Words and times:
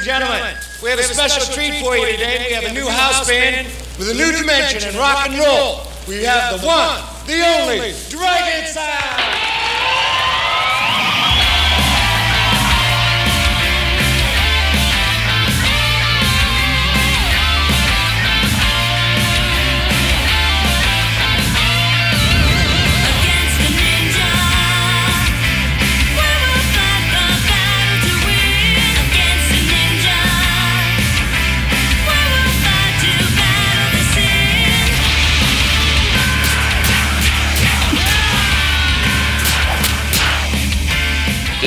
and 0.00 0.06
gentlemen, 0.06 0.56
we 0.82 0.88
have 0.88 0.98
a 0.98 1.02
special 1.02 1.52
treat 1.52 1.82
for 1.82 1.96
you 1.96 2.06
today. 2.06 2.46
We 2.48 2.54
have 2.54 2.64
a 2.64 2.72
new 2.72 2.88
house 2.88 3.28
band 3.28 3.66
with 3.98 4.08
a 4.08 4.14
new 4.14 4.32
dimension 4.32 4.88
in 4.88 4.96
rock 4.96 5.28
and 5.28 5.38
roll. 5.38 5.86
We 6.08 6.24
have 6.24 6.58
the 6.58 6.66
one, 6.66 7.00
the 7.26 7.44
only, 7.44 7.92
Dragon 8.08 8.66
Sound! 8.72 9.39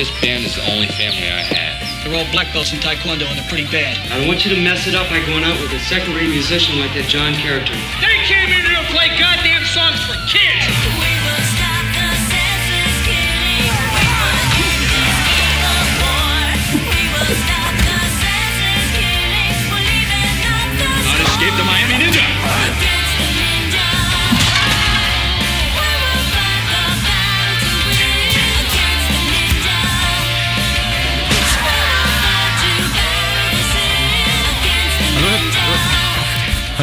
This 0.04 0.20
band 0.20 0.44
is 0.44 0.52
the 0.52 0.60
only 0.68 0.84
family 1.00 1.32
I 1.32 1.40
have. 1.40 1.80
They're 2.04 2.12
all 2.12 2.28
black 2.28 2.52
belts 2.52 2.76
in 2.76 2.78
Taekwondo 2.84 3.24
and 3.24 3.40
they're 3.40 3.48
pretty 3.48 3.64
bad. 3.72 3.96
I 4.12 4.20
don't 4.20 4.28
want 4.28 4.44
you 4.44 4.52
to 4.52 4.60
mess 4.60 4.84
it 4.84 4.92
up 4.92 5.08
by 5.08 5.24
going 5.24 5.48
out 5.48 5.56
with 5.64 5.72
a 5.72 5.80
second-rate 5.80 6.28
musician 6.28 6.76
like 6.76 6.92
that 6.92 7.08
John 7.08 7.32
character. 7.40 7.72
They 8.04 8.13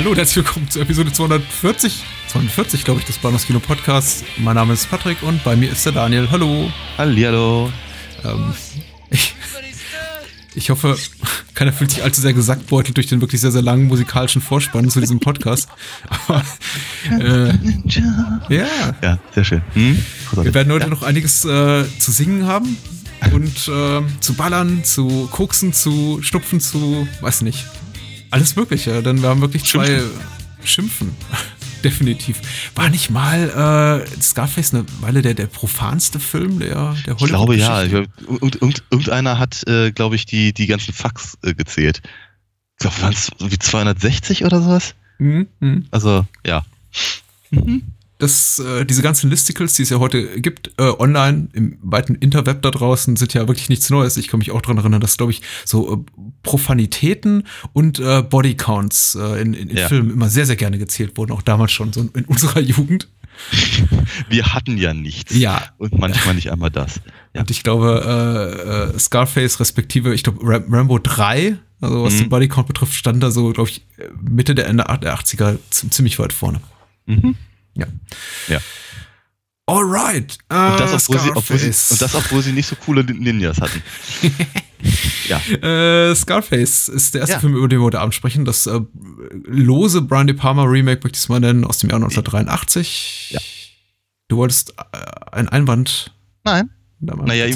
Hallo 0.02 0.14
und 0.14 0.18
herzlich 0.18 0.38
willkommen 0.38 0.68
zur 0.68 0.82
Episode 0.82 1.14
240, 1.14 2.04
240 2.30 2.86
glaube 2.86 3.02
ich, 3.02 3.06
des 3.06 3.20
Bahnhofs 3.20 3.46
Kino 3.46 3.60
Podcasts. 3.60 4.24
Mein 4.38 4.56
Name 4.56 4.74
ist 4.74 4.90
Patrick 4.90 5.22
und 5.22 5.44
bei 5.44 5.56
mir 5.56 5.72
ist 5.72 5.86
der 5.86 5.92
Daniel. 5.92 6.28
Hallo. 6.32 6.72
Hallihallo. 6.98 7.72
Ähm, 8.26 8.52
ich, 9.12 9.36
ich 10.56 10.72
hoffe, 10.72 10.98
keiner 11.54 11.72
fühlt 11.72 11.92
sich 11.92 12.04
allzu 12.04 12.20
sehr 12.20 12.34
gesackbeutelt 12.34 12.98
durch 12.98 13.06
den 13.06 13.22
wirklich 13.22 13.42
sehr, 13.42 13.52
sehr 13.52 13.62
langen 13.62 13.86
musikalischen 13.86 14.42
Vorspann 14.42 14.90
zu 14.90 15.02
diesem 15.02 15.20
Podcast. 15.20 15.70
Aber, 16.10 16.44
äh, 17.20 17.54
ja, 18.50 18.96
Ja, 19.04 19.20
sehr 19.36 19.44
schön. 19.44 19.62
Hm? 19.74 20.04
wir 20.32 20.54
werden 20.56 20.74
heute 20.74 20.90
noch 20.90 21.04
einiges 21.04 21.46
äh, 21.46 21.84
zu 22.00 22.12
singen 22.12 22.48
haben 22.48 22.76
und 23.34 23.68
äh, 23.68 24.02
zu 24.20 24.34
ballern, 24.34 24.84
zu 24.84 25.30
koksen, 25.32 25.74
zu 25.74 26.24
stupfen, 26.24 26.60
zu, 26.60 27.08
weiß 27.22 27.44
nicht, 27.44 27.68
alles 28.32 28.56
Mögliche. 28.56 29.04
Denn 29.04 29.22
wir 29.22 29.30
haben 29.30 29.42
wirklich 29.42 29.64
zwei 29.64 30.02
Schimpfen. 30.64 31.16
Definitiv. 31.84 32.40
War 32.76 32.90
nicht 32.90 33.10
mal 33.10 34.06
äh, 34.06 34.22
Scarface 34.22 34.74
eine 34.74 34.86
Weile 35.00 35.22
der, 35.22 35.34
der 35.34 35.48
profanste 35.48 36.20
Film 36.20 36.60
der, 36.60 36.96
der 37.06 37.16
Ich 37.18 37.26
glaube 37.26 37.56
ja. 37.56 37.84
Ich 37.84 37.92
irgend, 37.92 38.56
irgend, 38.56 38.84
irgendeiner 38.92 39.40
hat, 39.40 39.68
äh, 39.68 39.92
glaube 39.92 40.16
ich, 40.16 40.26
die, 40.26 40.54
die 40.54 40.68
ganzen 40.68 40.94
Fax 40.94 41.38
äh, 41.44 41.56
gezählt. 41.56 42.02
Ich 42.74 42.84
glaube, 42.84 43.02
waren 43.02 43.14
es 43.14 43.32
wie 43.40 43.58
260 43.58 44.46
oder 44.46 44.62
sowas? 44.62 44.96
Mhm, 45.18 45.48
mhm. 45.60 45.86
Also, 45.92 46.26
ja. 46.46 46.64
Das, 48.22 48.60
äh, 48.60 48.86
diese 48.86 49.02
ganzen 49.02 49.30
Listicles, 49.30 49.74
die 49.74 49.84
es 49.84 49.90
ja 49.90 50.00
heute 50.00 50.40
gibt, 50.40 50.72
äh, 50.80 50.84
online 51.00 51.50
im 51.54 51.78
weiten 51.82 52.16
Interweb 52.16 52.62
da 52.62 52.72
draußen, 52.72 53.16
sind 53.16 53.34
ja 53.34 53.48
wirklich 53.48 53.68
nichts 53.70 53.90
Neues. 53.90 54.16
Ich 54.18 54.28
kann 54.28 54.38
mich 54.40 54.52
auch 54.52 54.62
dran 54.62 54.78
erinnern, 54.78 55.02
dass, 55.02 55.18
glaube 55.18 55.32
ich, 55.32 55.42
so 55.66 55.94
äh, 55.94 55.98
Profanitäten 56.44 57.44
und 57.74 58.00
äh, 58.00 58.22
Bodycounts 58.22 59.16
äh, 59.16 59.42
in, 59.42 59.54
in, 59.54 59.70
in 59.70 59.78
Ja. 59.78 59.88
Filmen 59.88 60.12
immer 60.12 60.30
sehr, 60.30 60.46
sehr 60.46 60.56
gerne 60.56 60.78
gezählt 60.78 61.18
wurden, 61.18 61.32
auch 61.32 61.42
damals 61.42 61.72
schon, 61.72 61.92
so 61.94 62.02
in 62.14 62.26
unserer 62.28 62.60
Jugend. 62.60 63.08
Wir 64.30 64.54
hatten 64.54 64.78
ja 64.78 64.94
nichts. 64.94 65.36
Ja. 65.36 65.62
Und 65.78 65.98
manchmal 65.98 66.36
nicht 66.36 66.52
einmal 66.52 66.70
das. 66.70 67.02
Ja. 67.34 67.42
Und 67.42 67.50
ich 67.52 67.64
glaube, 67.64 68.92
äh, 68.94 68.96
äh, 68.96 69.00
Scarface 69.00 69.60
respektive, 69.60 70.14
ich 70.14 70.24
glaube, 70.24 70.40
Ram 70.44 70.66
Rambo 70.72 71.00
3, 71.00 71.58
also 71.80 72.04
was 72.04 72.14
Mhm. 72.14 72.18
den 72.20 72.30
Bodycount 72.30 72.68
betrifft, 72.68 72.94
stand 72.94 73.24
da 73.24 73.32
so, 73.32 73.52
glaube 73.52 73.70
ich, 73.70 73.86
Mitte 74.22 74.54
der 74.54 74.68
Ende 74.68 74.84
der 75.02 75.16
80er 75.18 75.58
zi- 75.72 75.90
ziemlich 75.90 76.20
weit 76.20 76.34
vorne. 76.34 76.62
Mhm. 77.08 77.36
Ja. 77.76 77.88
Ja. 78.48 78.60
Alright. 79.68 80.38
Und 80.50 80.80
das, 80.80 81.10
obwohl 81.10 81.20
sie, 81.20 81.32
obwohl 81.32 81.58
sie, 81.58 81.68
und 81.94 82.02
das, 82.02 82.16
obwohl 82.16 82.42
sie 82.42 82.52
nicht 82.52 82.68
so 82.68 82.76
coole 82.76 83.04
Ninjas 83.04 83.62
hatten. 83.62 83.82
ja. 85.30 85.38
Äh, 85.38 86.16
Scarface 86.16 86.90
ist 86.90 87.14
der 87.14 87.22
erste 87.22 87.36
Ja. 87.36 87.40
Film, 87.40 87.56
über 87.56 87.70
den 87.70 87.80
wir 87.80 87.86
heute 87.86 88.02
Abend 88.02 88.14
sprechen. 88.14 88.44
Das 88.44 88.68
äh, 88.68 88.82
lose 89.46 90.02
Brian 90.02 90.28
De 90.28 90.36
Palma 90.36 90.64
Remake, 90.64 91.02
möchte 91.04 91.16
ich 91.18 91.24
es 91.24 91.30
mal 91.30 91.40
nennen, 91.40 91.64
aus 91.64 91.78
dem 91.78 91.90
Jahr 91.90 91.98
1983. 91.98 93.30
Ja. 93.32 93.40
Du 94.28 94.38
wolltest 94.38 94.74
äh, 94.78 94.98
einen 95.32 95.48
Einwand. 95.48 96.12
Nein. 96.44 96.70
Naja, 97.02 97.48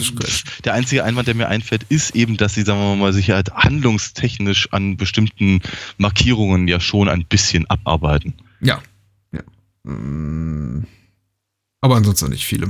der 0.64 0.74
einzige 0.74 1.04
Einwand, 1.04 1.28
der 1.28 1.36
mir 1.36 1.48
einfällt, 1.48 1.86
ist 1.90 2.16
eben, 2.16 2.36
dass 2.36 2.56
sie, 2.56 2.64
sagen 2.64 2.80
wir 2.80 2.96
mal, 2.96 3.14
sich 3.14 3.30
halt 3.30 3.54
handlungstechnisch 3.54 4.74
an 4.74 4.98
bestimmten 4.98 5.62
Markierungen 5.98 6.68
ja 6.68 6.80
schon 6.80 7.10
ein 7.10 7.26
bisschen 7.26 7.70
abarbeiten. 7.70 8.34
Ja. 8.62 8.82
Mm. 9.86 10.84
Aber 11.82 11.96
ansonsten 11.96 12.30
nicht 12.30 12.46
viele. 12.46 12.70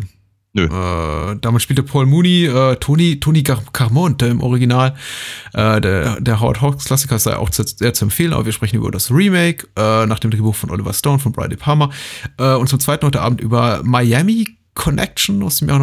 Nö. 0.56 0.66
Äh, 0.66 1.38
damit 1.42 1.62
spielte 1.62 1.84
Paul 1.84 2.06
Mooney, 2.06 2.46
äh, 2.46 2.78
Tony, 2.78 3.20
Tony 3.20 3.44
Gar 3.44 3.62
Carmont 3.74 4.22
im 4.22 4.42
Original. 4.42 4.96
Äh, 5.53 5.81
der, 5.81 6.22
der 6.22 6.40
Howard 6.40 6.62
Hawks 6.62 6.86
Klassiker 6.86 7.20
sei 7.20 7.36
auch 7.36 7.50
zu, 7.50 7.64
sehr 7.64 7.94
zu 7.94 8.06
empfehlen, 8.06 8.31
aber 8.31 8.46
wir 8.46 8.53
sprechen 8.53 8.78
über 8.78 8.90
das 8.90 9.12
Remake 9.12 9.68
äh, 9.76 10.06
nach 10.06 10.20
dem 10.20 10.31
Drehbuch 10.31 10.56
von 10.56 10.72
Oliver 10.72 10.94
Stone, 10.94 11.20
von 11.20 11.34
Brian 11.34 11.50
De 11.50 11.59
Palma. 11.59 11.92
Äh, 12.38 12.53
und 12.53 12.70
zum 12.70 12.80
zweiten 12.80 13.06
heute 13.06 13.22
Abend 13.22 13.42
über 13.42 13.82
Miami 13.84 14.47
Connection 14.76 15.44
aus 15.44 15.58
dem 15.58 15.68
Jahr 15.68 15.80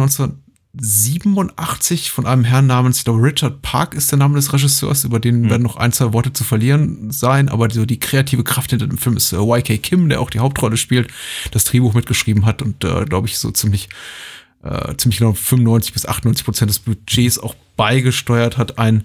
1987 0.75 2.09
von 2.11 2.25
einem 2.25 2.43
Herrn 2.43 2.65
namens, 2.67 2.97
ich 2.97 3.03
glaube, 3.03 3.21
Richard 3.21 3.61
Park 3.61 3.93
ist 3.93 4.11
der 4.11 4.17
Name 4.17 4.35
des 4.35 4.51
Regisseurs, 4.53 5.03
über 5.03 5.19
den 5.19 5.49
werden 5.49 5.61
noch 5.61 5.75
ein, 5.75 5.91
zwei 5.91 6.13
Worte 6.13 6.33
zu 6.33 6.43
verlieren 6.43 7.11
sein, 7.11 7.47
aber 7.49 7.69
so 7.69 7.85
die 7.85 7.99
kreative 7.99 8.43
Kraft 8.43 8.71
hinter 8.71 8.87
dem 8.87 8.97
Film 8.97 9.15
ist 9.17 9.31
äh, 9.33 9.37
YK 9.37 9.83
Kim, 9.83 10.09
der 10.09 10.19
auch 10.19 10.31
die 10.31 10.39
Hauptrolle 10.39 10.77
spielt, 10.77 11.11
das 11.51 11.65
Drehbuch 11.65 11.93
mitgeschrieben 11.93 12.45
hat 12.45 12.61
und, 12.63 12.83
äh, 12.83 13.05
glaube 13.05 13.27
ich, 13.27 13.37
so 13.37 13.51
ziemlich 13.51 13.89
äh, 14.63 14.95
ziemlich 14.97 15.19
genau 15.19 15.33
95 15.33 15.93
bis 15.93 16.05
98 16.07 16.45
Prozent 16.45 16.69
des 16.71 16.79
Budgets 16.79 17.37
auch 17.37 17.53
beigesteuert 17.75 18.57
hat. 18.57 18.77
Ein, 18.79 19.03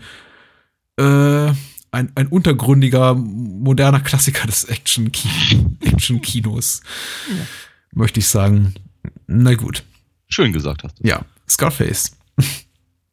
äh, 0.96 1.48
ein, 1.90 2.12
ein 2.14 2.28
untergründiger, 2.28 3.14
moderner 3.14 4.00
Klassiker 4.00 4.46
des 4.46 4.64
Action-Ki- 4.64 5.66
Action-Kinos. 5.84 6.80
Möchte 7.92 8.20
ich 8.20 8.28
sagen. 8.28 8.74
Na 9.26 9.54
gut. 9.54 9.82
Schön 10.28 10.52
gesagt 10.52 10.84
hast 10.84 11.00
du. 11.00 11.08
Ja, 11.08 11.22
Scarface. 11.48 12.10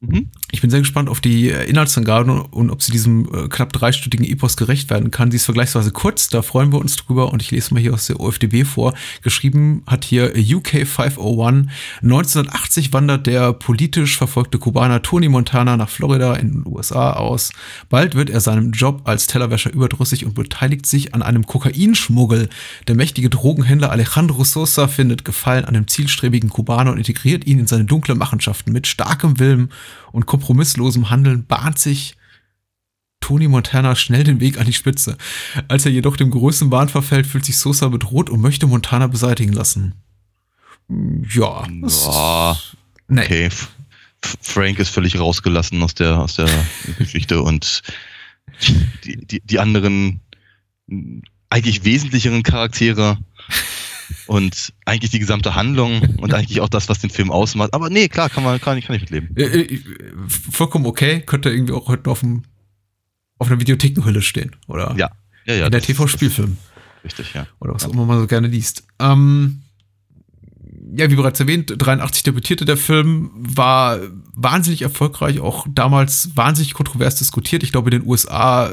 Mhm. 0.07 0.29
Ich 0.51 0.61
bin 0.61 0.69
sehr 0.69 0.79
gespannt 0.79 1.09
auf 1.09 1.21
die 1.21 1.49
äh, 1.49 1.65
Inhaltsangaben 1.69 2.41
und 2.41 2.69
ob 2.69 2.81
sie 2.81 2.91
diesem 2.91 3.25
äh, 3.33 3.47
knapp 3.49 3.73
dreistündigen 3.73 4.25
Epos 4.25 4.55
gerecht 4.55 4.89
werden 4.89 5.11
kann. 5.11 5.31
Sie 5.31 5.37
ist 5.37 5.45
vergleichsweise 5.45 5.91
kurz, 5.91 6.29
da 6.29 6.41
freuen 6.41 6.71
wir 6.71 6.79
uns 6.79 6.95
drüber 6.95 7.31
und 7.33 7.41
ich 7.41 7.51
lese 7.51 7.73
mal 7.73 7.79
hier 7.79 7.93
aus 7.93 8.07
der 8.07 8.19
OFDB 8.19 8.63
vor. 8.63 8.93
Geschrieben 9.21 9.83
hat 9.85 10.05
hier 10.05 10.33
UK 10.35 10.87
501. 10.87 11.67
1980 12.01 12.93
wandert 12.93 13.27
der 13.27 13.53
politisch 13.53 14.17
verfolgte 14.17 14.59
Kubaner 14.59 15.01
Tony 15.01 15.27
Montana 15.27 15.77
nach 15.77 15.89
Florida 15.89 16.35
in 16.35 16.51
den 16.51 16.63
USA 16.65 17.13
aus. 17.13 17.51
Bald 17.89 18.15
wird 18.15 18.29
er 18.29 18.39
seinem 18.39 18.71
Job 18.71 19.01
als 19.05 19.27
Tellerwäscher 19.27 19.73
überdrüssig 19.73 20.25
und 20.25 20.35
beteiligt 20.35 20.85
sich 20.85 21.13
an 21.13 21.21
einem 21.21 21.45
Kokainschmuggel. 21.45 22.49
Der 22.87 22.95
mächtige 22.95 23.29
Drogenhändler 23.29 23.91
Alejandro 23.91 24.43
Sosa 24.43 24.87
findet 24.87 25.25
Gefallen 25.25 25.65
an 25.65 25.73
dem 25.73 25.87
zielstrebigen 25.87 26.49
Kubaner 26.49 26.91
und 26.91 26.97
integriert 26.97 27.45
ihn 27.45 27.59
in 27.59 27.67
seine 27.67 27.85
dunkle 27.85 28.15
Machenschaften. 28.15 28.71
Mit 28.71 28.87
starkem 28.87 29.39
Willen 29.39 29.69
und 30.11 30.25
kompromisslosem 30.25 31.09
Handeln 31.09 31.45
bahnt 31.45 31.79
sich 31.79 32.15
Tony 33.21 33.47
Montana 33.47 33.95
schnell 33.95 34.23
den 34.23 34.39
Weg 34.39 34.59
an 34.59 34.65
die 34.67 34.73
Spitze. 34.73 35.17
Als 35.67 35.85
er 35.85 35.91
jedoch 35.91 36.15
dem 36.17 36.29
größten 36.31 36.69
Wahn 36.71 36.89
verfällt, 36.89 37.25
fühlt 37.25 37.45
sich 37.45 37.57
Sosa 37.57 37.87
bedroht 37.87 38.29
und 38.29 38.39
möchte 38.41 38.67
Montana 38.67 39.07
beseitigen 39.07 39.53
lassen. 39.53 39.95
Ja. 41.33 41.67
das- 41.81 42.05
Ja, 42.05 42.57
Nee. 43.07 43.21
okay. 43.23 43.49
Frank 44.41 44.79
ist 44.79 44.89
völlig 44.89 45.19
rausgelassen 45.19 45.81
aus 45.83 45.93
der, 45.93 46.19
aus 46.19 46.35
der 46.35 46.47
Geschichte 46.97 47.41
und 47.41 47.81
die, 49.03 49.25
die, 49.25 49.41
die 49.41 49.59
anderen 49.59 50.21
eigentlich 51.49 51.83
wesentlicheren 51.83 52.43
Charaktere 52.43 53.17
und 54.27 54.73
eigentlich 54.85 55.11
die 55.11 55.19
gesamte 55.19 55.55
Handlung 55.55 56.01
und 56.17 56.33
eigentlich 56.33 56.61
auch 56.61 56.69
das, 56.69 56.89
was 56.89 56.99
den 56.99 57.09
Film 57.09 57.31
ausmacht. 57.31 57.73
Aber 57.73 57.89
nee, 57.89 58.07
klar, 58.07 58.29
kann 58.29 58.43
man, 58.43 58.59
kann 58.59 58.79
kann 58.81 58.95
ich 58.95 59.01
mitleben. 59.01 59.35
Äh, 59.35 59.43
äh, 59.43 59.79
vollkommen 60.27 60.85
okay. 60.85 61.21
Könnte 61.21 61.49
irgendwie 61.49 61.73
auch 61.73 61.87
heute 61.87 62.09
auf 62.09 62.21
dem 62.21 62.43
auf 63.37 63.47
einer 63.47 63.59
Videothekenhülle 63.59 64.21
stehen. 64.21 64.55
Oder 64.67 64.95
Ja. 64.97 65.11
Ja, 65.45 65.53
ja. 65.53 65.65
in 65.65 65.71
der 65.71 65.81
TV-Spielfilm. 65.81 66.57
Richtig, 67.03 67.33
ja. 67.33 67.45
Oder 67.59 67.75
was 67.75 67.85
auch 67.85 67.93
immer 67.93 68.05
man 68.05 68.19
so 68.19 68.27
gerne 68.27 68.47
liest. 68.47 68.83
Ähm, 68.99 69.61
ja, 70.95 71.09
wie 71.11 71.15
bereits 71.15 71.39
erwähnt, 71.39 71.73
83 71.77 72.23
debütierte 72.23 72.65
der 72.65 72.77
Film, 72.77 73.31
war 73.35 73.99
wahnsinnig 74.33 74.81
erfolgreich, 74.81 75.39
auch 75.39 75.67
damals 75.69 76.35
wahnsinnig 76.35 76.73
kontrovers 76.73 77.15
diskutiert. 77.15 77.63
Ich 77.63 77.71
glaube, 77.71 77.91
in 77.91 78.01
den 78.01 78.09
USA 78.09 78.67
äh, 78.69 78.71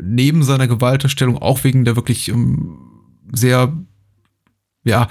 neben 0.00 0.42
seiner 0.42 0.66
Gewalterstellung 0.66 1.38
auch 1.38 1.62
wegen 1.62 1.84
der 1.84 1.94
wirklich 1.94 2.28
ähm, 2.28 2.89
sehr, 3.32 3.72
ja, 4.84 5.08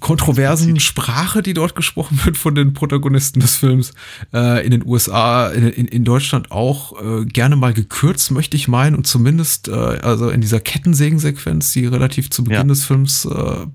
kontroversen 0.00 0.78
Sprache, 0.80 1.42
die 1.42 1.54
dort 1.54 1.74
gesprochen 1.74 2.20
wird 2.24 2.36
von 2.36 2.54
den 2.54 2.74
Protagonisten 2.74 3.40
des 3.40 3.56
Films, 3.56 3.94
äh, 4.34 4.64
in 4.64 4.70
den 4.70 4.84
USA, 4.84 5.48
in, 5.48 5.68
in, 5.68 6.04
Deutschland 6.04 6.50
auch 6.50 7.00
äh, 7.00 7.24
gerne 7.24 7.56
mal 7.56 7.72
gekürzt, 7.72 8.30
möchte 8.30 8.56
ich 8.56 8.68
meinen, 8.68 8.96
und 8.96 9.06
zumindest 9.06 9.68
äh, 9.68 9.72
also 9.72 10.28
in 10.28 10.42
dieser 10.42 10.60
Kettensägensequenz, 10.60 11.72
die 11.72 11.86
relativ 11.86 12.30
zu 12.30 12.44
Beginn 12.44 12.58
Ja. 12.58 12.64
des 12.64 12.84
Films 12.84 13.24
äh, 13.24 13.66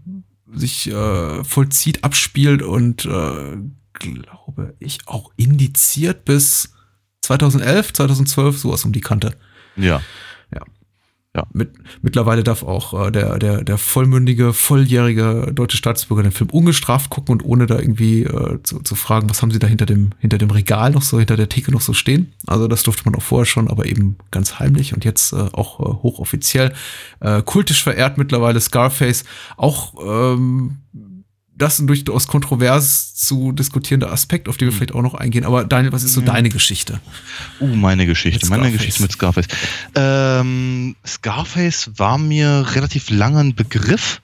sich 0.53 0.91
äh, 0.91 1.43
vollzieht, 1.43 2.03
abspielt 2.03 2.61
und 2.61 3.05
äh, 3.05 3.57
glaube 3.93 4.75
ich 4.79 4.99
auch 5.07 5.31
indiziert 5.35 6.25
bis 6.25 6.73
2011, 7.21 7.93
2012, 7.93 8.57
sowas 8.57 8.85
um 8.85 8.91
die 8.91 9.01
Kante. 9.01 9.33
Ja. 9.75 10.01
Mit, 11.53 11.73
mittlerweile 12.01 12.43
darf 12.43 12.63
auch 12.63 13.07
äh, 13.07 13.11
der, 13.11 13.37
der, 13.37 13.63
der 13.63 13.77
vollmündige, 13.77 14.51
volljährige 14.51 15.51
deutsche 15.53 15.77
Staatsbürger 15.77 16.23
den 16.23 16.31
Film 16.31 16.49
ungestraft 16.49 17.11
gucken 17.11 17.33
und 17.33 17.45
ohne 17.45 17.67
da 17.67 17.77
irgendwie 17.77 18.23
äh, 18.23 18.57
zu, 18.63 18.79
zu 18.79 18.95
fragen, 18.95 19.29
was 19.29 19.43
haben 19.43 19.51
sie 19.51 19.59
da 19.59 19.67
hinter 19.67 19.85
dem, 19.85 20.09
hinter 20.17 20.39
dem 20.39 20.49
Regal 20.49 20.89
noch 20.91 21.03
so, 21.03 21.19
hinter 21.19 21.37
der 21.37 21.47
Theke 21.47 21.71
noch 21.71 21.81
so 21.81 21.93
stehen. 21.93 22.33
Also 22.47 22.67
das 22.67 22.81
durfte 22.81 23.05
man 23.05 23.13
auch 23.13 23.21
vorher 23.21 23.45
schon, 23.45 23.69
aber 23.69 23.85
eben 23.85 24.17
ganz 24.31 24.57
heimlich 24.57 24.95
und 24.95 25.05
jetzt 25.05 25.31
äh, 25.31 25.35
auch 25.35 25.79
äh, 25.79 26.01
hochoffiziell. 26.01 26.73
Äh, 27.19 27.43
kultisch 27.43 27.83
verehrt 27.83 28.17
mittlerweile 28.17 28.59
Scarface. 28.59 29.23
Auch 29.55 29.93
ähm, 30.03 30.78
das 31.59 31.75
ist 31.75 31.79
ein 31.81 31.87
durchaus 31.87 32.27
kontrovers 32.27 33.13
zu 33.15 33.51
diskutierender 33.51 34.11
Aspekt, 34.11 34.47
auf 34.47 34.57
den 34.57 34.69
wir 34.69 34.73
vielleicht 34.73 34.95
auch 34.95 35.01
noch 35.01 35.13
eingehen. 35.13 35.43
Aber 35.43 35.65
Daniel, 35.65 35.91
was 35.91 36.03
ist 36.03 36.13
so 36.13 36.21
deine 36.21 36.49
Geschichte? 36.49 36.99
Uh, 37.59 37.67
meine 37.67 38.05
Geschichte, 38.05 38.47
meine. 38.47 38.71
Geschichte 38.71 39.01
mit 39.01 39.11
Scarface. 39.11 39.47
Ähm, 39.93 40.95
Scarface 41.05 41.91
war 41.97 42.17
mir 42.17 42.65
relativ 42.73 43.09
lange 43.09 43.39
ein 43.39 43.55
Begriff 43.55 44.21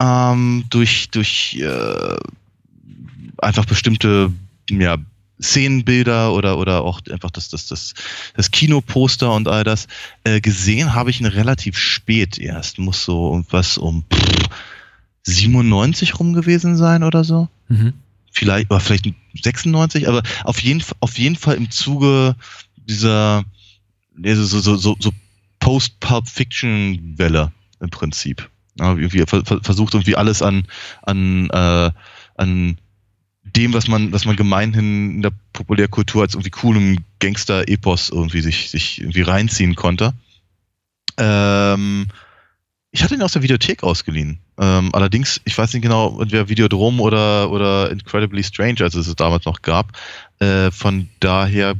ähm, 0.00 0.64
durch 0.70 1.10
durch 1.10 1.58
äh, 1.60 2.16
einfach 3.38 3.64
bestimmte 3.64 4.32
ja, 4.70 4.96
Szenenbilder 5.42 6.32
oder 6.32 6.58
oder 6.58 6.82
auch 6.82 7.00
einfach 7.10 7.30
das 7.30 7.48
das 7.48 7.66
das 7.66 7.94
das 8.36 8.50
Kinoposter 8.50 9.32
und 9.32 9.48
all 9.48 9.64
das 9.64 9.88
äh, 10.24 10.40
gesehen 10.40 10.94
habe 10.94 11.10
ich 11.10 11.20
ihn 11.20 11.26
relativ 11.26 11.76
spät 11.76 12.38
erst 12.38 12.78
muss 12.78 13.04
so 13.04 13.30
irgendwas 13.32 13.76
um 13.76 14.04
pff, 14.12 14.48
97 15.24 16.18
rum 16.18 16.32
gewesen 16.32 16.76
sein 16.76 17.02
oder 17.02 17.24
so 17.24 17.48
Mhm. 17.68 17.92
vielleicht, 18.32 18.70
oder 18.70 18.80
vielleicht 18.80 19.12
96, 19.34 20.08
aber 20.08 20.22
auf 20.44 20.60
jeden, 20.60 20.82
auf 21.00 21.18
jeden 21.18 21.36
Fall 21.36 21.56
im 21.56 21.70
Zuge 21.70 22.34
dieser 22.76 23.44
so, 24.22 24.60
so, 24.60 24.76
so, 24.76 24.96
so 24.98 25.12
Post-Pulp-Fiction-Welle 25.60 27.52
im 27.80 27.90
Prinzip. 27.90 28.48
Ja, 28.78 28.90
irgendwie 28.94 29.24
ver 29.26 29.44
ver- 29.44 29.60
versucht 29.62 29.94
irgendwie 29.94 30.16
alles 30.16 30.42
an, 30.42 30.66
an, 31.02 31.48
äh, 31.50 31.90
an 32.36 32.78
dem, 33.44 33.72
was 33.72 33.88
man, 33.88 34.12
was 34.12 34.24
man 34.24 34.36
gemeinhin 34.36 35.16
in 35.16 35.22
der 35.22 35.32
Populärkultur 35.52 36.22
als 36.22 36.34
irgendwie 36.34 36.50
coolem 36.50 36.98
Gangster-Epos 37.18 38.10
irgendwie 38.10 38.40
sich, 38.42 38.70
sich 38.70 39.00
irgendwie 39.00 39.22
reinziehen 39.22 39.74
konnte. 39.74 40.12
Ähm, 41.18 42.06
ich 42.92 43.02
hatte 43.02 43.14
ihn 43.14 43.22
aus 43.22 43.32
der 43.32 43.42
Videothek 43.42 43.82
ausgeliehen. 43.82 44.38
Ähm, 44.60 44.90
allerdings, 44.94 45.40
ich 45.44 45.56
weiß 45.56 45.72
nicht 45.72 45.82
genau, 45.82 46.20
entweder 46.20 46.48
Videodrom 46.48 47.00
oder, 47.00 47.50
oder 47.50 47.90
Incredibly 47.90 48.44
Strange, 48.44 48.80
als 48.82 48.94
es 48.94 49.06
es 49.06 49.16
damals 49.16 49.46
noch 49.46 49.62
gab. 49.62 49.92
Äh, 50.38 50.70
von 50.70 51.08
daher 51.20 51.74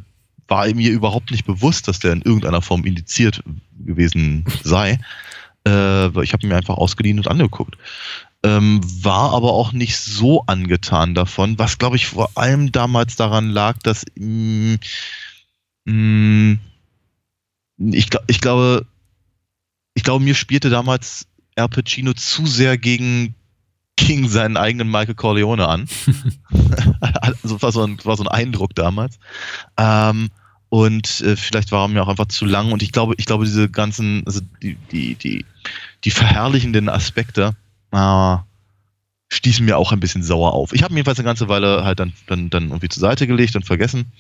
war 0.49 0.67
mir 0.75 0.91
überhaupt 0.91 1.31
nicht 1.31 1.45
bewusst, 1.47 1.87
dass 1.89 1.99
der 2.01 2.13
in 2.13 2.23
irgendeiner 2.23 2.63
Form 2.63 2.85
indiziert 2.85 3.43
gewesen 3.79 4.45
sei. 4.65 4.99
Äh, 5.69 6.07
ich 6.25 6.33
habe 6.33 6.47
mir 6.47 6.57
einfach 6.57 6.79
ausgeliehen 6.79 7.19
und 7.19 7.29
angeguckt. 7.29 7.77
Ähm, 8.43 8.81
war 9.05 9.35
aber 9.35 9.53
auch 9.53 9.73
nicht 9.73 9.99
so 9.99 10.43
angetan 10.47 11.15
davon, 11.15 11.59
was 11.59 11.77
glaube 11.77 11.97
ich 11.97 12.07
vor 12.07 12.31
allem 12.35 12.73
damals 12.73 13.17
daran 13.17 13.51
lag, 13.51 13.77
dass 13.83 14.07
mh, 14.15 14.79
mh, 15.85 16.57
ich, 17.93 18.07
gl- 18.09 18.25
ich 18.27 18.41
glaube, 18.41 18.87
ich 19.93 20.03
glaube, 20.03 20.25
mir 20.25 20.35
spielte 20.35 20.71
damals 20.71 21.27
Al 21.57 21.69
Pacino 21.69 22.13
zu 22.15 22.47
sehr 22.47 22.79
gegen, 22.79 23.35
gegen 23.97 24.29
seinen 24.29 24.57
eigenen 24.57 24.91
Michael 24.91 25.15
Corleone 25.15 25.69
an. 25.69 25.89
also 27.01 27.61
war 27.63 27.73
so 27.73 27.83
ein, 27.85 27.99
war 28.05 28.17
so 28.17 28.25
ein 28.25 28.29
Eindruck 28.29 28.75
damals. 28.75 29.19
Ähm, 29.77 30.31
und 30.71 31.21
äh, 31.21 31.37
vielleicht 31.37 31.73
war 31.73 31.85
er 31.85 31.89
mir 31.89 32.03
auch 32.03 32.09
einfach 32.09 32.27
zu 32.27 32.47
lang. 32.47 32.73
Und 32.73 32.83
ich 32.83 32.93
glaube, 32.93 33.15
ich 33.19 33.27
glaube, 33.27 33.45
diese 33.45 33.69
ganzen, 33.69 34.23
also 34.25 34.41
die, 34.63 34.77
die, 34.93 35.17
die, 35.17 35.45
die 36.05 36.11
verherrlichenden 36.11 36.89
Aspekte 36.89 37.57
äh, 37.91 38.37
stießen 39.29 39.65
mir 39.65 39.77
auch 39.77 39.93
ein 39.93 40.01
bisschen 40.01 40.23
sauer 40.23 40.53
auf. 40.53 40.73
Ich 40.73 40.83
habe 40.83 40.95
jedenfalls 40.95 41.19
eine 41.19 41.27
ganze 41.27 41.49
Weile 41.49 41.85
halt 41.85 42.01
dann, 42.01 42.13
dann, 42.27 42.51
dann 42.51 42.69
irgendwie 42.69 42.89
zur 42.89 43.01
Seite 43.01 43.27
gelegt 43.27 43.57
und 43.57 43.67
vergessen. 43.67 44.13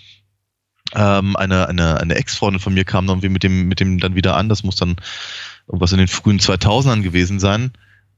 Ähm, 0.93 1.37
eine 1.37 1.69
eine, 1.69 2.01
eine 2.01 2.15
Ex-Freundin 2.17 2.61
von 2.61 2.75
mir 2.75 2.85
kam 2.85 3.07
dann 3.07 3.19
irgendwie 3.19 3.29
mit 3.29 3.45
dem, 3.45 3.69
mit 3.69 3.79
dem 3.79 4.01
dann 4.01 4.17
wieder 4.17 4.37
an. 4.37 4.49
Das 4.49 4.65
muss 4.65 4.77
dann 4.77 4.97
irgendwas 5.71 5.93
in 5.93 5.99
den 5.99 6.09
frühen 6.09 6.41
2000ern 6.41 7.03
gewesen 7.03 7.39
sein. 7.41 7.73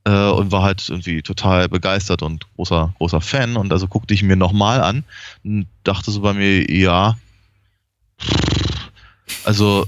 Äh, 0.04 0.30
und 0.30 0.50
war 0.50 0.62
halt 0.62 0.88
irgendwie 0.88 1.22
total 1.22 1.68
begeistert 1.68 2.22
und 2.22 2.46
großer, 2.56 2.92
großer 2.98 3.20
Fan. 3.20 3.56
Und 3.56 3.72
also 3.72 3.86
guckte 3.86 4.14
ich 4.14 4.24
mir 4.24 4.34
nochmal 4.34 4.80
an 4.80 5.04
und 5.44 5.66
dachte 5.84 6.10
so 6.10 6.22
bei 6.22 6.32
mir, 6.32 6.68
ja, 6.68 7.16
also 9.44 9.86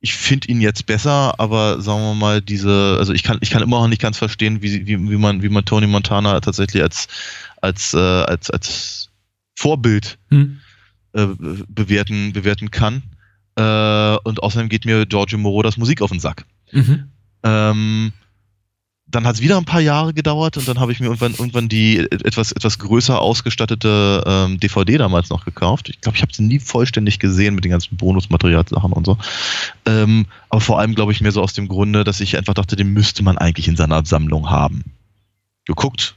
ich 0.00 0.14
finde 0.14 0.48
ihn 0.48 0.60
jetzt 0.60 0.86
besser, 0.86 1.38
aber 1.38 1.82
sagen 1.82 2.00
wir 2.00 2.14
mal, 2.14 2.40
diese, 2.40 2.96
also 2.98 3.12
ich 3.12 3.22
kann, 3.22 3.38
ich 3.42 3.50
kann 3.50 3.62
immer 3.62 3.80
noch 3.80 3.88
nicht 3.88 4.00
ganz 4.00 4.16
verstehen, 4.16 4.62
wie, 4.62 4.86
wie, 4.86 5.10
wie 5.10 5.16
man, 5.16 5.42
wie 5.42 5.48
man 5.48 5.64
Tony 5.64 5.86
Montana 5.86 6.40
tatsächlich 6.40 6.82
als, 6.82 7.08
als, 7.60 7.92
äh, 7.92 7.98
als, 7.98 8.50
als 8.50 9.10
Vorbild 9.56 10.18
Hm. 10.30 10.60
äh, 11.12 11.26
bewerten, 11.68 12.32
bewerten 12.32 12.70
kann. 12.70 13.02
Äh, 13.56 14.16
und 14.24 14.42
außerdem 14.42 14.68
geht 14.68 14.84
mir 14.84 15.06
Giorgio 15.06 15.38
Morodas 15.38 15.76
Musik 15.76 16.02
auf 16.02 16.10
den 16.10 16.20
Sack. 16.20 16.46
Mhm. 16.72 17.10
Ähm, 17.42 18.12
dann 19.10 19.26
hat 19.26 19.34
es 19.34 19.40
wieder 19.40 19.56
ein 19.56 19.64
paar 19.64 19.80
Jahre 19.80 20.14
gedauert 20.14 20.56
und 20.56 20.68
dann 20.68 20.78
habe 20.78 20.92
ich 20.92 21.00
mir 21.00 21.06
irgendwann, 21.06 21.32
irgendwann 21.32 21.68
die 21.68 21.98
etwas, 21.98 22.52
etwas 22.52 22.78
größer 22.78 23.20
ausgestattete 23.20 24.22
ähm, 24.24 24.60
DVD 24.60 24.98
damals 24.98 25.30
noch 25.30 25.44
gekauft. 25.44 25.88
Ich 25.88 26.00
glaube, 26.00 26.16
ich 26.16 26.22
habe 26.22 26.32
sie 26.32 26.44
nie 26.44 26.60
vollständig 26.60 27.18
gesehen 27.18 27.56
mit 27.56 27.64
den 27.64 27.72
ganzen 27.72 27.96
Bonusmaterialsachen 27.96 28.92
und 28.92 29.04
so. 29.04 29.18
Ähm, 29.84 30.26
aber 30.48 30.60
vor 30.60 30.78
allem 30.78 30.94
glaube 30.94 31.10
ich 31.10 31.20
mir 31.20 31.32
so 31.32 31.42
aus 31.42 31.54
dem 31.54 31.66
Grunde, 31.66 32.04
dass 32.04 32.20
ich 32.20 32.38
einfach 32.38 32.54
dachte, 32.54 32.76
den 32.76 32.92
müsste 32.92 33.24
man 33.24 33.36
eigentlich 33.36 33.66
in 33.66 33.76
seiner 33.76 34.04
Sammlung 34.04 34.48
haben. 34.48 34.84
Geguckt 35.64 36.14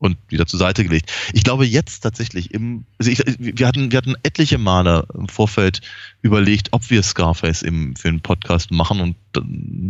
und 0.00 0.16
wieder 0.28 0.46
zur 0.46 0.58
Seite 0.58 0.82
gelegt. 0.82 1.12
Ich 1.34 1.44
glaube 1.44 1.66
jetzt 1.66 2.00
tatsächlich 2.00 2.52
im, 2.52 2.86
also 2.98 3.10
ich, 3.10 3.22
wir 3.38 3.66
hatten, 3.66 3.92
wir 3.92 3.98
hatten 3.98 4.16
etliche 4.22 4.56
Male 4.58 5.06
im 5.14 5.28
Vorfeld 5.28 5.82
überlegt, 6.22 6.68
ob 6.72 6.88
wir 6.90 7.02
Scarface 7.02 7.62
im, 7.62 7.94
für 7.94 8.08
einen 8.08 8.20
Podcast 8.20 8.70
machen 8.70 9.00
und 9.00 9.16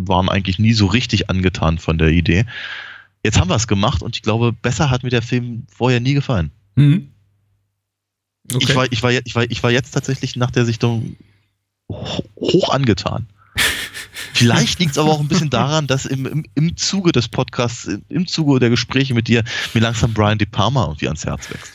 waren 0.07 0.29
eigentlich 0.29 0.59
nie 0.59 0.73
so 0.73 0.87
richtig 0.87 1.31
angetan 1.31 1.79
von 1.79 1.97
der 1.97 2.09
Idee. 2.09 2.45
Jetzt 3.23 3.38
haben 3.38 3.49
wir 3.50 3.55
es 3.55 3.69
gemacht 3.69 4.02
und 4.02 4.17
ich 4.17 4.23
glaube, 4.23 4.52
besser 4.52 4.90
hat 4.90 5.05
mir 5.05 5.11
der 5.11 5.23
Film 5.23 5.67
vorher 5.73 6.00
nie 6.00 6.14
gefallen. 6.14 6.50
Mhm. 6.75 7.11
Okay. 8.52 8.64
Ich, 8.69 8.75
war, 8.75 8.93
ich, 8.93 9.02
war, 9.02 9.12
ich, 9.12 9.35
war, 9.37 9.45
ich 9.49 9.62
war 9.62 9.71
jetzt 9.71 9.93
tatsächlich 9.93 10.35
nach 10.35 10.50
der 10.50 10.64
Sichtung 10.64 11.17
ho- 11.88 12.25
hoch 12.37 12.71
angetan. 12.71 13.29
Vielleicht 14.35 14.78
liegt 14.78 14.92
es 14.92 14.99
aber 14.99 15.11
auch 15.11 15.21
ein 15.21 15.28
bisschen 15.28 15.50
daran, 15.50 15.87
dass 15.87 16.07
im, 16.07 16.26
im, 16.26 16.45
im 16.54 16.76
Zuge 16.76 17.12
des 17.12 17.28
Podcasts, 17.28 17.87
im, 17.87 18.02
im 18.09 18.26
Zuge 18.26 18.59
der 18.61 18.71
Gespräche 18.71 19.14
mit 19.14 19.28
dir, 19.28 19.45
mir 19.75 19.80
langsam 19.80 20.12
Brian 20.12 20.38
De 20.38 20.47
Palma 20.47 20.85
irgendwie 20.85 21.07
ans 21.07 21.25
Herz 21.25 21.49
wächst. 21.50 21.73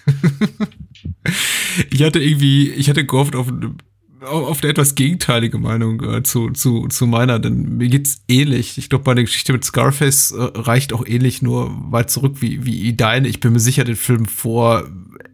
ich 1.92 2.04
hatte 2.04 2.20
irgendwie, 2.20 2.70
ich 2.72 2.90
hatte 2.90 3.06
gehofft 3.06 3.36
auf, 3.36 3.48
auf 3.50 4.50
auf 4.50 4.62
eine 4.62 4.72
etwas 4.72 4.96
gegenteilige 4.96 5.58
Meinung 5.58 6.02
äh, 6.04 6.24
zu, 6.24 6.50
zu, 6.52 6.88
zu 6.88 7.08
meiner, 7.08 7.40
denn 7.40 7.78
mir 7.78 7.90
geht's 7.90 8.24
ähnlich. 8.28 8.78
Ich 8.78 8.90
glaube, 8.90 9.04
meine 9.06 9.24
Geschichte 9.24 9.54
mit 9.54 9.64
Scarface 9.64 10.32
äh, 10.32 10.42
reicht 10.56 10.94
auch 10.94 11.06
ähnlich 11.06 11.42
nur 11.42 11.72
weit 11.92 12.10
zurück 12.10 12.38
wie, 12.40 12.66
wie 12.66 12.94
deine. 12.94 13.28
Ich 13.28 13.40
bin 13.40 13.54
mir 13.54 13.60
sicher, 13.60 13.84
den 13.84 13.96
Film 13.96 14.26
vor 14.26 14.88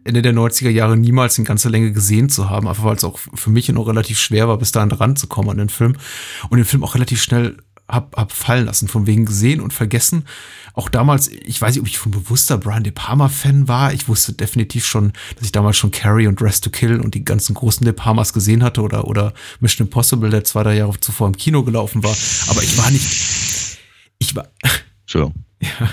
Ende 0.04 0.22
der 0.22 0.34
90er 0.34 0.70
Jahre 0.70 0.96
niemals 0.96 1.38
in 1.38 1.44
ganzer 1.44 1.70
Länge 1.70 1.92
gesehen 1.92 2.28
zu 2.28 2.50
haben, 2.50 2.68
einfach 2.68 2.84
weil 2.84 2.96
es 2.96 3.04
auch 3.04 3.18
für 3.18 3.50
mich 3.50 3.68
noch 3.68 3.86
relativ 3.86 4.18
schwer 4.18 4.48
war, 4.48 4.58
bis 4.58 4.72
dahin 4.72 4.90
dran 4.90 5.16
zu 5.16 5.26
kommen 5.26 5.50
an 5.50 5.58
den 5.58 5.68
Film. 5.68 5.96
Und 6.48 6.58
den 6.58 6.64
Film 6.64 6.82
auch 6.84 6.94
relativ 6.94 7.22
schnell 7.22 7.56
hab, 7.88 8.16
hab 8.16 8.32
fallen 8.32 8.66
lassen, 8.66 8.88
von 8.88 9.06
wegen 9.06 9.26
gesehen 9.26 9.60
und 9.60 9.72
vergessen. 9.72 10.24
Auch 10.74 10.88
damals, 10.88 11.28
ich 11.28 11.60
weiß 11.60 11.74
nicht, 11.74 11.82
ob 11.82 11.86
ich 11.86 11.98
von 11.98 12.10
bewusster 12.10 12.56
Brian 12.56 12.84
De 12.84 12.92
Palma-Fan 12.92 13.68
war. 13.68 13.92
Ich 13.92 14.08
wusste 14.08 14.32
definitiv 14.32 14.86
schon, 14.86 15.12
dass 15.36 15.44
ich 15.44 15.52
damals 15.52 15.76
schon 15.76 15.90
Carrie 15.90 16.26
und 16.26 16.40
Rest 16.40 16.64
to 16.64 16.70
Kill 16.70 17.00
und 17.00 17.14
die 17.14 17.24
ganzen 17.24 17.54
großen 17.54 17.84
De 17.84 17.92
Palmas 17.92 18.32
gesehen 18.32 18.62
hatte 18.62 18.80
oder, 18.80 19.06
oder 19.06 19.34
Mission 19.60 19.86
Impossible, 19.86 20.30
der 20.30 20.44
zwei, 20.44 20.62
drei 20.62 20.76
Jahre 20.76 20.98
zuvor 21.00 21.26
im 21.26 21.36
Kino 21.36 21.62
gelaufen 21.62 22.02
war. 22.02 22.16
Aber 22.48 22.62
ich 22.62 22.78
war 22.78 22.90
nicht, 22.90 23.78
ich 24.18 24.34
war, 24.34 24.48
Entschuldigung. 25.02 25.44
Ja, 25.62 25.90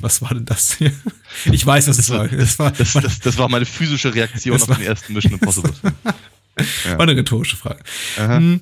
was 0.00 0.22
war 0.22 0.30
denn 0.34 0.44
das 0.46 0.74
hier? 0.78 0.92
Ich 1.52 1.64
weiß, 1.66 1.86
was 1.88 1.98
es 1.98 2.10
war. 2.10 2.26
Das 2.28 2.58
war, 2.58 2.70
Das, 2.72 2.92
das, 2.94 3.20
das 3.20 3.38
war 3.38 3.48
meine 3.48 3.66
physische 3.66 4.14
Reaktion 4.14 4.54
Das 4.54 4.62
auf 4.62 4.68
war- 4.70 4.76
den 4.76 4.86
ersten 4.86 5.12
Mission 5.12 5.34
Impossible. 5.34 5.72
war 6.86 7.00
eine 7.00 7.16
rhetorische 7.16 7.56
Frage. 7.56 7.82
Hm, 8.16 8.60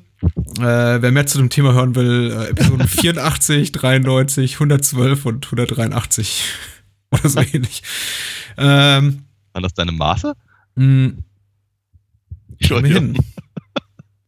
äh, 0.59 0.63
wer 1.03 1.11
mehr 1.13 1.27
zu 1.27 1.39
dem 1.39 1.51
Thema 1.51 1.73
hören 1.73 1.95
will, 1.95 2.31
äh, 2.33 2.49
Episoden 2.51 2.87
84, 2.89 3.73
93, 3.73 4.55
112 4.55 5.25
und 5.27 5.47
183 5.47 6.43
oder 7.11 7.29
so 7.29 7.41
ähnlich. 7.53 7.83
Ähm, 8.57 9.25
Waren 9.53 9.63
das 9.63 9.75
deine 9.75 9.93
Maße? 9.93 10.35
mh, 10.77 11.13
wir 11.13 11.15
Entschuldigung. 12.59 13.15
hin. 13.15 13.19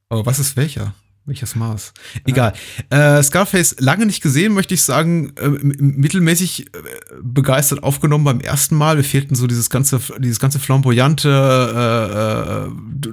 Oh, 0.08 0.24
was 0.26 0.38
ist 0.38 0.56
welcher? 0.56 0.94
Welches 1.24 1.54
Maß? 1.54 1.92
Egal. 2.24 2.52
Äh, 2.90 3.22
Scarface 3.22 3.76
lange 3.78 4.06
nicht 4.06 4.22
gesehen, 4.22 4.54
möchte 4.54 4.74
ich 4.74 4.82
sagen, 4.82 5.32
äh, 5.36 5.48
mittelmäßig 5.48 6.66
äh, 6.66 6.80
begeistert 7.22 7.84
aufgenommen 7.84 8.24
beim 8.24 8.40
ersten 8.40 8.74
Mal. 8.74 8.96
Mir 8.96 9.04
fehlten 9.04 9.36
so 9.36 9.46
dieses 9.46 9.70
ganze, 9.70 10.00
dieses 10.18 10.40
ganze 10.40 10.58
flamboyante, 10.58 11.28
äh, 11.28 12.66
äh, 12.66 13.12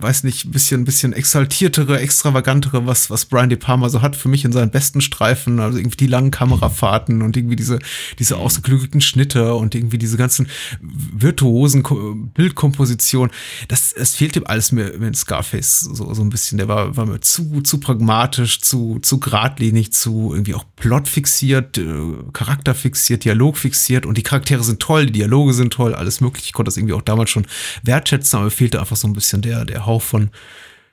weiß 0.00 0.24
nicht, 0.24 0.52
bisschen, 0.52 0.84
bisschen 0.84 1.12
exaltiertere, 1.12 1.98
extravagantere, 1.98 2.86
was, 2.86 3.10
was 3.10 3.26
Brian 3.26 3.48
De 3.48 3.58
Palma 3.58 3.88
so 3.88 4.00
hat 4.00 4.14
für 4.14 4.28
mich 4.28 4.44
in 4.44 4.52
seinen 4.52 4.70
besten 4.70 5.00
Streifen, 5.00 5.58
also 5.60 5.78
irgendwie 5.78 5.96
die 5.96 6.06
langen 6.06 6.30
Kamerafahrten 6.30 7.22
und 7.22 7.36
irgendwie 7.36 7.56
diese, 7.56 7.78
diese 8.18 8.36
ausgeklügelten 8.36 9.00
Schnitte 9.00 9.54
und 9.54 9.74
irgendwie 9.74 9.98
diese 9.98 10.16
ganzen 10.16 10.48
virtuosen 10.80 11.82
Ko 11.82 12.14
Bildkompositionen. 12.14 13.32
Das, 13.66 13.92
es 13.92 14.14
fehlt 14.14 14.36
ihm 14.36 14.44
alles 14.46 14.70
mir, 14.72 14.96
mir 14.98 15.08
in 15.08 15.14
Scarface 15.14 15.80
so, 15.80 16.14
so 16.14 16.22
ein 16.22 16.30
bisschen. 16.30 16.58
Der 16.58 16.68
war, 16.68 16.96
war 16.96 17.06
mir 17.06 17.20
zu, 17.20 17.60
zu 17.62 17.80
pragmatisch, 17.80 18.60
zu, 18.60 18.98
zu 19.00 19.18
geradlinig, 19.18 19.92
zu 19.92 20.32
irgendwie 20.32 20.54
auch 20.54 20.64
plotfixiert, 20.76 21.78
äh, 21.78 21.84
charakterfixiert, 22.32 23.24
dialogfixiert 23.24 24.06
und 24.06 24.16
die 24.16 24.22
Charaktere 24.22 24.62
sind 24.62 24.80
toll, 24.80 25.06
die 25.06 25.12
Dialoge 25.12 25.54
sind 25.54 25.72
toll, 25.72 25.94
alles 25.94 26.20
mögliche. 26.20 26.46
Ich 26.46 26.52
konnte 26.52 26.68
das 26.68 26.76
irgendwie 26.76 26.94
auch 26.94 27.02
damals 27.02 27.30
schon 27.30 27.46
wertschätzen, 27.82 28.36
aber 28.36 28.46
mir 28.46 28.50
fehlte 28.52 28.78
einfach 28.78 28.96
so 28.96 29.08
ein 29.08 29.12
bisschen 29.12 29.42
der, 29.42 29.64
der 29.64 29.87
Hauch 29.88 30.02
von, 30.02 30.30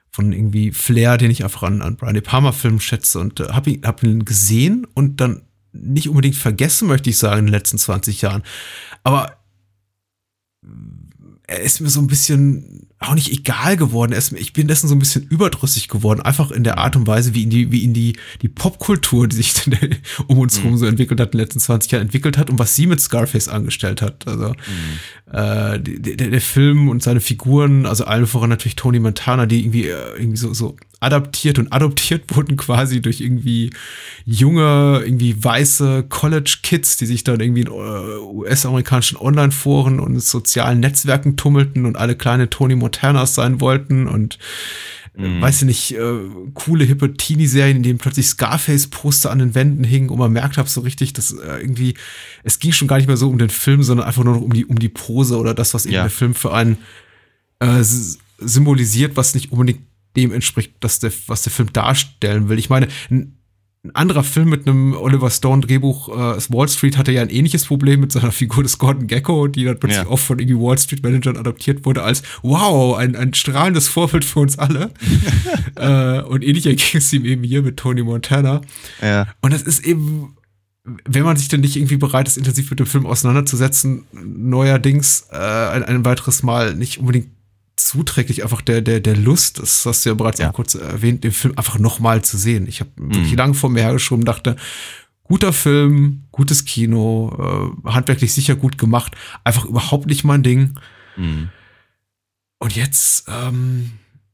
von 0.09 0.33
irgendwie 0.33 0.71
Flair, 0.71 1.17
den 1.17 1.29
ich 1.29 1.43
einfach 1.43 1.61
an, 1.61 1.83
an 1.83 1.97
Brian 1.97 2.15
De 2.15 2.23
Palma 2.23 2.51
Filmen 2.51 2.79
schätze 2.79 3.19
und 3.19 3.39
äh, 3.39 3.49
habe 3.49 3.69
ihn, 3.69 3.81
hab 3.85 4.01
ihn 4.01 4.25
gesehen 4.25 4.87
und 4.95 5.21
dann 5.21 5.43
nicht 5.71 6.09
unbedingt 6.09 6.35
vergessen, 6.35 6.87
möchte 6.87 7.11
ich 7.11 7.17
sagen, 7.19 7.39
in 7.39 7.45
den 7.45 7.53
letzten 7.53 7.77
20 7.77 8.21
Jahren. 8.21 8.41
Aber 9.03 9.37
er 11.47 11.59
ist 11.59 11.81
mir 11.81 11.89
so 11.89 11.99
ein 11.99 12.07
bisschen 12.07 12.84
auch 12.99 13.13
nicht 13.13 13.31
egal 13.31 13.75
geworden. 13.77 14.13
Ist, 14.13 14.31
mir- 14.31 14.39
ich 14.39 14.53
bin 14.53 14.67
dessen 14.67 14.87
so 14.87 14.95
ein 14.95 14.99
bisschen 14.99 15.27
überdrüssig 15.27 15.89
geworden, 15.89 16.21
einfach 16.21 16.49
in 16.51 16.63
der 16.63 16.77
Art 16.77 16.95
und 16.95 17.05
Weise, 17.07 17.33
wie 17.33 17.43
in 17.43 17.49
die, 17.49 17.71
wie 17.71 17.83
in 17.83 17.93
die, 17.93 18.17
die 18.41 18.47
Popkultur, 18.49 19.27
die 19.27 19.35
sich 19.35 19.53
dann 19.53 19.95
um 20.27 20.39
uns 20.39 20.59
herum 20.59 20.77
so 20.77 20.85
entwickelt 20.85 21.19
hat, 21.19 21.27
in 21.27 21.31
den 21.37 21.41
letzten 21.41 21.59
20 21.59 21.91
Jahren 21.91 22.03
entwickelt 22.03 22.37
hat 22.37 22.49
und 22.49 22.57
was 22.57 22.75
sie 22.75 22.87
mit 22.87 23.01
Scarface 23.01 23.47
angestellt 23.49 24.01
hat. 24.01 24.25
Also 24.27 24.53
äh, 25.31 25.79
die- 25.79 25.99
der, 26.17 26.29
der 26.29 26.41
Film 26.41 26.87
und 26.89 27.03
seine 27.03 27.19
Figuren, 27.19 27.85
also 27.85 28.05
allen 28.05 28.27
voran 28.27 28.49
natürlich 28.49 28.75
Tony 28.75 28.99
Montana, 28.99 29.45
die 29.45 29.59
irgendwie, 29.61 29.87
äh, 29.87 29.95
irgendwie 30.17 30.37
so, 30.37 30.53
so 30.53 30.75
adaptiert 31.05 31.59
und 31.59 31.71
adoptiert 31.71 32.23
wurden 32.35 32.57
quasi 32.57 33.01
durch 33.01 33.21
irgendwie 33.21 33.69
junge, 34.25 35.01
irgendwie 35.05 35.41
weiße 35.41 36.05
College-Kids, 36.09 36.97
die 36.97 37.05
sich 37.05 37.23
dann 37.23 37.39
irgendwie 37.39 37.61
in 37.61 37.67
äh, 37.67 38.17
US-amerikanischen 38.19 39.17
Online-Foren 39.17 39.99
und 39.99 40.19
sozialen 40.19 40.79
Netzwerken 40.79 41.37
tummelten 41.37 41.85
und 41.85 41.95
alle 41.97 42.15
kleine 42.15 42.49
Tony 42.49 42.75
Montanas 42.75 43.35
sein 43.35 43.61
wollten 43.61 44.07
und 44.07 44.37
äh, 45.17 45.41
weiß 45.41 45.61
ich 45.61 45.65
nicht, 45.67 45.91
äh, 45.95 46.19
coole, 46.55 46.83
hippe 46.83 47.13
Teenie-Serien, 47.13 47.77
in 47.77 47.83
denen 47.83 47.99
plötzlich 47.99 48.27
Scarface-Poster 48.27 49.31
an 49.31 49.39
den 49.39 49.55
Wänden 49.55 49.85
hingen 49.85 50.09
und 50.09 50.19
man 50.19 50.33
merkt 50.33 50.57
hat 50.57 50.67
so 50.67 50.81
richtig, 50.81 51.13
dass 51.13 51.31
äh, 51.31 51.61
irgendwie, 51.61 51.93
es 52.43 52.59
ging 52.59 52.73
schon 52.73 52.89
gar 52.89 52.97
nicht 52.97 53.07
mehr 53.07 53.15
so 53.15 53.29
um 53.29 53.37
den 53.37 53.49
Film, 53.49 53.81
sondern 53.81 54.07
einfach 54.07 54.25
nur 54.25 54.35
noch 54.35 54.41
um 54.41 54.51
die, 54.51 54.65
um 54.65 54.77
die 54.77 54.89
Pose 54.89 55.37
oder 55.37 55.53
das, 55.53 55.73
was 55.73 55.85
eben 55.85 55.95
Ja. 55.95 56.01
der 56.01 56.09
Film 56.11 56.33
für 56.35 56.53
einen 56.53 56.79
äh, 57.59 57.81
symbolisiert, 58.39 59.15
was 59.15 59.35
nicht 59.35 59.53
unbedingt 59.53 59.79
dem 60.15 60.31
entspricht, 60.31 60.73
dass 60.79 60.99
der, 60.99 61.11
was 61.27 61.43
der 61.43 61.51
Film 61.51 61.71
darstellen 61.73 62.49
will. 62.49 62.59
Ich 62.59 62.69
meine, 62.69 62.87
ein, 63.09 63.37
ein 63.83 63.95
anderer 63.95 64.23
Film 64.23 64.49
mit 64.49 64.67
einem 64.67 64.95
Oliver 64.95 65.29
Stone 65.29 65.61
Drehbuch, 65.61 66.09
äh, 66.09 66.41
Wall 66.49 66.67
Street, 66.67 66.97
hatte 66.97 67.11
ja 67.11 67.21
ein 67.21 67.29
ähnliches 67.29 67.65
Problem 67.65 67.99
mit 67.99 68.11
seiner 68.11 68.31
Figur 68.31 68.63
des 68.63 68.79
Gordon 68.79 69.07
Gecko, 69.07 69.47
die 69.47 69.63
dann 69.63 69.79
plötzlich 69.79 70.03
Ja. 70.03 70.09
oft 70.09 70.25
von 70.25 70.39
irgendwie 70.39 70.59
Wall 70.59 70.77
Street 70.79 71.03
Managern 71.03 71.37
adaptiert 71.37 71.85
wurde 71.85 72.01
als 72.01 72.23
wow, 72.41 72.97
ein, 72.97 73.15
ein 73.15 73.33
strahlendes 73.33 73.87
Vorbild 73.87 74.25
für 74.25 74.39
uns 74.39 74.57
alle. 74.57 74.91
äh, 75.75 76.21
und 76.21 76.43
ähnlich 76.43 76.63
ging 76.63 76.77
es 76.93 77.13
ihm 77.13 77.25
eben 77.25 77.43
hier 77.43 77.61
mit 77.61 77.77
Tony 77.77 78.01
Montana. 78.01 78.61
Ja. 79.01 79.27
Und 79.41 79.53
das 79.53 79.61
ist 79.61 79.85
eben, 79.85 80.35
wenn 81.05 81.23
man 81.23 81.37
sich 81.37 81.47
dann 81.47 81.61
nicht 81.61 81.75
irgendwie 81.75 81.97
bereit 81.97 82.27
ist, 82.27 82.37
intensiv 82.37 82.69
mit 82.71 82.79
dem 82.79 82.87
Film 82.87 83.05
auseinanderzusetzen, 83.05 84.05
neuerdings 84.13 85.27
äh, 85.31 85.35
ein, 85.37 85.83
ein 85.83 86.05
weiteres 86.05 86.41
Mal 86.41 86.75
nicht 86.75 86.97
unbedingt 86.99 87.27
zuträglich 87.85 88.43
einfach 88.43 88.61
der, 88.61 88.81
der, 88.81 88.99
der 88.99 89.15
Lust, 89.15 89.59
das 89.59 89.85
hast 89.85 90.05
du 90.05 90.09
ja 90.09 90.15
bereits 90.15 90.39
Ja. 90.39 90.49
auch 90.49 90.53
kurz 90.53 90.75
erwähnt, 90.75 91.23
den 91.23 91.31
Film 91.31 91.53
einfach 91.57 91.77
nochmal 91.79 92.23
zu 92.23 92.37
sehen. 92.37 92.67
Ich 92.67 92.79
habe 92.79 92.89
wirklich 92.97 93.31
Mhm. 93.31 93.37
lang 93.37 93.53
vor 93.53 93.69
mir 93.69 93.81
hergeschoben, 93.83 94.25
dachte, 94.25 94.55
guter 95.23 95.53
Film, 95.53 96.23
gutes 96.31 96.65
Kino, 96.65 97.73
äh, 97.85 97.89
handwerklich 97.91 98.33
sicher 98.33 98.55
gut 98.55 98.77
gemacht, 98.77 99.15
einfach 99.43 99.65
überhaupt 99.65 100.05
nicht 100.07 100.23
mein 100.23 100.43
Ding. 100.43 100.77
Mhm. 101.17 101.49
Und 102.59 102.75
jetzt, 102.75 103.25
ähm, 103.27 103.91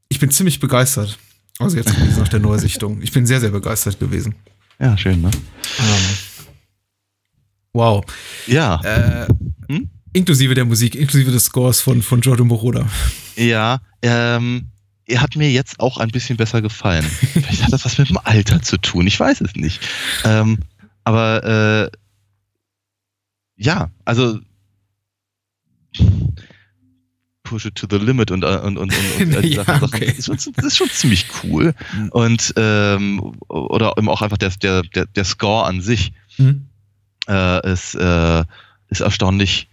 ich 0.09 0.19
bin 0.19 0.31
ziemlich 0.31 0.59
begeistert. 0.59 1.17
Also 1.59 1.77
jetzt 1.77 1.93
nach 2.17 2.27
der 2.29 2.39
Neusichtung. 2.39 3.01
Ich 3.03 3.11
bin 3.11 3.25
sehr, 3.25 3.39
sehr 3.39 3.51
begeistert 3.51 3.99
gewesen. 3.99 4.35
Ja, 4.79 4.97
schön, 4.97 5.21
ne? 5.21 5.29
Ähm, 5.79 6.17
wow. 7.73 8.03
Ja, 8.47 8.81
Äh, 8.83 9.27
Hm? 9.69 9.89
Inklusive 10.13 10.53
der 10.55 10.65
Musik, 10.65 10.95
inklusive 10.95 11.31
des 11.31 11.45
Scores 11.45 11.81
von, 11.81 12.01
von 12.01 12.19
Giorgio 12.21 12.45
Moroder. 12.45 12.85
ja, 13.35 13.79
ähm, 14.01 14.67
er 15.05 15.21
hat 15.21 15.35
mir 15.35 15.49
jetzt 15.51 15.79
auch 15.79 15.97
ein 15.97 16.09
bisschen 16.09 16.37
besser 16.37 16.61
gefallen. 16.61 17.03
Vielleicht 17.33 17.63
hat 17.63 17.73
das 17.73 17.85
was 17.85 17.97
mit 17.97 18.09
dem 18.09 18.17
Alter 18.23 18.61
zu 18.61 18.77
tun, 18.77 19.07
ich 19.07 19.19
weiß 19.19 19.41
es 19.41 19.55
nicht. 19.55 19.81
Ähm, 20.23 20.59
aber 21.03 21.89
äh, 21.91 21.97
ja, 23.57 23.89
also 24.05 24.39
Push 27.43 27.65
it 27.65 27.75
to 27.75 27.87
the 27.89 27.97
limit 27.97 28.31
und, 28.31 28.43
äh, 28.43 28.57
und, 28.57 28.77
und, 28.77 28.93
und, 28.93 29.21
und 29.35 29.43
die 29.43 29.49
Ja, 29.55 29.65
Sachen, 29.65 29.83
okay. 29.83 30.05
das, 30.07 30.19
ist 30.19 30.25
schon, 30.43 30.53
das 30.55 30.65
ist 30.65 30.77
schon 30.77 30.89
ziemlich 30.89 31.25
cool. 31.43 31.73
Und 32.11 32.53
ähm, 32.55 33.35
oder 33.47 33.93
eben 33.97 34.07
auch 34.09 34.21
einfach 34.21 34.37
der, 34.37 34.51
der, 34.51 34.83
der, 34.83 35.05
der 35.07 35.25
Score 35.25 35.65
an 35.65 35.81
sich 35.81 36.13
Hm? 36.37 36.67
äh, 37.27 37.71
ist, 37.73 37.93
äh, 37.95 38.43
ist 38.87 39.01
erstaunlich, 39.01 39.67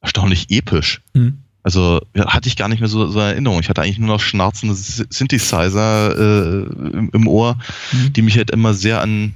erstaunlich 0.00 0.50
episch. 0.50 1.00
Hm? 1.14 1.38
Also 1.62 2.00
ja, 2.14 2.32
hatte 2.32 2.48
ich 2.48 2.56
gar 2.56 2.68
nicht 2.68 2.80
mehr 2.80 2.88
so, 2.88 3.08
so 3.08 3.18
Erinnerung. 3.18 3.60
Ich 3.60 3.68
hatte 3.68 3.82
eigentlich 3.82 3.98
nur 3.98 4.08
noch 4.08 4.20
schnarzende 4.20 4.74
Synthesizer 4.74 6.16
äh, 6.16 6.62
im, 6.96 7.10
im 7.12 7.28
Ohr, 7.28 7.58
Mhm. 7.92 8.12
die 8.12 8.22
mich 8.22 8.36
halt 8.36 8.50
immer 8.50 8.74
sehr 8.74 9.00
an 9.02 9.34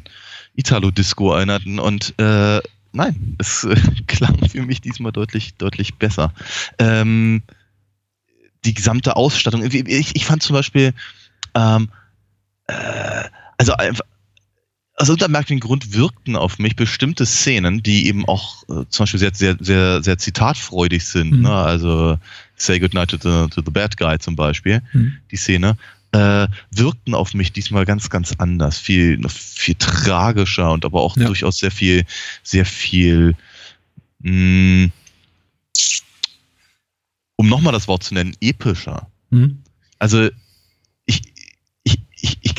Italo-Disco 0.54 1.34
erinnerten. 1.34 1.78
Und 1.78 2.14
äh, 2.18 2.60
nein, 2.92 3.36
es 3.38 3.64
äh, 3.64 3.74
klang 4.06 4.38
für 4.48 4.62
mich 4.62 4.80
diesmal 4.80 5.12
deutlich, 5.12 5.54
deutlich 5.56 5.96
besser. 5.96 6.32
Ähm, 6.78 7.42
die 8.64 8.74
gesamte 8.74 9.16
Ausstattung. 9.16 9.62
Ich, 9.64 10.14
ich 10.14 10.24
fand 10.24 10.42
zum 10.42 10.54
Beispiel, 10.54 10.94
ähm, 11.54 11.90
äh, 12.68 13.24
also 13.58 13.74
einfach, 13.74 14.04
aus 14.96 15.08
untermerklichen 15.08 15.60
Grund 15.60 15.94
wirkten 15.94 16.36
auf 16.36 16.58
mich 16.58 16.76
bestimmte 16.76 17.24
Szenen, 17.26 17.82
die 17.82 18.06
eben 18.06 18.26
auch 18.26 18.62
äh, 18.64 18.84
zum 18.88 19.04
Beispiel 19.04 19.20
sehr, 19.20 19.34
sehr, 19.34 19.56
sehr, 19.58 20.02
sehr 20.02 20.18
zitatfreudig 20.18 21.04
sind. 21.04 21.32
Mhm. 21.32 21.42
Ne? 21.42 21.50
Also 21.52 22.18
Say 22.56 22.78
Goodnight 22.78 23.10
to 23.10 23.16
the, 23.16 23.48
to 23.50 23.62
the 23.64 23.70
Bad 23.70 23.96
Guy 23.96 24.18
zum 24.18 24.36
Beispiel, 24.36 24.82
Hm? 24.92 25.14
die 25.30 25.36
Szene, 25.36 25.76
äh, 26.12 26.46
wirkten 26.70 27.14
auf 27.14 27.32
mich 27.32 27.52
diesmal 27.52 27.86
ganz, 27.86 28.10
ganz 28.10 28.34
anders. 28.38 28.78
Viel, 28.78 29.18
viel 29.30 29.74
tragischer 29.76 30.70
und 30.70 30.84
aber 30.84 31.00
auch 31.00 31.16
Ja. 31.16 31.26
durchaus 31.26 31.58
sehr 31.58 31.70
viel, 31.70 32.04
sehr 32.42 32.66
viel, 32.66 33.34
mh, 34.20 34.90
um 37.36 37.48
nochmal 37.48 37.72
das 37.72 37.88
Wort 37.88 38.04
zu 38.04 38.14
nennen, 38.14 38.36
epischer 38.40 39.08
Hm? 39.30 39.62
also 39.98 40.28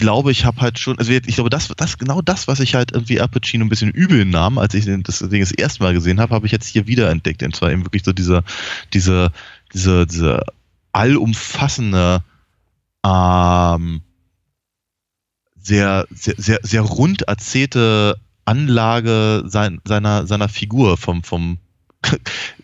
glaube, 0.04 0.32
ich 0.32 0.44
habe 0.44 0.60
halt 0.60 0.80
schon, 0.80 1.00
also 1.00 1.14
ich 1.14 1.36
glaube, 1.36 1.50
das, 1.50 1.70
das 1.78 1.98
genau 1.98 2.22
das, 2.22 2.50
was 2.50 2.60
ich 2.60 2.76
halt 2.76 2.92
irgendwie 2.92 3.22
Al 3.22 3.30
Pacino 3.30 3.64
ein 3.64 3.70
bisschen 3.70 3.92
übel 3.92 4.26
nahm, 4.26 4.58
als 4.58 4.74
ich 4.74 4.86
das 4.86 5.20
Ding 5.20 5.40
das 5.40 5.52
erste 5.52 5.82
Mal 5.82 5.94
gesehen 5.94 6.20
habe, 6.20 6.36
habe 6.36 6.46
ich 6.46 6.52
jetzt 6.52 6.68
hier 6.68 6.88
wieder 6.88 7.10
entdeckt. 7.10 7.42
Und 7.42 7.56
zwar 7.56 7.72
eben 7.72 7.86
wirklich 7.86 8.04
so 8.04 8.12
dieser, 8.12 8.44
diese, 8.92 9.32
diese, 9.74 10.06
diese 10.06 10.44
allumfassende, 10.92 12.22
ähm, 13.06 14.02
sehr, 15.56 16.06
sehr, 16.12 16.36
sehr, 16.38 16.60
sehr 16.64 16.82
rund 16.82 17.22
erzählte 17.22 18.20
Anlage 18.44 19.44
sein, 19.46 19.80
seiner, 19.86 20.28
seiner 20.28 20.50
Figur 20.50 20.98
vom, 20.98 21.24
vom 21.24 21.60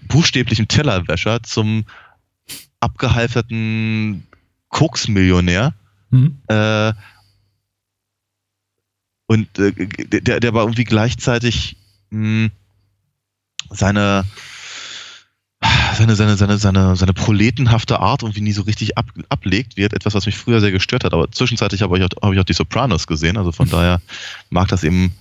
buchstäblichen 0.09 0.67
Tellerwäscher 0.67 1.41
zum 1.43 1.85
abgehalfterten 2.81 4.27
Koksmillionär. 4.67 5.73
Mhm. 6.09 6.39
Äh, 6.47 6.91
und 9.29 9.59
äh, 9.59 9.71
der, 9.71 10.39
der 10.39 10.53
war 10.55 10.63
irgendwie 10.63 10.85
gleichzeitig 10.85 11.77
mh, 12.09 12.49
seine, 13.69 14.25
seine, 15.95 16.15
seine, 16.15 16.35
seine, 16.35 16.57
seine, 16.57 16.95
seine 16.95 17.13
proletenhafte 17.13 17.99
Art 17.99 18.23
irgendwie 18.23 18.41
nie 18.41 18.53
so 18.53 18.63
richtig 18.63 18.97
ab, 18.97 19.05
ablegt, 19.29 19.77
wird 19.77 19.93
etwas, 19.93 20.15
was 20.15 20.25
mich 20.25 20.35
früher 20.35 20.61
sehr 20.61 20.71
gestört 20.71 21.03
hat. 21.03 21.13
Aber 21.13 21.31
zwischenzeitlich 21.31 21.83
habe 21.83 21.99
ich, 21.99 22.03
auch, 22.03 22.09
habe 22.23 22.33
ich 22.33 22.41
auch 22.41 22.45
die 22.45 22.53
Sopranos 22.53 23.05
gesehen, 23.05 23.37
also 23.37 23.51
von 23.51 23.69
daher 23.69 24.01
mag 24.49 24.67
das 24.69 24.83
eben, 24.83 25.13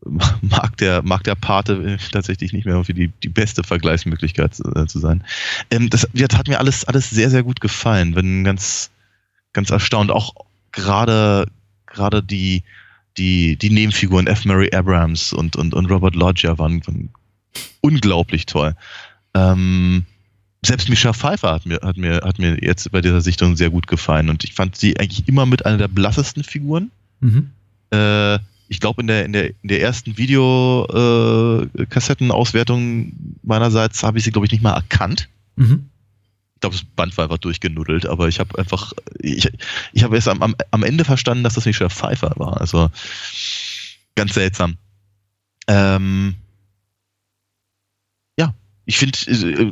mag 0.40 0.78
der, 0.78 1.02
mag 1.02 1.22
der 1.24 1.34
Pate 1.34 1.98
tatsächlich 2.12 2.54
nicht 2.54 2.64
mehr 2.64 2.76
irgendwie 2.76 2.94
die, 2.94 3.08
die 3.22 3.28
beste 3.28 3.62
Vergleichsmöglichkeit 3.62 4.58
äh, 4.74 4.86
zu 4.86 5.00
sein. 5.00 5.22
Ähm, 5.70 5.90
das, 5.90 6.08
das 6.14 6.38
hat 6.38 6.48
mir 6.48 6.60
alles, 6.60 6.86
alles 6.86 7.10
sehr, 7.10 7.28
sehr 7.28 7.42
gut 7.42 7.60
gefallen. 7.60 8.14
Bin 8.14 8.42
ganz, 8.42 8.88
ganz 9.52 9.68
erstaunt. 9.68 10.10
Auch 10.10 10.32
gerade, 10.72 11.46
gerade 11.84 12.22
die, 12.22 12.62
die, 13.16 13.56
die 13.56 13.70
Nebenfiguren 13.70 14.26
F. 14.26 14.44
Murray 14.44 14.70
Abrams 14.72 15.32
und, 15.32 15.56
und, 15.56 15.74
und 15.74 15.86
Robert 15.86 16.14
Loggia 16.14 16.58
waren, 16.58 16.86
waren 16.86 17.10
unglaublich 17.80 18.46
toll. 18.46 18.74
Ähm, 19.34 20.04
selbst 20.64 20.88
Michelle 20.88 21.14
Pfeiffer 21.14 21.52
hat 21.52 21.66
mir, 21.66 21.80
hat, 21.82 21.96
mir, 21.96 22.20
hat 22.22 22.38
mir 22.38 22.62
jetzt 22.62 22.90
bei 22.92 23.00
dieser 23.00 23.20
Sichtung 23.20 23.56
sehr 23.56 23.70
gut 23.70 23.86
gefallen 23.86 24.28
und 24.28 24.44
ich 24.44 24.54
fand 24.54 24.76
sie 24.76 24.98
eigentlich 24.98 25.26
immer 25.26 25.46
mit 25.46 25.66
einer 25.66 25.78
der 25.78 25.88
blassesten 25.88 26.44
Figuren. 26.44 26.90
Mhm. 27.20 27.50
Äh, 27.90 28.38
ich 28.68 28.78
glaube, 28.78 29.00
in 29.00 29.08
der, 29.08 29.24
in, 29.24 29.32
der, 29.32 29.48
in 29.48 29.68
der 29.68 29.82
ersten 29.82 30.16
Videokassettenauswertung 30.16 33.12
meinerseits 33.42 34.04
habe 34.04 34.18
ich 34.18 34.24
sie, 34.24 34.30
glaube 34.30 34.46
ich, 34.46 34.52
nicht 34.52 34.62
mal 34.62 34.74
erkannt. 34.74 35.28
Mhm. 35.56 35.89
Ich 36.60 36.62
glaube, 36.62 36.76
das 36.76 36.84
Band 36.84 37.16
war 37.16 37.24
einfach 37.24 37.38
durchgenuddelt, 37.38 38.04
aber 38.04 38.28
ich 38.28 38.38
habe 38.38 38.58
einfach, 38.58 38.92
ich, 39.18 39.48
ich 39.94 40.02
habe 40.02 40.14
erst 40.14 40.28
am, 40.28 40.42
am, 40.42 40.54
am 40.70 40.82
Ende 40.82 41.06
verstanden, 41.06 41.42
dass 41.42 41.54
das 41.54 41.64
Michelle 41.64 41.88
Pfeiffer 41.88 42.34
war. 42.36 42.60
Also 42.60 42.90
ganz 44.14 44.34
seltsam. 44.34 44.76
Ähm, 45.68 46.34
ja, 48.38 48.52
ich 48.84 48.98
finde, 48.98 49.18
äh, 49.26 49.62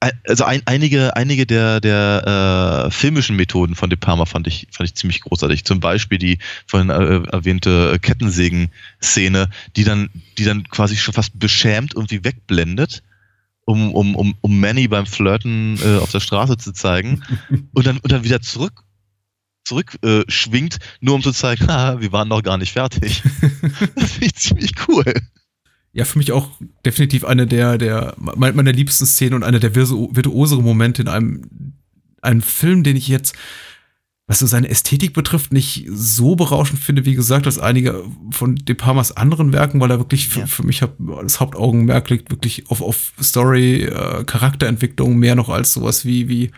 äh, 0.00 0.12
also 0.28 0.44
ein, 0.44 0.60
einige, 0.66 1.16
einige 1.16 1.46
der, 1.46 1.80
der 1.80 2.84
äh, 2.86 2.90
filmischen 2.90 3.36
Methoden 3.36 3.76
von 3.76 3.88
De 3.88 3.98
Palma 3.98 4.26
fand 4.26 4.46
ich, 4.46 4.66
fand 4.70 4.90
ich 4.90 4.96
ziemlich 4.96 5.22
großartig. 5.22 5.64
Zum 5.64 5.80
Beispiel 5.80 6.18
die 6.18 6.40
vorhin 6.66 6.90
äh, 6.90 7.26
erwähnte 7.32 7.98
Kettensägen-Szene, 8.02 9.48
die 9.76 9.84
dann, 9.84 10.10
die 10.36 10.44
dann 10.44 10.68
quasi 10.68 10.98
schon 10.98 11.14
fast 11.14 11.38
beschämt 11.38 11.94
irgendwie 11.94 12.22
wegblendet, 12.22 13.02
um, 13.66 13.92
um, 13.94 14.14
um, 14.16 14.34
um 14.40 14.60
Manny 14.60 14.88
beim 14.88 15.06
Flirten 15.06 15.78
äh, 15.82 15.98
auf 15.98 16.10
der 16.10 16.20
Straße 16.20 16.56
zu 16.56 16.72
zeigen 16.72 17.22
und 17.72 17.86
dann, 17.86 17.98
und 17.98 18.12
dann 18.12 18.24
wieder 18.24 18.40
zurück 18.40 18.82
zurück 19.66 19.96
äh, 20.02 20.22
schwingt, 20.28 20.76
nur 21.00 21.14
um 21.14 21.22
zu 21.22 21.32
zeigen, 21.32 21.66
haha, 21.68 22.00
wir 22.00 22.12
waren 22.12 22.28
noch 22.28 22.42
gar 22.42 22.58
nicht 22.58 22.72
fertig. 22.72 23.22
das 23.96 24.12
finde 24.12 24.26
ich 24.26 24.34
ziemlich 24.34 24.72
cool. 24.88 25.04
Ja, 25.92 26.04
für 26.04 26.18
mich 26.18 26.32
auch 26.32 26.50
definitiv 26.84 27.24
eine 27.24 27.46
der, 27.46 27.78
der 27.78 28.14
me- 28.18 28.52
meiner 28.52 28.72
liebsten 28.72 29.06
Szenen 29.06 29.34
und 29.34 29.42
einer 29.42 29.60
der 29.60 29.74
virtu 29.74 30.10
virtuoseren 30.12 30.64
Momente 30.64 31.02
in 31.02 31.08
einem, 31.08 31.74
einem 32.20 32.42
Film, 32.42 32.82
den 32.82 32.96
ich 32.96 33.08
jetzt, 33.08 33.34
was 34.26 34.38
so 34.38 34.46
seine 34.46 34.68
Ästhetik 34.70 35.12
betrifft, 35.12 35.52
nicht 35.52 35.86
so 35.90 36.34
berauschend 36.34 36.80
finde, 36.80 37.04
wie 37.04 37.14
gesagt, 37.14 37.44
als 37.46 37.58
einige 37.58 38.04
von 38.30 38.56
De 38.56 38.74
Palmas 38.74 39.12
anderen 39.12 39.52
Werken, 39.52 39.80
weil 39.80 39.90
er 39.90 39.98
wirklich 39.98 40.28
für, 40.28 40.40
Ja. 40.40 40.46
für 40.46 40.62
mich 40.62 40.80
hab, 40.80 40.96
das 41.22 41.40
Hauptaugenmerk 41.40 42.08
liegt 42.08 42.30
wirklich 42.30 42.70
auf, 42.70 42.80
auf 42.80 43.12
Story, 43.20 43.82
äh, 43.82 44.24
Charakterentwicklung, 44.24 45.16
mehr 45.18 45.34
noch 45.34 45.50
als 45.50 45.74
sowas 45.74 46.06
wie, 46.06 46.28
wie 46.28 46.50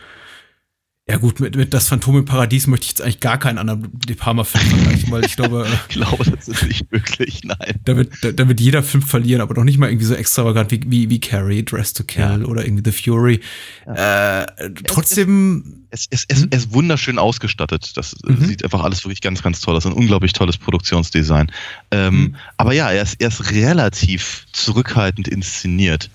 ja 1.08 1.18
gut, 1.18 1.38
mit, 1.38 1.54
mit 1.54 1.72
Das 1.72 1.86
Phantom 1.88 2.18
im 2.18 2.24
Paradies 2.24 2.66
möchte 2.66 2.84
ich 2.84 2.90
jetzt 2.90 3.00
eigentlich 3.02 3.20
gar 3.20 3.38
keinen 3.38 3.58
anderen 3.58 3.88
De 3.92 4.16
Palma-Film 4.16 4.64
vergleichen, 4.64 5.10
weil 5.12 5.24
ich 5.24 5.36
glaube, 5.36 5.64
äh, 5.64 5.72
Ich 5.88 5.94
glaube, 5.94 6.24
das 6.28 6.48
ist 6.48 6.66
nicht 6.66 6.90
möglich, 6.90 7.42
nein. 7.44 7.74
da 7.84 7.96
wird, 7.96 8.12
da, 8.22 8.32
da 8.32 8.48
wird 8.48 8.60
jeder 8.60 8.82
Film 8.82 9.02
verlieren, 9.02 9.40
aber 9.40 9.54
doch 9.54 9.62
nicht 9.62 9.78
mal 9.78 9.88
irgendwie 9.88 10.06
so 10.06 10.14
extravagant 10.14 10.72
wie, 10.72 10.80
wie, 10.86 11.08
wie 11.08 11.20
Carrie, 11.20 11.64
Dress 11.64 11.92
to 11.92 12.02
Kill 12.02 12.44
oder 12.44 12.64
irgendwie 12.64 12.90
The 12.90 13.02
Fury. 13.10 13.40
Äh, 13.86 14.46
trotzdem, 14.88 15.84
Es, 15.90 16.06
es, 16.10 16.24
es, 16.26 16.46
es 16.50 16.64
ist 16.64 16.72
wunderschön 16.74 17.18
ausgestattet. 17.20 17.96
Das 17.96 18.12
äh, 18.26 18.32
Mhm. 18.32 18.44
sieht 18.44 18.64
einfach 18.64 18.82
alles 18.82 19.04
wirklich 19.04 19.20
ganz, 19.20 19.42
ganz 19.42 19.60
toll 19.60 19.76
aus. 19.76 19.86
Ein 19.86 19.92
unglaublich 19.92 20.32
tolles 20.32 20.58
Produktionsdesign. 20.58 21.52
Ähm, 21.92 22.14
Mhm. 22.16 22.34
Aber 22.56 22.72
ja, 22.72 22.90
er 22.90 23.02
ist, 23.04 23.20
er 23.20 23.28
ist 23.28 23.52
relativ 23.52 24.46
zurückhaltend 24.52 25.28
inszeniert. 25.28 26.10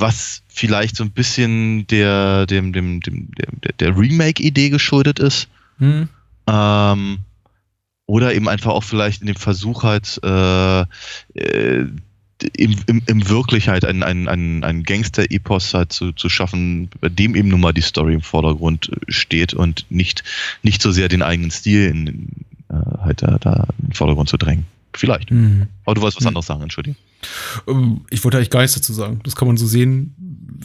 Was 0.00 0.42
vielleicht 0.48 0.96
so 0.96 1.04
ein 1.04 1.10
bisschen 1.10 1.86
der, 1.88 2.46
dem, 2.46 2.72
dem, 2.72 3.00
dem, 3.00 3.28
der, 3.36 3.72
der 3.78 3.96
Remake-Idee 3.96 4.70
geschuldet 4.70 5.18
ist. 5.18 5.48
hm, 5.78 6.08
Ähm, 6.46 7.18
oder 8.06 8.34
eben 8.34 8.48
einfach 8.48 8.72
auch 8.72 8.82
vielleicht 8.82 9.20
in 9.20 9.28
dem 9.28 9.36
Versuch 9.36 9.84
halt, 9.84 10.18
äh, 10.24 10.80
äh, 10.80 11.86
im, 12.56 12.74
im, 12.86 13.02
im 13.06 13.28
Wirklichkeit 13.28 13.84
einen, 13.84 14.02
einen, 14.02 14.26
einen, 14.26 14.64
einen 14.64 14.82
Gangster-Epos 14.82 15.74
halt 15.74 15.92
zu, 15.92 16.12
zu 16.12 16.28
schaffen, 16.28 16.88
bei 17.00 17.08
dem 17.08 17.36
eben 17.36 17.48
nun 17.48 17.60
mal 17.60 17.72
die 17.72 17.82
Story 17.82 18.14
im 18.14 18.22
Vordergrund 18.22 18.90
steht 19.08 19.54
und 19.54 19.86
nicht, 19.90 20.24
nicht 20.62 20.82
so 20.82 20.90
sehr 20.90 21.08
den 21.08 21.22
eigenen 21.22 21.50
Stil 21.50 21.86
in, 21.88 22.28
äh, 22.70 22.98
halt 23.02 23.22
da, 23.22 23.38
da 23.38 23.66
in 23.78 23.88
den 23.88 23.94
Vordergrund 23.94 24.28
zu 24.28 24.38
drängen. 24.38 24.66
Vielleicht. 24.94 25.30
hm. 25.30 25.66
Aber 25.84 25.94
du 25.94 26.00
wolltest 26.02 26.18
was 26.18 26.24
Hm. 26.24 26.28
anderes 26.28 26.46
sagen, 26.46 26.62
Entschuldigung. 26.62 26.96
Ähm, 27.68 28.00
Ich 28.10 28.24
wollte 28.24 28.36
eigentlich 28.38 28.50
gar 28.50 28.60
nichts 28.60 28.74
dazu 28.76 28.92
sagen. 28.92 29.20
Das 29.24 29.36
kann 29.36 29.46
man 29.48 29.56
so 29.56 29.66
sehen, 29.66 30.14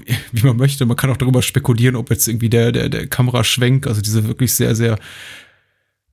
wie- 0.06 0.16
wie 0.42 0.48
man 0.48 0.58
möchte. 0.58 0.86
Man 0.86 0.98
kann 0.98 1.10
auch 1.10 1.18
darüber 1.18 1.42
spekulieren, 1.42 1.96
ob 1.96 2.10
jetzt 2.10 2.28
irgendwie 2.28 2.50
der, 2.50 2.72
der, 2.72 2.90
der 2.90 3.08
Kameraschwenk, 3.08 3.88
also 3.88 4.02
diese 4.02 4.28
wirklich 4.28 4.54
sehr, 4.54 4.76
sehr 4.76 4.98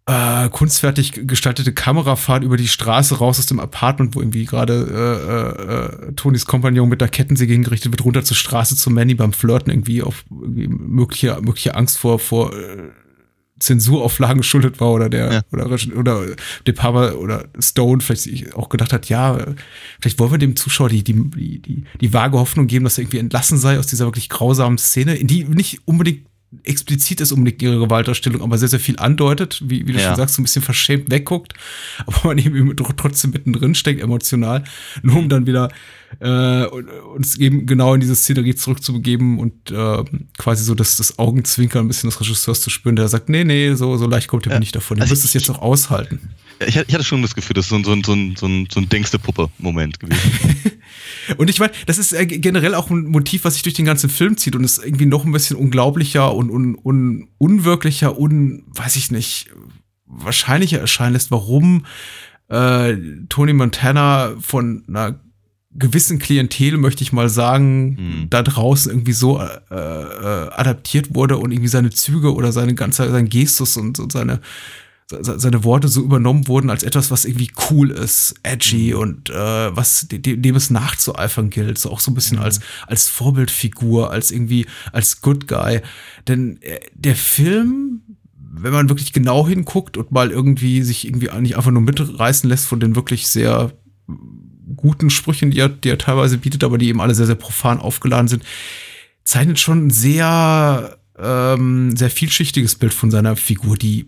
äh, 0.07 0.49
kunstfertig 0.49 1.29
gestaltete 1.29 1.73
Kamerafahrt 1.73 2.43
über 2.43 2.57
die 2.57 2.67
Straße 2.67 3.19
raus 3.19 3.39
aus 3.39 3.47
dem 3.47 3.61
Apartment, 3.61 4.17
wo 4.17 4.21
irgendwie 4.21 4.45
gerade 4.47 4.75
äh, 4.91 6.05
äh, 6.05 6.09
äh, 6.09 6.13
Tonys 6.15 6.45
Kompagnon 6.45 6.89
mit 6.89 7.01
der 7.01 7.07
Kettensäge 7.09 7.53
hingerichtet 7.53 7.93
wird, 7.93 8.05
runter 8.05 8.25
zur 8.25 8.37
Straße 8.37 8.75
zu 8.75 8.91
Manny 8.91 9.15
beim 9.15 9.33
Flirten 9.33 9.71
irgendwie 9.73 10.03
auf 10.03 10.25
irgendwie 10.29 10.67
mögliche, 10.67 11.39
mögliche 11.41 11.77
Angst 11.77 11.99
vor, 11.99 12.19
vor 12.19 12.53
äh, 12.53 12.89
Zensurauflagen 13.63 14.39
geschuldet 14.39 14.81
war 14.81 14.93
oder 14.93 15.09
der 15.09 15.33
Ja. 15.33 15.43
oder 15.53 15.67
oder 15.97 16.27
De 16.67 16.75
Palma 16.75 17.13
oder 17.13 17.49
Stone 17.59 18.01
vielleicht 18.01 18.55
auch 18.55 18.69
gedacht 18.69 18.93
hat, 18.93 19.09
ja, 19.09 19.39
vielleicht 20.01 20.19
wollen 20.19 20.33
wir 20.33 20.39
dem 20.39 20.57
Zuschauer 20.57 20.89
die 20.89 21.03
die 21.05 21.15
die 21.31 21.59
die, 21.61 21.85
die 22.01 22.13
vage 22.13 22.39
Hoffnung 22.39 22.67
geben, 22.67 22.85
dass 22.85 22.99
er 22.99 23.03
irgendwie 23.03 23.19
entlassen 23.19 23.59
sei 23.59 23.79
aus 23.79 23.87
dieser 23.87 24.07
wirklich 24.07 24.29
grausamen 24.29 24.79
Szene, 24.79 25.15
in 25.15 25.27
die 25.27 25.45
nicht 25.45 25.81
unbedingt 25.87 26.27
explizit 26.65 27.21
ist 27.21 27.33
unbedingt 27.33 27.63
ihre 27.63 27.79
Gewaltdarstellung, 27.79 28.43
aber 28.43 28.59
sehr, 28.59 28.69
sehr 28.69 28.81
viel 28.81 28.99
andeutet, 28.99 29.63
wie, 29.65 29.87
wie 29.87 29.93
du 29.93 29.99
Ja. 29.99 30.09
schon 30.09 30.17
sagst, 30.17 30.35
so 30.35 30.43
ein 30.43 30.45
bisschen 30.45 30.63
verschämt 30.63 31.11
wegguckt, 31.11 31.55
aber 32.07 32.29
man 32.29 32.39
eben 32.39 32.77
trotzdem 32.97 33.31
mittendrin 33.31 33.75
steckt, 33.75 34.01
emotional, 34.03 34.65
nur 35.03 35.17
um 35.17 35.29
dann 35.29 35.47
wieder 35.47 35.71
äh, 36.21 36.65
uns 36.67 37.37
eben 37.39 37.65
genau 37.67 37.95
in 37.95 38.01
diese 38.01 38.15
Szenerie 38.15 38.55
zurückzubegeben 38.55 39.39
und 39.39 39.71
äh, 39.71 40.05
quasi 40.37 40.63
so 40.63 40.75
das, 40.75 40.97
das 40.97 41.19
Augenzwinkern 41.19 41.87
ein 41.87 41.89
bisschen 41.89 42.11
des 42.11 42.21
Regisseurs 42.21 42.61
zu 42.61 42.69
spüren, 42.71 42.97
der 42.97 43.09
sagt, 43.09 43.29
nee, 43.31 43.45
nee, 43.45 43.75
so, 43.75 43.97
so 43.97 44.07
leicht 44.07 44.29
kommt 44.29 44.45
ihr 44.47 44.53
mir 44.53 44.61
nicht 44.61 44.75
davon. 44.77 44.99
Ihr 44.99 45.03
Also 45.03 45.13
müsst 45.13 45.25
es 45.25 45.33
jetzt 45.33 45.49
auch 45.51 45.61
aushalten. 45.61 46.21
Ich, 46.67 46.77
hatte- 46.77 46.87
ich 46.89 46.95
hatte 46.95 47.05
schon 47.05 47.23
das 47.23 47.35
Gefühl, 47.35 47.55
das 47.55 47.65
ist 47.65 47.71
so 47.71 47.77
ein, 47.77 47.85
so 47.85 47.93
ein, 47.93 48.05
so 48.05 48.13
ein, 48.13 48.37
so 48.37 48.47
ein, 48.47 48.69
so 48.71 48.79
ein 48.81 48.89
Denkste-Puppe-Moment 48.91 49.99
gewesen. 50.01 50.21
Und 51.37 51.51
ich 51.51 51.59
meine, 51.61 51.73
das 51.87 51.99
ist 51.99 52.13
äh, 52.13 52.27
generell 52.27 52.75
auch 52.75 52.91
ein 52.91 53.05
Motiv, 53.05 53.45
was 53.45 53.55
sich 53.55 53.63
durch 53.63 53.75
den 53.75 53.85
ganzen 53.85 54.11
Film 54.11 54.37
zieht 54.37 54.57
und 54.57 54.65
ist 54.65 54.85
irgendwie 54.85 55.07
noch 55.07 55.25
ein 55.25 55.33
bisschen 55.33 55.57
unglaublicher 55.57 56.35
und 56.35 56.51
un, 56.51 56.77
un, 56.83 57.29
unwirklicher, 57.39 58.19
un, 58.19 58.65
weiß 58.69 58.97
ich 58.97 59.11
nicht, 59.11 59.49
wahrscheinlicher 60.07 60.79
erscheinen 60.79 61.15
lässt, 61.15 61.31
warum 61.31 61.87
äh, 62.49 62.95
Tony 63.29 63.53
Montana 63.53 64.35
von 64.41 64.85
einer 64.89 65.21
gewissen 65.75 66.19
Klientel, 66.19 66.77
möchte 66.77 67.03
ich 67.03 67.13
mal 67.15 67.31
sagen, 67.31 67.97
Hm. 67.97 68.27
da 68.29 68.43
draußen 68.43 68.93
irgendwie 68.93 69.13
so 69.15 69.41
äh, 69.41 69.47
äh, 69.71 70.49
adaptiert 70.51 71.15
wurde 71.15 71.39
und 71.39 71.51
irgendwie 71.51 71.69
seine 71.69 71.89
Züge 71.89 72.35
oder 72.35 72.53
seine 72.53 72.75
ganze, 72.75 73.11
sein 73.11 73.31
Gestus 73.31 73.79
und, 73.79 73.99
und 73.99 74.13
seine 74.13 74.35
se- 74.35 74.41
seine 75.09 75.63
Worte 75.65 75.89
so 75.89 76.03
übernommen 76.03 76.49
wurden 76.49 76.71
als 76.71 76.83
etwas, 76.83 77.11
was 77.11 77.25
irgendwie 77.27 77.51
cool 77.71 77.91
ist, 77.91 78.35
edgy 78.43 78.95
und 78.95 79.29
äh, 79.29 79.35
was 79.77 80.09
de- 80.09 80.19
de- 80.19 80.37
dem 80.37 80.57
es 80.57 80.71
nachzueifern 80.71 81.51
gilt, 81.51 81.77
so 81.79 81.91
auch 81.91 82.01
so 82.01 82.11
ein 82.11 82.15
bisschen 82.15 82.39
als 82.39 82.61
als 82.87 83.09
Vorbildfigur, 83.09 84.11
als 84.11 84.31
irgendwie 84.31 84.67
als 84.93 85.21
Good 85.21 85.49
Guy. 85.49 85.81
Denn 86.29 86.61
äh, 86.63 86.81
der 86.95 87.17
Film, 87.17 88.03
wenn 88.35 88.73
man 88.73 88.89
wirklich 88.89 89.13
genau 89.13 89.47
hinguckt 89.47 89.97
und 89.97 90.13
mal 90.13 90.31
irgendwie 90.31 90.83
sich 90.83 91.07
irgendwie 91.07 91.29
nicht 91.41 91.57
einfach 91.57 91.71
nur 91.73 91.83
mitreißen 91.83 92.49
lässt 92.49 92.67
von 92.67 92.81
den 92.81 92.97
wirklich 92.97 93.29
sehr 93.29 93.73
guten 94.77 95.11
Sprüchen, 95.11 95.51
die 95.51 95.59
er, 95.59 95.69
die 95.69 95.91
er 95.91 95.99
teilweise 95.99 96.39
bietet, 96.39 96.65
aber 96.65 96.79
die 96.79 96.89
eben 96.89 97.01
alle 97.01 97.15
sehr, 97.15 97.27
sehr 97.27 97.35
profan 97.35 97.81
aufgeladen 97.81 98.29
sind, 98.29 98.45
zeichnet 99.25 99.59
schon 99.61 99.87
ein 99.87 99.91
sehr, 99.91 100.99
ähm, 101.19 101.95
sehr 101.97 102.11
vielschichtiges 102.11 102.77
Bild 102.77 102.95
von 102.95 103.11
seiner 103.11 103.37
Figur, 103.37 103.77
die 103.77 104.07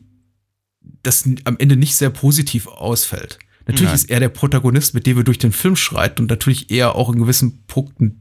das 1.04 1.28
am 1.44 1.56
Ende 1.58 1.76
nicht 1.76 1.96
sehr 1.96 2.10
positiv 2.10 2.66
ausfällt. 2.66 3.38
Natürlich 3.66 3.88
Nein. 3.90 3.94
ist 3.94 4.10
er 4.10 4.20
der 4.20 4.28
Protagonist, 4.28 4.92
mit 4.94 5.06
dem 5.06 5.16
wir 5.16 5.24
durch 5.24 5.38
den 5.38 5.52
Film 5.52 5.74
schreiten 5.76 6.22
und 6.22 6.30
natürlich 6.30 6.70
eher 6.70 6.96
auch 6.96 7.10
in 7.10 7.18
gewissen 7.18 7.64
Punkten, 7.66 8.20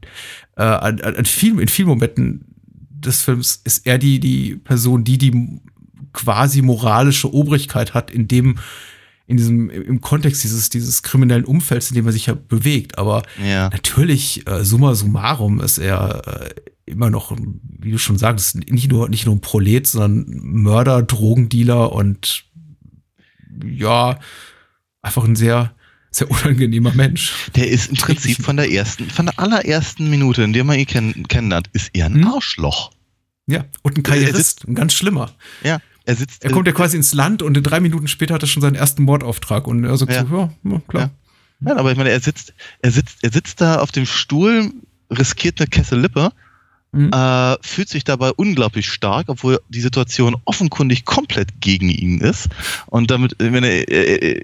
äh, 0.56 0.62
an, 0.62 1.00
an, 1.02 1.16
an 1.16 1.24
vielen, 1.26 1.58
in 1.58 1.68
vielen 1.68 1.88
Momenten 1.88 2.46
des 2.90 3.22
Films 3.22 3.60
ist 3.64 3.86
er 3.86 3.98
die, 3.98 4.20
die 4.20 4.56
Person, 4.56 5.04
die 5.04 5.18
die 5.18 5.60
quasi 6.14 6.62
moralische 6.62 7.32
Obrigkeit 7.34 7.92
hat, 7.92 8.10
in 8.10 8.26
dem, 8.28 8.58
in 9.26 9.36
diesem, 9.36 9.68
im 9.68 10.00
Kontext 10.00 10.44
dieses, 10.44 10.70
dieses 10.70 11.02
kriminellen 11.02 11.44
Umfelds, 11.44 11.90
in 11.90 11.96
dem 11.96 12.06
er 12.06 12.12
sich 12.12 12.26
ja 12.26 12.34
bewegt. 12.34 12.96
Aber 12.98 13.22
Ja. 13.44 13.68
natürlich, 13.68 14.46
äh, 14.46 14.64
summa 14.64 14.94
summarum 14.94 15.60
ist 15.60 15.76
er 15.78 16.22
äh, 16.26 16.54
immer 16.86 17.10
noch, 17.10 17.36
wie 17.80 17.90
du 17.90 17.98
schon 17.98 18.16
sagst, 18.16 18.56
nicht 18.70 18.90
nur, 18.90 19.08
nicht 19.08 19.26
nur 19.26 19.34
ein 19.34 19.40
Prolet, 19.40 19.86
sondern 19.86 20.26
Mörder, 20.42 21.02
Drogendealer 21.02 21.92
und 21.92 22.44
ja, 23.68 24.18
einfach 25.02 25.24
ein 25.24 25.36
sehr, 25.36 25.74
sehr 26.10 26.30
unangenehmer 26.30 26.92
Mensch. 26.94 27.32
Der 27.56 27.68
ist 27.68 27.88
im 27.90 27.96
Prinzip 27.96 28.42
von 28.42 28.56
der 28.56 28.70
ersten, 28.70 29.08
von 29.10 29.26
der 29.26 29.38
allerersten 29.38 30.08
Minute, 30.10 30.42
in 30.42 30.52
der 30.52 30.64
man 30.64 30.78
ihn 30.78 30.86
kenn 30.86 31.28
kennenlernt, 31.28 31.68
ist 31.72 31.90
er 31.92 32.06
ein 32.06 32.14
Hm? 32.14 32.28
Arschloch. 32.28 32.90
Ja, 33.46 33.64
und 33.82 33.96
ein 33.98 34.00
Er 34.00 34.02
Karrierist, 34.04 34.66
ein 34.66 34.74
ganz 34.74 34.94
schlimmer. 34.94 35.30
Ja. 35.62 35.80
Er 36.06 36.16
sitzt. 36.16 36.44
Er 36.44 36.50
kommt 36.50 36.66
ja 36.66 36.72
quasi 36.72 36.96
ins 36.96 37.14
Land 37.14 37.42
und 37.42 37.56
in 37.56 37.62
drei 37.62 37.80
Minuten 37.80 38.08
später 38.08 38.34
hat 38.34 38.42
er 38.42 38.46
schon 38.46 38.62
seinen 38.62 38.74
ersten 38.74 39.02
Mordauftrag 39.02 39.66
und 39.66 39.84
er 39.84 39.96
sagt 39.96 40.12
Ja. 40.12 40.26
so, 40.26 40.36
ja, 40.64 40.70
ja 40.72 40.82
klar. 40.86 41.10
Nein, 41.60 41.78
aber 41.78 41.90
ich 41.92 41.96
meine, 41.96 42.10
er 42.10 42.20
sitzt, 42.20 42.52
er 42.80 42.90
sitzt, 42.90 43.18
er 43.22 43.32
sitzt 43.32 43.60
da 43.60 43.80
auf 43.80 43.90
dem 43.92 44.04
Stuhl, 44.06 44.70
riskiert 45.10 45.60
eine 45.60 45.68
Kesse 45.68 45.96
Lippe, 45.96 46.32
Mhm. 46.94 47.10
äh, 47.12 47.56
fühlt 47.60 47.88
sich 47.88 48.04
dabei 48.04 48.30
unglaublich 48.30 48.88
stark, 48.88 49.28
obwohl 49.28 49.60
die 49.68 49.80
Situation 49.80 50.36
offenkundig 50.44 51.04
komplett 51.04 51.60
gegen 51.60 51.88
ihn 51.90 52.20
ist. 52.20 52.48
Und 52.86 53.10
damit, 53.10 53.34
wenn 53.38 53.64
er, 53.64 53.88
er, 53.88 54.22
er, 54.22 54.42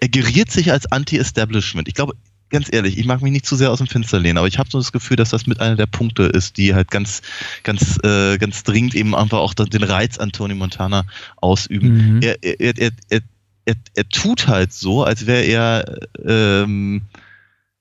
er 0.00 0.08
geriert 0.08 0.50
sich 0.50 0.72
als 0.72 0.90
Anti-Establishment. 0.90 1.86
Ich 1.86 1.94
glaube, 1.94 2.14
ganz 2.50 2.72
ehrlich, 2.72 2.98
ich 2.98 3.06
mag 3.06 3.22
mich 3.22 3.32
nicht 3.32 3.46
zu 3.46 3.56
sehr 3.56 3.70
aus 3.70 3.78
dem 3.78 3.86
Fenster 3.86 4.18
lehnen, 4.18 4.38
aber 4.38 4.48
ich 4.48 4.58
habe 4.58 4.70
so 4.70 4.78
das 4.78 4.92
Gefühl, 4.92 5.16
dass 5.16 5.30
das 5.30 5.46
mit 5.46 5.60
einer 5.60 5.76
der 5.76 5.86
Punkte 5.86 6.24
ist, 6.24 6.56
die 6.56 6.74
halt 6.74 6.90
ganz, 6.90 7.22
ganz, 7.62 7.98
äh, 8.04 8.38
ganz 8.38 8.62
dringend 8.64 8.94
eben 8.94 9.14
einfach 9.14 9.38
auch 9.38 9.54
den 9.54 9.82
Reiz 9.82 10.18
an 10.18 10.32
Tony 10.32 10.54
Montana 10.54 11.04
ausüben 11.36 12.16
Mhm. 12.16 12.22
er, 12.22 12.42
er, 12.42 12.60
er, 12.60 12.78
er, 12.78 12.90
er, 13.08 13.20
er, 13.66 13.74
er 13.94 14.08
tut 14.08 14.48
halt 14.48 14.72
so, 14.72 15.04
als 15.04 15.26
wäre 15.26 15.42
er, 15.42 15.98
ähm, 16.24 17.02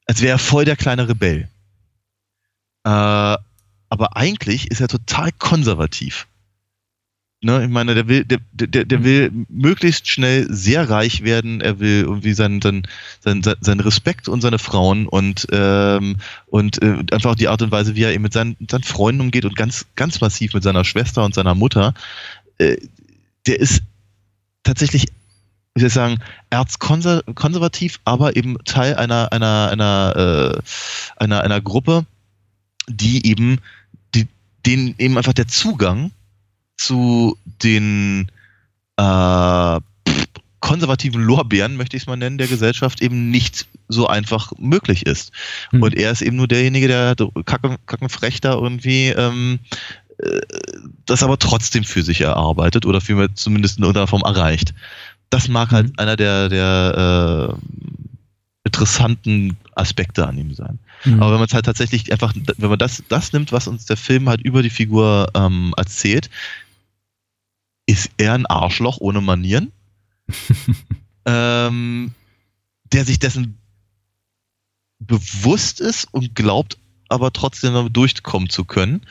als 0.05 0.21
wäre 0.21 0.33
er 0.35 0.39
voll 0.39 0.65
der 0.65 0.75
kleine 0.75 1.07
Rebell. 1.07 1.47
Äh, 2.85 3.37
aber 3.93 4.17
eigentlich 4.17 4.71
ist 4.71 4.81
er 4.81 4.87
total 4.87 5.31
konservativ. 5.31 6.25
Ne, 7.43 7.63
ich 7.63 7.69
meine, 7.69 7.93
der 7.93 8.07
will, 8.07 8.25
der, 8.25 8.39
der, 8.53 8.85
der 8.85 9.03
will 9.03 9.31
möglichst 9.49 10.07
schnell 10.07 10.47
sehr 10.49 10.89
reich 10.89 11.23
werden. 11.23 11.61
Er 11.61 11.79
will 11.79 12.01
irgendwie 12.01 12.33
seinen, 12.33 12.59
seinen, 12.61 12.87
seinen, 13.19 13.43
seinen 13.43 13.79
Respekt 13.81 14.27
und 14.29 14.41
seine 14.41 14.57
Frauen 14.57 15.07
und, 15.07 15.45
ähm, 15.51 16.17
und 16.47 16.81
äh, 16.81 17.03
einfach 17.11 17.35
die 17.35 17.49
Art 17.49 17.61
und 17.61 17.71
Weise, 17.71 17.95
wie 17.95 18.03
er 18.03 18.13
eben 18.13 18.23
mit 18.23 18.33
seinen, 18.33 18.55
seinen 18.71 18.83
Freunden 18.83 19.21
umgeht 19.21 19.45
und 19.45 19.55
ganz, 19.55 19.85
ganz 19.95 20.21
massiv 20.21 20.55
mit 20.55 20.63
seiner 20.63 20.85
Schwester 20.85 21.23
und 21.23 21.35
seiner 21.35 21.53
Mutter. 21.53 21.93
Äh, 22.57 22.77
der 23.45 23.59
ist 23.59 23.83
tatsächlich, 24.63 25.07
wie 25.75 25.81
soll 25.81 25.87
ich 25.87 25.93
sagen, 25.93 26.19
erzkonservativ, 26.49 27.99
aber 28.05 28.35
eben 28.35 28.57
Teil 28.63 28.95
einer, 28.95 29.31
einer, 29.31 29.69
einer, 29.69 30.55
äh, 30.57 30.61
einer, 31.21 31.41
einer 31.41 31.61
Gruppe, 31.61 32.07
die 32.87 33.27
eben, 33.27 33.59
denen 34.65 34.95
eben 34.97 35.17
einfach 35.17 35.33
der 35.33 35.47
Zugang 35.47 36.11
zu 36.77 37.37
den 37.63 38.31
äh, 38.97 39.79
konservativen 40.59 41.21
Lorbeeren, 41.21 41.75
möchte 41.75 41.97
ich 41.97 42.03
es 42.03 42.07
mal 42.07 42.15
nennen, 42.15 42.37
der 42.37 42.47
Gesellschaft 42.47 43.01
eben 43.01 43.29
nicht 43.29 43.67
so 43.89 44.07
einfach 44.07 44.53
möglich 44.57 45.05
ist. 45.05 45.33
Mhm. 45.71 45.83
Und 45.83 45.95
er 45.95 46.11
ist 46.11 46.21
eben 46.21 46.37
nur 46.37 46.47
derjenige, 46.47 46.87
der 46.87 47.15
kacken, 47.45 47.77
kackenfrech 47.85 48.39
da 48.39 48.53
irgendwie 48.53 49.09
ähm, 49.09 49.59
äh, 50.19 50.39
das 51.05 51.21
aber 51.21 51.37
trotzdem 51.37 51.83
für 51.83 52.03
sich 52.03 52.21
erarbeitet 52.21 52.85
oder 52.85 53.01
für 53.01 53.33
zumindest 53.35 53.77
in 53.77 53.83
irgendeiner 53.83 54.07
Form 54.07 54.21
erreicht. 54.21 54.73
Das 55.29 55.47
mag 55.47 55.71
halt 55.71 55.87
Mhm. 55.87 55.93
einer 55.97 56.15
der, 56.15 56.47
der 56.47 57.53
äh, 57.53 58.12
interessanten 58.73 59.55
Aspekte 59.75 60.27
an 60.27 60.37
ihm 60.37 60.53
sein. 60.55 60.79
Mhm. 61.05 61.21
Aber 61.21 61.33
wenn 61.33 61.39
man 61.39 61.47
es 61.47 61.53
halt 61.53 61.65
tatsächlich 61.65 62.11
einfach, 62.11 62.33
wenn 62.57 62.69
man 62.69 62.79
das, 62.79 63.03
das 63.07 63.31
nimmt, 63.31 63.51
was 63.51 63.67
uns 63.67 63.85
der 63.85 63.97
Film 63.97 64.27
halt 64.27 64.41
über 64.41 64.63
die 64.63 64.71
Figur 64.71 65.29
ähm, 65.35 65.73
erzählt, 65.77 66.31
ist 67.85 68.09
er 68.17 68.33
ein 68.33 68.47
Arschloch 68.47 68.97
ohne 68.97 69.21
Manieren, 69.21 69.71
ähm, 71.25 72.13
der 72.91 73.05
sich 73.05 73.19
dessen 73.19 73.59
bewusst 74.99 75.79
ist 75.79 76.07
und 76.11 76.33
glaubt, 76.33 76.77
aber 77.09 77.31
trotzdem 77.31 77.73
damit 77.73 77.95
durchkommen 77.95 78.49
zu 78.49 78.65
können, 78.65 79.01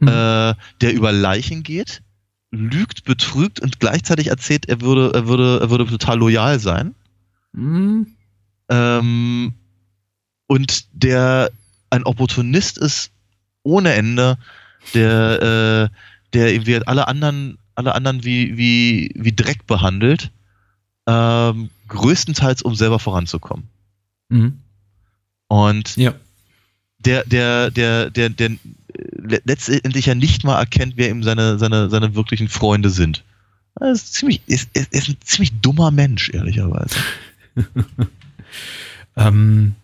Mhm. 0.00 0.08
äh, 0.08 0.54
der 0.80 0.92
über 0.92 1.12
Leichen 1.12 1.62
geht, 1.62 2.02
lügt, 2.50 3.04
betrügt 3.04 3.60
und 3.60 3.78
gleichzeitig 3.78 4.26
erzählt, 4.26 4.68
er 4.68 4.80
würde, 4.80 5.12
er 5.14 5.28
würde, 5.28 5.60
er 5.60 5.70
würde 5.70 5.86
total 5.86 6.18
loyal 6.18 6.58
sein 6.58 6.96
Mhm. 7.54 8.13
Ähm, 8.68 9.54
und 10.46 10.86
der 10.92 11.50
ein 11.90 12.04
Opportunist 12.04 12.78
ist 12.78 13.10
ohne 13.62 13.92
Ende, 13.94 14.36
der, 14.94 15.90
äh, 15.92 15.96
der 16.32 16.52
irgendwie 16.52 16.74
halt 16.74 16.88
alle 16.88 17.08
anderen, 17.08 17.58
alle 17.74 17.94
anderen 17.94 18.24
wie, 18.24 18.56
wie, 18.56 19.10
wie 19.16 19.34
Dreck 19.34 19.66
behandelt, 19.66 20.30
ähm, 21.06 21.70
größtenteils 21.88 22.62
um 22.62 22.74
selber 22.74 22.98
voranzukommen. 22.98 23.68
Mhm. 24.28 24.58
Und 25.48 25.96
Ja. 25.96 26.14
der, 26.98 27.24
der, 27.24 27.70
der, 27.70 28.10
der, 28.10 28.28
der 28.30 28.50
äh, 28.50 28.56
le- 29.16 29.42
letztendlich 29.44 30.06
ja 30.06 30.14
nicht 30.14 30.44
mal 30.44 30.58
erkennt, 30.58 30.94
wer 30.96 31.10
ihm 31.10 31.22
seine, 31.22 31.58
seine, 31.58 31.88
seine 31.90 32.14
wirklichen 32.14 32.48
Freunde 32.48 32.90
sind. 32.90 33.22
Er 33.80 33.92
ist, 33.92 34.14
ziemlich, 34.14 34.40
ist, 34.46 34.68
ist, 34.74 34.92
ist 34.92 35.08
ein 35.08 35.16
ziemlich 35.24 35.52
dummer 35.60 35.90
Mensch, 35.90 36.30
ehrlicherweise. 36.30 36.96
Ähm, 39.16 39.74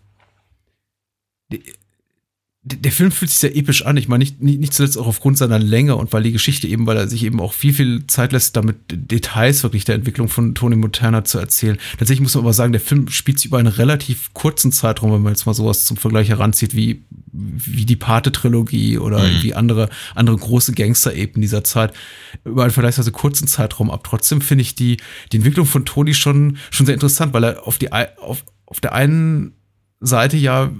der 2.63 2.91
Film 2.91 3.11
fühlt 3.11 3.31
sich 3.31 3.39
sehr 3.39 3.55
episch 3.57 3.85
an. 3.87 3.97
Ich 3.97 4.07
meine, 4.07 4.19
nicht, 4.23 4.39
nicht, 4.39 4.59
nicht 4.59 4.73
zuletzt 4.73 4.95
auch 4.95 5.07
aufgrund 5.07 5.35
seiner 5.35 5.57
Länge 5.57 5.95
und 5.95 6.13
weil 6.13 6.21
die 6.21 6.31
Geschichte 6.31 6.67
eben, 6.67 6.85
weil 6.85 6.95
er 6.95 7.07
sich 7.07 7.23
eben 7.23 7.39
auch 7.39 7.53
viel, 7.53 7.73
viel 7.73 8.05
Zeit 8.05 8.33
lässt, 8.33 8.55
damit 8.55 8.77
Details 8.87 9.63
wirklich 9.63 9.83
der 9.83 9.95
Entwicklung 9.95 10.27
von 10.27 10.53
Tony 10.53 10.75
Montana 10.75 11.23
zu 11.23 11.39
erzählen. 11.39 11.79
Tatsächlich 11.97 12.21
muss 12.21 12.35
man 12.35 12.43
aber 12.43 12.53
sagen, 12.53 12.71
der 12.71 12.79
Film 12.79 13.07
spielt 13.07 13.39
sich 13.39 13.47
über 13.47 13.57
einen 13.57 13.67
relativ 13.67 14.31
kurzen 14.33 14.71
Zeitraum, 14.71 15.11
wenn 15.11 15.23
man 15.23 15.33
jetzt 15.33 15.47
mal 15.47 15.55
sowas 15.55 15.85
zum 15.85 15.97
Vergleich 15.97 16.29
heranzieht, 16.29 16.75
wie, 16.75 17.01
wie 17.31 17.85
die 17.85 17.95
Pate-Trilogie 17.95 18.99
oder 18.99 19.17
Mhm. 19.19 19.25
irgendwie 19.25 19.55
andere, 19.55 19.89
andere 20.13 20.37
große 20.37 20.73
Gangster-Epen 20.73 21.41
dieser 21.41 21.63
Zeit, 21.63 21.93
über 22.45 22.61
einen 22.61 22.71
vergleichsweise 22.71 23.11
kurzen 23.11 23.47
Zeitraum 23.47 23.89
ab. 23.89 24.03
Trotzdem 24.03 24.39
finde 24.39 24.61
ich 24.61 24.75
die, 24.75 24.97
die 25.31 25.37
Entwicklung 25.37 25.65
von 25.65 25.83
Tony 25.83 26.13
schon, 26.13 26.57
schon 26.69 26.85
sehr 26.85 26.93
interessant, 26.93 27.33
weil 27.33 27.43
er 27.43 27.67
auf 27.67 27.79
die, 27.79 27.91
auf, 27.91 28.43
auf 28.71 28.79
der 28.79 28.93
einen 28.93 29.51
Seite 29.99 30.37
ja 30.37 30.71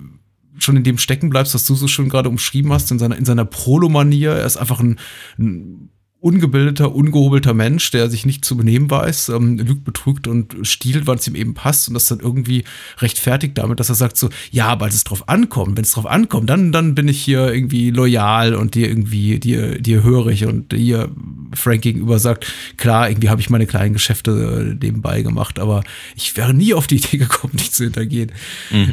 schon 0.57 0.77
in 0.77 0.85
dem 0.85 0.97
stecken 0.97 1.29
bleibst, 1.29 1.53
was 1.53 1.65
du 1.65 1.75
so 1.75 1.87
schön 1.87 2.07
gerade 2.07 2.29
umschrieben 2.29 2.71
hast, 2.71 2.89
in 2.89 2.99
seiner, 2.99 3.17
in 3.17 3.25
seiner 3.25 3.43
Prolo-Manier. 3.43 4.31
Er 4.31 4.45
ist 4.45 4.55
einfach 4.55 4.79
ein, 4.79 4.97
ein 5.37 5.89
ungebildeter, 6.21 6.93
ungehobelter 6.93 7.55
Mensch, 7.55 7.89
der 7.89 8.09
sich 8.09 8.27
nicht 8.27 8.45
zu 8.45 8.55
benehmen 8.55 8.91
weiß, 8.91 9.29
ähm, 9.29 9.57
lügt, 9.57 9.83
betrügt 9.83 10.27
und 10.27 10.55
stiehlt, 10.61 11.07
wann 11.07 11.17
es 11.17 11.27
ihm 11.27 11.35
eben 11.35 11.55
passt 11.55 11.87
und 11.87 11.95
das 11.95 12.05
dann 12.05 12.19
irgendwie 12.19 12.63
rechtfertigt 12.99 13.57
damit, 13.57 13.79
dass 13.79 13.89
er 13.89 13.95
sagt 13.95 14.17
so, 14.17 14.29
ja, 14.51 14.67
aber 14.67 14.85
als 14.85 14.93
es 14.93 15.03
drauf 15.03 15.27
ankommt, 15.27 15.77
wenn 15.77 15.83
es 15.83 15.91
drauf 15.91 16.05
ankommt, 16.05 16.49
dann, 16.49 16.71
dann 16.71 16.93
bin 16.93 17.07
ich 17.07 17.19
hier 17.21 17.51
irgendwie 17.51 17.89
loyal 17.89 18.53
und 18.53 18.75
dir 18.75 18.87
irgendwie, 18.87 19.39
dir, 19.39 19.81
dir 19.81 20.03
hörig 20.03 20.45
und 20.45 20.73
hier 20.73 21.09
Frank 21.53 21.81
gegenüber 21.81 22.19
sagt, 22.19 22.45
klar, 22.77 23.09
irgendwie 23.09 23.29
habe 23.29 23.41
ich 23.41 23.49
meine 23.49 23.65
kleinen 23.65 23.93
Geschäfte 23.93 24.75
äh, 24.79 24.85
nebenbei 24.85 25.23
gemacht, 25.23 25.57
aber 25.57 25.83
ich 26.15 26.37
wäre 26.37 26.53
nie 26.53 26.75
auf 26.75 26.85
die 26.85 26.97
Idee 26.97 27.17
gekommen, 27.17 27.53
dich 27.57 27.71
zu 27.71 27.85
hintergehen. 27.85 28.31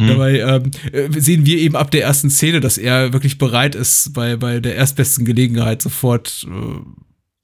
Dabei 0.09 0.41
ähm, 0.41 0.71
äh, 0.93 1.21
sehen 1.21 1.45
wir 1.45 1.59
eben 1.59 1.77
ab 1.77 1.91
der 1.91 2.05
ersten 2.05 2.31
Szene, 2.31 2.61
dass 2.61 2.79
er 2.79 3.13
wirklich 3.13 3.37
bereit 3.37 3.75
ist, 3.75 4.15
bei, 4.15 4.37
bei 4.37 4.61
der 4.61 4.77
erstbesten 4.77 5.27
Gelegenheit 5.27 5.83
sofort, 5.83 6.47
äh, 6.49 6.81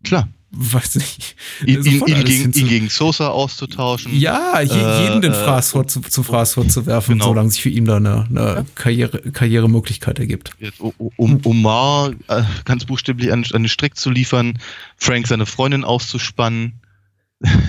Klar. 0.04 0.28
weiß 0.56 0.94
nicht, 0.96 1.34
Ihn, 1.66 1.84
ihn, 1.84 2.06
ihn, 2.06 2.24
gegen, 2.24 2.52
ihn 2.52 2.68
gegen 2.68 2.88
Sosa 2.88 3.28
auszutauschen. 3.28 4.16
ja, 4.16 4.60
je, 4.60 4.70
Äh, 4.80 5.02
jeden 5.02 5.20
den 5.20 5.32
äh, 5.32 5.34
Fraß 5.34 5.72
vor, 5.72 5.88
zu, 5.88 6.00
zum 6.00 6.22
Fraß 6.22 6.54
vorzuwerfen, 6.54 7.14
Genau. 7.14 7.24
solange 7.26 7.50
sich 7.50 7.60
für 7.62 7.70
ihn 7.70 7.86
da 7.86 7.96
eine, 7.96 8.26
eine 8.30 8.64
Karriere, 8.76 9.18
Karrieremöglichkeit 9.32 10.20
ergibt. 10.20 10.52
Jetzt, 10.60 10.80
um 10.80 11.40
Omar 11.44 12.12
äh, 12.28 12.42
ganz 12.64 12.84
buchstäblich 12.84 13.32
an, 13.32 13.44
an 13.52 13.62
den 13.64 13.68
Strick 13.68 13.96
zu 13.96 14.10
liefern, 14.10 14.58
Frank 14.96 15.26
seine 15.26 15.46
Freundin 15.46 15.82
auszuspannen, 15.82 16.74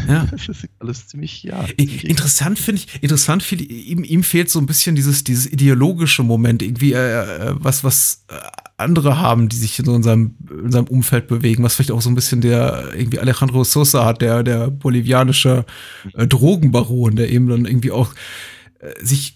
Ja. 0.08 0.28
Das 0.32 0.48
ist 0.50 0.68
alles 0.80 1.08
ziemlich, 1.08 1.44
ja. 1.44 1.66
Ziemlich 1.66 2.06
Interessant 2.06 2.60
finde 2.60 2.82
ich, 2.82 3.04
interessant 3.04 3.44
finde 3.44 3.64
ihm, 3.66 4.04
ihm 4.04 4.24
fehlt 4.24 4.50
so 4.50 4.60
ein 4.60 4.66
bisschen 4.66 4.96
dieses, 4.96 5.24
dieses 5.24 5.52
ideologische 5.52 6.24
Moment, 6.24 6.62
irgendwie 6.62 6.94
äh, 6.94 7.50
äh, 7.50 7.56
was, 7.58 7.84
was 7.84 8.26
äh, 8.30 8.36
andere 8.78 9.20
haben, 9.20 9.50
die 9.50 9.56
sich 9.56 9.80
in 9.80 9.86
so 9.86 9.96
in 9.96 10.04
seinem, 10.04 10.36
in 10.50 10.72
seinem 10.72 10.88
Umfeld 10.88 11.28
bewegen, 11.28 11.64
was 11.64 11.76
vielleicht 11.76 11.92
auch 11.92 12.02
so 12.02 12.10
ein 12.10 12.16
bisschen 12.16 12.42
der 12.42 12.92
irgendwie 12.96 13.20
Alejandro 13.20 13.64
Sosa 13.64 14.06
hat, 14.06 14.22
der, 14.22 14.44
der 14.44 14.70
bolivianische 14.70 15.66
äh, 16.14 16.28
Drogenbaron, 16.28 17.16
der 17.16 17.30
eben 17.30 17.48
dann 17.48 17.66
irgendwie 17.66 17.92
auch 17.92 18.14
äh, 18.80 18.92
sich 19.04 19.35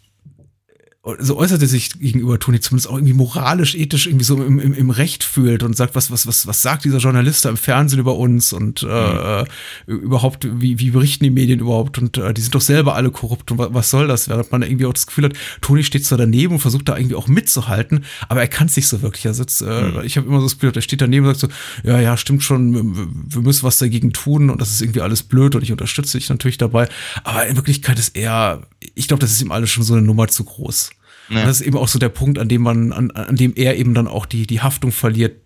so 1.19 1.37
äußerte 1.37 1.65
sich 1.65 1.97
gegenüber 1.97 2.37
Toni 2.39 2.59
zumindest 2.59 2.89
auch 2.89 2.95
irgendwie 2.97 3.13
moralisch, 3.13 3.73
ethisch 3.73 4.05
irgendwie 4.05 4.25
so 4.25 4.35
im, 4.43 4.59
im, 4.59 4.73
im 4.73 4.89
Recht 4.89 5.23
fühlt 5.23 5.63
und 5.63 5.75
sagt, 5.75 5.95
was, 5.95 6.11
was, 6.11 6.27
was, 6.27 6.45
was 6.45 6.61
sagt 6.61 6.83
dieser 6.83 6.97
Journalist 6.97 7.45
da 7.45 7.49
im 7.49 7.57
Fernsehen 7.57 7.99
über 7.99 8.15
uns 8.17 8.51
und 8.51 8.83
äh, 8.83 9.41
äh, 9.41 9.45
überhaupt, 9.87 10.45
wie, 10.59 10.77
wie 10.79 10.91
berichten 10.91 11.23
die 11.23 11.29
Medien 11.29 11.61
überhaupt 11.61 11.97
und 11.97 12.17
äh, 12.17 12.33
die 12.33 12.41
sind 12.41 12.53
doch 12.53 12.61
selber 12.61 12.95
alle 12.95 13.11
korrupt 13.11 13.49
und 13.51 13.57
wa- 13.57 13.69
was 13.71 13.89
soll 13.89 14.07
das? 14.07 14.27
Während 14.27 14.51
man 14.51 14.61
irgendwie 14.61 14.85
auch 14.85 14.93
das 14.93 15.07
Gefühl 15.07 15.23
hat, 15.23 15.33
Toni 15.61 15.83
steht 15.85 16.05
zwar 16.05 16.17
daneben 16.17 16.55
und 16.55 16.59
versucht 16.59 16.89
da 16.89 16.97
irgendwie 16.97 17.15
auch 17.15 17.29
mitzuhalten, 17.29 18.03
aber 18.27 18.41
er 18.41 18.49
kann 18.49 18.67
es 18.67 18.75
nicht 18.75 18.89
so 18.89 19.01
wirklich. 19.01 19.25
Er 19.25 19.33
sitzt, 19.33 19.61
äh, 19.61 20.03
ich 20.03 20.17
habe 20.17 20.27
immer 20.27 20.39
so 20.41 20.47
das 20.47 20.59
Gefühl, 20.59 20.73
er 20.75 20.81
steht 20.81 20.99
daneben 20.99 21.25
und 21.25 21.33
sagt 21.37 21.53
so, 21.53 21.89
ja, 21.89 21.99
ja, 22.01 22.17
stimmt 22.17 22.43
schon, 22.43 22.73
wir, 22.73 23.07
wir 23.37 23.41
müssen 23.41 23.63
was 23.63 23.77
dagegen 23.77 24.11
tun 24.11 24.49
und 24.49 24.59
das 24.59 24.71
ist 24.71 24.81
irgendwie 24.81 25.01
alles 25.01 25.23
blöd 25.23 25.55
und 25.55 25.63
ich 25.63 25.71
unterstütze 25.71 26.17
dich 26.17 26.29
natürlich 26.29 26.57
dabei. 26.57 26.89
Aber 27.23 27.47
in 27.47 27.55
Wirklichkeit 27.55 27.97
ist 27.97 28.17
er, 28.17 28.63
ich 28.95 29.07
glaube, 29.07 29.21
das 29.21 29.31
ist 29.31 29.41
ihm 29.41 29.53
alles 29.53 29.69
schon 29.71 29.83
so 29.83 29.93
eine 29.93 30.03
Nummer 30.03 30.27
zu 30.27 30.43
groß. 30.43 30.91
Ja. 31.29 31.41
Und 31.41 31.47
das 31.47 31.61
ist 31.61 31.67
eben 31.67 31.77
auch 31.77 31.87
so 31.87 31.99
der 31.99 32.09
Punkt, 32.09 32.39
an 32.39 32.47
dem 32.49 32.61
man, 32.61 32.91
an, 32.91 33.11
an 33.11 33.35
dem 33.35 33.53
er 33.55 33.77
eben 33.77 33.93
dann 33.93 34.07
auch 34.07 34.25
die, 34.25 34.47
die 34.47 34.61
Haftung 34.61 34.91
verliert. 34.91 35.41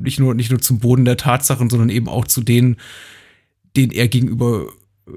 Nicht 0.00 0.20
nur, 0.20 0.34
nicht 0.34 0.50
nur 0.50 0.60
zum 0.60 0.78
Boden 0.78 1.04
der 1.04 1.16
Tatsachen, 1.16 1.68
sondern 1.70 1.88
eben 1.90 2.08
auch 2.08 2.24
zu 2.26 2.40
denen, 2.40 2.76
denen 3.76 3.92
er 3.92 4.08
gegenüber 4.08 4.66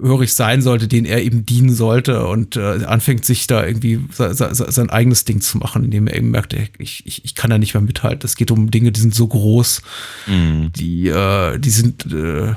hörig 0.01 0.33
sein 0.33 0.61
sollte, 0.61 0.87
denen 0.87 1.05
er 1.05 1.21
eben 1.21 1.45
dienen 1.45 1.73
sollte 1.73 2.25
und 2.25 2.55
äh, 2.55 2.85
anfängt 2.85 3.25
sich 3.25 3.45
da 3.47 3.65
irgendwie 3.65 3.99
se, 4.11 4.33
se, 4.33 4.55
se- 4.55 4.71
sein 4.71 4.89
eigenes 4.89 5.25
Ding 5.25 5.41
zu 5.41 5.57
machen, 5.57 5.83
indem 5.83 6.07
er 6.07 6.15
eben 6.15 6.31
merkt, 6.31 6.55
ich, 6.79 7.05
ich, 7.05 7.25
ich 7.25 7.35
kann 7.35 7.49
da 7.49 7.57
nicht 7.57 7.73
mehr 7.73 7.81
mithalten. 7.81 8.25
Es 8.25 8.35
geht 8.37 8.51
um 8.51 8.71
Dinge, 8.71 8.91
die 8.93 9.01
sind 9.01 9.13
so 9.13 9.27
groß, 9.27 9.81
Mhm. 10.27 10.71
die, 10.73 11.09
äh, 11.09 11.59
die 11.59 11.69
sind 11.69 12.05
äh, 12.13 12.53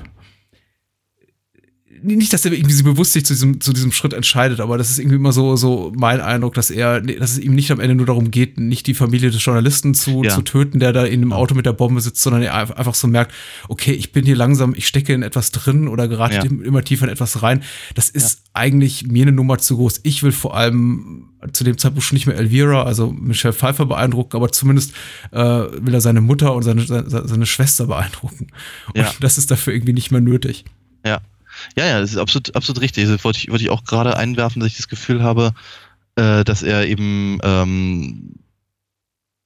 nicht, 2.05 2.33
dass 2.33 2.45
er 2.45 2.53
irgendwie 2.53 2.75
sich 2.75 2.85
bewusst 2.85 3.13
sich 3.15 3.25
zu 3.25 3.33
diesem, 3.33 3.61
zu 3.61 3.73
diesem 3.73 3.91
Schritt 3.93 4.13
entscheidet, 4.13 4.61
aber 4.61 4.77
das 4.79 4.91
ist 4.91 4.99
irgendwie 4.99 5.17
immer 5.17 5.33
so, 5.33 5.57
so 5.57 5.93
mein 5.97 6.21
Eindruck, 6.21 6.55
dass 6.55 6.71
er, 6.71 7.01
dass 7.01 7.33
es 7.33 7.39
ihm 7.39 7.55
nicht 7.55 7.71
am 7.71 7.81
Ende 7.81 7.95
nur 7.95 8.07
darum 8.07 8.31
geht, 8.31 8.59
nicht 8.59 8.87
die 8.87 8.95
Familie 8.95 9.31
des 9.31 9.45
Journalisten 9.45 9.95
zu, 9.95 10.23
Ja. 10.23 10.31
zu 10.31 10.43
töten, 10.43 10.79
der 10.81 10.93
da 10.93 11.05
in 11.05 11.21
dem 11.21 11.33
Auto 11.33 11.55
mit 11.55 11.67
der 11.67 11.73
Bombe 11.73 12.01
sitzt, 12.01 12.23
sondern 12.23 12.43
er 12.43 12.55
einfach 12.55 12.95
so 12.95 13.09
merkt, 13.09 13.33
okay, 13.69 13.93
ich 13.93 14.13
bin 14.13 14.25
hier 14.25 14.37
langsam, 14.37 14.75
ich 14.77 14.87
stecke 14.87 15.13
in 15.15 15.23
etwas 15.23 15.51
drin 15.51 15.89
oder 15.89 16.07
gerate 16.09 16.37
Ja. 16.37 16.43
immer 16.45 16.83
tiefer 16.85 17.07
in 17.07 17.11
etwas 17.13 17.43
rein. 17.43 17.63
Das 17.95 18.11
ist 18.11 18.43
eigentlich 18.53 19.07
mir 19.07 19.23
eine 19.23 19.33
Nummer 19.33 19.59
zu 19.59 19.77
groß. 19.77 20.01
Ich 20.03 20.23
will 20.23 20.33
vor 20.33 20.57
allem 20.57 21.31
zu 21.53 21.65
dem 21.65 21.77
Zeitpunkt 21.77 22.05
schon 22.05 22.17
nicht 22.17 22.27
mehr 22.27 22.37
Elvira, 22.37 22.85
also 22.85 23.11
Michelle 23.13 23.53
Pfeiffer 23.53 23.85
beeindrucken, 23.87 24.37
aber 24.37 24.51
zumindest 24.51 24.93
äh, 25.31 25.39
will 25.39 25.93
er 25.93 26.01
seine 26.01 26.21
Mutter 26.23 26.55
und 26.55 26.63
seine, 26.63 26.87
seine, 26.87 27.09
seine 27.29 27.47
Schwester 27.47 27.87
beeindrucken. 27.87 28.47
Und 28.95 28.97
Ja. 29.01 29.13
das 29.21 29.37
ist 29.39 29.51
dafür 29.51 29.75
irgendwie 29.75 29.93
nicht 29.93 30.11
mehr 30.11 30.21
nötig. 30.23 30.65
Ja. 31.05 31.21
Ja, 31.77 31.87
ja, 31.87 32.01
das 32.01 32.13
ist 32.13 32.19
absolut, 32.19 32.55
absolut 32.55 32.81
richtig. 32.83 33.07
Das 33.09 33.25
wollte 33.25 33.39
ich, 33.39 33.51
wollte 33.51 33.65
ich 33.65 33.71
auch 33.71 33.85
gerade 33.85 34.17
einwerfen, 34.17 34.61
dass 34.61 34.71
ich 34.71 34.77
das 34.77 34.89
Gefühl 34.89 35.23
habe, 35.23 35.53
äh, 36.17 36.45
dass 36.45 36.63
er 36.63 36.87
eben, 36.87 37.39
ähm, 37.43 38.35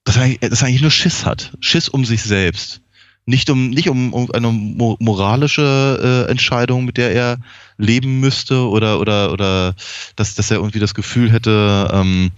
dass 0.05 0.17
er, 0.17 0.37
dass 0.49 0.63
er 0.63 0.69
eigentlich 0.69 0.83
nur 0.83 0.91
Schiss 0.91 1.25
hat. 1.25 1.53
Schiss 1.61 1.89
um 1.89 2.05
sich 2.05 2.23
selbst. 2.23 2.81
Nicht 3.27 3.51
um, 3.51 3.69
nicht 3.69 3.91
um, 3.91 4.15
um 4.15 4.31
eine 4.31 4.51
mo 4.51 4.97
moralische 5.01 6.27
äh, 6.27 6.31
Entscheidung, 6.31 6.87
mit 6.87 6.97
der 6.97 7.13
er 7.13 7.39
leben 7.77 8.21
müsste 8.21 8.67
oder, 8.69 9.01
oder, 9.01 9.33
oder, 9.33 9.75
dass, 10.17 10.35
dass 10.35 10.51
er 10.51 10.57
irgendwie 10.57 10.79
das 10.79 10.95
Gefühl 10.95 11.31
hätte, 11.31 11.91
ähm, 11.93 12.31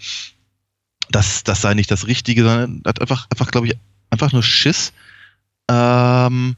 dass 1.11 1.45
das 1.45 1.63
sei 1.63 1.75
nicht 1.75 1.93
das 1.93 2.09
Richtige, 2.09 2.43
sondern 2.43 2.81
er 2.85 2.89
hat 2.89 3.01
einfach, 3.01 3.29
einfach, 3.31 3.53
glaube 3.53 3.69
ich, 3.69 3.75
einfach 4.11 4.33
nur 4.33 4.43
Schiss, 4.43 4.93
ähm, 5.71 6.57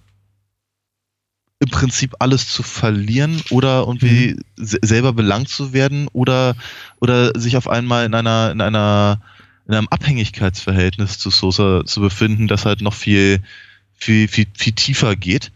im 1.63 1.69
Prinzip 1.69 2.17
alles 2.19 2.49
zu 2.49 2.65
verlieren 2.65 3.41
oder 3.51 3.85
irgendwie 3.87 4.37
se 4.57 4.79
selber 4.83 5.13
belangt 5.13 5.49
zu 5.49 5.73
werden 5.73 6.09
oder 6.13 6.57
oder 7.01 7.39
sich 7.39 7.57
auf 7.57 7.69
einmal 7.69 8.05
in 8.05 8.15
einer 8.15 8.51
in 8.51 8.61
einer 8.61 9.21
in 9.69 9.75
einem 9.75 9.87
Abhängigkeitsverhältnis 9.89 11.19
zu 11.19 11.31
Sosa 11.31 11.85
zu 11.87 12.01
befinden, 12.01 12.49
das 12.49 12.65
halt 12.65 12.81
noch 12.81 12.95
viel 12.95 13.39
viel 13.95 14.27
viel 14.27 14.47
viel 14.55 14.73
tiefer 14.73 15.15
geht. 15.15 15.53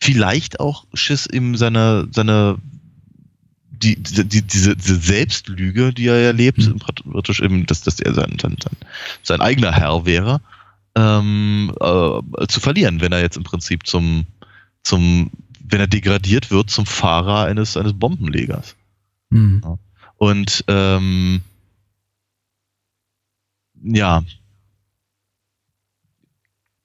Vielleicht 0.00 0.58
auch 0.58 0.86
Schiss 0.94 1.26
eben 1.26 1.54
seine 1.58 2.08
seine 2.10 2.56
die, 3.70 3.96
die, 3.96 4.24
die, 4.24 4.42
diese, 4.42 4.74
diese 4.74 4.96
Selbstlüge, 4.96 5.92
die 5.92 6.06
er 6.06 6.16
erlebt, 6.16 6.58
Mhm. 6.58 6.78
praktisch 6.78 7.40
eben, 7.40 7.66
dass, 7.66 7.82
dass 7.82 8.00
er 8.00 8.14
sein, 8.14 8.38
sein, 8.40 8.56
sein, 8.62 8.76
sein 9.22 9.40
eigener 9.40 9.72
Herr 9.72 10.06
wäre, 10.06 10.40
ähm, 10.94 11.72
äh, 11.80 12.46
zu 12.46 12.60
verlieren, 12.60 13.00
wenn 13.00 13.12
er 13.12 13.20
jetzt 13.20 13.36
im 13.36 13.42
Prinzip 13.42 13.86
zum, 13.86 14.24
zum, 14.82 15.30
wenn 15.60 15.80
er 15.80 15.86
degradiert 15.86 16.50
wird 16.50 16.70
zum 16.70 16.86
Fahrer 16.86 17.44
eines, 17.44 17.76
eines 17.76 17.92
Bombenlegers. 17.92 18.76
Hm. 19.30 19.62
Und 20.16 20.64
ähm, 20.68 21.42
ja. 23.82 24.22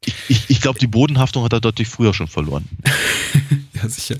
Ich, 0.05 0.15
ich, 0.29 0.49
ich 0.49 0.61
glaube, 0.61 0.79
die 0.79 0.87
Bodenhaftung 0.87 1.43
hat 1.43 1.53
er 1.53 1.59
deutlich 1.59 1.87
früher 1.87 2.13
schon 2.13 2.27
verloren. 2.27 2.67
Ja, 3.73 3.87
sicher. 3.89 4.17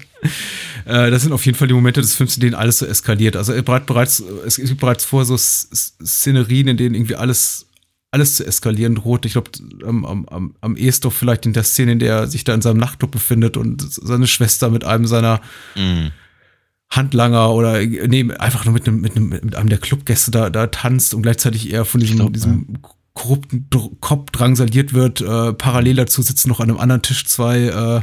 Äh, 0.86 1.10
das 1.12 1.24
sind 1.24 1.34
auf 1.34 1.46
jeden 1.46 1.58
Fall 1.58 1.68
die 1.68 1.74
Momente 1.74 2.02
des 2.02 2.16
Films, 2.16 2.36
in 2.36 2.42
denen 2.42 2.56
alles 2.56 2.80
so 2.80 2.86
eskaliert. 2.86 3.36
Also 3.36 3.54
er 3.54 3.62
bereit, 3.62 3.86
bereits, 3.86 4.20
es 4.20 4.58
gibt 4.58 4.80
bereits 4.80 5.04
vorher 5.04 5.26
so 5.26 5.38
Szenerien, 5.38 6.68
in 6.68 6.78
denen 6.78 6.96
irgendwie 6.96 7.16
alles, 7.16 7.66
alles 8.12 8.36
zu 8.36 8.46
eskalieren 8.46 8.96
droht. 8.96 9.26
Ich 9.26 9.34
glaube, 9.34 9.52
am, 9.86 10.06
am, 10.06 10.26
am, 10.30 10.56
am 10.62 10.76
ehesten 10.78 11.04
doch 11.04 11.14
vielleicht 11.14 11.46
in 11.46 11.54
der 11.54 11.64
Szene, 11.64 11.94
in 11.94 12.00
der 12.00 12.16
er 12.16 12.28
sich 12.28 12.44
da 12.44 12.54
in 12.54 12.62
seinem 12.62 12.78
Nachtclub 12.78 13.12
befindet 13.12 13.58
und 13.58 13.82
seine 13.82 14.28
Schwester 14.28 14.70
mit 14.70 14.84
einem 14.84 15.06
seiner 15.06 15.42
Mhm. 15.76 16.12
Handlanger 16.90 17.52
oder 17.52 17.80
nee, 17.86 18.32
einfach 18.40 18.64
nur 18.66 18.74
mit 18.74 18.88
einem, 18.88 19.02
mit 19.02 19.16
einem, 19.16 19.30
mit 19.30 19.56
einem 19.56 19.70
der 19.70 19.78
Clubgäste 19.78 20.32
da, 20.32 20.50
da 20.50 20.68
tanzt 20.68 21.14
und 21.14 21.22
gleichzeitig 21.22 21.72
eher 21.72 21.84
von 21.84 22.00
diesem, 22.00 22.16
glaub, 22.16 22.34
diesem 22.34 22.78
korrupten 23.14 23.68
Dr 23.70 24.00
Kopf 24.00 24.32
drangsaliert 24.32 24.94
wird. 24.94 25.22
Äh, 25.22 25.54
parallel 25.54 25.98
dazu 25.98 26.22
sitzen 26.22 26.48
noch 26.50 26.60
an 26.62 26.70
einem 26.70 26.80
anderen 26.80 27.02
Tisch 27.02 27.26
zwei, 27.26 27.64
äh, 27.64 28.02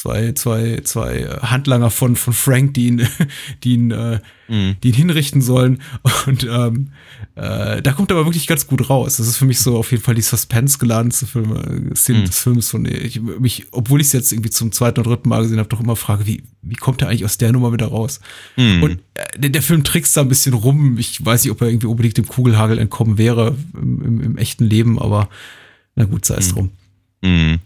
zwei, 0.00 0.32
zwei, 0.32 0.80
zwei 0.84 1.16
äh, 1.18 1.40
Handlanger 1.42 1.90
von, 1.90 2.16
von 2.16 2.32
Frank, 2.32 2.74
die 2.74 2.86
ihn, 2.88 3.08
die 3.64 3.74
ihn, 3.74 3.90
äh, 3.90 4.20
Mhm. 4.50 4.76
die 4.82 4.88
ihn 4.88 4.94
hinrichten 4.94 5.42
sollen. 5.42 5.82
Und 6.26 6.44
ähm, 6.50 6.88
äh, 7.34 7.82
da 7.82 7.92
kommt 7.92 8.10
er 8.10 8.16
aber 8.16 8.24
wirklich 8.26 8.46
ganz 8.46 8.66
gut 8.66 8.88
raus. 8.88 9.18
Das 9.18 9.26
ist 9.28 9.36
für 9.36 9.44
mich 9.44 9.60
so 9.60 9.76
auf 9.76 9.90
jeden 9.90 10.02
Fall 10.02 10.14
die 10.14 10.22
suspense-geladenste 10.22 11.26
Filme, 11.26 11.90
Szene 11.94 12.20
Mhm. 12.20 12.24
des 12.24 12.38
Films, 12.40 12.70
von 12.70 12.84
der 12.84 13.04
ich 13.04 13.20
mich, 13.20 13.66
obwohl 13.72 14.00
ich 14.00 14.06
es 14.06 14.14
jetzt 14.14 14.32
irgendwie 14.32 14.48
zum 14.48 14.72
zweiten 14.72 15.00
oder 15.00 15.10
dritten 15.10 15.28
Mal 15.28 15.42
gesehen 15.42 15.58
habe, 15.58 15.68
doch 15.68 15.80
immer 15.80 15.96
frage, 15.96 16.24
wie, 16.24 16.44
wie 16.62 16.76
kommt 16.76 17.02
er 17.02 17.08
eigentlich 17.08 17.26
aus 17.26 17.36
der 17.36 17.52
Nummer 17.52 17.74
wieder 17.74 17.88
raus? 17.88 18.20
Mhm. 18.56 18.82
Und 18.82 19.00
äh, 19.12 19.38
der, 19.38 19.50
der 19.50 19.60
Film 19.62 19.84
trickst 19.84 20.16
da 20.16 20.22
ein 20.22 20.28
bisschen 20.30 20.54
rum. 20.54 20.96
Ich 20.96 21.22
weiß 21.22 21.44
nicht, 21.44 21.52
ob 21.52 21.60
er 21.60 21.68
irgendwie 21.68 21.86
unbedingt 21.88 22.16
dem 22.16 22.26
Kugelhagel 22.26 22.78
entkommen 22.78 23.18
wäre 23.18 23.54
im, 23.74 24.02
im, 24.02 24.20
im 24.22 24.38
echten 24.38 24.64
Leben, 24.64 24.98
aber 24.98 25.28
na 25.94 26.04
gut, 26.06 26.24
sei 26.24 26.36
es 26.36 26.54
drum. 26.54 26.70
Mhm. 27.20 27.58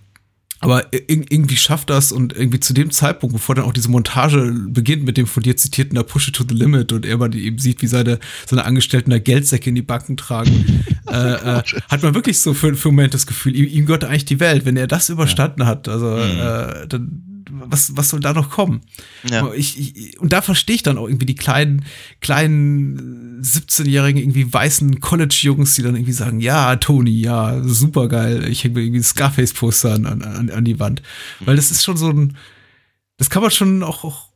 Aber 0.63 0.93
ir- 0.93 1.03
irgendwie 1.09 1.57
schafft 1.57 1.91
das 1.91 2.13
und 2.13 2.33
irgendwie 2.35 2.61
zu 2.61 2.73
dem 2.73 2.91
Zeitpunkt, 2.91 3.35
bevor 3.35 3.55
dann 3.55 3.65
auch 3.65 3.73
diese 3.73 3.91
Montage 3.91 4.55
beginnt 4.69 5.05
mit 5.05 5.17
dem 5.17 5.27
von 5.27 5.43
dir 5.43 5.57
zitierten 5.57 5.97
da 5.97 6.03
Push 6.03 6.29
it 6.29 6.37
to 6.37 6.45
the 6.49 6.55
limit 6.55 6.93
und 6.93 7.05
er 7.05 7.19
mal 7.19 7.35
eben 7.35 7.59
sieht, 7.59 7.83
wie 7.83 7.89
seine, 7.89 8.19
seine 8.47 8.65
Angestellten 8.65 9.11
da 9.11 9.19
Geldsäcke 9.19 9.69
in 9.69 9.75
die 9.75 9.83
Backen 9.83 10.17
tragen, 10.17 10.85
äh, 11.11 11.13
äh, 11.59 11.63
hat 11.91 12.03
man 12.03 12.15
wirklich 12.15 12.39
so 12.41 12.55
für, 12.55 12.75
für 12.75 12.89
einen 12.89 12.97
Moment 12.97 13.13
das 13.15 13.27
Gefühl, 13.27 13.57
ihm, 13.57 13.67
ihm 13.67 13.87
gehört 13.87 14.05
eigentlich 14.05 14.25
die 14.25 14.41
Welt. 14.41 14.65
Wenn 14.65 14.77
er 14.77 14.87
das 14.87 15.11
überstanden 15.11 15.67
hat, 15.67 15.89
also 15.89 16.17
äh, 16.17 16.87
dann 16.87 17.23
was, 17.51 17.97
was 17.97 18.11
soll 18.11 18.21
da 18.21 18.33
noch 18.33 18.51
kommen? 18.51 18.83
Ja. 19.29 19.53
Ich, 19.53 19.79
ich, 19.79 20.21
und 20.21 20.33
da 20.33 20.43
verstehe 20.43 20.77
ich 20.77 20.83
dann 20.83 20.99
auch 20.99 21.09
irgendwie 21.09 21.27
die 21.27 21.35
kleinen, 21.35 21.85
kleinen 22.21 23.43
17-jährigen, 23.43 24.21
irgendwie 24.21 24.53
weißen 24.53 25.01
College-Jungs, 25.01 25.75
die 25.75 25.83
dann 25.83 25.97
irgendwie 25.97 26.13
sagen, 26.13 26.41
ja, 26.41 26.77
Tony, 26.77 27.11
ja, 27.11 27.63
super 27.63 28.09
geil, 28.09 28.47
ich 28.49 28.65
hänge 28.65 28.75
mir 28.75 28.83
irgendwie 28.83 29.01
ein 29.01 29.05
Scarface-Poster 29.05 29.95
an, 29.95 30.07
an, 30.07 30.51
an 30.51 30.65
die 30.65 30.79
Wand. 30.79 31.03
Weil 31.41 31.57
das 31.57 31.71
ist 31.71 31.85
schon 31.85 31.97
so 31.97 32.11
ein, 32.11 32.37
das 33.17 33.31
kann 33.31 33.43
man 33.43 33.51
schon 33.51 33.83
auch, 33.83 34.05
auch 34.05 34.33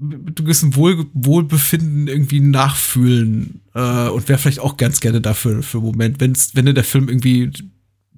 mit 0.00 0.14
einem 0.14 0.34
gewissen 0.34 0.76
Wohl, 0.76 1.06
Wohlbefinden 1.12 2.06
irgendwie 2.06 2.40
nachfühlen 2.40 3.62
äh, 3.74 4.08
und 4.08 4.28
wäre 4.28 4.38
vielleicht 4.38 4.60
auch 4.60 4.76
ganz 4.76 5.00
gerne 5.00 5.20
dafür 5.20 5.62
für 5.62 5.78
einen 5.78 5.86
Moment, 5.86 6.20
wenn's, 6.20 6.54
wenn 6.54 6.66
der 6.66 6.84
Film 6.84 7.08
irgendwie 7.08 7.50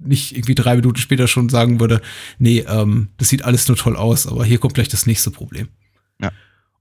nicht 0.03 0.35
irgendwie 0.35 0.55
drei 0.55 0.75
Minuten 0.75 0.97
später 0.97 1.27
schon 1.27 1.49
sagen 1.49 1.79
würde, 1.79 2.01
nee, 2.39 2.65
ähm, 2.67 3.09
das 3.17 3.29
sieht 3.29 3.43
alles 3.43 3.67
nur 3.67 3.77
toll 3.77 3.95
aus, 3.95 4.27
aber 4.27 4.45
hier 4.45 4.57
kommt 4.57 4.73
gleich 4.73 4.89
das 4.89 5.05
nächste 5.05 5.31
Problem. 5.31 5.67
Ja. 6.21 6.31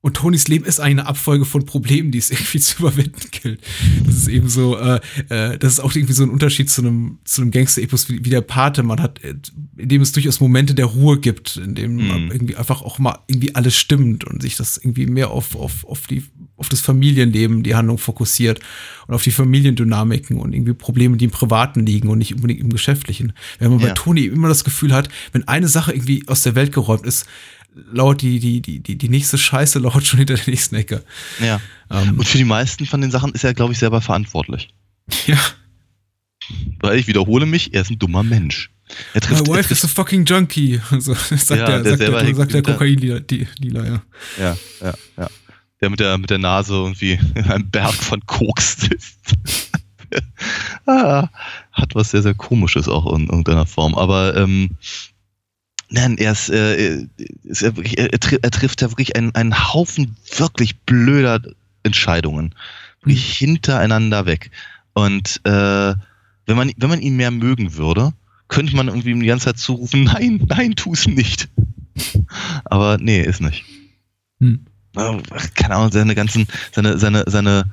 Und 0.02 0.14
Tonys 0.14 0.48
Leben 0.48 0.64
ist 0.64 0.80
eine 0.80 1.06
Abfolge 1.06 1.44
von 1.44 1.66
Problemen, 1.66 2.11
die 2.11 2.18
es 2.18 2.30
irgendwie 2.30 2.59
zu 2.59 2.78
überwinden 2.78 3.20
gilt. 3.30 3.61
Das 4.06 4.16
ist 4.16 4.28
eben 4.28 4.48
so, 4.48 4.78
äh, 4.78 5.00
äh, 5.28 5.59
das 5.59 5.74
ist 5.74 5.80
auch 5.80 5.94
irgendwie 5.94 6.14
so 6.14 6.22
ein 6.22 6.30
Unterschied 6.30 6.70
zu 6.70 6.80
einem, 6.80 7.18
zu 7.24 7.42
einem 7.42 7.50
Gangster-Epos 7.50 8.09
wie, 8.09 8.24
wie 8.24 8.30
der 8.30 8.40
Pate. 8.40 8.83
Man 8.83 9.00
hat, 9.00 9.22
äh, 9.22 9.35
in 9.76 9.88
dem 9.88 10.00
es 10.00 10.12
durchaus 10.12 10.40
Momente 10.40 10.74
der 10.74 10.87
Ruhe 10.87 11.20
gibt, 11.20 11.56
in 11.59 11.74
dem 11.74 11.96
man 12.09 12.30
irgendwie 12.30 12.56
einfach 12.56 12.83
auch 12.83 12.98
mal 12.98 13.18
irgendwie 13.26 13.54
alles 13.54 13.76
stimmt 13.76 14.24
und 14.24 14.40
sich 14.40 14.56
das 14.56 14.78
irgendwie 14.78 15.06
mehr 15.06 15.30
auf, 15.30 15.54
auf, 15.54 15.85
auf 15.85 16.06
die, 16.06 16.24
auf 16.61 16.68
das 16.68 16.81
Familienleben, 16.81 17.62
die 17.62 17.75
Handlung 17.75 17.99
fokussiert 17.99 18.61
und 19.07 19.14
auf 19.14 19.23
die 19.23 19.31
Familiendynamiken 19.31 20.38
und 20.38 20.53
irgendwie 20.53 20.75
Probleme, 20.75 21.16
die 21.16 21.25
im 21.25 21.31
Privaten 21.31 21.85
liegen 21.87 22.09
und 22.09 22.18
nicht 22.18 22.35
unbedingt 22.35 22.61
im 22.61 22.70
Geschäftlichen. 22.70 23.33
Wenn 23.59 23.70
man 23.70 23.81
bei 23.81 23.88
Ja. 23.88 23.94
Toni 23.94 24.27
immer 24.27 24.49
das 24.49 24.62
Gefühl 24.62 24.92
hat, 24.92 25.09
wenn 25.33 25.49
eine 25.49 25.68
Sache 25.68 25.92
irgendwie 25.92 26.23
aus 26.29 26.42
der 26.42 26.55
Welt 26.55 26.73
geräumt 26.73 27.07
ist, 27.07 27.27
lauert 27.92 28.20
die, 28.20 28.38
die, 28.40 28.61
die, 28.61 28.81
die, 28.81 28.96
die 28.96 29.09
nächste 29.09 29.38
Scheiße 29.38 29.79
lauert 29.79 30.07
schon 30.07 30.18
hinter 30.18 30.35
der 30.35 30.46
nächsten 30.46 30.75
Ecke. 30.77 31.03
Ja. 31.40 31.61
Ähm, 31.90 32.18
Und 32.18 32.29
für 32.29 32.38
die 32.38 32.44
meisten 32.44 32.85
von 32.87 33.01
den 33.01 33.11
Sachen 33.11 33.33
ist 33.33 33.42
er, 33.44 33.55
glaube 33.55 33.73
ich, 33.73 33.79
selber 33.79 34.01
verantwortlich. 34.01 34.68
ja. 35.27 35.38
Weil 36.81 36.99
ich 36.99 37.07
wiederhole 37.07 37.46
mich, 37.46 37.75
er 37.75 37.83
ist 37.83 37.90
ein 37.90 37.99
dummer 37.99 38.23
Mensch. 38.23 38.70
Er 39.14 39.20
My 39.20 39.20
trifft, 39.20 39.49
er 39.49 39.55
wife 39.55 39.73
is 39.73 39.81
trifft 39.81 39.85
a 39.85 39.88
fucking 40.03 40.25
junkie. 40.25 40.81
So, 40.99 41.14
sagt 41.14 41.51
Ja, 41.51 41.66
der, 41.81 41.83
der 41.83 41.96
sagt 41.96 42.01
der, 42.01 42.35
sagt 42.35 42.55
der 42.55 42.62
Kokain-Dealer, 42.62 43.87
ja. 43.87 44.03
ja, 44.38 44.57
ja, 44.81 44.94
ja. 45.16 45.31
Der 45.81 45.90
mit 45.90 46.01
der, 46.01 46.19
mit 46.19 46.31
der 46.31 46.38
Nase 46.38 46.75
irgendwie 46.75 47.19
in 47.35 47.45
einem 47.45 47.71
Berg 47.71 47.95
von 47.95 48.21
Koks 48.27 48.83
sitzt. 48.83 49.35
ah, 50.87 51.29
hat 51.73 51.95
was 51.95 52.11
sehr, 52.11 52.23
sehr 52.23 52.35
Komisches 52.35 52.88
auch 52.88 53.14
in 53.14 53.27
irgendeiner 53.27 53.66
Form. 53.66 53.95
Aber 53.95 54.37
ähm, 54.37 54.71
nein, 55.88 56.19
er 56.19 56.33
ist, 56.33 56.51
äh, 56.51 57.07
ist 57.45 57.62
er, 57.62 57.77
wirklich, 57.77 57.99
er, 57.99 58.12
er 58.12 58.21
tri- 58.21 58.40
trifft 58.51 58.83
ja 58.83 58.90
wirklich 58.90 59.16
einen, 59.16 59.35
einen 59.35 59.73
Haufen 59.73 60.16
wirklich 60.37 60.79
blöder 60.81 61.40
Entscheidungen. 61.83 62.55
Wirklich 63.03 63.37
hintereinander 63.38 64.27
weg. 64.27 64.51
Und 64.93 65.40
äh, 65.45 65.95
wenn 66.47 66.57
man, 66.57 66.73
wenn 66.77 66.88
man 66.90 67.01
ihn 67.01 67.16
mehr 67.16 67.31
mögen 67.31 67.77
würde, 67.77 68.12
könnte 68.49 68.77
man 68.77 68.88
irgendwie 68.88 69.11
ihm 69.11 69.21
die 69.21 69.27
ganze 69.27 69.47
Zeit 69.47 69.59
zurufen, 69.59 70.05
nein, 70.05 70.45
nein, 70.49 70.75
tu 70.75 70.93
es 70.93 71.07
nicht. 71.07 71.49
Aber 72.64 72.99
nee, 72.99 73.23
ist 73.23 73.40
nicht. 73.40 73.64
Hm. 74.40 74.66
Ach, 74.96 75.55
keine 75.55 75.76
Ahnung, 75.76 75.92
seine 75.92 76.14
ganzen, 76.14 76.46
seine, 76.72 76.98
seine, 76.98 77.24
seine, 77.26 77.64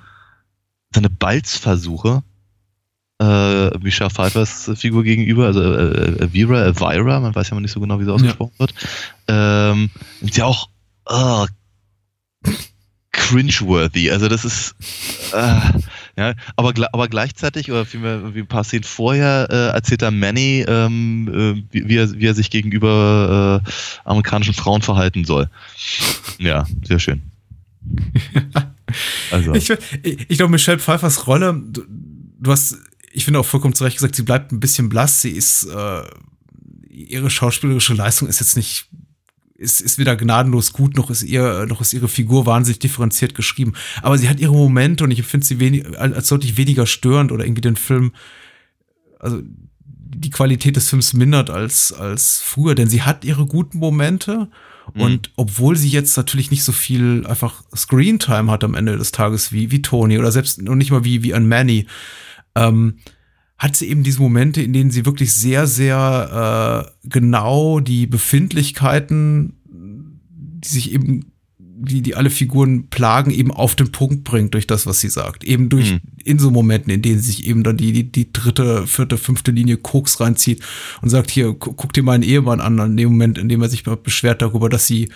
seine 0.93 1.09
Balzversuche, 1.09 2.23
äh, 3.19 3.77
Michelle 3.79 4.09
Pfeiffers 4.09 4.71
Figur 4.75 5.03
gegenüber, 5.03 5.47
also 5.47 5.61
äh, 5.61 6.19
Elvira, 6.19 6.63
Elvira, 6.65 7.19
man 7.19 7.33
weiß 7.33 7.49
ja 7.49 7.55
mal 7.55 7.61
nicht 7.61 7.71
so 7.71 7.79
genau, 7.79 7.99
wie 7.99 8.05
sie 8.05 8.13
ausgesprochen 8.13 8.53
wird, 8.57 8.73
ähm, 9.27 9.89
sind 10.21 10.37
ja 10.37 10.45
auch 10.45 10.69
oh, 11.05 11.45
cringeworthy. 13.11 14.11
Also 14.11 14.27
das 14.27 14.45
ist 14.45 14.75
äh, 15.33 15.59
ja, 16.17 16.33
aber, 16.55 16.73
aber 16.91 17.07
gleichzeitig, 17.07 17.71
oder 17.71 17.85
vielmehr 17.85 18.15
irgendwie 18.15 18.39
ein 18.39 18.47
paar 18.47 18.63
Szenen 18.63 18.83
vorher, 18.83 19.47
äh, 19.51 19.75
erzählt 19.75 20.01
er 20.01 20.11
Manny, 20.11 20.65
ähm, 20.67 21.27
äh, 21.27 21.63
wie, 21.71 21.87
wie, 21.87 21.97
er, 21.97 22.11
wie 22.11 22.25
er 22.25 22.33
sich 22.33 22.49
gegenüber 22.49 23.61
äh, 23.63 23.69
amerikanischen 24.03 24.55
Frauen 24.55 24.81
verhalten 24.81 25.25
soll. 25.25 25.49
Ja, 26.39 26.65
sehr 26.83 26.99
schön. 26.99 27.21
Also, 29.31 29.53
Ich, 29.53 29.69
ich, 29.69 30.29
ich 30.29 30.37
glaube, 30.37 30.49
Michelle 30.49 30.79
Pfeiffers 30.79 31.27
Rolle, 31.27 31.61
du, 31.61 31.83
du 32.39 32.51
hast, 32.51 32.77
ich 33.11 33.25
finde 33.25 33.41
auch 33.41 33.45
vollkommen 33.45 33.73
zu 33.73 33.83
Recht 33.83 33.97
gesagt, 33.97 34.15
sie 34.15 34.23
bleibt 34.23 34.53
ein 34.53 34.61
bisschen 34.61 34.87
blass. 34.87 35.21
Sie 35.21 35.31
ist, 35.31 35.65
äh, 35.65 36.03
ihre 36.89 37.29
schauspielerische 37.29 37.93
Leistung 37.93 38.29
ist 38.29 38.39
jetzt 38.39 38.55
nicht, 38.55 38.87
ist, 39.57 39.81
ist 39.81 39.97
weder 39.97 40.15
gnadenlos 40.15 40.73
gut, 40.73 40.95
noch 40.95 41.09
ist 41.09 41.23
ihr, 41.23 41.65
noch 41.67 41.81
ist 41.81 41.93
ihre 41.93 42.07
Figur 42.07 42.45
wahnsinnig 42.45 42.79
differenziert 42.79 43.35
geschrieben. 43.35 43.73
Aber 44.01 44.17
sie 44.17 44.29
hat 44.29 44.39
ihre 44.39 44.53
Momente 44.53 45.03
und 45.03 45.11
ich 45.11 45.19
empfinde 45.19 45.45
sie 45.45 45.59
wenig, 45.59 45.97
als 45.99 46.29
deutlich 46.29 46.57
weniger 46.57 46.85
störend 46.85 47.31
oder 47.31 47.43
irgendwie 47.43 47.61
den 47.61 47.75
Film, 47.75 48.11
also 49.19 49.41
die 49.43 50.29
Qualität 50.29 50.75
des 50.75 50.89
Films 50.89 51.13
mindert 51.13 51.49
als, 51.49 51.91
als 51.91 52.41
früher, 52.41 52.75
denn 52.75 52.87
sie 52.87 53.01
hat 53.01 53.25
ihre 53.25 53.45
guten 53.45 53.79
Momente. 53.79 54.49
Und 54.93 55.31
obwohl 55.35 55.75
sie 55.75 55.89
jetzt 55.89 56.15
natürlich 56.15 56.49
nicht 56.49 56.63
so 56.63 56.71
viel 56.71 57.25
einfach 57.27 57.63
Screentime 57.75 58.49
hat 58.49 58.63
am 58.63 58.73
Ende 58.73 58.97
des 58.97 59.11
Tages 59.11 59.51
wie, 59.51 59.69
wie 59.69 59.81
Tony 59.81 60.17
oder 60.17 60.31
selbst 60.31 60.61
noch 60.61 60.75
nicht 60.75 60.91
mal 60.91 61.03
wie, 61.03 61.23
wie 61.23 61.33
an 61.33 61.47
Manny, 61.47 61.87
ähm, 62.55 62.99
hat 63.57 63.75
sie 63.75 63.87
eben 63.89 64.03
diese 64.03 64.19
Momente, 64.21 64.61
in 64.61 64.73
denen 64.73 64.91
sie 64.91 65.05
wirklich 65.05 65.33
sehr, 65.33 65.65
sehr 65.67 66.85
äh, 67.03 67.09
genau 67.09 67.79
die 67.79 68.05
Befindlichkeiten, 68.07 69.53
die 69.69 70.67
sich 70.67 70.91
eben, 70.93 71.31
die, 71.59 72.01
die 72.01 72.15
alle 72.15 72.29
Figuren 72.29 72.87
plagen, 72.89 73.31
eben 73.31 73.51
auf 73.51 73.75
den 73.75 73.91
Punkt 73.91 74.23
bringt 74.23 74.53
durch 74.53 74.67
das, 74.67 74.85
was 74.85 74.99
sie 74.99 75.09
sagt. 75.09 75.43
Eben 75.43 75.69
durch, 75.69 75.93
Mhm. 75.93 75.99
in 76.23 76.39
so 76.39 76.49
Momenten, 76.51 76.91
in 76.91 77.01
denen 77.01 77.19
sie 77.19 77.31
sich 77.31 77.47
eben 77.47 77.63
dann 77.63 77.77
die, 77.77 77.91
die, 77.93 78.11
die 78.11 78.31
dritte, 78.33 78.87
vierte, 78.87 79.17
fünfte 79.17 79.51
Linie 79.51 79.77
Koks 79.77 80.19
reinzieht 80.19 80.61
und 81.01 81.09
sagt, 81.09 81.29
hier, 81.31 81.53
gu- 81.53 81.73
guck 81.73 81.93
dir 81.93 82.03
meinen 82.03 82.23
Ehemann 82.23 82.61
an, 82.61 82.77
in 82.79 82.97
dem 82.97 83.09
Moment, 83.09 83.37
in 83.37 83.49
dem 83.49 83.61
er 83.61 83.69
sich 83.69 83.83
beschwert 83.83 84.41
darüber, 84.41 84.69
dass 84.69 84.87
sie 84.87 85.09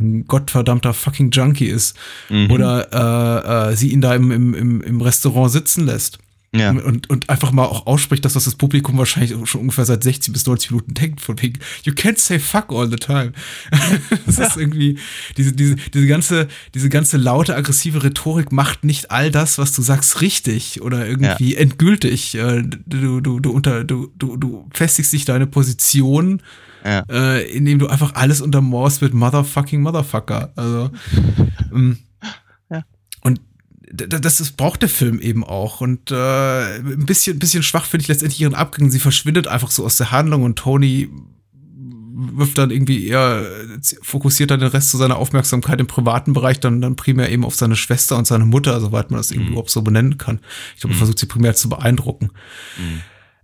ein 0.00 0.24
gottverdammter 0.26 0.92
fucking 0.94 1.30
Junkie 1.30 1.66
ist. 1.66 1.96
Mhm. 2.28 2.50
Oder 2.50 3.68
äh, 3.68 3.72
äh, 3.72 3.76
sie 3.76 3.92
ihn 3.92 4.00
da 4.00 4.14
im, 4.14 4.30
im, 4.32 4.80
im 4.82 5.00
Restaurant 5.00 5.50
sitzen 5.52 5.86
lässt. 5.86 6.18
Ja. 6.54 6.70
Und, 6.70 7.10
und 7.10 7.28
einfach 7.30 7.52
mal 7.52 7.64
auch 7.64 7.86
ausspricht, 7.86 8.24
das, 8.24 8.36
was 8.36 8.44
das 8.44 8.54
Publikum 8.54 8.96
wahrscheinlich 8.98 9.34
schon 9.48 9.60
ungefähr 9.62 9.84
seit 9.84 10.02
60 10.04 10.32
bis 10.32 10.46
90 10.46 10.70
Minuten 10.70 10.94
denkt, 10.94 11.20
von 11.20 11.40
wegen, 11.42 11.58
you 11.82 11.92
can't 11.92 12.18
say 12.18 12.38
fuck 12.38 12.66
all 12.72 12.88
the 12.88 12.96
time. 12.96 13.32
das 14.26 14.38
ist 14.38 14.56
irgendwie, 14.56 14.98
diese, 15.36 15.52
diese, 15.52 15.76
diese 15.76 16.06
ganze, 16.06 16.48
diese 16.74 16.88
ganze 16.88 17.16
laute, 17.16 17.54
aggressive 17.56 18.02
Rhetorik 18.02 18.52
macht 18.52 18.84
nicht 18.84 19.10
all 19.10 19.30
das, 19.30 19.58
was 19.58 19.72
du 19.72 19.82
sagst, 19.82 20.20
richtig 20.20 20.80
oder 20.82 21.06
irgendwie 21.06 21.54
endgültig. 21.56 22.34
Äh, 22.36 22.62
Du, 22.86 23.20
du, 23.20 23.40
du, 23.40 23.50
unter, 23.50 23.82
du, 23.84 24.10
du, 24.16 24.36
du 24.36 24.68
festigst 24.72 25.12
dich 25.12 25.24
deine 25.24 25.46
Position, 25.46 26.40
Ja. 26.84 27.02
äh, 27.10 27.50
indem 27.50 27.78
du 27.78 27.86
einfach 27.88 28.14
alles 28.14 28.40
untermauerst 28.40 29.02
mit 29.02 29.14
Motherfucking 29.14 29.80
Motherfucker. 29.80 30.52
Also, 30.56 30.90
ähm, 31.72 31.98
Ja. 31.98 32.13
D- 33.94 34.06
d- 34.08 34.20
das 34.20 34.40
ist, 34.40 34.56
braucht 34.56 34.82
der 34.82 34.88
Film 34.88 35.20
eben 35.20 35.44
auch. 35.44 35.80
Und 35.80 36.10
äh, 36.10 36.76
ein 36.78 37.06
bisschen, 37.06 37.36
ein 37.36 37.38
bisschen 37.38 37.62
schwach 37.62 37.84
finde 37.86 38.02
ich 38.02 38.08
letztendlich 38.08 38.40
ihren 38.40 38.54
Abgang. 38.54 38.90
Sie 38.90 38.98
verschwindet 39.00 39.46
einfach 39.48 39.70
so 39.70 39.84
aus 39.84 39.96
der 39.96 40.10
Handlung 40.10 40.42
und 40.42 40.56
Tony 40.58 41.08
wirft 42.16 42.58
dann 42.58 42.70
irgendwie 42.70 43.08
eher, 43.08 43.42
äh, 43.44 43.78
fokussiert 44.02 44.50
dann 44.52 44.60
den 44.60 44.68
Rest 44.68 44.90
zu 44.90 44.96
seiner 44.96 45.16
Aufmerksamkeit 45.16 45.80
im 45.80 45.86
privaten 45.88 46.32
Bereich, 46.32 46.60
dann, 46.60 46.80
dann 46.80 46.94
primär 46.96 47.30
eben 47.32 47.44
auf 47.44 47.56
seine 47.56 47.74
Schwester 47.76 48.16
und 48.16 48.26
seine 48.26 48.44
Mutter, 48.44 48.80
soweit 48.80 49.10
man 49.10 49.18
das 49.18 49.30
irgendwie 49.32 49.48
überhaupt 49.50 49.70
so 49.70 49.82
benennen 49.82 50.16
kann. 50.16 50.38
Ich 50.74 50.80
glaube, 50.82 50.94
er 50.94 50.98
versucht 50.98 51.18
sie 51.18 51.26
primär 51.26 51.54
zu 51.54 51.68
beeindrucken. 51.68 52.30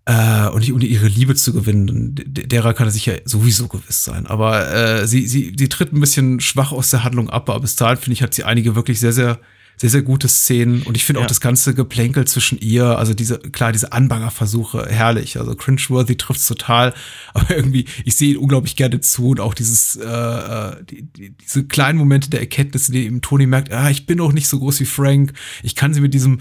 Äh, 0.07 0.49
und 0.49 0.61
nicht 0.61 0.73
um 0.73 0.81
ihre 0.81 1.09
Liebe 1.09 1.35
zu 1.35 1.53
gewinnen, 1.53 1.87
denn 1.87 2.15
de- 2.15 2.47
derer 2.47 2.73
kann 2.73 2.87
er 2.89 2.91
sich 2.93 3.07
ja 3.07 3.15
sowieso 3.25 3.69
gewiss 3.69 4.03
sein. 4.05 4.27
Aber 4.27 4.73
äh, 4.73 5.07
sie, 5.07 5.27
sie, 5.27 5.53
sie 5.57 5.69
tritt 5.69 5.93
ein 5.93 6.01
bisschen 6.01 6.41
schwach 6.41 6.73
aus 6.73 6.91
der 6.91 7.05
Handlung 7.05 7.29
ab, 7.29 7.51
aber 7.51 7.61
bis 7.61 7.77
dahin, 7.77 7.99
finde 7.99 8.15
ich, 8.15 8.23
hat 8.23 8.35
sie 8.35 8.45
einige 8.45 8.75
wirklich 8.77 8.99
sehr, 8.99 9.13
sehr, 9.13 9.41
sehr, 9.81 9.89
sehr 9.89 10.03
gute 10.03 10.29
Szenen. 10.29 10.83
Und 10.83 10.99
ich 10.99 11.07
finde 11.07 11.21
Ja. 11.21 11.25
auch 11.25 11.29
das 11.29 11.41
ganze 11.41 11.73
Geplänkel 11.73 12.27
zwischen 12.27 12.59
ihr, 12.59 12.99
also 12.99 13.15
diese, 13.15 13.39
klar, 13.39 13.73
diese 13.73 13.93
Anbangerversuche, 13.93 14.87
herrlich. 14.91 15.39
Also 15.39 15.55
cringeworthy 15.55 16.17
trifft's 16.17 16.47
total, 16.47 16.93
aber 17.33 17.57
irgendwie, 17.57 17.87
ich 18.05 18.15
sehe 18.15 18.33
ihn 18.33 18.37
unglaublich 18.37 18.77
gerne 18.77 19.01
zu 19.01 19.29
und 19.31 19.41
auch 19.41 19.55
dieses, 19.55 19.97
äh, 19.97 20.05
äh, 20.05 20.85
die, 20.85 21.03
die, 21.05 21.31
diese 21.31 21.65
kleinen 21.65 21.99
Momente 21.99 22.29
der 22.29 22.41
Erkenntnis, 22.41 22.89
in 22.89 22.93
denen 22.93 23.07
eben 23.07 23.21
Toni 23.23 23.47
merkt, 23.47 23.73
ah, 23.73 23.89
ich 23.89 24.05
bin 24.05 24.21
auch 24.21 24.35
nicht 24.35 24.49
so 24.49 24.59
groß 24.59 24.81
wie 24.81 24.85
Frank, 24.85 25.33
ich 25.63 25.75
kann 25.75 25.95
sie 25.95 26.03
mit 26.03 26.13
diesem 26.13 26.41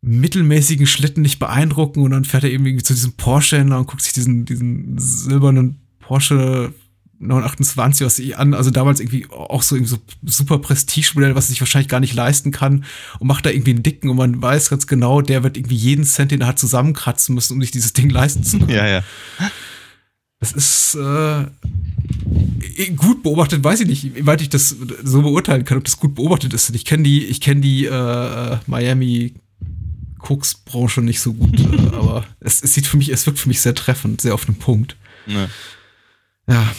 mittelmäßigen 0.00 0.86
Schlitten 0.86 1.20
nicht 1.22 1.38
beeindrucken 1.40 2.00
und 2.00 2.12
dann 2.12 2.24
fährt 2.24 2.44
er 2.44 2.50
eben 2.50 2.64
irgendwie 2.64 2.84
zu 2.84 2.94
diesem 2.94 3.12
Porsche-Händler 3.12 3.78
und 3.78 3.88
guckt 3.88 4.00
sich 4.02 4.14
diesen, 4.14 4.46
diesen 4.46 4.96
silbernen 4.96 5.80
Porsche 6.00 6.72
928 7.20 8.06
aus 8.06 8.16
sich 8.16 8.38
an, 8.38 8.54
also 8.54 8.70
damals 8.70 9.00
irgendwie 9.00 9.26
auch 9.30 9.62
so 9.62 9.74
irgendwie 9.74 9.90
so 9.90 9.98
super 10.24 10.58
Prestige-Modell, 10.58 11.34
was 11.34 11.48
sich 11.48 11.60
wahrscheinlich 11.60 11.88
gar 11.88 12.00
nicht 12.00 12.14
leisten 12.14 12.50
kann 12.52 12.84
und 13.18 13.26
macht 13.26 13.46
da 13.46 13.50
irgendwie 13.50 13.70
einen 13.70 13.82
dicken 13.82 14.08
und 14.08 14.16
man 14.16 14.40
weiß 14.40 14.70
ganz 14.70 14.86
genau, 14.86 15.20
der 15.20 15.42
wird 15.42 15.56
irgendwie 15.56 15.76
jeden 15.76 16.04
Cent, 16.04 16.30
den 16.30 16.42
er 16.42 16.46
hat, 16.46 16.58
zusammenkratzen 16.58 17.34
müssen, 17.34 17.54
um 17.54 17.60
sich 17.60 17.70
dieses 17.70 17.92
Ding 17.92 18.10
leisten 18.10 18.44
zu 18.44 18.58
können. 18.58 18.70
ja, 18.70 18.86
ja. 18.86 19.02
Das 20.40 20.52
ist 20.52 20.94
äh, 20.94 21.46
gut 22.94 23.24
beobachtet, 23.24 23.64
weiß 23.64 23.80
ich 23.80 23.88
nicht, 23.88 24.14
wie 24.14 24.26
weit 24.26 24.40
ich 24.40 24.48
das 24.48 24.76
so 25.02 25.22
beurteilen 25.22 25.64
kann, 25.64 25.78
ob 25.78 25.84
das 25.84 25.98
gut 25.98 26.14
beobachtet 26.14 26.54
ist. 26.54 26.70
Ich 26.70 26.84
kenne 26.84 27.02
die, 27.02 27.24
ich 27.24 27.40
kenne 27.40 27.60
die 27.60 27.86
äh, 27.86 28.56
Miami 28.68 29.34
Koks-Branche 30.18 31.00
nicht 31.00 31.20
so 31.20 31.32
gut, 31.32 31.60
aber 31.92 32.24
es, 32.38 32.62
es 32.62 32.74
sieht 32.74 32.86
für 32.86 32.96
mich, 32.96 33.08
es 33.08 33.26
wirkt 33.26 33.40
für 33.40 33.48
mich 33.48 33.60
sehr 33.60 33.74
treffend, 33.74 34.20
sehr 34.20 34.34
auf 34.34 34.44
den 34.44 34.54
Punkt. 34.54 34.96
Ja. 35.26 35.48
Ja. 36.48 36.74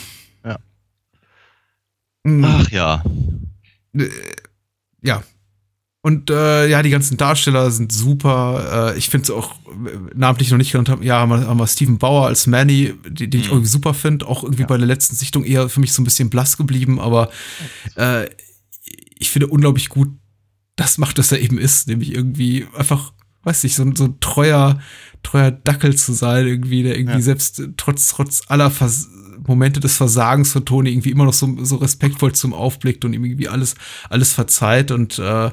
Mm, 2.38 2.46
Ach 2.46 2.70
ja. 2.72 3.04
ja. 5.02 5.24
Und 6.02 6.30
äh, 6.30 6.68
ja, 6.70 6.82
die 6.82 6.92
ganzen 6.92 7.18
Darsteller 7.18 7.70
sind 7.72 7.92
super. 7.92 8.94
Äh, 8.94 8.98
ich 8.98 9.10
finde 9.10 9.24
es 9.26 9.32
auch, 9.32 9.54
äh, 9.68 9.98
namentlich 10.16 10.50
noch 10.50 10.58
nicht 10.58 10.72
genannt 10.72 10.88
haben, 10.88 11.04
ja, 11.04 11.20
haben 11.20 11.30
wir, 11.30 11.46
haben 11.46 11.60
wir 11.60 11.68
Steven 11.68 11.98
Bauer 11.98 12.28
als 12.28 12.48
Manny, 12.48 12.94
die- 13.10 13.30
den 13.30 13.42
ich 13.42 13.48
Mhm. 13.48 13.54
irgendwie 13.54 13.70
super 13.70 13.94
finde. 13.94 14.26
Auch 14.28 14.44
irgendwie 14.44 14.64
bei 14.64 14.78
der 14.78 14.88
letzten 14.88 15.16
Sichtung 15.18 15.44
eher 15.44 15.68
für 15.68 15.82
mich 15.82 15.92
so 15.92 16.02
ein 16.02 16.06
bisschen 16.06 16.30
blass 16.30 16.56
geblieben, 16.56 17.00
aber 17.02 17.30
äh, 17.96 18.30
ich 19.18 19.30
finde 19.30 19.48
unglaublich 19.48 19.90
gut, 19.90 20.10
das 20.78 20.98
macht, 20.98 21.18
dass 21.18 21.34
er 21.34 21.42
eben 21.42 21.58
ist, 21.58 21.90
nämlich 21.90 22.14
irgendwie 22.14 22.66
einfach, 22.78 23.12
weiß 23.44 23.64
nicht, 23.64 23.76
so, 23.76 23.84
ein- 23.84 23.98
so 23.98 24.06
ein 24.06 24.22
treuer, 24.22 24.80
treuer 25.22 25.52
Dackel 25.52 25.98
zu 25.98 26.14
sein, 26.14 26.48
irgendwie, 26.48 26.84
der 26.84 26.96
irgendwie 26.98 27.18
Ja. 27.18 27.22
selbst 27.24 27.62
trotz, 27.76 28.08
trotz 28.08 28.44
aller 28.48 28.72
Vers 28.72 29.10
Momente 29.50 29.80
des 29.82 29.98
Versagens 29.98 30.54
von 30.54 30.66
Toni 30.66 30.92
irgendwie 30.92 31.12
immer 31.12 31.26
noch 31.26 31.34
so, 31.34 31.58
so 31.66 31.76
respektvoll 31.78 32.34
zum 32.34 32.54
aufblickt 32.54 33.04
und 33.04 33.12
ihm 33.14 33.26
irgendwie 33.26 33.50
alles, 33.50 33.76
alles 34.10 34.32
verzeiht 34.34 34.92
und 34.92 35.20
äh, 35.20 35.52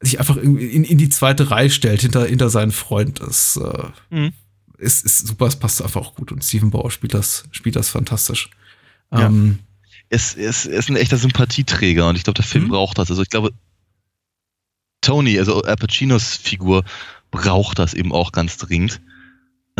sich 0.00 0.20
einfach 0.20 0.36
irgendwie 0.36 0.66
in, 0.66 0.84
in 0.84 0.98
die 0.98 1.08
zweite 1.08 1.50
Reihe 1.50 1.70
stellt 1.70 2.02
hinter, 2.02 2.26
hinter 2.26 2.50
seinen 2.50 2.70
Freund. 2.72 3.20
Das 3.20 3.56
äh, 3.56 3.88
Mhm. 4.14 4.32
ist, 4.78 5.04
ist 5.04 5.26
super, 5.26 5.46
es 5.46 5.56
passt 5.56 5.82
einfach 5.82 6.00
auch 6.00 6.14
gut 6.14 6.30
und 6.30 6.44
Steven 6.44 6.70
Bauer 6.70 6.90
spielt 6.90 7.14
das, 7.14 7.44
spielt 7.50 7.74
das 7.74 7.88
fantastisch. 7.88 8.50
Ja. 9.12 9.26
Ähm, 9.26 9.58
es, 10.08 10.36
es, 10.36 10.66
er 10.66 10.78
ist 10.78 10.88
ein 10.88 10.96
echter 10.96 11.18
Sympathieträger 11.18 12.08
und 12.08 12.16
ich 12.16 12.24
glaube, 12.24 12.36
der 12.36 12.44
Film 12.44 12.64
Mhm. 12.64 12.68
braucht 12.68 12.98
das. 12.98 13.10
Also 13.10 13.22
ich 13.22 13.30
glaube, 13.30 13.52
Tony, 15.00 15.38
also 15.38 15.62
Al 15.62 15.76
Pacinos 15.76 16.36
Figur, 16.36 16.84
braucht 17.30 17.78
das 17.78 17.94
eben 17.94 18.12
auch 18.12 18.32
ganz 18.32 18.56
dringend. 18.56 19.00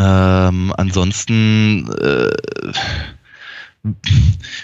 Ähm, 0.01 0.73
ansonsten 0.77 1.89
äh, 2.01 2.29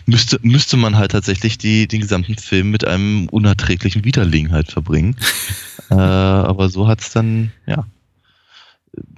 müsste, 0.05 0.39
müsste 0.43 0.77
man 0.77 0.97
halt 0.97 1.11
tatsächlich 1.11 1.57
die, 1.57 1.88
den 1.88 2.01
gesamten 2.01 2.38
Film 2.38 2.71
mit 2.71 2.86
einem 2.86 3.27
unerträglichen 3.29 4.05
Widerling 4.05 4.51
halt 4.51 4.71
verbringen. 4.71 5.15
äh, 5.89 5.93
aber 5.95 6.69
so 6.69 6.88
hat's 6.88 7.11
dann, 7.11 7.51
ja, 7.67 7.86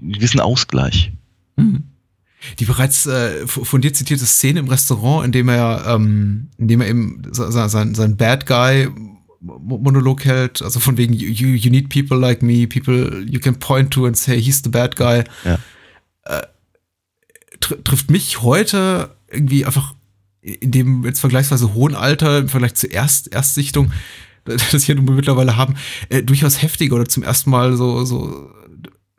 einen 0.01 0.13
gewissen 0.13 0.39
Ausgleich. 0.39 1.11
Mhm. 1.55 1.83
Die 2.59 2.65
bereits 2.65 3.05
äh, 3.07 3.45
von 3.47 3.81
dir 3.81 3.93
zitierte 3.93 4.25
Szene 4.25 4.59
im 4.59 4.67
Restaurant, 4.69 5.25
in 5.25 5.31
dem 5.31 5.49
er, 5.49 5.83
ähm, 5.87 6.49
in 6.57 6.67
dem 6.67 6.81
er 6.81 6.87
eben 6.87 7.21
se- 7.31 7.51
se- 7.51 7.69
sein, 7.69 7.93
sein 7.95 8.15
Bad 8.17 8.45
Guy 8.45 8.87
Mo- 9.41 9.77
Monolog 9.79 10.23
hält, 10.25 10.61
also 10.61 10.79
von 10.79 10.97
wegen 10.97 11.13
you, 11.13 11.27
you 11.29 11.49
you 11.49 11.69
need 11.71 11.89
people 11.89 12.17
like 12.17 12.41
me, 12.41 12.67
people 12.67 13.23
you 13.27 13.39
can 13.39 13.57
point 13.59 13.91
to 13.91 14.05
and 14.05 14.17
say 14.17 14.39
he's 14.39 14.61
the 14.63 14.69
bad 14.69 14.95
guy. 14.95 15.23
Ja. 15.45 15.57
Äh, 16.27 16.47
tr 17.59 17.83
trifft 17.83 18.11
mich 18.11 18.41
heute 18.41 19.15
irgendwie 19.29 19.65
einfach 19.65 19.93
in 20.41 20.71
dem 20.71 21.03
jetzt 21.03 21.19
vergleichsweise 21.19 21.73
hohen 21.73 21.95
Alter 21.95 22.37
im 22.39 22.49
Vergleich 22.49 22.75
zur 22.75 22.91
Erst 22.91 23.33
Erstsichtung, 23.33 23.91
das 24.45 24.87
wir 24.87 24.95
mittlerweile 24.95 25.57
haben, 25.57 25.75
äh, 26.09 26.23
durchaus 26.23 26.61
heftiger 26.61 26.95
oder 26.95 27.05
zum 27.07 27.23
ersten 27.23 27.49
Mal 27.49 27.75
so, 27.75 28.05
so 28.05 28.51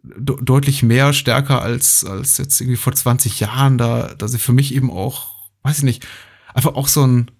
de 0.03 0.37
deutlich 0.41 0.83
mehr 0.83 1.13
stärker 1.13 1.61
als, 1.61 2.05
als 2.05 2.39
jetzt 2.39 2.61
irgendwie 2.61 2.79
vor 2.79 2.95
20 2.95 3.41
Jahren, 3.41 3.77
da, 3.77 4.15
da 4.15 4.27
sie 4.29 4.39
für 4.39 4.53
mich 4.55 4.75
eben 4.75 4.91
auch, 4.91 5.51
weiß 5.65 5.79
ich 5.79 5.85
nicht, 5.85 6.07
einfach 6.55 6.75
auch 6.77 6.89
so 6.89 7.07
ein, 7.07 7.31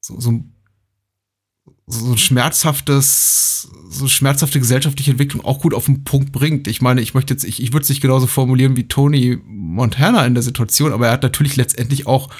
so, 0.00 0.20
so, 0.20 0.32
ein- 0.32 0.52
so 1.86 2.12
ein 2.12 2.18
schmerzhaftes, 2.18 3.70
so 3.98 4.08
schmerzhafte 4.08 4.58
gesellschaftliche 4.58 5.10
Entwicklung 5.12 5.44
auch 5.44 5.60
gut 5.60 5.74
auf 5.74 5.86
den 5.86 6.04
Punkt 6.04 6.32
bringt. 6.32 6.68
Ich 6.68 6.80
meine, 6.80 7.00
ich 7.00 7.14
möchte 7.14 7.34
jetzt, 7.34 7.44
ich, 7.44 7.62
ich 7.62 7.72
würde 7.72 7.82
es 7.84 7.88
nicht 7.88 8.00
genauso 8.00 8.26
formulieren 8.26 8.76
wie 8.76 8.88
Tony 8.88 9.38
Montana 9.44 10.24
in 10.26 10.34
der 10.34 10.42
Situation, 10.42 10.92
aber 10.92 11.06
er 11.06 11.12
hat 11.12 11.22
natürlich 11.22 11.56
letztendlich 11.56 12.06
auch, 12.06 12.30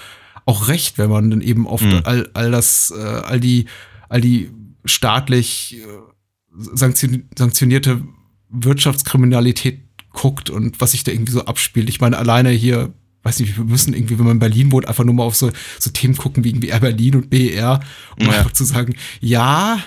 auch 0.45 0.69
recht, 0.69 0.99
wenn 0.99 1.11
man 1.11 1.31
dann 1.31 1.41
eben 1.41 1.67
auf 1.67 1.81
Mhm. 1.81 2.01
all, 2.05 2.31
all 2.35 2.51
das, 2.51 2.93
äh, 2.97 3.01
all 3.03 3.41
die, 3.41 3.67
all 4.09 4.21
die 4.21 4.51
staatlich 4.85 5.79
äh, 5.79 5.87
sanktion, 6.75 7.25
sanktionierte 7.37 8.03
Wirtschaftskriminalität 8.49 9.81
guckt 10.13 10.51
und 10.51 10.81
was 10.81 10.93
sich 10.93 11.05
da 11.05 11.13
irgendwie 11.13 11.33
so 11.33 11.45
abspielt. 11.45 11.89
Ich 11.89 12.01
meine, 12.01 12.19
alleine 12.19 12.51
hier, 12.51 12.93
weiß 13.27 13.41
nicht, 13.41 13.57
wir 13.57 13.64
müssen 13.64 13.93
irgendwie, 13.93 14.18
wenn 14.18 14.24
man 14.24 14.37
in 14.37 14.41
Berlin 14.41 14.72
wohnt, 14.72 14.89
einfach 14.89 15.05
nur 15.05 15.14
mal 15.14 15.24
auf 15.24 15.37
so, 15.37 15.51
so 15.79 15.91
Themen 15.91 16.16
gucken 16.16 16.45
wie 16.45 16.51
irgendwie 16.51 16.68
Air 16.68 16.81
Berlin 16.81 17.16
und 17.16 17.31
BER, 17.31 17.81
um 18.18 18.27
Ja. 18.27 18.33
einfach 18.33 18.53
zu 18.53 18.64
sagen, 18.64 18.95
ja, 19.20 19.79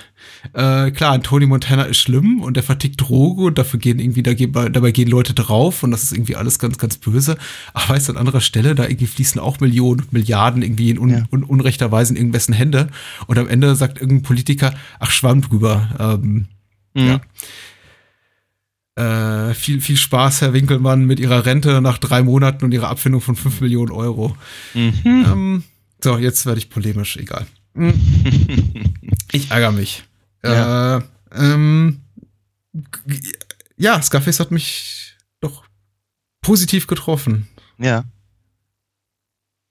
äh, 0.53 0.91
klar, 0.91 1.21
Tony 1.23 1.45
Montana 1.45 1.83
ist 1.83 1.97
schlimm 1.97 2.41
und 2.41 2.55
der 2.55 2.63
vertickt 2.63 3.01
Droge 3.01 3.43
und 3.43 3.57
dafür 3.57 3.79
gehen 3.79 3.99
irgendwie, 3.99 4.23
da 4.23 4.33
gehen, 4.33 4.51
dabei 4.53 4.91
gehen 4.91 5.09
Leute 5.09 5.33
drauf 5.33 5.83
und 5.83 5.91
das 5.91 6.03
ist 6.03 6.11
irgendwie 6.13 6.35
alles 6.35 6.59
ganz, 6.59 6.77
ganz 6.77 6.97
böse. 6.97 7.37
Aber 7.73 7.89
weißt 7.95 8.07
du, 8.09 8.13
an 8.13 8.17
anderer 8.19 8.41
Stelle, 8.41 8.75
da 8.75 8.83
irgendwie 8.83 9.07
fließen 9.07 9.39
auch 9.41 9.59
Millionen 9.59 10.01
und 10.01 10.13
Milliarden 10.13 10.61
irgendwie 10.61 10.89
in 10.91 10.99
un, 10.99 11.09
Ja. 11.09 11.23
un, 11.31 11.43
unrechter 11.43 11.91
Weise 11.91 12.13
in 12.13 12.17
irgendwessen 12.17 12.53
Hände 12.53 12.89
und 13.27 13.37
am 13.39 13.47
Ende 13.47 13.75
sagt 13.75 13.99
irgendein 13.99 14.23
Politiker, 14.23 14.73
ach, 14.99 15.11
schwamm 15.11 15.41
drüber. 15.41 15.89
Ähm, 16.23 16.45
Mhm. 16.95 17.07
ja. 17.07 17.21
Äh, 18.99 19.53
viel, 19.53 19.79
viel 19.81 19.95
Spaß, 19.97 20.41
Herr 20.41 20.53
Winkelmann, 20.53 21.05
mit 21.05 21.19
Ihrer 21.19 21.45
Rente 21.45 21.79
nach 21.81 21.97
drei 21.99 22.21
Monaten 22.21 22.65
und 22.65 22.73
Ihrer 22.73 22.89
Abfindung 22.89 23.21
von 23.21 23.35
5 23.35 23.61
Millionen 23.61 23.91
Euro. 23.91 24.35
Mhm. 24.73 24.93
Ähm, 25.05 25.63
so, 26.03 26.17
jetzt 26.17 26.45
werde 26.45 26.59
ich 26.59 26.69
polemisch, 26.69 27.17
egal. 27.17 27.45
Hm. 27.75 27.93
Ich 29.31 29.51
ärgere 29.51 29.71
mich. 29.71 30.03
Ja. 30.43 30.97
Äh, 30.97 31.01
ähm, 31.35 32.01
ja, 33.77 34.01
Scarface 34.01 34.39
hat 34.39 34.49
mich 34.51 35.13
doch 35.39 35.63
positiv 36.41 36.87
getroffen. 36.87 37.47
Ja. 37.77 38.05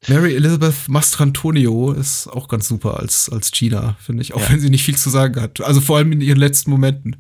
Mary 0.07 0.37
Elizabeth 0.37 0.89
Mastrantonio 0.89 1.91
ist 1.93 2.29
auch 2.29 2.47
ganz 2.47 2.68
super 2.68 3.01
als, 3.01 3.29
als 3.29 3.51
Gina, 3.51 3.97
finde 4.01 4.22
ich, 4.22 4.33
auch 4.33 4.41
Ja. 4.43 4.51
wenn 4.51 4.61
sie 4.61 4.70
nicht 4.70 4.85
viel 4.85 4.97
zu 4.97 5.11
sagen 5.11 5.41
hat. 5.43 5.61
Also 5.61 5.81
vor 5.81 5.97
allem 5.99 6.12
in 6.12 6.20
ihren 6.20 6.39
letzten 6.39 6.70
Momenten. 6.70 7.16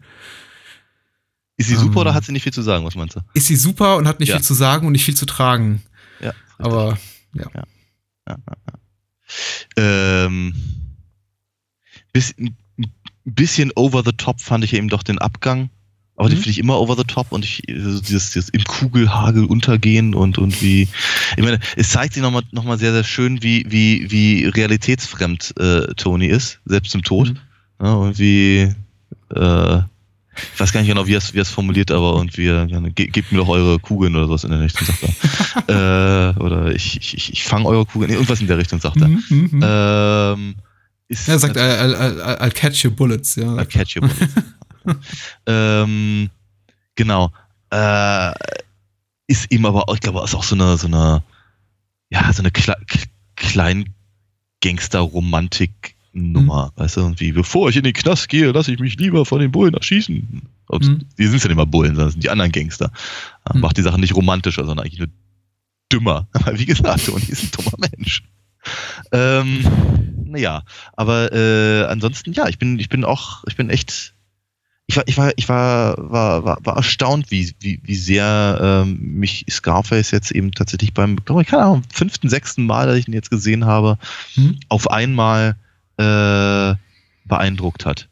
Ist 1.58 1.68
sie 1.68 1.74
super 1.76 1.92
Ähm. 1.96 1.98
oder 1.98 2.14
hat 2.14 2.24
sie 2.24 2.32
nicht 2.32 2.44
viel 2.44 2.52
zu 2.52 2.62
sagen? 2.62 2.84
Was 2.86 2.94
meinst 2.94 3.16
du? 3.16 3.20
Ist 3.34 3.46
sie 3.48 3.56
super 3.56 3.96
und 3.96 4.08
hat 4.08 4.20
nicht 4.20 4.30
Ja. 4.30 4.36
viel 4.36 4.44
zu 4.44 4.54
sagen 4.54 4.86
und 4.86 4.92
nicht 4.92 5.04
viel 5.04 5.16
zu 5.16 5.26
tragen. 5.26 5.82
Ja. 6.20 6.32
Aber 6.58 6.96
ja. 7.34 7.50
Ähm, 9.76 10.54
bis, 12.12 12.34
ein 12.38 12.56
bisschen 13.24 13.72
over 13.76 14.02
the 14.04 14.12
top 14.12 14.40
fand 14.40 14.64
ich 14.64 14.72
eben 14.74 14.88
doch 14.88 15.02
den 15.02 15.18
Abgang. 15.18 15.70
Aber 16.16 16.28
den 16.28 16.38
Mhm. 16.38 16.42
finde 16.42 16.50
ich 16.50 16.58
immer 16.58 16.80
over 16.80 16.96
the 16.96 17.04
top 17.04 17.30
und 17.30 17.44
ich, 17.44 17.62
also 17.68 18.00
dieses, 18.00 18.32
dieses 18.32 18.48
im 18.48 18.64
Kugelhagel 18.64 19.44
untergehen 19.44 20.14
und, 20.14 20.36
und 20.38 20.60
wie, 20.62 20.88
ich 21.36 21.44
meine, 21.44 21.60
es 21.76 21.90
zeigt 21.90 22.14
sich 22.14 22.22
nochmal 22.22 22.42
noch 22.50 22.64
mal 22.64 22.76
sehr, 22.78 22.92
sehr 22.92 23.04
schön, 23.04 23.40
wie, 23.42 23.64
wie, 23.68 24.10
wie 24.10 24.46
realitätsfremd 24.46 25.54
äh, 25.60 25.94
Tony 25.94 26.26
ist, 26.26 26.58
selbst 26.64 26.92
im 26.96 27.02
Tod. 27.04 27.34
Mhm. 27.34 27.38
Ja, 27.80 27.92
und 27.94 28.18
wie, 28.18 28.74
äh, 29.32 29.80
ich 30.54 30.60
weiß 30.60 30.72
gar 30.72 30.80
nicht 30.80 30.88
genau, 30.88 31.06
wie 31.06 31.14
er 31.14 31.18
es 31.18 31.30
er 31.30 31.44
formuliert, 31.44 31.90
aber 31.90 32.14
und 32.14 32.38
er, 32.38 32.66
ja, 32.66 32.80
ge, 32.80 33.06
gebt 33.08 33.32
mir 33.32 33.38
doch 33.38 33.48
eure 33.48 33.78
Kugeln 33.78 34.14
oder 34.16 34.26
sowas 34.26 34.44
in 34.44 34.50
der 34.50 34.60
Richtung, 34.60 34.86
sagt 34.86 35.14
er. 35.66 36.34
äh, 36.34 36.38
oder 36.38 36.74
ich, 36.74 36.96
ich, 36.96 37.14
ich, 37.14 37.32
ich 37.32 37.44
fange 37.44 37.66
eure 37.66 37.86
Kugeln, 37.86 38.10
irgendwas 38.10 38.40
in 38.40 38.46
der 38.46 38.58
Richtung, 38.58 38.80
sagt 38.80 39.00
er. 39.00 39.08
Mhm, 39.08 39.24
mhm, 39.28 39.48
mhm. 39.50 39.64
Ähm, 39.64 40.54
ist 41.08 41.28
er 41.28 41.38
sagt, 41.38 41.56
I'll, 41.56 41.94
I'll, 41.94 42.38
I'll, 42.38 42.50
catch 42.50 42.84
your 42.84 42.92
bullets, 42.92 43.36
ja. 43.36 43.46
I'll 43.46 43.66
catch 43.66 43.94
you 43.94 44.02
bullets. 44.02 44.34
ähm, 45.46 46.30
genau. 46.94 47.32
Äh, 47.70 48.32
ist 49.26 49.50
eben 49.50 49.66
aber, 49.66 49.88
auch, 49.88 49.94
ich 49.94 50.00
glaube, 50.00 50.22
ist 50.24 50.34
auch 50.34 50.44
so 50.44 50.54
eine, 50.54 50.76
so 50.76 50.86
eine, 50.86 51.22
ja, 52.10 52.32
so 52.32 52.42
eine 52.42 52.50
Kle 52.50 52.76
Klein 56.18 56.32
Gangster-Romantik-Nummer, 56.34 56.72
weißt 56.76 56.96
du, 56.96 57.00
und 57.04 57.20
wie, 57.20 57.32
bevor 57.32 57.68
ich 57.68 57.76
in 57.76 57.84
den 57.84 57.92
Knast 57.92 58.28
gehe, 58.28 58.50
lasse 58.52 58.72
ich 58.72 58.78
mich 58.80 58.96
lieber 58.98 59.24
von 59.24 59.40
den 59.40 59.50
Bullen 59.52 59.74
erschießen. 59.74 60.42
Ob's- 60.68 60.88
Mhm. 60.88 61.02
Die 61.18 61.26
sind 61.26 61.42
ja 61.42 61.48
nicht 61.48 61.56
mal 61.56 61.64
Bullen, 61.66 61.94
sondern 61.94 62.10
sind 62.12 62.22
die 62.24 62.30
anderen 62.30 62.52
Gangster. 62.52 62.90
Ja, 63.48 63.54
Mhm. 63.54 63.60
Macht 63.60 63.76
die 63.76 63.82
Sachen 63.82 64.00
nicht 64.00 64.14
romantischer, 64.14 64.64
sondern 64.64 64.84
eigentlich 64.86 64.98
nur 65.00 65.08
dümmer. 65.92 66.28
Aber 66.32 66.58
wie 66.58 66.66
gesagt, 66.66 67.06
Toni 67.06 67.24
ist 67.28 67.42
ein 67.44 67.50
dummer 67.56 67.76
Mensch. 67.96 68.22
Ähm, 69.12 69.64
naja, 70.26 70.62
aber 70.96 71.32
äh, 71.32 71.84
ansonsten, 71.86 72.32
ja, 72.34 72.48
ich 72.48 72.58
bin, 72.58 72.78
ich 72.78 72.88
bin 72.90 73.04
auch, 73.04 73.44
ich 73.46 73.56
bin 73.56 73.70
echt, 73.70 74.12
ich 74.86 74.96
war, 74.96 75.04
ich 75.06 75.16
war, 75.16 75.32
ich 75.36 75.48
war, 75.48 75.96
war, 75.98 76.44
war, 76.44 76.58
war 76.62 76.76
erstaunt, 76.76 77.30
wie, 77.30 77.54
wie, 77.60 77.80
wie 77.82 77.94
sehr 77.94 78.58
ähm, 78.84 78.98
mich 79.00 79.46
Scarface 79.48 80.10
jetzt 80.10 80.30
eben 80.32 80.52
tatsächlich 80.52 80.92
beim, 80.92 81.16
glaube 81.24 81.42
ich, 81.42 81.48
keine 81.48 81.62
Ahnung, 81.62 81.82
fünften, 81.90 82.28
sechsten 82.28 82.66
Mal, 82.66 82.86
dass 82.88 82.96
ich 82.96 83.08
ihn 83.08 83.14
jetzt 83.14 83.30
gesehen 83.30 83.64
habe, 83.64 83.96
Hm? 84.34 84.58
auf 84.68 84.90
einmal 84.90 85.56
äh, 85.98 86.74
beeindruckt 87.24 87.84
hat. 87.84 88.08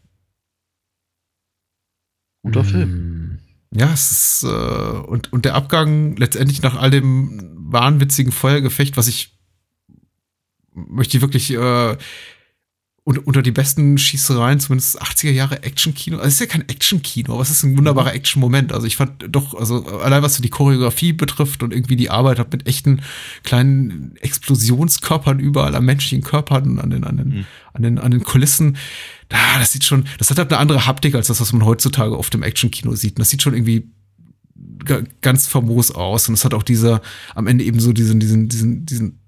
Guter 2.42 2.64
Film. 2.64 2.90
Mm. 2.90 3.38
Ja, 3.78 3.92
es 3.92 4.12
ist, 4.12 4.44
äh, 4.44 4.46
und, 4.46 5.32
und 5.32 5.44
der 5.44 5.54
Abgang 5.54 6.16
letztendlich 6.16 6.62
nach 6.62 6.76
all 6.76 6.90
dem 6.90 7.40
wahnwitzigen 7.56 8.32
Feuergefecht, 8.32 8.96
was 8.96 9.08
ich 9.08 9.36
möchte 10.76 11.16
ich 11.16 11.22
wirklich 11.22 11.50
äh, 11.52 11.96
un, 13.08 13.18
unter 13.18 13.40
die 13.40 13.52
besten 13.52 13.96
Schießereien, 13.98 14.58
zumindest 14.58 15.00
80er 15.00 15.30
Jahre 15.30 15.62
Action-Kino. 15.62 16.16
Also 16.16 16.26
es 16.26 16.34
ist 16.34 16.40
ja 16.40 16.46
kein 16.46 16.68
Action-Kino, 16.68 17.32
aber 17.34 17.42
es 17.42 17.50
ist 17.50 17.62
ein 17.62 17.78
wunderbarer 17.78 18.12
Action-Moment. 18.12 18.72
Also 18.72 18.86
ich 18.88 18.96
fand 18.96 19.24
doch, 19.30 19.54
also 19.54 19.86
allein 20.00 20.22
was 20.22 20.34
so 20.34 20.42
die 20.42 20.50
Choreografie 20.50 21.12
betrifft 21.12 21.62
und 21.62 21.72
irgendwie 21.72 21.94
die 21.96 22.10
Arbeit 22.10 22.38
hat 22.40 22.50
mit 22.52 22.66
echten 22.66 23.00
kleinen 23.44 24.16
Explosionskörpern 24.20 25.38
überall, 25.38 25.74
an 25.76 25.84
menschlichen 25.84 26.22
Körpern, 26.22 26.78
an 26.80 26.90
den, 26.90 27.04
an 27.04 27.16
den, 27.16 27.28
Mhm. 27.28 27.44
an 27.74 27.82
den, 27.82 27.98
an 27.98 28.10
den 28.10 28.24
Kulissen. 28.24 28.76
Da, 29.28 29.36
das 29.58 29.72
sieht 29.72 29.84
schon, 29.84 30.06
das 30.18 30.30
hat 30.30 30.38
halt 30.38 30.52
eine 30.52 30.58
andere 30.60 30.86
Haptik 30.86 31.14
als 31.14 31.28
das, 31.28 31.40
was 31.40 31.52
man 31.52 31.64
heutzutage 31.64 32.18
oft 32.18 32.34
im 32.34 32.42
Action-Kino 32.42 32.94
sieht. 32.96 33.12
Und 33.12 33.20
das 33.20 33.30
sieht 33.30 33.42
schon 33.42 33.54
irgendwie 33.54 33.88
ga- 34.84 35.02
ganz 35.20 35.46
famos 35.46 35.92
aus. 35.92 36.28
Und 36.28 36.34
es 36.34 36.44
hat 36.44 36.54
auch 36.54 36.62
dieser, 36.64 37.00
am 37.36 37.46
Ende 37.46 37.64
eben 37.64 37.78
so 37.78 37.92
diesen, 37.92 38.18
diesen, 38.20 38.48
diesen, 38.48 38.84
diesen 38.86 39.20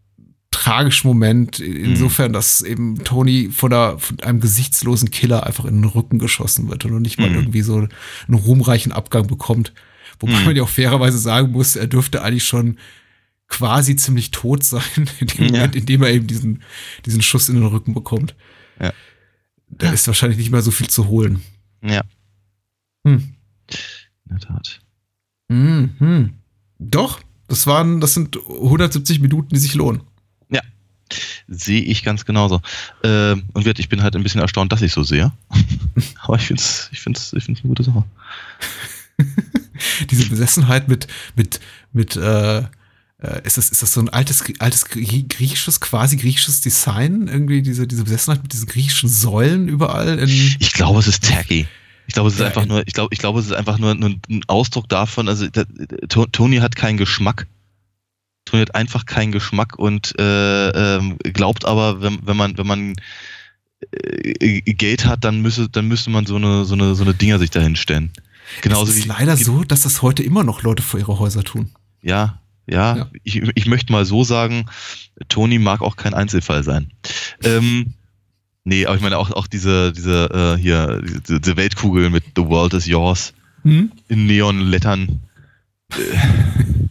tragischen 0.51 1.07
Moment, 1.09 1.61
insofern, 1.61 2.33
dass 2.33 2.63
eben 2.63 3.05
Tony 3.05 3.51
von, 3.53 3.71
der, 3.71 3.99
von 3.99 4.19
einem 4.21 4.41
gesichtslosen 4.41 5.11
Killer 5.11 5.45
einfach 5.47 5.65
in 5.67 5.83
den 5.83 5.85
Rücken 5.91 6.19
geschossen 6.19 6.69
wird 6.71 6.85
und 6.85 7.03
nicht 7.03 7.19
mal 7.19 7.29
Mhm. 7.31 7.37
irgendwie 7.37 7.61
so 7.63 7.77
einen 7.77 8.35
ruhmreichen 8.35 8.93
Abgang 8.93 9.27
bekommt. 9.27 9.73
Wobei 10.21 10.39
Mhm. 10.39 10.45
man 10.47 10.57
ja 10.57 10.63
auch 10.63 10.69
fairerweise 10.69 11.19
sagen 11.19 11.53
muss, 11.53 11.77
er 11.77 11.87
dürfte 11.87 12.23
eigentlich 12.23 12.45
schon 12.45 12.79
quasi 13.47 13.95
ziemlich 13.97 14.31
tot 14.31 14.65
sein, 14.65 14.83
in 15.21 15.27
dem 15.27 15.45
Ja. 15.47 15.51
Moment, 15.53 15.77
in 15.77 15.87
dem 15.87 16.03
er 16.03 16.11
eben 16.13 16.27
diesen, 16.27 16.63
diesen 17.07 17.23
Schuss 17.23 17.49
in 17.49 17.55
den 17.57 17.65
Rücken 17.67 17.95
bekommt. 17.95 18.35
Ja. 18.81 18.93
Da 19.71 19.93
ist 19.93 20.07
wahrscheinlich 20.07 20.39
nicht 20.39 20.51
mehr 20.51 20.63
so 20.63 20.71
viel 20.71 20.89
zu 20.89 21.09
holen. 21.09 21.43
Ja, 21.85 22.03
Hm. 23.07 23.35
in 24.25 24.31
der 24.31 24.39
Tat. 24.41 24.81
Mhm. 25.49 26.33
Doch, 26.79 27.21
das 27.49 27.67
waren, 27.67 28.01
das 28.01 28.15
sind 28.15 28.37
170 28.37 29.21
Minuten, 29.21 29.51
die 29.55 29.61
sich 29.61 29.75
lohnen. 29.75 30.03
Sehe 31.49 31.83
ich 31.83 32.03
ganz 32.03 32.25
genauso. 32.25 32.61
Ähm, 33.03 33.45
und 33.53 33.65
wird, 33.65 33.79
ich 33.79 33.89
bin 33.89 34.03
halt 34.03 34.15
ein 34.17 34.23
bisschen 34.23 34.41
erstaunt, 34.41 34.73
dass 34.73 34.83
ich 34.83 34.93
so 34.93 35.03
sehe. 35.03 35.33
Aber 36.23 36.37
ich 36.37 36.47
finde 36.47 36.63
es 36.63 36.89
ich 36.93 37.01
find's, 37.01 37.33
ich 37.33 37.45
find's 37.45 37.61
eine 37.63 37.69
gute 37.69 37.83
Sache. 37.83 38.05
Diese 40.11 40.29
Besessenheit 40.29 40.89
mit, 40.89 41.07
mit, 41.37 41.61
mit, 41.93 42.17
äh, 42.17 42.59
äh, 42.59 42.65
ist 43.45 43.59
das, 43.59 43.71
ist 43.71 43.83
das 43.83 43.93
so 43.93 44.01
ein 44.01 44.09
altes, 44.09 44.45
altes 44.59 44.85
Grie- 44.87 45.27
griechisches, 45.29 45.81
quasi 45.81 46.17
griechisches 46.17 46.61
Design? 46.61 47.27
Irgendwie 47.29 47.63
diese, 47.63 47.87
diese 47.87 48.05
Besessenheit 48.05 48.43
mit 48.43 48.53
diesen 48.53 48.67
griechischen 48.67 49.09
Säulen 49.09 49.69
überall 49.69 50.23
Ich 50.23 50.73
glaube, 50.73 51.01
es 51.01 51.09
ist 51.09 51.25
tacky. 51.25 51.67
Ich 52.07 52.15
glaube, 52.15 52.29
es 52.29 52.35
ist 52.35 52.41
Ja, 52.41 52.47
einfach 52.47 52.63
in- 52.63 52.69
nur, 52.69 52.87
ich 52.87 52.95
glaube, 52.95 53.09
ich 53.13 53.19
glaube, 53.19 53.41
es 53.41 53.47
ist 53.47 53.53
einfach 53.53 53.79
nur, 53.79 53.91
ein 53.93 54.21
Ausdruck 54.47 54.89
davon, 54.89 55.29
also 55.29 55.47
Tony 56.33 56.57
hat 56.59 56.75
keinen 56.77 56.97
Geschmack. 56.97 57.47
Hat 58.53 58.75
einfach 58.75 59.07
keinen 59.07 59.33
Geschmack 59.33 59.79
und 59.79 60.19
äh, 60.19 60.97
ähm, 60.97 61.17
glaubt 61.19 61.65
aber, 61.65 62.01
wenn, 62.01 62.19
wenn 62.27 62.37
man, 62.37 62.59
wenn 62.59 62.67
man 62.67 62.95
äh, 64.01 64.61
Geld 64.63 65.05
hat, 65.05 65.25
dann 65.25 65.41
müsse, 65.41 65.69
dann 65.69 65.87
müsste 65.87 66.11
man 66.11 66.27
so 66.27 66.37
eine, 66.37 66.65
so 66.65 66.75
eine, 66.75 66.95
so 66.95 67.05
eine 67.05 67.15
Dinger 67.15 67.39
sich 67.39 67.51
dahin 67.51 67.77
stellen. 67.77 68.11
Genauso 68.63 68.91
es 68.91 68.99
ist 68.99 69.05
wie 69.05 69.09
leider 69.09 69.37
so, 69.37 69.63
dass 69.65 69.83
das 69.83 70.03
heute 70.03 70.23
immer 70.23 70.43
noch 70.45 70.63
Leute 70.63 70.83
vor 70.83 70.99
ihre 70.99 71.19
Häuser 71.19 71.45
tun. 71.45 71.71
Ja, 72.03 72.41
ja, 72.67 72.97
Ja. 72.97 73.11
Ich, 73.25 73.37
ich 73.37 73.67
möchte 73.67 73.93
mal 73.93 74.05
so 74.05 74.25
sagen, 74.25 74.67
Tony 75.29 75.59
mag 75.59 75.81
auch 75.81 75.97
kein 75.97 76.15
Einzelfall 76.15 76.65
sein. 76.65 76.91
Ähm, 77.43 77.95
nee, 78.65 78.87
aber 78.87 78.97
ich 78.97 79.03
meine 79.03 79.19
auch, 79.19 79.31
auch 79.31 79.47
diese, 79.47 79.93
diese, 79.93 80.57
äh, 80.57 80.61
hier, 80.61 81.03
diese, 81.03 81.41
diese 81.41 81.57
Weltkugel 81.57 82.11
mit 82.11 82.25
The 82.37 82.45
World 82.47 82.75
is 82.75 82.87
Yours 82.87 83.33
Hm? 83.63 83.93
in 84.09 84.27
Neonlettern. 84.27 85.21
Äh, 85.91 85.97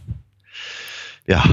ja. 1.28 1.44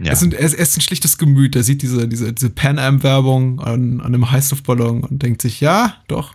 Ja. 0.00 0.06
Er, 0.06 0.12
ist 0.12 0.22
ein, 0.22 0.32
er, 0.32 0.44
ist, 0.44 0.76
ein 0.76 0.80
schlichtes 0.80 1.18
Gemüt. 1.18 1.56
Er 1.56 1.64
sieht 1.64 1.82
diese, 1.82 2.06
diese, 2.06 2.32
diese 2.32 2.50
Pan 2.50 2.78
Am-Werbung 2.78 3.60
an, 3.60 4.00
an 4.00 4.06
einem 4.06 4.30
Heißluftballon 4.30 5.02
und 5.02 5.22
denkt 5.22 5.42
sich, 5.42 5.60
ja, 5.60 5.96
doch. 6.06 6.34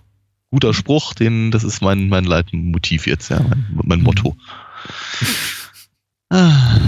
Guter 0.52 0.74
Spruch, 0.74 1.14
den, 1.14 1.50
das 1.50 1.64
ist 1.64 1.82
mein, 1.82 2.10
mein 2.10 2.26
Leitmotiv 2.26 3.08
jetzt, 3.08 3.30
ja, 3.30 3.40
mein, 3.40 3.66
mein 3.86 4.02
Motto. 4.02 4.36
Ah, 6.30 6.80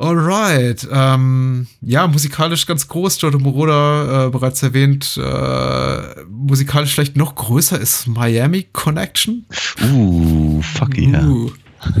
Alright. 0.00 0.88
Ähm, 0.90 1.66
ja, 1.82 2.06
musikalisch 2.06 2.64
ganz 2.66 2.88
groß. 2.88 3.18
Giorgio 3.18 3.38
Moroder, 3.38 4.28
äh, 4.28 4.30
bereits 4.30 4.62
erwähnt. 4.62 5.20
Äh, 5.22 6.24
musikalisch 6.26 6.94
vielleicht 6.94 7.18
noch 7.18 7.34
größer 7.34 7.78
ist 7.78 8.06
Miami 8.06 8.66
Connection. 8.72 9.44
Uh, 9.92 10.62
fuck 10.62 10.96
yeah. 10.96 11.22
Uh, 11.22 11.52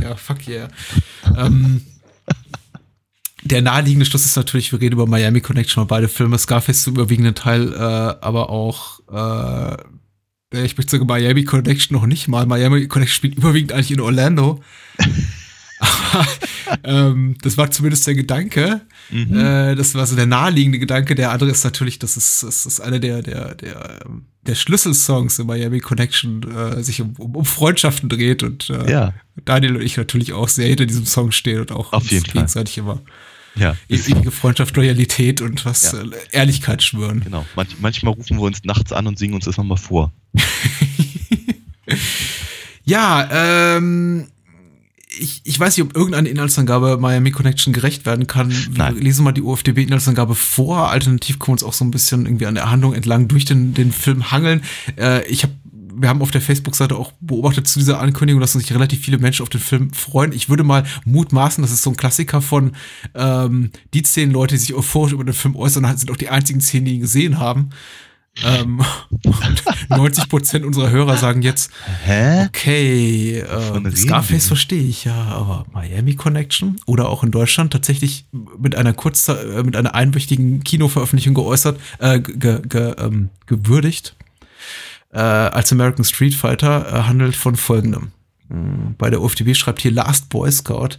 ja, 0.02 0.16
fuck 0.16 0.46
yeah. 0.48 0.68
ähm, 1.36 1.82
der 3.42 3.62
naheliegende 3.62 4.06
Schluss 4.06 4.26
ist 4.26 4.36
natürlich, 4.36 4.70
wir 4.72 4.80
reden 4.80 4.94
über 4.94 5.06
Miami 5.06 5.40
Connection, 5.40 5.86
beide 5.86 6.08
Filme, 6.08 6.38
Scarface 6.38 6.82
zum 6.82 6.94
überwiegenden 6.94 7.34
Teil, 7.34 7.72
äh, 7.72 7.76
aber 7.76 8.50
auch, 8.50 9.00
äh, 9.10 10.64
ich 10.64 10.76
möchte 10.76 10.90
sagen, 10.90 11.06
Miami 11.06 11.44
Connection 11.44 11.96
noch 11.96 12.06
nicht 12.06 12.28
mal. 12.28 12.44
Miami 12.46 12.88
Connection 12.88 13.16
spielt 13.16 13.36
überwiegend 13.36 13.72
eigentlich 13.72 13.92
in 13.92 14.00
Orlando. 14.00 14.62
ähm, 16.84 17.36
das 17.42 17.56
war 17.56 17.70
zumindest 17.70 18.06
der 18.06 18.14
Gedanke. 18.14 18.80
Mhm. 19.10 19.36
Äh, 19.38 19.74
das 19.74 19.94
war 19.94 20.06
so 20.06 20.16
der 20.16 20.26
naheliegende 20.26 20.78
Gedanke. 20.78 21.14
Der 21.14 21.30
andere 21.32 21.50
ist 21.50 21.64
natürlich, 21.64 21.98
das 21.98 22.16
ist, 22.16 22.42
das 22.42 22.66
ist 22.66 22.80
einer 22.80 22.98
der, 22.98 23.22
der, 23.22 23.54
der, 23.54 24.00
ähm, 24.06 24.26
der 24.46 24.54
Schlüsselsongs 24.54 25.38
in 25.38 25.46
Miami 25.46 25.80
Connection 25.80 26.42
äh, 26.50 26.82
sich 26.82 27.00
um, 27.00 27.14
um, 27.18 27.36
um 27.36 27.44
Freundschaften 27.44 28.08
dreht 28.08 28.42
und 28.42 28.70
äh, 28.70 28.90
Ja. 28.90 29.14
Daniel 29.44 29.76
und 29.76 29.82
ich 29.82 29.96
natürlich 29.96 30.32
auch 30.32 30.48
sehr 30.48 30.68
hinter 30.68 30.86
diesem 30.86 31.06
Song 31.06 31.32
stehen 31.32 31.60
und 31.60 31.72
auch 31.72 31.92
Auf 31.92 32.10
jeden 32.10 32.24
Fall. 32.24 32.32
gegenseitig 32.34 32.78
immer 32.78 33.00
Ja. 33.56 33.76
ewige 33.88 34.30
Freundschaft, 34.30 34.76
Loyalität 34.76 35.40
und 35.40 35.64
was 35.64 35.92
Ja. 35.92 36.02
äh, 36.02 36.10
Ehrlichkeit 36.32 36.82
schwören. 36.82 37.20
Genau. 37.20 37.44
Manch, 37.56 37.76
manchmal 37.80 38.14
rufen 38.14 38.36
wir 38.38 38.42
uns 38.44 38.64
nachts 38.64 38.92
an 38.92 39.06
und 39.06 39.18
singen 39.18 39.34
uns 39.34 39.44
das 39.46 39.56
nochmal 39.56 39.78
vor. 39.78 40.12
Ja, 42.84 43.28
ähm, 43.76 44.28
ich, 45.20 45.42
ich 45.44 45.60
weiß 45.60 45.76
nicht, 45.76 45.86
ob 45.86 45.94
irgendeine 45.94 46.28
Inhaltsangabe 46.28 46.96
Miami 46.96 47.30
Connection 47.30 47.72
gerecht 47.72 48.06
werden 48.06 48.26
kann. 48.26 48.50
Wir 48.50 48.78
Nein. 48.78 48.96
lesen 48.96 49.24
mal 49.24 49.32
die 49.32 49.42
UFDB-Inhaltsangabe 49.42 50.34
vor. 50.34 50.90
Alternativ 50.90 51.38
können 51.38 51.48
wir 51.48 51.52
uns 51.52 51.64
auch 51.64 51.72
so 51.72 51.84
ein 51.84 51.90
bisschen 51.90 52.26
irgendwie 52.26 52.46
an 52.46 52.54
der 52.54 52.70
Handlung 52.70 52.94
entlang 52.94 53.28
durch 53.28 53.44
den, 53.44 53.74
den 53.74 53.92
Film 53.92 54.30
hangeln. 54.30 54.62
Äh, 54.96 55.26
ich 55.28 55.42
habe 55.42 55.54
wir 55.92 56.08
haben 56.08 56.22
auf 56.22 56.30
der 56.30 56.40
Facebook-Seite 56.40 56.96
auch 56.96 57.12
beobachtet 57.20 57.68
zu 57.68 57.78
dieser 57.78 58.00
Ankündigung, 58.00 58.40
dass 58.40 58.52
sich 58.52 58.72
relativ 58.72 59.00
viele 59.00 59.18
Menschen 59.18 59.42
auf 59.42 59.50
den 59.50 59.60
Film 59.60 59.92
freuen. 59.92 60.32
Ich 60.32 60.48
würde 60.48 60.64
mal 60.64 60.84
mutmaßen, 61.04 61.60
das 61.60 61.72
ist 61.72 61.82
so 61.82 61.90
ein 61.90 61.96
Klassiker 61.96 62.40
von 62.40 62.72
ähm, 63.14 63.70
die 63.92 64.02
zehn 64.02 64.30
Leute, 64.30 64.54
die 64.54 64.60
sich 64.60 64.74
euphorisch 64.74 65.12
über 65.12 65.24
den 65.24 65.34
Film 65.34 65.56
äußern, 65.56 65.84
sind 65.98 66.10
auch 66.10 66.16
die 66.16 66.30
einzigen 66.30 66.60
zehn, 66.60 66.84
die 66.84 66.94
ihn 66.94 67.00
gesehen 67.00 67.38
haben. 67.38 67.70
Ähm, 68.44 68.80
und 69.24 69.62
90 69.88 70.28
Prozent 70.28 70.64
unserer 70.64 70.90
Hörer 70.90 71.16
sagen 71.16 71.42
jetzt, 71.42 71.70
Hä? 72.04 72.46
Okay, 72.46 73.38
äh, 73.40 73.96
Scarface 73.96 74.46
verstehe 74.46 74.82
ich 74.82 75.04
ja, 75.04 75.14
aber 75.14 75.66
Miami 75.72 76.14
Connection 76.14 76.80
oder 76.86 77.08
auch 77.08 77.24
in 77.24 77.30
Deutschland 77.30 77.72
tatsächlich 77.72 78.26
mit 78.58 78.76
einer 78.76 78.92
kurz 78.92 79.28
äh, 79.28 79.62
mit 79.64 79.76
einer 79.76 79.94
einwöchigen 79.94 80.62
Kinoveröffentlichung 80.62 81.34
geäußert, 81.34 81.78
äh, 81.98 82.20
ge, 82.20 82.62
ge, 82.66 82.94
ähm, 82.98 83.30
gewürdigt 83.46 84.14
äh, 85.12 85.18
als 85.18 85.72
American 85.72 86.04
Street 86.04 86.34
Fighter 86.34 86.86
äh, 86.86 87.02
handelt 87.02 87.36
von 87.36 87.56
folgendem. 87.56 88.12
Mm, 88.48 88.94
Bei 88.96 89.10
der 89.10 89.20
UFDB 89.20 89.54
schreibt 89.54 89.80
hier 89.80 89.92
Last 89.92 90.28
Boy 90.28 90.50
Scout. 90.50 90.90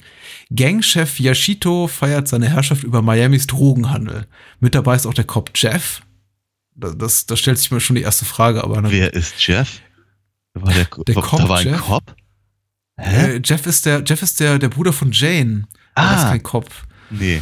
Gangchef 0.53 1.19
Yashito 1.19 1.87
feiert 1.87 2.27
seine 2.27 2.49
Herrschaft 2.49 2.83
über 2.83 3.01
Miamis 3.01 3.47
Drogenhandel. 3.47 4.27
Mit 4.59 4.75
dabei 4.75 4.95
ist 4.95 5.05
auch 5.05 5.13
der 5.13 5.23
Cop 5.23 5.51
Jeff. 5.55 6.01
Da, 6.75 6.91
das, 6.93 7.25
da 7.25 7.35
stellt 7.35 7.57
sich 7.59 7.71
mir 7.71 7.79
schon 7.79 7.95
die 7.95 8.01
erste 8.01 8.25
Frage, 8.25 8.63
aber 8.63 8.81
na 8.81 8.89
Wer 8.91 9.13
ist 9.13 9.35
Jeff? 9.45 9.81
Da 10.53 10.61
war 10.61 10.73
der, 10.73 10.85
Der 10.85 11.15
da 11.15 11.21
Cop 11.21 11.47
war 11.49 11.59
ein 11.59 11.67
Jeff? 11.67 11.81
Cop? 11.81 12.15
Hä? 12.97 13.35
Äh, 13.37 13.41
Jeff 13.43 13.65
ist 13.65 13.85
der, 13.85 14.03
Jeff 14.05 14.21
ist 14.21 14.39
der, 14.39 14.59
der 14.59 14.69
Bruder 14.69 14.93
von 14.93 15.11
Jane. 15.11 15.67
Ah. 15.95 16.07
Der 16.09 16.17
ist 16.17 16.23
Ah. 16.25 16.29
kein 16.31 16.43
Cop. 16.43 16.69
Nee. 17.09 17.41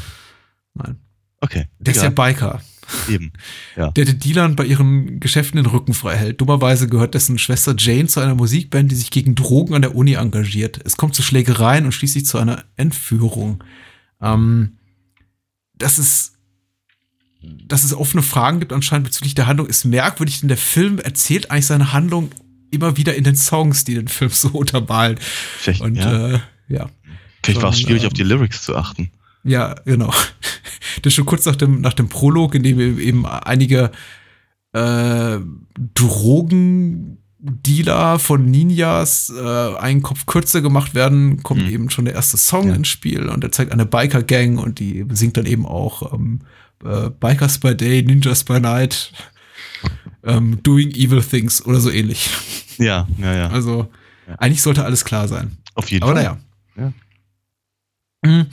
Nein. 0.74 1.00
Okay. 1.42 1.66
Der 1.80 1.94
ist 1.94 2.02
der 2.02 2.10
Biker, 2.12 2.62
eben. 3.08 3.32
Ja. 3.78 3.92
der 3.92 4.04
den 4.06 4.20
Dealern 4.20 4.56
bei 4.58 4.66
ihren 4.66 5.20
Geschäften 5.22 5.56
den 5.58 5.66
Rücken 5.68 5.94
frei 5.94 6.18
hält. 6.18 6.42
Dummerweise 6.42 6.90
gehört 6.90 7.14
dessen 7.14 7.38
Schwester 7.40 7.76
Jane 7.78 8.08
zu 8.08 8.20
einer 8.20 8.36
Musikband, 8.36 8.92
die 8.92 8.96
sich 8.96 9.10
gegen 9.12 9.36
Drogen 9.36 9.74
an 9.74 9.82
der 9.82 9.96
Uni 9.96 10.14
engagiert. 10.14 10.80
Es 10.86 10.98
kommt 10.98 11.16
zu 11.16 11.22
Schlägereien 11.22 11.86
und 11.86 11.94
schließlich 11.94 12.26
zu 12.26 12.38
einer 12.40 12.66
Entführung. 12.76 13.64
Ähm, 14.22 14.78
das 15.76 15.98
ist, 15.98 16.34
dass 17.42 17.84
es 17.84 17.94
offene 17.94 18.22
Fragen 18.24 18.60
gibt 18.60 18.74
anscheinend 18.74 19.06
bezüglich 19.08 19.34
der 19.36 19.48
Handlung, 19.48 19.68
ist 19.68 19.86
merkwürdig, 19.86 20.40
denn 20.42 20.50
der 20.50 20.58
Film 20.58 21.00
erzählt 21.00 21.52
eigentlich 21.52 21.68
seine 21.68 21.94
Handlung 21.94 22.32
immer 22.72 22.98
wieder 22.98 23.16
in 23.16 23.24
den 23.24 23.36
Songs, 23.36 23.84
die 23.86 23.96
den 23.96 24.08
Film 24.10 24.32
so 24.32 24.50
untermalen. 24.54 25.18
Vielleicht, 25.58 25.82
Und 25.82 25.96
ja. 25.96 26.28
äh, 26.36 26.40
ja. 26.68 26.90
Vielleicht 27.44 27.62
war 27.62 27.70
es 27.72 27.80
schwierig, 27.80 28.04
ähm, 28.04 28.08
auf 28.08 28.14
die 28.14 28.24
Lyrics 28.24 28.64
zu 28.64 28.76
achten. 28.76 29.10
Ja, 29.44 29.76
genau. 29.86 30.14
Das 31.02 31.12
ist 31.12 31.16
schon 31.16 31.26
kurz 31.26 31.46
nach 31.46 31.56
dem, 31.56 31.80
nach 31.82 31.94
dem 31.94 32.10
Prolog, 32.10 32.56
in 32.56 32.64
dem 32.64 33.00
eben 33.00 33.26
einige 33.26 33.92
äh, 34.74 35.38
Drogendealer 37.40 38.20
von 38.20 38.46
Ninjas 38.46 39.32
äh, 39.36 39.76
einen 39.78 40.02
Kopf 40.02 40.26
kürzer 40.26 40.62
gemacht 40.62 40.96
werden, 40.96 41.42
kommt 41.44 41.62
Hm. 41.64 41.70
eben 41.70 41.90
schon 41.90 42.06
der 42.06 42.16
erste 42.16 42.38
Song 42.38 42.70
Ja. 42.70 42.76
ins 42.76 42.88
Spiel 42.88 43.30
und 43.30 43.42
der 43.44 43.52
zeigt 43.52 43.72
eine 43.72 43.86
Biker-Gang 43.86 44.58
und 44.60 44.80
die 44.80 45.06
singt 45.12 45.38
dann 45.38 45.46
eben 45.46 45.66
auch 45.66 46.14
ähm, 46.14 46.40
äh, 46.84 47.10
Bikers 47.10 47.60
by 47.60 47.76
Day, 47.76 48.02
Ninjas 48.02 48.44
by 48.44 48.60
Night, 48.60 49.12
ähm, 50.24 50.62
Doing 50.64 50.92
Evil 50.92 51.22
Things 51.22 51.66
oder 51.66 51.80
so 51.80 51.90
ähnlich. 51.92 52.30
Ja, 52.78 53.08
ja, 53.18 53.34
ja. 53.36 53.50
Also 53.50 53.90
Ja. 54.28 54.36
eigentlich 54.40 54.62
sollte 54.62 54.86
alles 54.86 55.04
klar 55.04 55.28
sein. 55.28 55.58
Auf 55.76 55.90
jeden 55.92 56.04
Aber 56.04 56.14
Fall. 56.14 56.24
naja. 56.24 56.40
Ja. 56.78 56.94
Mhm. 58.26 58.48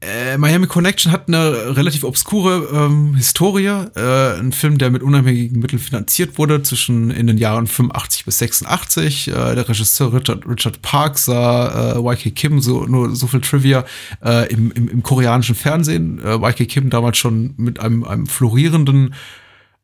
Äh, 0.00 0.38
Miami 0.38 0.68
Connection 0.68 1.10
hat 1.10 1.26
eine 1.26 1.76
relativ 1.76 2.04
obskure 2.04 2.68
ähm, 2.72 3.16
Historie. 3.16 3.66
Äh, 3.66 4.38
ein 4.38 4.52
Film, 4.52 4.78
der 4.78 4.90
mit 4.90 5.02
unabhängigen 5.02 5.58
Mitteln 5.58 5.80
finanziert 5.80 6.38
wurde, 6.38 6.62
zwischen 6.62 7.10
in 7.10 7.26
den 7.26 7.36
Jahren 7.36 7.66
85 7.66 8.24
bis 8.24 8.38
86. 8.38 9.28
Äh, 9.28 9.32
der 9.32 9.68
Regisseur 9.68 10.12
Richard, 10.12 10.46
Richard 10.46 10.82
Park 10.82 11.18
sah 11.18 11.96
äh, 11.96 11.98
YK 11.98 12.36
Kim, 12.36 12.60
so, 12.60 12.84
nur 12.84 13.16
so 13.16 13.26
viel 13.26 13.40
Trivia, 13.40 13.84
äh, 14.24 14.48
im, 14.52 14.70
im, 14.70 14.88
im 14.88 15.02
koreanischen 15.02 15.56
Fernsehen. 15.56 16.20
Äh, 16.24 16.36
YK 16.36 16.68
Kim 16.68 16.90
damals 16.90 17.18
schon 17.18 17.54
mit 17.56 17.80
einem, 17.80 18.04
einem 18.04 18.26
florierenden 18.26 19.14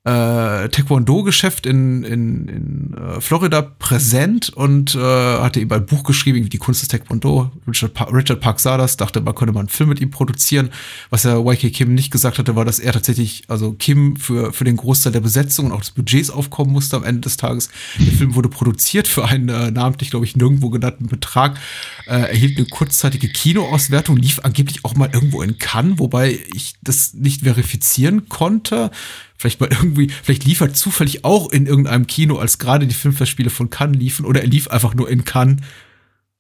äh, 0.05 0.69
Taekwondo-Geschäft 0.69 1.65
in, 1.65 2.05
in, 2.05 2.49
in 2.49 2.95
äh, 2.95 3.21
Florida 3.23 3.63
präsent 3.63 4.51
und 4.51 4.95
äh, 4.95 4.99
hatte 4.99 5.61
eben 5.61 5.73
ein 5.73 5.87
Buch 5.87 6.05
geschrieben, 6.05 6.47
die 6.51 6.59
Kunst 6.59 6.83
des 6.83 6.89
Taekwondo. 6.89 7.51
Richard, 7.67 7.95
pa 7.95 8.05
Richard 8.05 8.41
Park 8.41 8.61
sah 8.61 8.77
das, 8.77 8.99
dachte, 8.99 9.23
man 9.23 9.35
könnte 9.35 9.55
mal 9.55 9.61
einen 9.61 9.71
Film 9.71 9.89
mit 9.89 10.01
ihm 10.01 10.11
produzieren. 10.11 10.69
Was 11.09 11.25
er 11.25 11.39
YK 11.39 11.73
Kim 11.73 11.95
nicht 11.95 12.11
gesagt 12.11 12.39
hatte, 12.39 12.55
war, 12.55 12.67
dass 12.67 12.81
er 12.81 12.93
tatsächlich, 12.93 13.45
also 13.49 13.73
Kim 13.73 14.17
für, 14.17 14.53
für 14.53 14.65
den 14.65 14.77
Großteil 14.77 15.13
der 15.13 15.21
Besetzung 15.21 15.67
und 15.67 15.73
auch 15.73 15.81
des 15.81 15.93
Budgets 15.93 16.29
aufkommen 16.29 16.73
musste 16.73 16.97
am 16.97 17.05
Ende 17.05 17.23
des 17.23 17.39
Tages. 17.39 17.71
Der 17.99 18.13
Film 18.13 18.35
wurde 18.35 18.51
produziert 18.51 19.09
für 19.09 19.25
einen 19.25 19.49
äh, 19.49 19.71
namentlich, 19.71 20.11
glaube 20.11 20.27
ich, 20.27 20.37
nirgendwo 20.37 20.69
genannten 20.69 21.07
Betrag, 21.07 21.59
äh, 22.07 22.29
erhielt 22.29 22.59
eine 22.59 22.67
kurzzeitige 22.67 23.29
Kinoauswertung, 23.29 24.19
lief 24.19 24.41
angeblich 24.43 24.85
auch 24.85 24.95
mal 24.97 25.09
irgendwo 25.15 25.41
in 25.41 25.59
Cannes, 25.59 25.99
wobei 25.99 26.39
ich 26.55 26.75
das 26.83 27.15
nicht 27.15 27.41
verifizieren 27.41 28.29
konnte. 28.29 28.91
Vielleicht 29.37 29.61
mal 29.61 29.69
irgendwie, 29.71 30.09
vielleicht 30.23 30.45
lief 30.45 30.61
er 30.61 30.73
zufällig 30.73 31.25
auch 31.25 31.51
in 31.51 31.67
irgendeinem 31.67 32.07
Kino, 32.07 32.39
als 32.39 32.59
gerade 32.59 32.87
die 32.87 32.95
Filmfestspiele 32.95 33.51
von 33.51 33.69
Cannes 33.71 33.99
liefen, 33.99 34.25
oder 34.25 34.41
er 34.41 34.47
lief 34.47 34.69
einfach 34.69 34.95
nur 34.95 35.09
in 35.11 35.25
Cannes, 35.25 35.61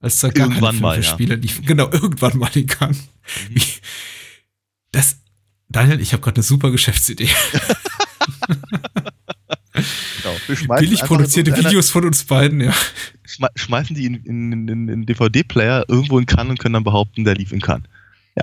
als 0.00 0.20
da 0.20 0.28
gar 0.28 0.46
Irgendwann 0.46 0.70
keine 0.70 0.80
mal, 0.80 0.92
Filmfestspiele 0.94 1.34
liefen. 1.36 1.66
Genau, 1.66 1.88
irgendwann 1.92 2.38
mal 2.38 2.50
in 2.54 2.66
Cannes. 2.66 2.98
Wie- 3.50 3.62
Das, 4.92 5.18
Daniel, 5.68 6.00
ich 6.00 6.12
habe 6.12 6.22
gerade 6.22 6.36
eine 6.36 6.44
super 6.44 6.70
Geschäftsidee. 6.70 7.28
Genau. 9.74 10.36
Wir 10.46 10.56
schmeißen 10.56 10.84
Billig 10.86 11.02
produzierte 11.02 11.56
Videos 11.56 11.90
von 11.90 12.04
uns 12.04 12.24
beiden, 12.24 12.60
ja. 12.60 12.72
Schme 13.24 13.48
schmeißen 13.56 13.94
die 13.96 14.06
in, 14.06 14.14
in, 14.24 14.52
in, 14.52 14.68
in, 14.68 14.88
in 14.88 15.06
DVD-Player 15.06 15.84
irgendwo 15.88 16.18
in 16.18 16.26
Cannes 16.26 16.50
und 16.52 16.58
können 16.60 16.74
dann 16.74 16.84
behaupten, 16.84 17.24
der 17.24 17.34
lief 17.34 17.50
in 17.52 17.60
Cannes. 17.60 17.84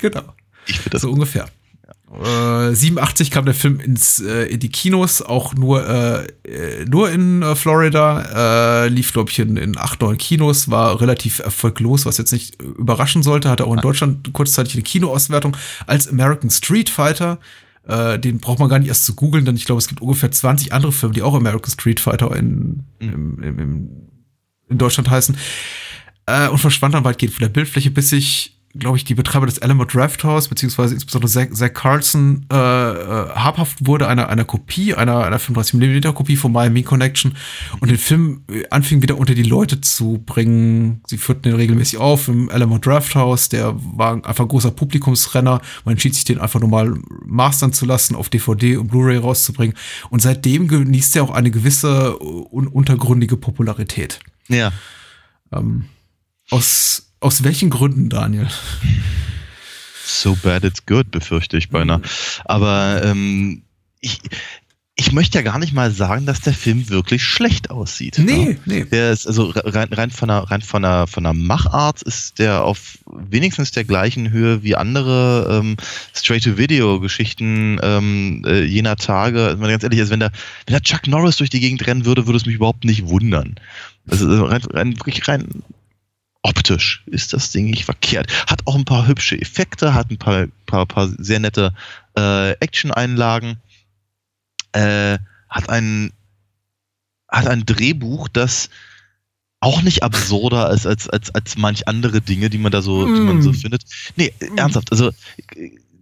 Genau. 0.01 0.35
Ich 0.67 0.75
finde 0.77 0.89
das 0.91 1.01
so 1.03 1.09
ungefähr. 1.11 1.49
Äh, 2.14 2.76
87 2.76 3.32
kam 3.32 3.45
der 3.45 3.53
Film 3.53 3.80
ins, 3.80 4.20
äh, 4.20 4.43
in 4.43 4.59
die 4.59 4.70
Kinos, 4.70 5.22
auch 5.22 5.53
nur, 5.53 5.88
äh, 5.88 6.26
äh, 6.43 6.86
nur 6.86 7.09
in 7.09 7.41
äh, 7.41 7.55
Florida, 7.55 8.84
äh, 8.84 8.88
lief, 8.89 9.14
glaube 9.14 9.32
ich, 9.32 9.39
in, 9.39 9.55
in 9.55 9.78
acht, 9.78 10.01
neun 10.01 10.18
Kinos, 10.18 10.70
war 10.70 10.99
relativ 10.99 11.39
erfolglos, 11.39 12.05
was 12.05 12.18
jetzt 12.18 12.34
nicht 12.34 12.62
äh, 12.62 12.66
überraschen 12.66 13.24
sollte, 13.24 13.49
hatte 13.49 13.66
auch 13.66 13.74
in 13.74 13.80
Deutschland 13.80 14.34
kurzzeitig 14.34 14.74
eine 14.74 14.84
Kinoauswertung 14.84 15.55
als 15.88 16.09
American 16.09 16.49
Street 16.49 16.89
Fighter. 16.89 17.39
Äh, 17.88 18.20
den 18.20 18.39
braucht 18.39 18.59
man 18.59 18.68
gar 18.68 18.80
nicht 18.80 18.89
erst 18.89 19.05
zu 19.05 19.16
googeln, 19.16 19.45
denn 19.45 19.55
ich 19.55 19.66
glaube, 19.66 19.80
es 19.80 19.88
gibt 19.88 20.01
ungefähr 20.01 20.32
20 20.32 20.74
andere 20.74 20.91
Filme, 20.91 21.16
die 21.16 21.22
auch 21.22 21.34
American 21.34 21.72
Street 21.72 21.99
Fighter 21.99 22.36
in, 22.36 22.84
im, 22.99 23.41
im, 23.41 23.59
im, 23.59 23.89
in 24.70 24.78
Deutschland 24.78 25.09
heißen. 25.09 25.38
Äh, 26.26 26.49
und 26.49 26.57
verschwand 26.57 26.93
dann 26.93 27.05
weitgehend 27.05 27.34
von 27.34 27.43
der 27.43 27.49
Bildfläche, 27.49 27.89
bis 27.89 28.09
sich, 28.09 28.61
glaube 28.78 28.97
ich, 28.97 29.03
die 29.03 29.15
Betreiber 29.15 29.45
des 29.45 29.59
Alamo 29.59 29.86
Draft 29.86 30.24
House, 30.24 30.47
beziehungsweise 30.47 30.93
insbesondere 30.93 31.30
Zach, 31.30 31.47
Zach 31.51 31.74
Carlson, 31.74 32.45
äh, 32.51 32.55
äh, 32.55 33.30
habhaft 33.30 33.86
wurde 33.86 34.07
einer, 34.07 34.30
einer 34.30 34.45
Kopie, 34.45 34.93
einer, 34.93 35.26
einer 35.26 35.39
35mm 35.39 36.13
Kopie 36.13 36.36
von 36.36 36.51
Miami 36.51 36.84
Connection 36.84 37.36
und 37.80 37.89
den 37.89 37.97
Film 37.97 38.43
äh, 38.49 38.63
anfing 38.69 39.01
wieder 39.01 39.17
unter 39.17 39.36
die 39.36 39.43
Leute 39.43 39.82
zu 39.82 40.24
bringen. 40.26 41.01
Sie 41.07 41.17
führten 41.17 41.43
den 41.43 41.55
regelmäßig 41.55 41.99
auf 41.99 42.28
im 42.28 42.49
Alamo 42.49 42.78
Draft 42.78 43.15
House, 43.15 43.49
der 43.49 43.76
war 43.76 44.13
einfach 44.13 44.45
ein 44.45 44.49
großer 44.49 44.72
Publikumsrenner. 44.72 45.61
Man 45.86 45.93
entschied 45.93 46.15
sich 46.15 46.24
den 46.24 46.39
einfach 46.39 46.59
nur 46.59 46.69
mal 46.69 46.93
mastern 47.26 47.74
zu 47.74 47.86
lassen, 47.86 48.15
auf 48.15 48.30
DVD 48.30 48.78
und 48.78 48.88
Blu-ray 48.88 49.17
rauszubringen. 49.17 49.76
Und 50.09 50.22
seitdem 50.22 50.67
genießt 50.67 51.15
er 51.15 51.24
auch 51.24 51.32
eine 51.32 51.51
gewisse 51.51 52.17
un 52.19 52.67
untergründige 52.67 53.38
Popularität. 53.38 54.19
Ja. 54.47 54.72
Ähm, 55.51 55.86
aus, 56.49 57.11
aus 57.22 57.43
welchen 57.43 57.69
Gründen, 57.69 58.09
Daniel? 58.09 58.47
So 60.05 60.36
bad 60.43 60.65
it's 60.65 60.86
good, 60.86 61.11
befürchte 61.11 61.57
ich 61.57 61.69
beinahe. 61.69 62.01
Aber 62.45 63.01
ähm, 63.05 63.61
ich, 64.01 64.19
ich 64.95 65.11
möchte 65.13 65.38
ja 65.38 65.43
gar 65.43 65.59
nicht 65.59 65.72
mal 65.74 65.91
sagen, 65.91 66.26
dass 66.26 66.41
der 66.41 66.53
Film 66.53 66.89
wirklich 66.89 67.24
schlecht 67.24 67.69
aussieht. 67.69 68.17
ne? 68.19 68.57
nee. 68.65 68.86
Der 68.86 69.11
ist 69.11 69.26
also 69.26 69.53
rein, 69.55 69.88
rein 69.93 70.11
von 70.11 70.28
der 70.28 70.39
rein 70.39 70.61
von 70.61 70.82
der 70.82 71.07
von 71.07 71.24
der 71.24 71.34
Machart 71.34 72.01
ist 72.01 72.39
der 72.39 72.63
auf 72.65 72.97
wenigstens 73.05 73.72
der 73.72 73.84
gleichen 73.84 74.32
Höhe 74.32 74.63
wie 74.63 74.76
andere 74.76 75.59
ähm, 75.59 75.78
Straight-to-Video-Geschichten 76.13 77.80
ähm, 77.82 78.43
äh, 78.45 78.63
jener 78.63 78.95
Tage. 78.95 79.43
Also, 79.43 79.53
wenn 79.53 79.61
man 79.61 79.69
ganz 79.69 79.84
ehrlich 79.84 79.99
ist, 79.99 80.09
wenn 80.09 80.19
der 80.19 80.32
wenn 80.65 80.74
der 80.74 80.82
Chuck 80.82 81.07
Norris 81.07 81.38
durch 81.38 81.49
die 81.49 81.61
Gegend 81.61 81.86
rennen 81.88 82.05
würde, 82.05 82.26
würde 82.26 82.38
es 82.38 82.45
mich 82.45 82.55
überhaupt 82.55 82.84
nicht 82.84 83.07
wundern. 83.07 83.55
Also 84.09 84.30
äh, 84.30 84.47
rein, 84.47 84.61
rein 84.74 84.97
wirklich 84.97 85.28
rein 85.28 85.63
optisch 86.43 87.03
ist 87.05 87.33
das 87.33 87.51
Ding 87.51 87.69
nicht 87.69 87.85
verkehrt. 87.85 88.27
Hat 88.49 88.61
auch 88.65 88.75
ein 88.75 88.85
paar 88.85 89.07
hübsche 89.07 89.39
Effekte, 89.39 89.93
hat 89.93 90.09
ein 90.11 90.17
paar 90.17 90.47
paar, 90.65 90.85
paar 90.85 91.07
sehr 91.17 91.39
nette 91.39 91.73
äh, 92.17 92.51
Action-Einlagen. 92.53 93.57
Äh, 94.73 95.17
hat 95.49 95.69
ein 95.69 96.11
hat 97.29 97.47
ein 97.47 97.65
Drehbuch, 97.65 98.27
das 98.27 98.69
auch 99.61 99.81
nicht 99.83 100.03
absurder 100.03 100.71
ist 100.71 100.85
als, 100.87 101.07
als, 101.07 101.29
als 101.33 101.55
manch 101.55 101.87
andere 101.87 102.19
Dinge, 102.19 102.49
die 102.49 102.57
man 102.57 102.71
da 102.71 102.81
so, 102.81 103.05
die 103.05 103.21
man 103.21 103.41
so 103.43 103.51
Mm. 103.51 103.53
findet. 103.53 103.83
Nee, 104.15 104.33
ernsthaft, 104.57 104.91
also 104.91 105.11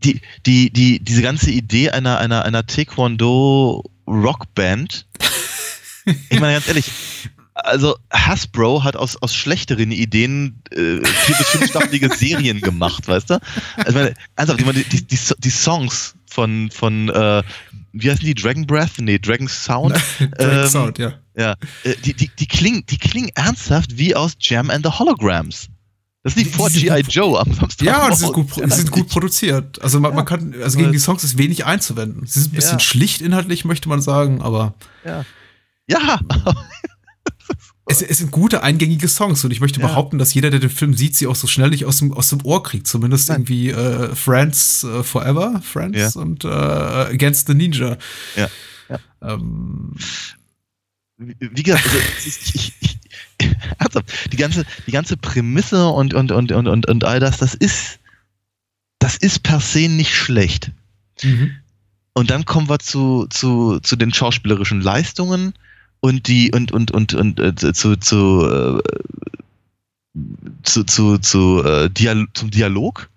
die, 0.04 0.22
die, 0.46 0.72
die, 0.72 1.00
diese 1.00 1.22
ganze 1.22 1.52
Idee 1.52 1.90
einer, 1.92 2.18
einer, 2.20 2.46
einer 2.46 2.66
Taekwondo-Rockband, 2.66 5.06
ich 6.30 6.40
meine 6.40 6.54
ganz 6.54 6.70
ehrlich, 6.70 6.90
also 7.64 7.98
Hasbro 8.12 8.84
hat 8.84 8.96
aus, 8.96 9.16
aus 9.18 9.34
schlechteren 9.36 9.92
Ideen 9.92 10.62
äh, 10.72 10.76
vier 11.06 11.36
bis 11.38 11.48
fünfstaffelige 11.48 12.10
Serien 12.16 12.62
gemacht, 12.62 13.08
weißt 13.08 13.30
du? 13.32 13.40
Also, 13.78 13.92
meine, 13.94 14.14
ernsthaft, 14.36 14.60
ich 14.60 14.66
meine, 14.66 14.84
die, 14.84 15.06
die, 15.08 15.20
die 15.38 15.50
Songs 15.50 16.16
von, 16.28 16.70
von 16.72 17.10
äh, 17.10 17.44
wie 17.92 18.10
heißen 18.12 18.24
die? 18.26 18.36
Dragon 18.36 18.68
Breath? 18.68 19.00
Nee, 19.00 19.18
Dragon 19.20 19.48
Sound. 19.48 19.94
Drake 20.20 20.62
Ähm, 20.62 20.68
Sound, 20.68 20.98
ja. 21.00 21.14
Ja, 21.36 21.56
äh, 21.84 21.96
die, 22.04 22.14
die, 22.14 22.30
die, 22.38 22.46
klingen, 22.48 22.84
die 22.90 22.98
klingen 22.98 23.30
ernsthaft 23.36 23.98
wie 23.98 24.16
aus 24.16 24.34
Jam 24.40 24.70
and 24.70 24.86
the 24.86 24.92
Holograms. 24.92 25.68
Das 26.22 26.36
liegt 26.36 26.54
Die- 26.54 26.58
vor 26.58 26.70
G.I. 26.70 27.00
Joe 27.08 27.40
am 27.40 27.54
Samstag. 27.54 27.86
Ja, 27.88 28.14
sie 28.14 28.26
sind 28.26 28.34
gut, 28.34 28.54
sie 28.54 28.70
sind 28.70 28.92
gut 28.92 29.08
produziert. 29.08 29.82
Also 29.82 30.00
man, 30.02 30.14
man 30.14 30.26
kann, 30.26 30.54
also 30.62 30.78
gegen 30.78 30.92
die 30.92 31.00
Songs 31.00 31.24
ist 31.24 31.38
wenig 31.38 31.66
einzuwenden. 31.66 32.26
Sie 32.28 32.42
sind 32.42 32.52
ein 32.52 32.56
bisschen 32.58 32.74
Ja. 32.74 32.80
schlicht 32.80 33.22
inhaltlich, 33.22 33.64
möchte 33.64 33.88
man 33.88 34.02
sagen, 34.02 34.42
aber 34.42 34.74
Ja, 35.06 35.24
ja 35.88 36.20
es, 37.86 38.02
es 38.02 38.18
sind 38.20 38.32
gute 38.32 38.62
eingängige 38.64 39.08
Songs 39.08 39.44
und 39.44 39.52
ich 39.52 39.60
möchte 39.62 39.80
Ja. 39.82 39.88
behaupten, 39.88 40.18
dass 40.20 40.34
jeder, 40.34 40.50
der 40.50 40.60
den 40.60 40.70
Film 40.70 40.94
sieht, 40.94 41.16
sie 41.16 41.28
auch 41.28 41.36
so 41.36 41.48
schnell 41.48 41.70
nicht 41.70 41.86
aus 41.86 41.98
dem, 42.00 42.14
aus 42.14 42.30
dem 42.30 42.44
Ohr 42.46 42.62
kriegt. 42.64 42.88
Zumindest 42.88 43.30
Nein. 43.30 43.42
irgendwie 43.42 43.70
äh, 43.70 44.16
Friends 44.16 44.84
äh, 44.84 45.04
Forever, 45.04 45.62
Friends 45.64 45.98
Ja. 46.16 46.22
und 46.22 46.44
äh, 46.46 46.48
Against 46.48 47.48
the 47.48 47.54
Ninja. 47.54 47.98
Ja. 48.36 48.50
Ja. 48.90 49.00
Ähm, 49.22 49.96
wie 51.18 51.36
wie 51.40 51.64
gesagt, 51.64 51.86
also, 51.86 51.98
ich, 52.26 52.74
ich, 52.82 53.00
ernsthaft, 53.78 54.32
die 54.32 54.38
ganze, 54.38 54.66
die 54.88 54.92
ganze 54.92 55.18
Prämisse 55.18 55.88
und, 55.88 56.14
und, 56.14 56.32
und, 56.32 56.52
und, 56.52 56.68
und, 56.68 56.86
und 56.88 57.04
all 57.04 57.20
das, 57.20 57.38
das 57.38 57.54
ist, 57.56 58.00
das 59.00 59.18
ist 59.18 59.44
per 59.44 59.60
se 59.60 59.88
nicht 59.90 60.14
schlecht. 60.16 60.72
mhm. 61.24 61.52
Und 62.14 62.32
dann 62.32 62.44
kommen 62.44 62.68
wir 62.68 62.80
zu, 62.80 63.28
zu, 63.30 63.80
zu 63.80 63.96
den 63.96 64.14
schauspielerischen 64.14 64.82
Leistungen 64.82 65.54
und 66.02 66.28
die 66.28 66.52
und 66.52 66.72
und 66.72 66.92
und 66.92 67.14
und 67.14 67.40
äh, 67.40 67.56
zu 67.56 67.96
zu 67.96 68.46
äh, 68.46 68.82
zu 70.64 70.84
zu, 70.84 71.18
zu 71.18 71.64
äh, 71.64 71.90
Dial 71.90 72.28
zum 72.34 72.52
Dialog 72.52 73.10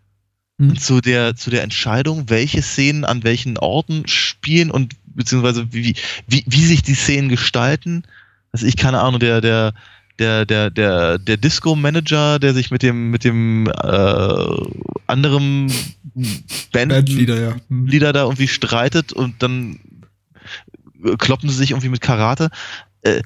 Mhm. 0.62 0.70
und 0.70 0.80
zu 0.80 1.00
der 1.00 1.34
zu 1.36 1.50
der 1.50 1.62
Entscheidung, 1.62 2.28
welche 2.28 2.62
Szenen 2.62 3.04
an 3.04 3.24
welchen 3.24 3.58
Orten 3.58 4.06
spielen 4.06 4.70
und 4.70 4.94
beziehungsweise 5.06 5.72
wie 5.72 5.94
wie 6.28 6.44
wie 6.46 6.64
sich 6.64 6.82
die 6.82 6.94
Szenen 6.94 7.28
gestalten. 7.28 8.04
Also 8.52 8.66
ich 8.66 8.76
keine 8.76 9.00
Ahnung, 9.00 9.20
der 9.20 9.40
der 9.40 9.72
der 10.18 10.46
der 10.46 10.70
der 10.70 11.18
der 11.18 11.36
Disco 11.36 11.74
Manager, 11.74 12.38
der 12.38 12.54
sich 12.54 12.70
mit 12.70 12.82
dem 12.82 13.10
mit 13.10 13.24
dem 13.24 13.66
äh, 13.66 14.46
anderen 15.06 15.72
Band 16.72 16.92
Bandleader, 16.92 17.40
ja. 17.40 17.56
Mhm. 17.68 17.86
Lieder 17.86 18.12
da 18.12 18.22
irgendwie 18.22 18.48
streitet 18.48 19.12
und 19.12 19.42
dann 19.42 19.80
kloppen 21.18 21.48
sie 21.48 21.56
sich 21.56 21.70
irgendwie 21.70 21.88
mit 21.88 22.00
Karate. 22.00 22.50
Äh, 23.02 23.22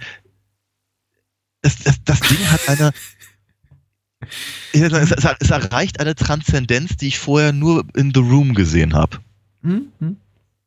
das, 1.63 1.79
das, 1.79 1.97
das 2.05 2.21
Ding 2.21 2.39
hat 2.51 2.69
eine. 2.69 2.79
Sagen, 2.79 2.97
Es, 4.73 5.13
es, 5.41 5.51
erreicht 5.51 6.01
eine 6.01 6.15
Transzendenz, 6.15 6.97
die 6.97 7.09
ich 7.09 7.19
vorher 7.19 7.53
nur 7.53 7.85
in 7.95 8.13
The 8.15 8.21
Room 8.21 8.55
gesehen 8.55 8.95
habe. 8.95 9.19
Mhm. 9.63 9.93
Mhm. 9.99 10.17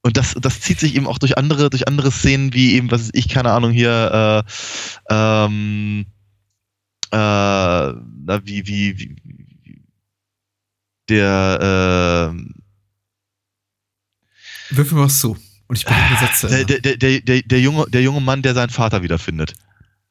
Und 0.02 0.18
das, 0.18 0.36
das 0.40 0.62
zieht 0.62 0.80
sich 0.80 0.96
eben 0.96 1.08
auch 1.08 1.18
durch 1.18 1.38
andere, 1.38 1.70
durch 1.70 1.88
andere 1.88 2.12
Szenen, 2.12 2.54
wie 2.54 2.74
eben, 2.74 2.90
was 2.90 3.04
weiß 3.04 3.10
ich, 3.14 3.28
keine 3.28 3.52
Ahnung, 3.52 3.72
hier, 3.72 4.46
äh, 5.10 5.14
ähm, 5.14 6.06
äh, 7.12 7.18
na, 7.18 8.42
wie, 8.46 8.66
wie, 8.66 8.98
wie, 8.98 9.16
wie 9.64 9.82
der, 11.10 12.34
äh, 12.34 14.76
Wirf 14.76 14.92
mir 14.92 15.02
was 15.02 15.20
zu. 15.20 15.36
Und 15.70 15.78
ich 15.78 15.86
bringe 15.86 16.02
die 16.12 16.26
Sätze. 16.26 16.48
der, 16.66 16.80
der, 16.80 16.98
der, 16.98 17.22
der, 17.22 17.42
der, 17.44 17.62
junge, 17.62 17.86
der 17.90 18.02
junge 18.02 18.22
Mann, 18.22 18.42
der 18.42 18.56
seinen 18.56 18.72
Vater 18.72 19.04
wiederfindet. 19.04 19.54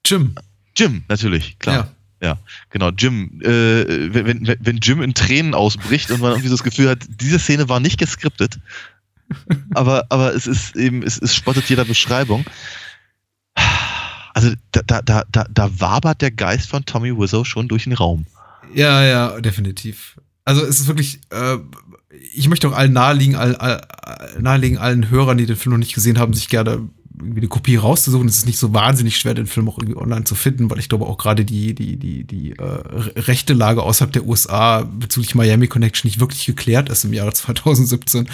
Jim. 0.06 0.36
Jim, 0.76 1.02
natürlich, 1.09 1.59
klar. 1.59 1.92
Ja, 2.22 2.38
genau, 2.70 2.90
Jim. 2.90 3.40
Äh, 3.42 4.14
wenn, 4.14 4.46
wenn, 4.46 4.56
wenn 4.61 4.76
Jim 4.78 5.02
in 5.02 5.14
Tränen 5.14 5.54
ausbricht 5.54 6.11
und 6.11 6.20
man 6.20 6.30
irgendwie 6.30 6.48
so 6.48 6.54
das 6.54 6.62
Gefühl 6.62 6.88
hat, 6.88 7.04
diese 7.09 7.40
Szene 7.40 7.68
war 7.68 7.80
nicht 7.80 7.98
geskriptet, 7.98 8.59
aber, 9.74 10.06
aber 10.11 10.32
es 10.32 10.46
ist 10.46 10.76
eben, 10.76 11.02
es, 11.02 11.20
es 11.20 11.34
spottet 11.34 11.68
jeder 11.68 11.84
Beschreibung. 11.84 12.44
Also 14.34 14.52
da, 14.70 14.82
da, 14.86 15.02
da, 15.02 15.24
da, 15.30 15.46
da 15.50 15.80
wabert 15.80 16.22
der 16.22 16.30
Geist 16.30 16.68
von 16.68 16.84
Tommy 16.84 17.16
Wiseau 17.16 17.42
schon 17.42 17.66
durch 17.66 17.84
den 17.84 17.94
Raum. 17.94 18.26
Ja, 18.72 19.04
ja, 19.04 19.40
definitiv. 19.40 20.16
Also 20.44 20.62
es 20.62 20.80
ist 20.80 20.86
wirklich, 20.86 21.20
äh, 21.30 21.59
ich 22.11 22.48
möchte 22.48 22.68
auch 22.68 22.72
allen 22.72 22.92
nahelegen, 22.92 23.36
all, 23.36 23.56
all, 23.56 23.86
nahelegen, 24.40 24.78
allen 24.78 25.11
Hörern, 25.11 25.38
die 25.38 25.46
den 25.46 25.56
Film 25.56 25.72
noch 25.72 25.78
nicht 25.78 25.94
gesehen 25.94 26.18
haben, 26.18 26.32
sich 26.32 26.48
gerne 26.48 26.88
irgendwie 27.18 27.40
eine 27.40 27.48
Kopie 27.48 27.76
rauszusuchen. 27.76 28.28
Es 28.28 28.38
ist 28.38 28.46
nicht 28.46 28.59
so 28.59 28.72
wahnsinnig 28.72 29.16
schwer, 29.16 29.34
den 29.34 29.46
Film 29.46 29.68
auch 29.68 29.78
irgendwie 29.78 29.96
online 29.96 30.24
zu 30.24 30.34
finden, 30.34 30.70
weil 30.70 30.78
ich 30.78 30.88
glaube 30.88 31.06
auch 31.06 31.18
gerade 31.18 31.44
die, 31.44 31.74
die, 31.74 31.96
die, 31.96 32.24
die 32.24 32.52
äh, 32.52 32.62
rechte 32.62 33.54
Lage 33.54 33.82
außerhalb 33.82 34.12
der 34.12 34.26
USA 34.26 34.82
bezüglich 34.82 35.34
Miami 35.34 35.66
Connection 35.66 36.09
nicht 36.09 36.20
wirklich 36.20 36.46
geklärt 36.46 36.88
ist 36.88 37.04
im 37.04 37.12
Jahre 37.12 37.32
2017. 37.34 38.28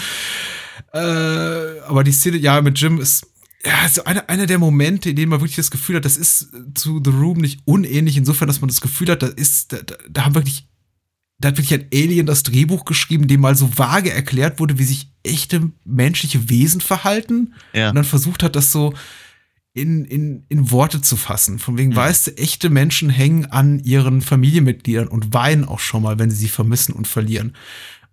Äh, 0.93 0.99
aber 0.99 2.05
die 2.05 2.12
Szene, 2.12 2.37
ja, 2.37 2.61
mit 2.61 2.79
Jim 2.79 3.01
ist 3.01 3.27
ja, 3.64 3.89
so 3.89 4.05
einer 4.05 4.29
einer 4.29 4.47
der 4.47 4.59
Momente, 4.59 5.11
in 5.11 5.16
denen 5.16 5.31
man 5.31 5.41
wirklich 5.41 5.57
das 5.57 5.70
Gefühl 5.70 5.97
hat, 5.97 6.05
das 6.05 6.18
ist 6.18 6.51
zu 6.75 7.01
The 7.03 7.11
Room 7.11 7.39
nicht 7.39 7.62
unähnlich, 7.64 8.18
insofern, 8.18 8.47
dass 8.47 8.61
man 8.61 8.68
das 8.68 8.83
Gefühl 8.83 9.09
hat, 9.09 9.22
da 9.22 9.29
ist, 9.29 9.72
da, 9.72 9.79
da 10.11 10.25
haben 10.27 10.35
wirklich, 10.35 10.68
da 11.45 11.49
hat 11.49 11.59
wirklich 11.59 11.74
ein 11.78 11.88
Alien 11.92 12.24
das 12.26 12.42
Drehbuch 12.42 12.84
geschrieben, 12.86 13.28
dem 13.28 13.40
mal 13.42 13.55
so 13.55 13.76
vage 13.76 14.11
erklärt 14.11 14.59
wurde, 14.61 14.78
wie 14.78 14.84
sich 14.84 15.11
echte 15.22 15.70
menschliche 15.84 16.49
Wesen 16.49 16.80
verhalten. 16.80 17.53
Ja. 17.74 17.90
Und 17.90 17.97
dann 17.97 18.05
versucht 18.05 18.42
hat, 18.42 18.57
das 18.57 18.72
so 18.72 18.95
in, 19.74 20.05
in, 20.05 20.45
in 20.49 20.70
Worte 20.70 21.03
zu 21.03 21.16
fassen. 21.16 21.59
Von 21.59 21.76
wegen, 21.76 21.90
Mhm. 21.90 21.97
weißt 21.97 22.26
du, 22.28 22.36
echte 22.38 22.70
Menschen 22.70 23.11
hängen 23.11 23.47
an 23.47 23.78
ihren 23.80 24.22
Familienmitgliedern 24.22 25.09
und 25.09 25.34
weinen 25.34 25.64
auch 25.64 25.80
schon 25.80 26.03
mal, 26.03 26.18
wenn 26.18 26.30
sie 26.30 26.36
sie 26.36 26.49
vermissen 26.49 26.95
und 26.95 27.07
verlieren. 27.09 27.55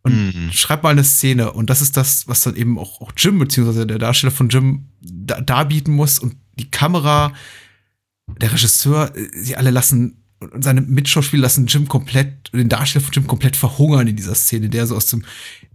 Und 0.03 0.33
Mhm. 0.47 0.51
schreib 0.51 0.83
mal 0.83 0.89
eine 0.89 1.03
Szene. 1.03 1.53
Und 1.53 1.69
das 1.69 1.81
ist 1.81 1.95
das, 1.95 2.27
was 2.27 2.41
dann 2.41 2.55
eben 2.55 2.77
auch, 2.79 2.99
auch 2.99 3.11
Jim, 3.15 3.37
beziehungsweise 3.39 3.85
der 3.87 3.99
Darsteller 3.99 4.31
von 4.31 4.49
Jim, 4.49 4.87
da, 4.99 5.39
darbieten 5.39 5.93
muss. 5.93 6.19
Und 6.19 6.35
die 6.59 6.69
Kamera, 6.69 7.33
der 8.41 8.51
Regisseur, 8.51 9.15
äh, 9.15 9.29
sie 9.33 9.55
alle 9.55 9.69
lassen, 9.71 10.20
und 10.41 10.63
seine 10.63 10.81
Mitschauspieler 10.81 11.43
lassen 11.43 11.67
Jim 11.67 11.87
komplett, 11.87 12.51
den 12.53 12.67
Darsteller 12.69 13.05
von 13.05 13.13
Jim 13.13 13.27
komplett 13.27 13.55
verhungern 13.55 14.07
in 14.07 14.15
dieser 14.15 14.35
Szene, 14.35 14.69
der 14.69 14.87
so 14.87 14.95
aus 14.95 15.05
dem, 15.07 15.23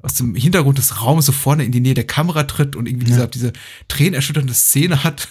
aus 0.02 0.14
dem 0.14 0.34
Hintergrund 0.34 0.78
des 0.78 1.00
Raumes 1.02 1.26
so 1.26 1.32
vorne 1.32 1.64
in 1.64 1.72
die 1.72 1.80
Nähe 1.80 1.94
der 1.94 2.06
Kamera 2.06 2.42
tritt 2.44 2.74
und 2.76 2.86
irgendwie 2.88 3.06
diese, 3.06 3.28
diese 3.28 3.52
tränenerschütternde 3.88 4.52
Szene 4.54 5.04
hat 5.04 5.28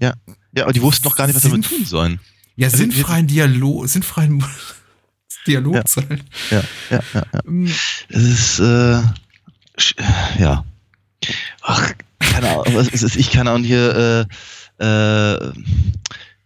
Ja. 0.00 0.14
Ja, 0.56 0.64
aber 0.64 0.72
die 0.72 0.82
wussten 0.82 1.08
noch 1.08 1.16
gar 1.16 1.26
nicht, 1.26 1.34
was 1.36 1.42
sie 1.42 1.48
damit 1.50 1.66
tun 1.68 1.84
sollen. 1.84 2.20
ja, 2.56 2.66
Also, 2.66 2.78
sinnfreien 2.78 3.26
Dialog, 3.26 3.88
sinnfreien 3.88 4.44
Dialog 5.46 5.74
Ja. 5.74 5.82
sein. 5.86 6.22
Ja, 6.50 6.62
ja, 6.90 7.00
ja, 7.12 7.22
ja. 7.32 7.40
Mm, 7.44 7.66
Es 8.08 8.22
ist, 8.22 8.58
äh, 8.60 9.00
ja. 10.38 10.64
Ach, 11.62 11.92
keine 12.20 12.48
Ahnung, 12.50 12.74
was 12.74 12.88
ist 12.88 13.02
es? 13.02 13.16
Ich 13.16 13.30
kann 13.30 13.48
auch 13.48 13.58
hier, 13.58 14.26
äh, 14.80 14.84
äh, 14.84 15.52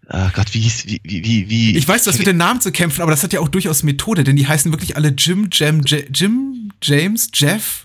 ah 0.08 0.30
Gott, 0.34 0.54
wie 0.54 0.60
hieß, 0.60 0.86
wie, 0.86 1.00
wie, 1.04 1.24
wie, 1.24 1.50
wie. 1.50 1.76
Ich 1.76 1.86
weiß, 1.86 2.04
das 2.04 2.18
mit 2.18 2.26
den 2.26 2.36
Namen 2.36 2.60
zu 2.60 2.72
kämpfen, 2.72 3.02
aber 3.02 3.10
das 3.10 3.22
hat 3.22 3.32
ja 3.32 3.40
auch 3.40 3.48
durchaus 3.48 3.82
Methode, 3.82 4.24
denn 4.24 4.36
die 4.36 4.46
heißen 4.46 4.72
wirklich 4.72 4.96
alle 4.96 5.08
Jim, 5.10 5.48
Jam, 5.52 5.82
J 5.82 6.04
Jim, 6.12 6.70
James, 6.82 7.28
Jeff, 7.34 7.84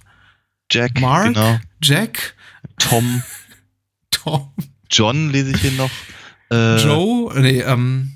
Jack, 0.71 0.99
Mark, 0.99 1.33
genau, 1.33 1.59
Jack, 1.81 2.35
Tom, 2.79 3.23
Tom, 4.11 4.51
John 4.89 5.31
lese 5.31 5.51
ich 5.51 5.61
hier 5.61 5.71
noch. 5.71 5.91
Äh, 6.51 6.77
Joe, 6.77 7.41
nee, 7.41 7.61
ähm, 7.61 8.13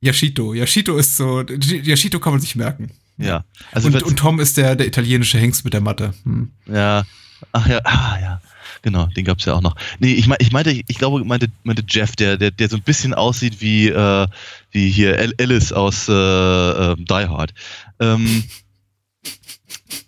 Yashito. 0.00 0.54
Yashito 0.54 0.96
ist 0.96 1.16
so, 1.16 1.42
Yashito 1.42 2.20
kann 2.20 2.32
man 2.32 2.40
sich 2.40 2.54
merken. 2.54 2.90
Ja, 3.16 3.44
also 3.72 3.88
und, 3.88 4.02
und 4.02 4.16
Tom 4.16 4.38
ist 4.38 4.56
der, 4.56 4.76
der 4.76 4.86
italienische 4.86 5.38
Hengst 5.38 5.64
mit 5.64 5.74
der 5.74 5.80
Matte. 5.80 6.14
Hm. 6.22 6.52
Ja, 6.66 7.04
ach 7.52 7.66
ja, 7.66 7.80
ah 7.84 8.18
ja, 8.20 8.40
genau, 8.82 9.06
den 9.06 9.24
gab's 9.24 9.44
ja 9.44 9.54
auch 9.54 9.60
noch. 9.60 9.76
Nee, 9.98 10.14
ich, 10.14 10.26
mein, 10.26 10.38
ich 10.40 10.52
meinte, 10.52 10.70
ich 10.70 10.98
glaube, 10.98 11.24
meinte, 11.24 11.48
meinte 11.64 11.84
Jeff, 11.88 12.16
der, 12.16 12.36
der, 12.36 12.50
der 12.50 12.68
so 12.68 12.76
ein 12.76 12.82
bisschen 12.82 13.14
aussieht 13.14 13.60
wie, 13.60 13.88
äh, 13.88 14.26
wie 14.70 14.90
hier 14.90 15.18
Al- 15.18 15.34
Alice 15.40 15.72
aus 15.72 16.08
äh, 16.08 16.12
äh, 16.12 16.96
Die 16.96 17.28
Hard. 17.28 17.54
Ähm, 18.00 18.44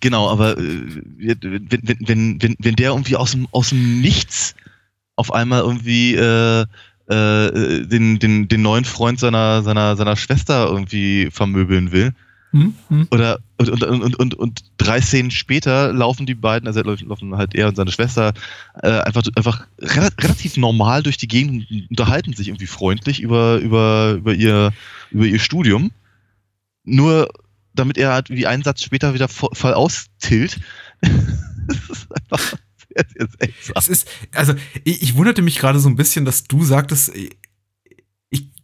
genau, 0.01 0.31
aber 0.31 0.59
äh, 0.59 0.87
wenn, 1.19 1.71
wenn, 1.71 1.99
wenn, 2.01 2.43
wenn, 2.43 2.57
wenn 2.59 2.77
der 2.77 2.91
irgendwie 2.91 3.17
aus 3.17 3.33
dem, 3.33 3.49
aus 3.53 3.71
dem 3.71 4.01
Nichts 4.01 4.55
auf 5.17 5.33
einmal 5.33 5.61
irgendwie 5.61 6.15
äh, 6.15 6.65
äh, 7.09 7.87
den, 7.87 8.19
den, 8.19 8.49
den 8.49 8.63
neuen 8.63 8.85
Freund 8.85 9.19
seiner, 9.19 9.63
seiner, 9.63 9.97
seiner 9.97 10.17
Schwester 10.17 10.67
irgendwie 10.67 11.29
vermöbeln 11.31 11.93
will, 11.93 12.15
Hm? 12.53 12.75
Hm? 12.89 13.07
oder 13.13 13.39
und, 13.59 13.69
und, 13.71 13.83
und, 13.85 14.17
und, 14.19 14.35
und 14.35 14.61
drei 14.77 15.01
Szenen 15.01 15.31
später 15.31 15.93
laufen 15.93 16.27
die 16.27 16.35
beiden, 16.35 16.67
also 16.67 16.81
laufen 16.83 17.37
halt 17.37 17.55
er 17.55 17.69
und 17.69 17.77
seine 17.77 17.93
Schwester 17.93 18.33
äh, 18.83 19.01
einfach, 19.03 19.23
einfach 19.37 19.67
rela 19.79 20.09
relativ 20.21 20.57
normal 20.57 21.03
durch 21.03 21.17
die 21.17 21.29
Gegend 21.29 21.71
und 21.71 21.91
unterhalten 21.91 22.33
sich 22.33 22.49
irgendwie 22.49 22.67
freundlich 22.67 23.21
über, 23.21 23.59
über, 23.59 24.15
über, 24.19 24.35
ihr, 24.35 24.73
über 25.11 25.27
ihr 25.27 25.39
Studium. 25.39 25.93
Nur 26.85 27.29
damit 27.75 27.99
er 27.99 28.13
halt 28.13 28.31
wie 28.31 28.47
einen 28.47 28.63
Satz 28.65 28.83
später 28.83 29.15
wieder 29.15 29.27
vo- 29.27 29.55
voll 29.55 29.75
austilt. 29.75 30.59
das 31.01 31.91
ist 31.91 32.09
einfach 32.13 32.55
sehr, 32.95 33.07
sehr 33.15 33.29
seltsam. 33.39 33.75
Es 33.77 33.89
ist, 33.89 34.09
also 34.35 34.55
ich, 34.85 35.03
ich 35.03 35.15
wunderte 35.15 35.43
mich 35.43 35.59
gerade 35.59 35.79
so 35.79 35.89
ein 35.89 35.97
bisschen, 35.97 36.25
dass 36.25 36.45
du 36.45 36.65
sagtest, 36.65 37.13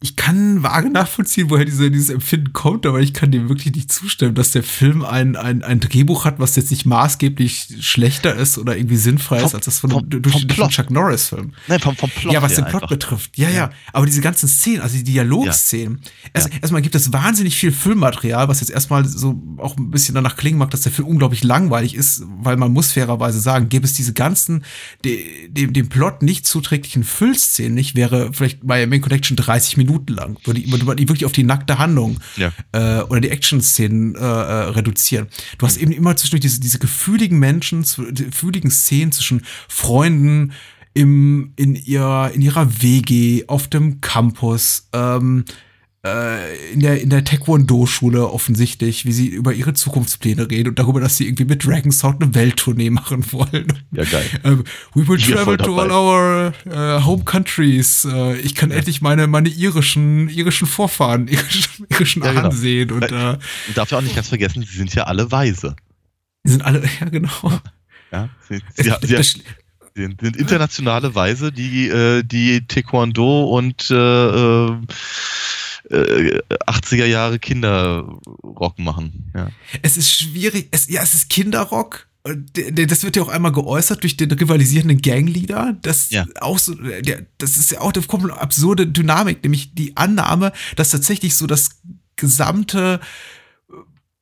ich, 0.00 0.16
kann 0.16 0.62
vage 0.62 0.90
nachvollziehen, 0.90 1.48
woher 1.50 1.64
diese, 1.64 1.90
dieses 1.90 2.10
Empfinden 2.10 2.52
kommt, 2.52 2.84
aber 2.84 3.00
ich 3.00 3.14
kann 3.14 3.30
dem 3.30 3.48
wirklich 3.48 3.74
nicht 3.74 3.90
zustimmen, 3.90 4.34
dass 4.34 4.50
der 4.50 4.62
Film 4.62 5.04
ein, 5.04 5.36
ein, 5.36 5.62
ein 5.62 5.80
Drehbuch 5.80 6.24
hat, 6.24 6.38
was 6.38 6.56
jetzt 6.56 6.70
nicht 6.70 6.84
maßgeblich 6.84 7.76
schlechter 7.80 8.34
ist 8.34 8.58
oder 8.58 8.76
irgendwie 8.76 8.96
sinnfrei 8.96 9.42
ist 9.42 9.54
als 9.54 9.64
das 9.64 9.78
von 9.78 9.92
einem 9.92 10.10
durchschnittlichen. 10.10 10.68
Chuck 10.68 10.90
Norris-Film. 10.90 11.52
Nein, 11.68 11.80
vom, 11.80 11.96
vom 11.96 12.10
Plot 12.10 12.32
ja, 12.32 12.42
was 12.42 12.54
den 12.54 12.64
Plot 12.64 12.82
einfach. 12.82 12.88
betrifft. 12.88 13.38
Ja, 13.38 13.48
ja, 13.48 13.70
Aber 13.92 14.04
diese 14.04 14.20
ganzen 14.20 14.48
Szenen, 14.48 14.80
also 14.80 14.96
die 14.96 15.04
Dialogszenen. 15.04 16.00
Also 16.32 16.48
erstmal 16.60 16.82
gibt 16.82 16.94
es 16.94 17.12
wahnsinnig 17.12 17.56
viel 17.56 17.72
Filmmaterial, 17.72 18.48
was 18.48 18.60
jetzt 18.60 18.70
erstmal 18.70 19.04
so 19.06 19.40
auch 19.58 19.76
ein 19.76 19.90
bisschen 19.90 20.14
danach 20.14 20.36
klingen 20.36 20.58
mag, 20.58 20.70
dass 20.70 20.82
der 20.82 20.92
Film 20.92 21.08
unglaublich 21.08 21.42
langweilig 21.42 21.94
ist, 21.94 22.22
weil 22.26 22.56
man 22.56 22.72
muss 22.72 22.92
fairerweise 22.92 23.40
sagen, 23.40 23.68
gäbe 23.68 23.86
es 23.86 23.94
diese 23.94 24.12
ganzen, 24.12 24.64
de, 25.04 25.48
dem, 25.48 25.72
dem 25.72 25.88
Plot 25.88 26.22
nicht 26.22 26.46
zuträglichen 26.46 27.04
Füllszenen 27.04 27.74
nicht, 27.74 27.94
wäre 27.94 28.32
vielleicht 28.32 28.64
Miami 28.64 29.00
Connection 29.00 29.36
30 29.36 29.76
Minuten 29.76 29.85
lang. 30.10 30.38
Würde, 30.44 30.62
würde 30.70 30.84
man 30.84 30.96
die 30.96 31.08
wirklich 31.08 31.24
auf 31.24 31.32
die 31.32 31.44
nackte 31.44 31.78
Handlung 31.78 32.18
Ja. 32.36 32.52
äh, 32.72 33.02
oder 33.02 33.20
die 33.20 33.30
Action-Szenen 33.30 34.14
äh, 34.14 34.18
äh, 34.18 34.22
reduzieren. 34.70 35.26
Du 35.58 35.66
hast 35.66 35.76
eben 35.76 35.92
immer 35.92 36.16
zwischendurch 36.16 36.42
diese, 36.42 36.60
diese 36.60 36.78
gefühligen 36.78 37.38
Menschen, 37.38 37.84
die 38.10 38.24
gefühligen 38.24 38.70
Szenen 38.70 39.12
zwischen 39.12 39.42
Freunden 39.68 40.52
im, 40.94 41.52
in, 41.56 41.74
ihr, 41.76 42.30
in 42.34 42.40
ihrer 42.40 42.82
WG, 42.82 43.44
auf 43.48 43.68
dem 43.68 44.00
Campus, 44.00 44.88
ähm, 44.92 45.44
äh, 45.48 45.52
in 46.72 46.80
der, 46.80 47.00
in 47.00 47.10
der 47.10 47.24
Taekwondo-Schule 47.24 48.28
offensichtlich, 48.28 49.04
wie 49.06 49.12
sie 49.12 49.28
über 49.28 49.52
ihre 49.52 49.72
Zukunftspläne 49.74 50.50
reden 50.50 50.70
und 50.70 50.78
darüber, 50.78 51.00
dass 51.00 51.16
sie 51.16 51.26
irgendwie 51.26 51.44
mit 51.44 51.64
Dragon 51.64 51.90
Sound 51.92 52.22
eine 52.22 52.34
Welttournee 52.34 52.90
machen 52.90 53.24
wollen. 53.32 53.66
Ja, 53.92 54.04
geil. 54.04 54.26
Ähm, 54.44 54.64
we 54.94 55.06
will 55.08 55.18
travel 55.18 55.56
to 55.56 55.78
all 55.78 55.90
our 55.90 56.52
äh, 56.66 57.02
home 57.02 57.24
countries. 57.24 58.04
Äh, 58.04 58.36
ich 58.38 58.54
kann 58.54 58.70
endlich 58.70 59.00
meine, 59.00 59.26
meine 59.26 59.48
irischen, 59.48 60.28
irischen 60.28 60.66
Vorfahren, 60.66 61.28
irischen, 61.28 61.86
irischen 61.88 62.22
Ja, 62.22 62.32
genau. 62.32 62.50
Sehen 62.50 62.90
und 62.92 63.02
äh, 63.10 63.38
Und 63.68 63.76
darf 63.76 63.90
ja 63.90 63.98
auch 63.98 64.02
nicht 64.02 64.14
ganz 64.14 64.28
vergessen, 64.28 64.62
sie 64.62 64.76
sind 64.76 64.94
ja 64.94 65.04
alle 65.04 65.30
weise. 65.32 65.76
die 66.44 66.50
sind 66.52 66.64
alle, 66.64 66.82
ja 67.00 67.08
genau. 67.08 67.60
Ja, 68.12 68.28
sie, 68.48 68.60
Es, 68.76 68.84
sie, 68.84 68.92
sie, 69.02 69.14
das, 69.14 69.38
Sie 69.94 70.02
sind 70.02 70.20
sind 70.20 70.36
internationale 70.36 71.14
Weise, 71.14 71.50
die 71.52 71.88
äh, 71.88 72.22
die 72.22 72.66
Taekwondo 72.66 73.44
und 73.44 73.90
äh, 73.90 74.70
äh, 75.90 76.40
80er 76.66 77.06
Jahre 77.06 77.38
Kinderrock 77.38 78.78
machen. 78.78 79.30
Ja. 79.34 79.48
es 79.82 79.96
ist 79.96 80.10
schwierig, 80.10 80.68
es, 80.70 80.88
ja, 80.88 81.02
es 81.02 81.14
ist 81.14 81.30
Kinderrock. 81.30 82.06
Der- 82.28 82.86
Das 82.86 83.04
wird 83.04 83.14
ja 83.14 83.22
auch 83.22 83.28
einmal 83.28 83.52
geäußert 83.52 84.02
durch 84.02 84.16
den 84.16 84.32
rivalisierenden 84.32 85.00
Gangleader. 85.00 85.76
Das 85.82 86.10
Ja. 86.10 86.26
auch 86.40 86.58
so, 86.58 86.74
der, 86.74 87.24
das 87.38 87.56
ist 87.56 87.70
ja 87.70 87.80
auch 87.80 87.92
eine 87.92 88.02
komplett 88.04 88.36
absurde 88.36 88.86
Dynamik, 88.88 89.42
nämlich 89.44 89.74
die 89.74 89.96
Annahme, 89.96 90.52
dass 90.74 90.90
tatsächlich 90.90 91.36
so 91.36 91.46
das 91.46 91.70
gesamte 92.16 92.98
äh, 93.70 93.72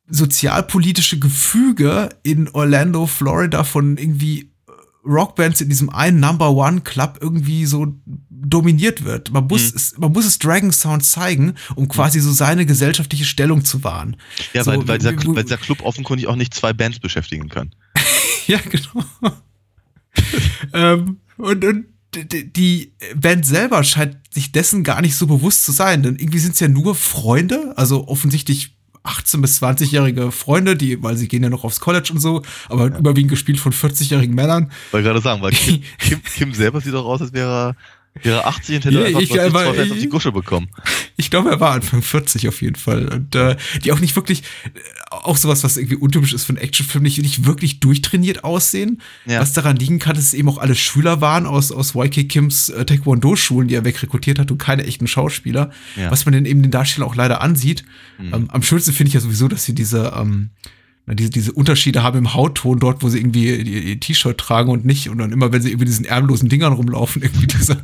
sozialpolitische 0.08 1.18
Gefüge 1.18 2.10
in 2.22 2.48
Orlando, 2.50 3.06
Florida 3.06 3.64
von 3.64 3.96
irgendwie 3.96 4.50
äh, 4.68 4.72
Rockbands 5.08 5.60
in 5.62 5.68
diesem 5.70 5.88
einen 5.90 6.20
Number 6.20 6.50
One 6.50 6.82
Club 6.82 7.18
irgendwie 7.22 7.64
so 7.64 7.94
dominiert 8.44 9.04
wird. 9.04 9.32
Man 9.32 9.46
muss, 9.46 9.72
es, 9.74 9.98
man 9.98 10.12
muss 10.12 10.24
es 10.24 10.38
Dragon 10.38 10.72
Sound 10.72 11.04
zeigen, 11.04 11.54
um 11.74 11.88
quasi 11.88 12.20
so 12.20 12.32
seine 12.32 12.66
gesellschaftliche 12.66 13.24
Stellung 13.24 13.64
zu 13.64 13.84
wahren. 13.84 14.16
Ja, 14.52 14.64
so, 14.64 14.70
weil, 14.70 14.88
weil, 14.88 14.98
dieser, 14.98 15.16
weil 15.16 15.44
dieser 15.44 15.56
Club 15.56 15.82
offenkundig 15.82 16.26
auch 16.26 16.36
nicht 16.36 16.54
zwei 16.54 16.72
Bands 16.72 16.98
beschäftigen 16.98 17.48
kann. 17.48 17.70
Ja, 18.46 18.58
genau. 18.58 19.06
ähm, 20.74 21.16
und, 21.38 21.64
und 21.64 21.86
die 22.14 22.92
Band 23.16 23.46
selber 23.46 23.82
scheint 23.84 24.18
sich 24.30 24.52
dessen 24.52 24.84
gar 24.84 25.00
nicht 25.00 25.16
so 25.16 25.26
bewusst 25.26 25.64
zu 25.64 25.72
sein, 25.72 26.02
denn 26.02 26.16
irgendwie 26.16 26.40
sind 26.40 26.52
es 26.52 26.60
ja 26.60 26.68
nur 26.68 26.94
Freunde, 26.94 27.72
also 27.76 28.06
offensichtlich 28.06 28.76
18- 29.04 29.42
bis 29.42 29.62
20-jährige 29.62 30.32
Freunde, 30.32 30.76
die, 30.76 31.02
weil 31.02 31.16
sie 31.16 31.28
gehen 31.28 31.42
ja 31.42 31.50
noch 31.50 31.64
aufs 31.64 31.80
College 31.80 32.10
und 32.12 32.20
so, 32.20 32.42
aber 32.68 32.86
überwiegend 32.86 33.30
gespielt 33.30 33.60
von 33.60 33.72
40-jährigen 33.72 34.34
Männern. 34.34 34.72
Wollte 34.92 35.06
gerade 35.08 35.20
sagen, 35.20 35.42
weil 35.42 35.50
Kim, 35.52 35.82
Kim, 35.98 36.22
Kim 36.22 36.54
selber 36.54 36.80
sieht 36.80 36.94
doch 36.94 37.04
aus, 37.04 37.20
als 37.20 37.32
wäre 37.32 37.50
er, 37.50 37.76
80 38.22 38.76
und 38.76 38.84
hätte 38.84 38.94
Ja, 39.00 39.04
einfach 39.06 39.20
ich- 39.20 39.40
aber 39.40 39.68
auf 39.70 39.76
die 40.00 40.08
Gusche 40.08 40.32
bekommen. 40.32 40.68
Ich 41.16 41.30
glaube, 41.30 41.50
er 41.50 41.60
war 41.60 41.72
Anfang 41.72 42.02
40 42.02 42.48
auf 42.48 42.62
jeden 42.62 42.76
Fall. 42.76 43.08
Und 43.08 43.34
äh, 43.34 43.56
die 43.84 43.92
auch 43.92 44.00
nicht 44.00 44.14
wirklich, 44.16 44.42
äh, 44.64 44.70
auch 45.10 45.36
sowas, 45.36 45.64
was 45.64 45.76
irgendwie 45.76 45.96
untypisch 45.96 46.32
ist 46.32 46.44
für 46.44 46.50
einen 46.50 46.58
Actionfilm, 46.58 47.02
nicht, 47.02 47.18
nicht 47.18 47.44
wirklich 47.44 47.80
durchtrainiert 47.80 48.44
aussehen. 48.44 49.00
Ja. 49.26 49.40
Was 49.40 49.52
daran 49.52 49.76
liegen 49.76 49.98
kann, 49.98 50.14
dass 50.16 50.24
es 50.26 50.34
eben 50.34 50.48
auch 50.48 50.58
alle 50.58 50.74
Schüler 50.74 51.20
waren 51.20 51.46
aus, 51.46 51.72
aus 51.72 51.94
YK 51.94 52.28
Kims 52.28 52.68
äh, 52.68 52.84
Taekwondo-Schulen, 52.84 53.68
die 53.68 53.74
er 53.74 53.84
wegrekrutiert 53.84 54.38
hat 54.38 54.50
und 54.50 54.58
keine 54.58 54.84
echten 54.84 55.06
Schauspieler. 55.06 55.70
Ja. 55.96 56.10
Was 56.10 56.24
man 56.24 56.32
denn 56.34 56.46
eben 56.46 56.62
den 56.62 56.70
Darstellern 56.70 57.08
auch 57.08 57.16
leider 57.16 57.40
ansieht. 57.42 57.84
Ähm, 58.20 58.48
am 58.50 58.62
schönsten 58.62 58.92
finde 58.92 59.08
ich 59.08 59.14
ja 59.14 59.20
sowieso, 59.20 59.48
dass 59.48 59.64
sie 59.64 59.74
diese, 59.74 60.12
ähm, 60.16 60.50
na, 61.06 61.14
diese, 61.14 61.30
diese 61.30 61.52
Unterschiede 61.52 62.02
haben 62.02 62.18
im 62.18 62.34
Hautton, 62.34 62.78
dort, 62.78 63.02
wo 63.02 63.08
sie 63.08 63.18
irgendwie 63.18 63.54
ihr, 63.54 64.00
T-Shirt 64.00 64.38
tragen 64.38 64.70
und 64.70 64.84
nicht. 64.84 65.08
Und 65.10 65.18
dann 65.18 65.32
immer, 65.32 65.52
wenn 65.52 65.60
sie 65.60 65.68
irgendwie 65.68 65.84
diesen 65.86 66.06
ärmlosen 66.06 66.48
Dingern 66.48 66.72
rumlaufen, 66.72 67.22
irgendwie 67.22 67.46
diese, 67.46 67.82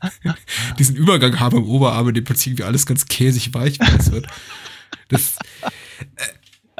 diesen 0.78 0.96
Übergang 0.96 1.38
haben 1.38 1.58
im 1.58 1.64
Oberarm, 1.64 2.08
in 2.08 2.14
dem 2.14 2.24
plötzlich 2.24 2.48
irgendwie 2.48 2.64
alles 2.64 2.86
ganz 2.86 3.06
käsig 3.06 3.54
weich 3.54 3.78
wird. 4.10 4.26
Das, 5.08 5.36
äh, 6.16 6.22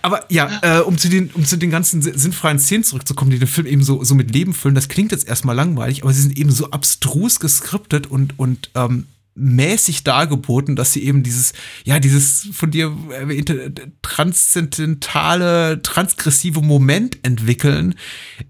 aber 0.02 0.24
ja, 0.32 0.50
äh, 0.62 0.80
um, 0.80 0.98
zu 0.98 1.08
den, 1.08 1.30
um 1.30 1.44
zu 1.44 1.56
den 1.56 1.70
ganzen 1.70 2.02
si- 2.02 2.12
sinnfreien 2.18 2.58
Szenen 2.58 2.82
zurückzukommen, 2.82 3.30
die 3.30 3.38
den 3.38 3.46
Film 3.46 3.68
eben 3.68 3.84
so, 3.84 4.02
so 4.02 4.16
mit 4.16 4.32
Leben 4.32 4.54
füllen, 4.54 4.74
das 4.74 4.88
klingt 4.88 5.12
jetzt 5.12 5.28
erstmal 5.28 5.54
langweilig, 5.54 6.02
aber 6.02 6.12
sie 6.12 6.22
sind 6.22 6.36
eben 6.36 6.50
so 6.50 6.70
abstrus 6.72 7.38
geskriptet 7.38 8.08
und, 8.08 8.36
und 8.36 8.70
ähm, 8.74 9.06
mäßig 9.34 10.04
dargeboten, 10.04 10.76
dass 10.76 10.92
sie 10.92 11.04
eben 11.04 11.22
dieses, 11.22 11.52
ja, 11.84 11.98
dieses 11.98 12.48
von 12.52 12.70
dir 12.70 12.94
erwähnte 13.10 13.72
transzendentale, 14.02 15.80
transgressive 15.82 16.60
Moment 16.62 17.18
entwickeln, 17.24 17.94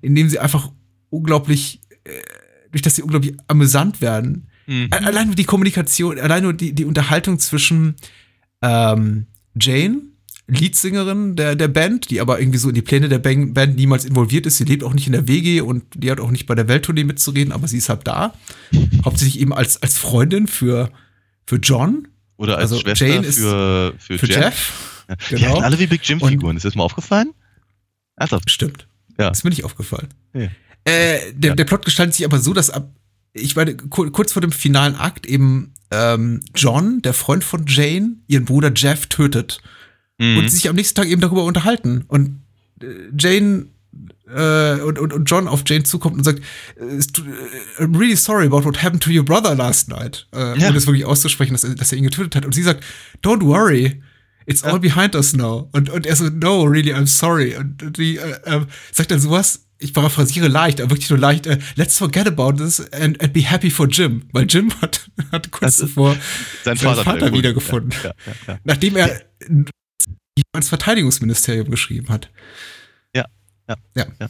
in 0.01 0.15
dem 0.15 0.29
sie 0.29 0.39
einfach 0.39 0.71
unglaublich, 1.11 1.81
äh, 2.05 2.11
durch 2.71 2.83
das 2.83 2.97
sie 2.97 3.03
unglaublich 3.03 3.37
amüsant 3.49 4.01
werden. 4.01 4.49
A- 4.93 4.97
Allein 4.97 5.27
nur 5.27 5.37
die 5.37 5.45
Kommunikation, 5.45 6.19
allein 6.19 6.43
nur 6.45 6.53
die, 6.53 6.73
die 6.73 6.85
Unterhaltung 6.85 7.39
zwischen 7.39 7.97
ähm, 8.63 9.27
Jane, 9.61 10.01
Leadsängerin 10.59 11.37
der, 11.37 11.55
der 11.57 11.69
Band, 11.69 12.11
die 12.11 12.21
aber 12.21 12.41
irgendwie 12.41 12.59
so 12.59 12.69
in 12.69 12.75
die 12.75 12.83
Pläne 12.83 13.09
der 13.09 13.19
Band 13.19 13.77
niemals 13.77 14.05
involviert 14.05 14.47
ist. 14.47 14.57
Sie 14.59 14.65
lebt 14.65 14.85
auch 14.85 14.95
nicht 14.95 15.07
in 15.07 15.13
der 15.13 15.27
WG 15.29 15.61
und 15.61 15.85
die 15.95 16.11
hat 16.11 16.21
auch 16.21 16.31
nicht 16.31 16.47
bei 16.47 16.55
der 16.55 16.69
Welttournee 16.69 17.05
mitzureden, 17.05 17.53
aber 17.53 17.69
sie 17.69 17.79
ist 17.79 17.89
halt 17.89 18.07
da. 18.07 18.35
Hauptsächlich 19.05 19.41
eben 19.41 19.53
als, 19.53 19.83
als 19.83 19.99
Freundin 19.99 20.47
für, 20.47 20.91
für 21.47 21.57
John, 21.57 22.09
Oder 22.37 22.55
als 22.59 22.73
Also 22.73 22.81
Schwester 22.83 23.07
Jane 23.07 23.27
ist 23.27 23.39
für, 23.39 23.95
für, 23.99 24.19
für 24.19 24.27
Jeff. 24.27 24.37
Jeff. 24.37 24.73
Ja. 25.09 25.17
Die 25.17 25.35
Genau. 25.37 25.51
hatten 25.55 25.65
alle 25.65 25.79
wie 25.79 25.87
Big 25.87 26.01
Jim-Figuren. 26.09 26.57
Ist 26.57 26.65
das 26.65 26.75
mal 26.75 26.85
aufgefallen? 26.85 27.33
Ernsthaft? 28.17 28.51
Stimmt. 28.51 28.87
Ja. 29.19 29.29
Das 29.29 29.39
ist 29.39 29.45
mir 29.45 29.51
nicht 29.51 29.65
aufgefallen. 29.65 30.09
Ja. 30.33 30.49
Äh, 30.85 31.33
der, 31.35 31.51
Ja. 31.51 31.55
der 31.57 31.65
Plot 31.65 31.85
gestaltet 31.85 32.15
sich 32.15 32.25
aber 32.25 32.39
so, 32.39 32.53
dass 32.53 32.71
ab, 32.71 32.91
ich 33.33 33.57
meine, 33.57 33.77
ku- 33.77 34.11
kurz 34.11 34.33
vor 34.33 34.43
dem 34.43 34.53
finalen 34.53 34.95
Akt 34.97 35.27
eben 35.27 35.75
ähm, 35.91 36.41
John, 36.55 37.03
der 37.03 37.13
Freund 37.15 37.45
von 37.45 37.65
Jane, 37.67 38.17
ihren 38.27 38.45
Bruder 38.47 38.73
Jeff 38.75 39.07
tötet. 39.09 39.61
Mhm. 40.23 40.39
und 40.39 40.51
sich 40.51 40.69
am 40.69 40.77
nächsten 40.77 40.95
Tag 40.95 41.09
eben 41.09 41.21
darüber 41.21 41.45
unterhalten. 41.45 42.05
Und 42.09 42.41
äh, 42.81 42.87
Jane 43.19 43.67
äh, 44.35 44.81
und, 44.81 44.99
und, 44.99 45.13
und 45.13 45.25
John 45.31 45.49
auf 45.49 45.63
Jane 45.67 45.83
zukommt 45.83 46.17
und 46.17 46.25
sagt, 46.25 46.41
äh, 46.81 46.85
äh, 46.85 47.83
I'm 47.85 47.99
really 47.99 48.17
sorry 48.17 48.47
about 48.47 48.65
what 48.65 48.83
happened 48.83 49.03
to 49.03 49.11
your 49.11 49.25
brother 49.25 49.55
last 49.55 49.89
night. 49.89 50.27
Äh, 50.35 50.59
Ja. 50.59 50.69
Um 50.69 50.75
das 50.75 50.87
wirklich 50.87 51.05
auszusprechen, 51.05 51.53
dass 51.53 51.65
er, 51.65 51.75
dass 51.75 51.93
er 51.93 51.99
ihn 51.99 52.05
getötet 52.05 52.37
hat. 52.37 52.45
Und 52.47 52.55
sie 52.55 52.63
sagt, 52.63 52.83
don't 53.23 53.43
worry. 53.45 54.01
It's 54.45 54.65
all 54.65 54.81
behind 54.81 55.15
us 55.15 55.35
now. 55.35 55.69
Und, 55.73 55.89
und 55.91 56.05
er 56.05 56.17
so, 56.17 56.25
no, 56.29 56.63
really, 56.65 56.93
I'm 56.93 57.07
sorry. 57.07 57.55
Und 57.57 57.97
die 57.97 58.17
äh, 58.17 58.33
äh, 58.45 58.61
sagt 58.91 59.11
dann 59.13 59.21
sowas, 59.21 59.67
ich 59.79 59.93
paraphrasiere 59.93 60.49
leicht, 60.49 60.81
aber 60.81 60.91
wirklich 60.91 61.11
nur 61.11 61.19
leicht, 61.19 61.47
äh, 61.47 61.59
let's 61.77 61.97
forget 61.99 62.27
about 62.27 62.53
this 62.55 62.81
and, 62.93 63.21
and 63.21 63.33
be 63.33 63.41
happy 63.49 63.71
for 63.71 63.87
Jim. 63.89 64.23
Weil 64.33 64.47
Jim 64.49 64.73
hat, 64.81 65.09
hat 65.31 65.51
kurz 65.53 65.77
zuvor 65.77 66.17
sein 66.65 66.77
seinen 66.77 66.95
Vater 66.97 67.05
Vater, 67.05 67.33
wiedergefunden. 67.33 67.93
wiedergefunden. 67.93 67.93
Ja, 68.03 68.33
ja, 68.49 68.55
ja. 68.55 68.61
Nachdem 68.65 68.97
er 68.97 69.21
ins 70.55 70.69
Verteidigungsministerium 70.69 71.71
geschrieben 71.71 72.09
hat. 72.09 72.31
Ja, 73.15 73.27
ja, 73.69 73.77
Ja. 74.21 74.29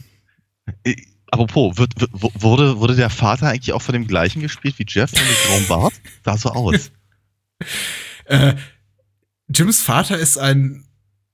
Äh, 0.83 0.95
Apropos, 1.33 1.77
wird, 1.77 1.99
wird, 1.99 2.11
wurde, 2.13 2.77
wurde 2.77 2.95
der 2.95 3.09
Vater 3.09 3.47
eigentlich 3.47 3.73
auch 3.73 3.81
von 3.81 3.93
dem 3.93 4.05
gleichen 4.05 4.39
gespielt 4.39 4.77
wie 4.77 4.85
Jeff, 4.87 5.11
mit 5.11 5.23
grauem 5.47 5.67
Bart? 5.67 5.93
Sah 6.23 6.37
so 6.37 6.49
aus. 6.51 6.91
Äh, 8.25 8.53
Jims 9.49 9.81
Vater 9.81 10.19
ist 10.19 10.37
ein 10.37 10.85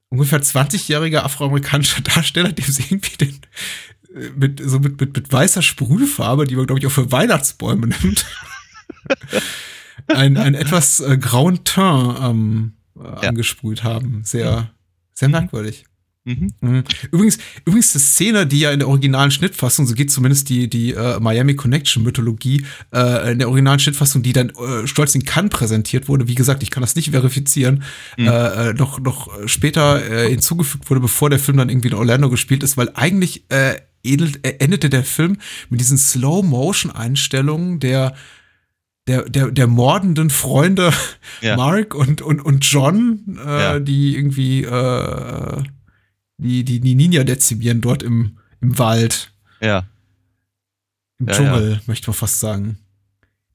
ungefähr 0.08 0.42
20-jähriger 0.42 1.20
afroamerikanischer 1.20 2.02
Darsteller, 2.02 2.54
dem 2.54 2.66
sie 2.66 2.84
irgendwie 2.84 3.18
den 3.18 3.40
äh, 4.16 4.30
mit, 4.38 4.62
so 4.64 4.80
mit, 4.80 5.02
mit, 5.02 5.16
mit 5.16 5.32
weißer 5.32 5.62
Sprühfarbe, 5.62 6.48
die 6.48 6.56
man, 6.56 6.66
glaube 6.66 6.80
ich, 6.80 6.88
auch 6.88 6.92
für 6.92 7.12
Weihnachtsbäume 7.12 7.88
nimmt, 7.88 8.26
ein, 10.08 10.38
ein 10.38 10.56
etwas 10.56 11.02
äh, 11.02 11.18
grauen 11.18 11.66
Teint 11.66 12.20
ähm, 12.22 12.74
äh, 13.00 13.04
Ja. 13.24 13.30
angesprüht 13.30 13.84
haben. 13.84 14.22
Sehr, 14.24 14.70
sehr 15.14 15.30
merkwürdig. 15.30 15.86
Mhm. 16.26 16.54
Mhm. 16.62 16.84
Übrigens, 17.12 17.38
übrigens 17.66 17.94
die 17.94 18.00
Szene, 18.00 18.46
die 18.46 18.60
ja 18.60 18.72
in 18.72 18.80
der 18.80 18.88
originalen 18.90 19.32
Schnittfassung, 19.32 19.88
so 19.88 19.96
geht 19.96 20.12
zumindest 20.12 20.50
die, 20.50 20.70
die 20.70 20.94
äh, 20.94 21.20
Miami 21.20 21.56
Connection 21.56 22.04
Mythologie, 22.04 22.66
äh, 22.94 23.32
in 23.32 23.40
der 23.40 23.48
originalen 23.48 23.80
Schnittfassung, 23.80 24.22
die 24.22 24.34
dann 24.34 24.50
äh, 24.50 24.86
stolz 24.86 25.16
in 25.16 25.24
Cannes 25.24 25.50
präsentiert 25.50 26.08
wurde, 26.08 26.28
wie 26.28 26.36
gesagt, 26.36 26.62
ich 26.62 26.70
kann 26.72 26.82
das 26.82 26.96
nicht 26.96 27.12
verifizieren, 27.12 27.84
äh, 28.18 28.26
äh, 28.26 28.74
noch, 28.74 29.00
noch 29.00 29.48
später 29.48 30.06
äh, 30.06 30.30
hinzugefügt 30.30 30.90
wurde, 30.90 31.02
bevor 31.02 31.30
der 31.30 31.40
Film 31.40 31.58
dann 31.58 31.70
irgendwie 31.70 31.88
in 31.88 31.96
Orlando 31.96 32.30
gespielt 32.30 32.64
ist, 32.64 32.78
weil 32.78 32.92
eigentlich 32.94 33.46
äh, 33.50 33.76
ähnelt, 34.04 34.46
äh, 34.46 34.58
endete 34.60 34.90
der 34.90 35.06
Film 35.06 35.38
mit 35.70 35.80
diesen 35.80 35.98
Slow-Motion-Einstellungen 35.98 37.80
der 37.80 38.14
der, 39.10 39.24
der, 39.30 39.52
der 39.52 39.68
mordenden 39.68 40.30
Freunde 40.30 40.94
Ja. 41.42 41.56
Mark 41.58 41.96
und, 41.96 42.22
und, 42.22 42.42
und 42.42 42.64
John, 42.66 43.38
äh, 43.46 43.62
Ja. 43.62 43.80
die 43.80 44.16
irgendwie 44.16 44.64
äh, 44.64 45.64
die, 46.38 46.64
die, 46.64 46.80
die 46.80 46.96
Ninja 46.96 47.24
dezimieren 47.24 47.82
dort 47.82 48.04
im, 48.04 48.38
im 48.62 48.78
Wald, 48.78 49.34
Ja. 49.62 49.86
im 51.20 51.28
Ja, 51.28 51.34
Dschungel, 51.34 51.82
möchte 51.88 52.10
man 52.10 52.16
fast 52.16 52.40
sagen. 52.40 52.78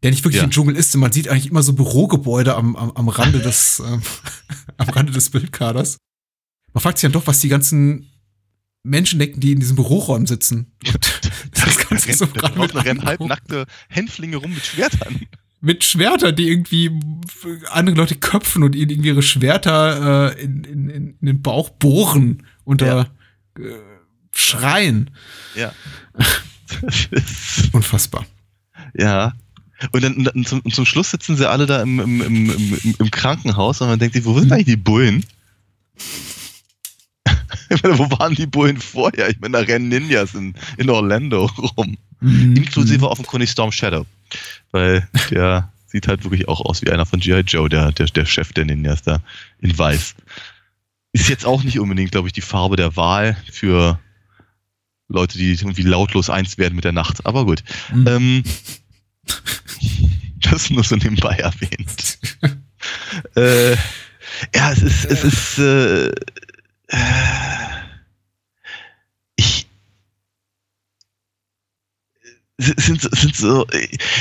Der 0.02 0.10
nicht 0.10 0.22
wirklich 0.24 0.42
ein 0.42 0.50
Dschungel 0.50 0.76
ist, 0.76 0.92
denn 0.92 1.00
man 1.00 1.12
sieht 1.12 1.28
eigentlich 1.28 1.46
immer 1.50 1.62
so 1.62 1.72
Bürogebäude 1.72 2.54
am, 2.56 2.76
am, 2.76 2.90
am 2.90 3.08
Rande 3.08 3.38
des, 3.40 3.80
ähm, 3.86 4.02
am 4.76 4.88
Rande 4.90 5.12
des 5.12 5.30
Bildkaders. 5.30 5.96
Man 6.74 6.82
fragt 6.82 6.98
sich 6.98 7.02
dann 7.06 7.12
doch, 7.12 7.26
was 7.26 7.40
die 7.40 7.48
ganzen 7.48 8.10
Menschen 8.82 9.18
denken, 9.18 9.40
die 9.40 9.52
in 9.52 9.60
diesem 9.60 9.76
Büroraum 9.76 10.26
sitzen. 10.26 10.72
Und 10.86 11.66
das 11.66 11.88
Ganze 11.88 12.12
so 12.12 12.26
da 12.26 12.48
mit 12.48 12.56
draußen 12.58 12.78
rennen 12.80 13.00
angucken. 13.00 13.06
halbnackte 13.30 13.66
Hänflinge 13.88 14.36
rum 14.36 14.52
mit 14.52 14.64
Schwertern. 14.66 15.20
Mit 15.64 15.82
Schwertern, 15.82 16.36
die 16.36 16.48
irgendwie 16.48 16.90
andere 17.70 17.96
Leute 17.96 18.16
köpfen 18.16 18.62
und 18.62 18.74
ihnen 18.74 18.90
irgendwie 18.90 19.08
ihre 19.08 19.22
Schwerter 19.22 20.34
äh, 20.36 20.42
in, 20.42 20.64
in, 20.64 20.90
in 20.90 21.16
den 21.20 21.42
Bauch 21.42 21.70
bohren 21.70 22.46
unter 22.64 23.08
äh, 23.58 23.62
Schreien. 24.32 25.10
Ja. 25.54 25.72
Unfassbar. 27.72 28.26
ja. 28.94 29.32
Und 29.92 30.02
dann, 30.02 30.26
und 30.28 30.48
zum, 30.48 30.60
und 30.60 30.74
zum 30.74 30.86
Schluss 30.86 31.10
sitzen 31.10 31.36
sie 31.36 31.48
alle 31.48 31.66
da 31.66 31.82
im, 31.82 31.98
im, 31.98 32.20
im, 32.20 32.50
im, 32.50 32.94
im 32.98 33.10
Krankenhaus 33.10 33.80
und 33.80 33.88
man 33.88 33.98
denkt 33.98 34.14
sich, 34.14 34.24
wo 34.24 34.38
sind 34.38 34.52
eigentlich 34.52 34.66
die 34.66 34.76
Bullen? 34.76 35.24
Meine, 37.82 37.98
wo 37.98 38.10
waren 38.10 38.34
die 38.34 38.46
Bullen 38.46 38.78
vorher? 38.78 39.30
Ich 39.30 39.40
meine, 39.40 39.58
da 39.58 39.64
rennen 39.64 39.88
Ninjas 39.88 40.34
in, 40.34 40.54
in 40.76 40.90
Orlando 40.90 41.46
rum. 41.76 41.96
Mhm. 42.20 42.56
Inklusive 42.56 43.10
offenkundig 43.10 43.50
Storm 43.50 43.72
Shadow. 43.72 44.06
Weil 44.72 45.08
der 45.30 45.72
sieht 45.86 46.08
halt 46.08 46.24
wirklich 46.24 46.48
auch 46.48 46.60
aus 46.60 46.82
wie 46.82 46.90
einer 46.90 47.06
von 47.06 47.20
G.I. 47.20 47.40
Joe, 47.40 47.68
der, 47.68 47.92
der, 47.92 48.06
der 48.06 48.26
Chef 48.26 48.52
der 48.52 48.64
Ninjas 48.64 49.02
da 49.02 49.20
in 49.60 49.76
weiß. 49.76 50.14
Ist 51.12 51.28
jetzt 51.28 51.46
auch 51.46 51.62
nicht 51.62 51.78
unbedingt, 51.78 52.10
glaube 52.10 52.26
ich, 52.26 52.32
die 52.32 52.40
Farbe 52.40 52.76
der 52.76 52.96
Wahl 52.96 53.36
für 53.50 54.00
Leute, 55.08 55.38
die 55.38 55.52
irgendwie 55.52 55.82
lautlos 55.82 56.30
eins 56.30 56.58
werden 56.58 56.74
mit 56.74 56.84
der 56.84 56.92
Nacht. 56.92 57.24
Aber 57.26 57.44
gut. 57.44 57.62
Mhm. 57.92 58.06
Ähm, 58.08 58.44
das 60.40 60.70
nur 60.70 60.82
so 60.82 60.96
nebenbei 60.96 61.36
erwähnt. 61.36 62.18
äh, 63.36 63.76
ja, 64.54 64.72
es 64.72 64.82
ist, 64.82 65.04
es 65.04 65.24
ist, 65.24 65.58
äh, 65.58 66.08
äh, 66.88 67.63
sind, 72.58 73.00
sind 73.00 73.36
so, 73.36 73.66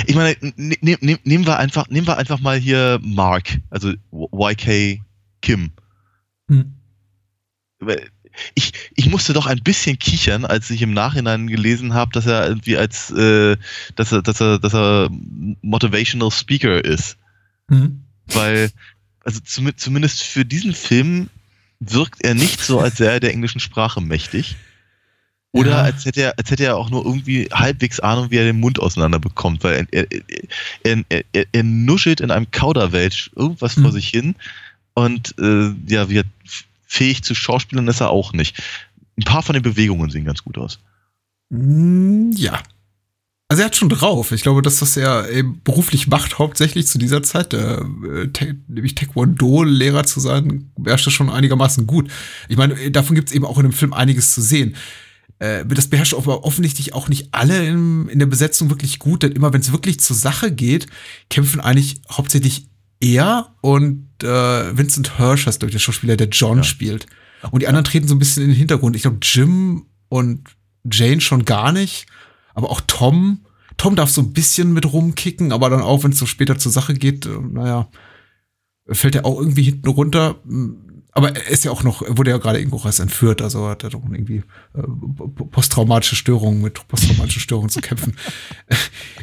ich 0.07 0.15
meine, 0.15 0.35
ne, 0.41 0.75
ne, 0.81 0.97
ne, 1.01 1.19
nehmen 1.23 1.45
wir 1.45 1.59
einfach, 1.59 1.87
nehmen 1.89 2.07
wir 2.07 2.17
einfach 2.17 2.39
mal 2.39 2.57
hier 2.57 2.99
Mark, 3.03 3.59
also 3.69 3.93
YK 4.11 5.01
Kim. 5.41 5.71
Hm. 6.49 6.73
Ich, 8.55 8.73
ich 8.95 9.09
musste 9.09 9.33
doch 9.33 9.45
ein 9.45 9.61
bisschen 9.61 9.99
kichern, 9.99 10.45
als 10.45 10.71
ich 10.71 10.81
im 10.81 10.93
Nachhinein 10.93 11.47
gelesen 11.47 11.93
habe, 11.93 12.11
dass 12.11 12.25
er 12.25 12.47
irgendwie 12.47 12.77
als, 12.77 13.11
äh, 13.11 13.57
dass 13.95 14.11
er, 14.11 14.23
dass 14.23 14.41
er, 14.41 14.57
dass 14.57 14.73
er 14.73 15.09
Motivational 15.61 16.31
Speaker 16.31 16.83
ist. 16.83 17.17
Hm. 17.69 18.03
Weil, 18.27 18.71
also 19.23 19.39
zum, 19.41 19.77
zumindest 19.77 20.23
für 20.23 20.45
diesen 20.45 20.73
Film 20.73 21.29
wirkt 21.79 22.23
er 22.23 22.33
nicht 22.33 22.61
so, 22.61 22.79
als 22.79 22.99
wäre 22.99 23.13
er 23.13 23.19
der 23.19 23.33
englischen 23.33 23.59
Sprache 23.59 24.01
mächtig. 24.01 24.55
Oder 25.55 25.69
Ja. 25.71 25.81
als 25.83 26.03
hätte 26.05 26.21
er, 26.21 26.37
als 26.37 26.49
hätte 26.49 26.63
er 26.65 26.77
auch 26.77 26.89
nur 26.89 27.05
irgendwie 27.05 27.47
halbwegs 27.53 27.99
Ahnung, 27.99 28.31
wie 28.31 28.37
er 28.37 28.43
den 28.43 28.59
Mund 28.59 28.79
auseinander 28.79 29.19
bekommt, 29.19 29.63
weil 29.63 29.87
er, 29.91 30.07
er, 30.09 31.03
er, 31.09 31.23
er, 31.31 31.45
er, 31.51 31.63
nuschelt 31.63 32.21
in 32.21 32.31
einem 32.31 32.49
Kauderwelsch 32.49 33.29
irgendwas 33.35 33.75
vor 33.75 33.83
Mhm. 33.83 33.91
sich 33.91 34.07
hin 34.09 34.35
und 34.95 35.35
äh, 35.39 35.71
ja, 35.87 36.09
wie 36.09 36.17
er 36.17 36.25
fähig 36.87 37.23
zu 37.23 37.35
Schauspielern 37.35 37.87
ist 37.87 38.01
er 38.01 38.09
auch 38.09 38.33
nicht. 38.33 38.61
Ein 39.17 39.23
paar 39.25 39.43
von 39.43 39.53
den 39.53 39.61
Bewegungen 39.63 40.09
sehen 40.09 40.25
ganz 40.25 40.43
gut 40.43 40.57
aus. 40.57 40.79
Mm, 41.49 42.31
Ja. 42.35 42.61
Also 43.49 43.61
er 43.61 43.65
hat 43.67 43.75
schon 43.75 43.89
drauf. 43.89 44.31
Ich 44.31 44.41
glaube, 44.41 44.63
das, 44.63 44.81
was 44.81 44.97
er 44.97 45.29
eben 45.29 45.61
beruflich 45.63 46.07
macht, 46.07 46.39
hauptsächlich 46.39 46.87
zu 46.87 46.97
dieser 46.97 47.21
Zeit, 47.21 47.53
der, 47.53 47.85
äh, 48.31 48.53
nämlich 48.67 48.95
Taekwondo-Lehrer 48.95 50.05
zu 50.05 50.19
sein, 50.19 50.71
das 50.77 51.01
schon 51.03 51.29
einigermaßen 51.29 51.85
gut. 51.85 52.09
Ich 52.49 52.57
meine, 52.57 52.89
davon 52.89 53.15
gibt 53.15 53.29
es 53.29 53.35
eben 53.35 53.45
auch 53.45 53.57
in 53.57 53.63
dem 53.63 53.73
Film 53.73 53.93
einiges 53.93 54.33
zu 54.33 54.41
sehen. 54.41 54.75
Äh, 55.43 55.65
das 55.65 55.87
beherrscht 55.89 56.13
aber 56.13 56.45
offensichtlich 56.45 56.93
auch 56.93 57.09
nicht 57.09 57.27
alle 57.33 57.65
in, 57.67 58.07
in 58.07 58.19
der 58.19 58.27
Besetzung 58.27 58.69
wirklich 58.69 58.97
gut, 58.97 59.23
denn 59.23 59.33
immer 59.33 59.51
wenn 59.51 59.59
es 59.59 59.73
wirklich 59.73 59.99
zur 59.99 60.15
Sache 60.15 60.53
geht, 60.53 60.87
kämpfen 61.29 61.59
eigentlich 61.59 61.99
hauptsächlich 62.09 62.69
er 63.01 63.53
und 63.59 64.07
äh, 64.23 64.77
Vincent 64.77 65.17
Hirsch, 65.17 65.45
heißt 65.45 65.59
glaube 65.59 65.69
ich 65.71 65.75
der 65.75 65.79
Schauspieler, 65.79 66.15
der 66.15 66.29
John 66.29 66.59
Ja. 66.59 66.63
spielt. 66.63 67.07
Und 67.51 67.61
die 67.61 67.67
anderen 67.67 67.83
treten 67.83 68.07
so 68.07 68.15
ein 68.15 68.19
bisschen 68.19 68.43
in 68.43 68.49
den 68.51 68.57
Hintergrund. 68.57 68.95
Ich 68.95 69.01
glaube, 69.01 69.17
Jim 69.21 69.87
und 70.07 70.47
Jane 70.89 71.19
schon 71.19 71.43
gar 71.43 71.73
nicht, 71.73 72.05
aber 72.53 72.69
auch 72.69 72.79
Tom. 72.87 73.45
Tom 73.75 73.97
darf 73.97 74.09
so 74.09 74.21
ein 74.21 74.31
bisschen 74.31 74.71
mit 74.71 74.93
rumkicken, 74.93 75.51
aber 75.51 75.69
dann 75.69 75.81
auch, 75.81 76.05
wenn 76.05 76.11
es 76.11 76.19
so 76.19 76.25
später 76.25 76.57
zur 76.57 76.71
Sache 76.71 76.93
geht, 76.93 77.25
äh, 77.25 77.37
naja, 77.51 77.89
fällt 78.87 79.15
er 79.15 79.25
auch 79.25 79.39
irgendwie 79.39 79.63
hinten 79.63 79.89
runter. 79.89 80.39
Aber 81.15 81.35
er 81.35 81.47
ist 81.47 81.63
ja 81.63 81.71
auch 81.71 81.83
noch, 81.83 82.01
wurde 82.17 82.31
ja 82.31 82.37
gerade 82.37 82.57
irgendwo 82.59 82.81
erst 82.83 82.99
entführt, 82.99 83.41
also 83.41 83.67
hat 83.67 83.83
er 83.83 83.91
doch 83.91 84.01
irgendwie 84.03 84.43
äh, 84.73 84.81
posttraumatische 85.51 86.15
Störungen 86.15 86.61
mit 86.61 86.87
posttraumatischen 86.87 87.41
Störungen 87.41 87.69
zu 87.69 87.81
kämpfen. 87.81 88.15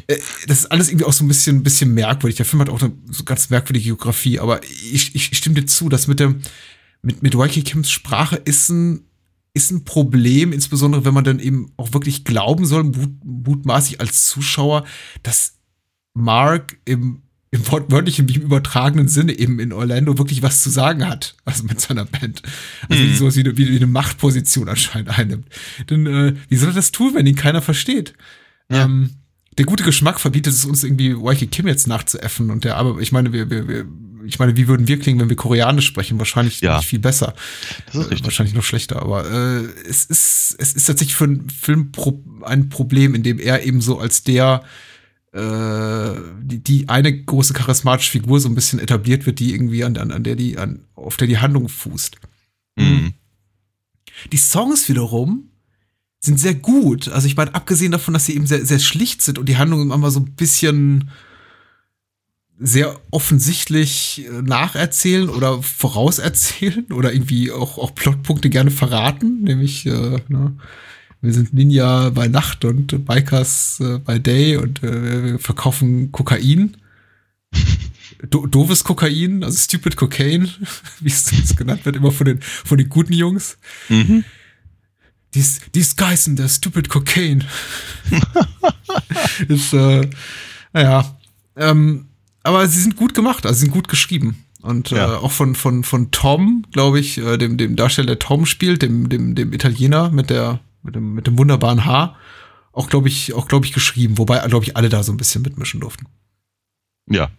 Äh, 0.07 0.17
das 0.47 0.59
ist 0.59 0.65
alles 0.71 0.89
irgendwie 0.89 1.05
auch 1.05 1.13
so 1.13 1.23
ein 1.23 1.27
bisschen, 1.27 1.57
ein 1.57 1.63
bisschen 1.63 1.93
merkwürdig. 1.93 2.37
Der 2.37 2.45
Film 2.45 2.61
hat 2.61 2.69
auch 2.69 2.81
eine 2.81 2.93
so 3.09 3.23
ganz 3.23 3.49
merkwürdige 3.49 3.85
Geografie, 3.85 4.39
aber 4.39 4.63
ich, 4.63 5.13
ich, 5.15 5.31
ich 5.31 5.37
stimme 5.37 5.55
dir 5.55 5.65
zu, 5.65 5.89
dass 5.89 6.07
mit 6.07 6.19
dem, 6.19 6.41
mit, 7.01 7.21
mit 7.23 7.37
Waikiki 7.37 7.63
Kims 7.63 7.91
Sprache 7.91 8.37
ist 8.37 8.69
ein, 8.69 9.05
ist 9.53 9.71
ein 9.71 9.83
Problem, 9.83 10.53
insbesondere 10.53 11.03
wenn 11.03 11.13
man 11.13 11.25
dann 11.25 11.39
eben 11.39 11.73
auch 11.75 11.93
wirklich 11.93 12.23
glauben 12.23 12.65
soll, 12.65 12.83
mut, 12.85 13.11
mutmaßlich 13.23 13.99
als 13.99 14.27
Zuschauer, 14.27 14.85
dass 15.23 15.57
Mark 16.13 16.77
im, 16.85 17.23
im 17.53 17.69
wortwörtlichen 17.69 18.29
wie 18.29 18.35
im 18.35 18.43
übertragenen 18.43 19.09
Sinne 19.09 19.37
eben 19.37 19.59
in 19.59 19.73
Orlando 19.73 20.17
wirklich 20.17 20.41
was 20.41 20.61
zu 20.63 20.69
sagen 20.69 21.05
hat, 21.07 21.35
also 21.43 21.63
mit 21.63 21.81
seiner 21.81 22.05
Band. 22.05 22.41
Also 22.89 23.03
Mhm. 23.03 23.15
sowas 23.15 23.35
wie 23.35 23.41
eine, 23.41 23.57
wie 23.57 23.75
eine 23.75 23.87
Machtposition 23.87 24.69
anscheinend 24.69 25.09
einnimmt. 25.19 25.47
Denn 25.89 26.07
äh, 26.07 26.33
wie 26.47 26.55
soll 26.55 26.69
er 26.69 26.75
das 26.75 26.91
tun, 26.91 27.13
wenn 27.13 27.27
ihn 27.27 27.35
keiner 27.35 27.61
versteht? 27.61 28.13
Ja. 28.71 28.85
Ähm, 28.85 29.11
der 29.57 29.65
gute 29.65 29.83
Geschmack 29.83 30.21
verbietet 30.21 30.53
es 30.53 30.63
uns 30.63 30.85
irgendwie 30.85 31.13
Waikiki 31.13 31.47
Kim 31.47 31.67
jetzt 31.67 31.87
nachzuäffen 31.87 32.51
und 32.51 32.63
der 32.63 32.77
aber 32.77 33.01
ich 33.01 33.11
meine 33.11 33.33
wir, 33.33 33.49
wir, 33.49 33.67
wir 33.67 33.85
ich 34.25 34.39
meine 34.39 34.55
wie 34.55 34.69
würden 34.69 34.87
wir 34.87 34.97
klingen 34.97 35.19
wenn 35.19 35.27
wir 35.27 35.35
Koreanisch 35.35 35.87
sprechen 35.87 36.19
wahrscheinlich 36.19 36.61
Ja. 36.61 36.77
nicht 36.77 36.87
viel 36.87 36.99
besser 36.99 37.33
äh, 37.93 37.97
wahrscheinlich 38.23 38.55
noch 38.55 38.63
schlechter, 38.63 39.01
aber 39.01 39.29
äh, 39.29 39.65
es 39.89 40.05
ist 40.05 40.55
es 40.57 40.71
ist 40.71 40.85
tatsächlich 40.85 41.15
für 41.17 41.25
einen 41.25 41.49
Film 41.49 41.91
ein 42.43 42.69
Problem, 42.69 43.13
in 43.13 43.23
dem 43.23 43.39
er 43.39 43.63
eben 43.65 43.81
so 43.81 43.99
als 43.99 44.23
der 44.23 44.63
die, 45.33 46.59
die 46.59 46.89
eine 46.89 47.23
große 47.23 47.53
charismatische 47.53 48.11
Figur 48.11 48.41
so 48.41 48.49
ein 48.49 48.55
bisschen 48.55 48.79
etabliert 48.79 49.25
wird, 49.25 49.39
die 49.39 49.53
irgendwie 49.53 49.83
an, 49.83 49.95
an, 49.95 50.11
an 50.11 50.23
der 50.23 50.35
die 50.35 50.57
an 50.57 50.81
auf 50.93 51.15
der 51.15 51.27
die 51.27 51.37
Handlung 51.37 51.69
fußt. 51.69 52.17
Mhm. 52.75 53.13
Die 54.31 54.37
Songs 54.37 54.89
wiederum 54.89 55.49
sind 56.19 56.39
sehr 56.39 56.53
gut. 56.53 57.07
Also 57.07 57.27
ich 57.27 57.35
meine, 57.35 57.55
abgesehen 57.55 57.91
davon, 57.91 58.13
dass 58.13 58.25
sie 58.25 58.35
eben 58.35 58.45
sehr, 58.45 58.65
sehr 58.65 58.79
schlicht 58.79 59.21
sind 59.21 59.39
und 59.39 59.47
die 59.47 59.57
Handlung 59.57 59.91
immer 59.91 60.11
so 60.11 60.19
ein 60.19 60.35
bisschen 60.35 61.09
sehr 62.59 62.99
offensichtlich 63.09 64.23
äh, 64.27 64.41
nacherzählen 64.43 65.29
oder 65.29 65.63
vorauserzählen 65.63 66.91
oder 66.91 67.11
irgendwie 67.11 67.51
auch, 67.51 67.79
auch 67.79 67.95
Plotpunkte 67.95 68.51
gerne 68.51 68.69
verraten, 68.69 69.41
nämlich 69.41 69.87
äh, 69.87 70.19
ne, 70.27 70.55
wir 71.21 71.33
sind 71.33 71.53
Ninja 71.53 72.09
bei 72.09 72.27
Nacht 72.27 72.65
und 72.65 73.05
Bikers 73.05 73.79
äh, 73.79 73.99
bei 73.99 74.19
Day 74.19 74.57
und 74.57 74.83
äh, 74.83 75.23
wir 75.23 75.39
verkaufen 75.39 76.11
Kokain. 76.11 76.77
Do 78.29 78.45
doofes 78.45 78.83
Kokain, 78.83 79.43
also 79.43 79.57
stupid 79.57 79.95
Cocaine, 79.95 80.47
wie 80.99 81.09
es 81.09 81.55
genannt 81.55 81.85
wird, 81.85 81.95
immer 81.95 82.11
von 82.11 82.25
den, 82.25 82.41
von 82.41 82.77
den 82.77 82.87
guten 82.87 83.13
Jungs. 83.13 83.57
Mhm. 83.89 84.23
These, 85.31 85.61
these 85.71 85.95
guys 85.95 86.27
in 86.27 86.35
their 86.35 86.49
stupid 86.49 86.89
cocaine. 86.89 87.43
ist, 89.47 89.73
äh, 89.73 90.07
naja. 90.73 91.17
Ähm, 91.55 92.07
aber 92.43 92.67
sie 92.67 92.81
sind 92.81 92.95
gut 92.95 93.13
gemacht, 93.13 93.45
also 93.45 93.55
sie 93.55 93.65
sind 93.65 93.71
gut 93.73 93.87
geschrieben. 93.87 94.43
Und 94.61 94.91
äh, 94.91 94.97
Ja. 94.97 95.17
auch 95.17 95.31
von, 95.31 95.55
von, 95.55 95.83
von 95.83 96.11
Tom, 96.11 96.65
glaube 96.71 96.99
ich, 96.99 97.17
äh, 97.17 97.37
dem, 97.37 97.57
dem 97.57 97.75
Darsteller, 97.75 98.07
der 98.07 98.19
Tom 98.19 98.45
spielt, 98.45 98.81
dem, 98.83 99.09
dem, 99.09 99.33
dem 99.35 99.53
Italiener 99.53 100.11
mit 100.11 100.29
der, 100.29 100.59
mit 100.83 100.95
dem, 100.95 101.13
mit 101.13 101.27
dem 101.27 101.37
wunderbaren 101.37 101.85
Haar, 101.85 102.17
auch, 102.73 102.89
glaube 102.89 103.07
ich, 103.09 103.33
auch, 103.33 103.47
glaube 103.47 103.65
ich, 103.65 103.73
geschrieben, 103.73 104.17
wobei, 104.17 104.39
glaube 104.47 104.65
ich, 104.65 104.77
alle 104.77 104.89
da 104.89 105.03
so 105.03 105.11
ein 105.11 105.17
bisschen 105.17 105.41
mitmischen 105.41 105.79
durften. 105.81 106.05
Ja. 107.09 107.29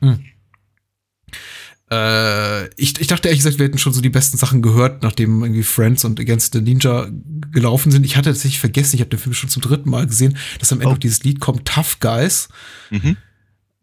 Äh, 1.90 2.68
ich, 2.80 3.00
ich 3.00 3.06
dachte 3.06 3.28
ehrlich 3.28 3.40
gesagt, 3.42 3.58
wir 3.58 3.66
hätten 3.66 3.78
schon 3.78 3.92
so 3.92 4.00
die 4.00 4.08
besten 4.10 4.36
Sachen 4.38 4.62
gehört, 4.62 5.02
nachdem 5.02 5.42
irgendwie 5.42 5.62
Friends 5.62 6.04
und 6.04 6.18
Against 6.20 6.52
the 6.54 6.60
Ninja 6.60 7.08
gelaufen 7.50 7.90
sind. 7.92 8.04
Ich 8.06 8.16
hatte 8.16 8.30
tatsächlich 8.30 8.60
vergessen, 8.60 8.96
ich 8.96 9.00
habe 9.00 9.10
den 9.10 9.18
Film 9.18 9.34
schon 9.34 9.50
zum 9.50 9.62
dritten 9.62 9.90
Mal 9.90 10.06
gesehen, 10.06 10.36
dass 10.58 10.72
am 10.72 10.78
Ende 10.78 10.88
Oh. 10.88 10.92
noch 10.92 10.98
dieses 10.98 11.22
Lied 11.24 11.40
kommt, 11.40 11.66
Tough 11.66 12.00
Guys, 12.00 12.48
Mhm. 12.90 13.16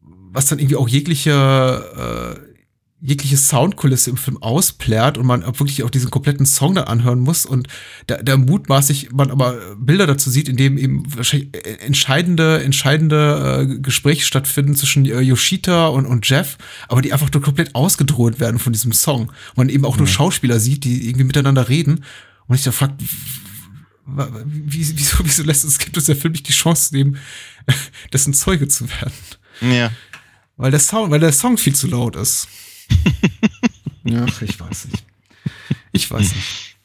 was 0.01 0.47
dann 0.47 0.59
irgendwie 0.59 0.75
auch 0.75 0.87
jegliche, 0.89 2.39
äh, 2.45 2.48
jegliche 3.01 3.37
Soundkulisse 3.37 4.09
im 4.09 4.17
Film 4.17 4.41
ausplärt 4.41 5.17
und 5.17 5.25
man 5.25 5.45
wirklich 5.45 5.83
auch 5.83 5.89
diesen 5.89 6.11
kompletten 6.11 6.45
Song 6.45 6.75
dann 6.75 6.85
anhören 6.85 7.19
muss 7.19 7.45
und 7.45 7.67
da, 8.07 8.17
da 8.17 8.35
mutmaßlich 8.35 9.11
man 9.11 9.31
aber 9.31 9.57
Bilder 9.77 10.05
dazu 10.05 10.29
sieht, 10.29 10.49
in 10.49 10.57
dem 10.57 10.77
eben 10.77 11.03
wahrscheinlich 11.15 11.55
äh, 11.55 11.75
entscheidende, 11.79 12.61
entscheidende 12.61 13.67
äh, 13.69 13.79
Gespräche 13.79 14.25
stattfinden 14.25 14.75
zwischen 14.75 15.05
äh, 15.05 15.21
Yoshita 15.21 15.87
und, 15.87 16.05
und 16.05 16.27
Jeff, 16.27 16.57
aber 16.89 17.01
die 17.01 17.13
einfach 17.13 17.31
nur 17.31 17.41
komplett 17.41 17.73
ausgedroht 17.73 18.41
werden 18.41 18.59
von 18.59 18.73
diesem 18.73 18.91
Song. 18.91 19.29
Und 19.29 19.57
man 19.57 19.69
eben 19.69 19.85
auch 19.85 19.97
nur 19.97 20.07
Schauspieler 20.07 20.59
sieht, 20.59 20.83
die 20.83 21.07
irgendwie 21.07 21.25
miteinander 21.25 21.69
reden 21.69 22.03
und 22.47 22.55
ich 22.55 22.63
da 22.63 22.71
fragt, 22.71 23.01
wie, 24.45 24.97
wieso, 24.97 25.17
wieso 25.23 25.43
lässt 25.43 25.63
es, 25.63 25.77
gibt 25.77 25.95
es 25.95 26.05
der 26.05 26.15
Film 26.15 26.33
nicht 26.33 26.47
die 26.47 26.53
Chance 26.53 26.95
nehmen, 26.95 27.17
dessen 28.13 28.33
Zeuge 28.33 28.67
zu 28.67 28.89
werden? 28.89 29.13
Ja. 29.61 29.91
Weil 30.57 30.71
der 30.71 30.79
Sound, 30.79 31.11
weil 31.11 31.19
der 31.19 31.31
Song 31.31 31.57
viel 31.57 31.75
zu 31.75 31.87
laut 31.87 32.15
ist. 32.17 32.47
ja, 34.03 34.25
ich 34.25 34.59
weiß 34.59 34.85
nicht. 34.85 35.05
Ich 35.91 36.09
weiß 36.09 36.35
nicht. 36.35 36.77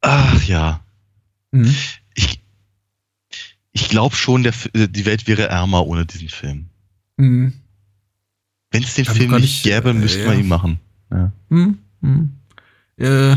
Ach 0.00 0.42
ja. 0.44 0.80
Mhm. 1.50 1.74
Ich, 2.14 2.40
ich 3.72 3.88
glaube 3.88 4.16
schon, 4.16 4.42
der, 4.42 4.54
äh, 4.74 4.88
die 4.88 5.04
Welt 5.06 5.26
wäre 5.26 5.48
ärmer 5.48 5.86
ohne 5.86 6.06
diesen 6.06 6.28
Film. 6.28 6.66
Mhm. 7.16 7.52
Wenn 8.70 8.82
es 8.82 8.94
den 8.94 9.02
ich 9.02 9.10
Film 9.10 9.40
nicht 9.40 9.62
gäbe, 9.62 9.90
äh, 9.90 9.94
müsste 9.94 10.20
ja. 10.20 10.26
man 10.26 10.38
ihn 10.38 10.48
machen. 10.48 10.80
Ja. 11.10 11.32
Mhm. 11.48 11.78
Äh, 12.96 13.36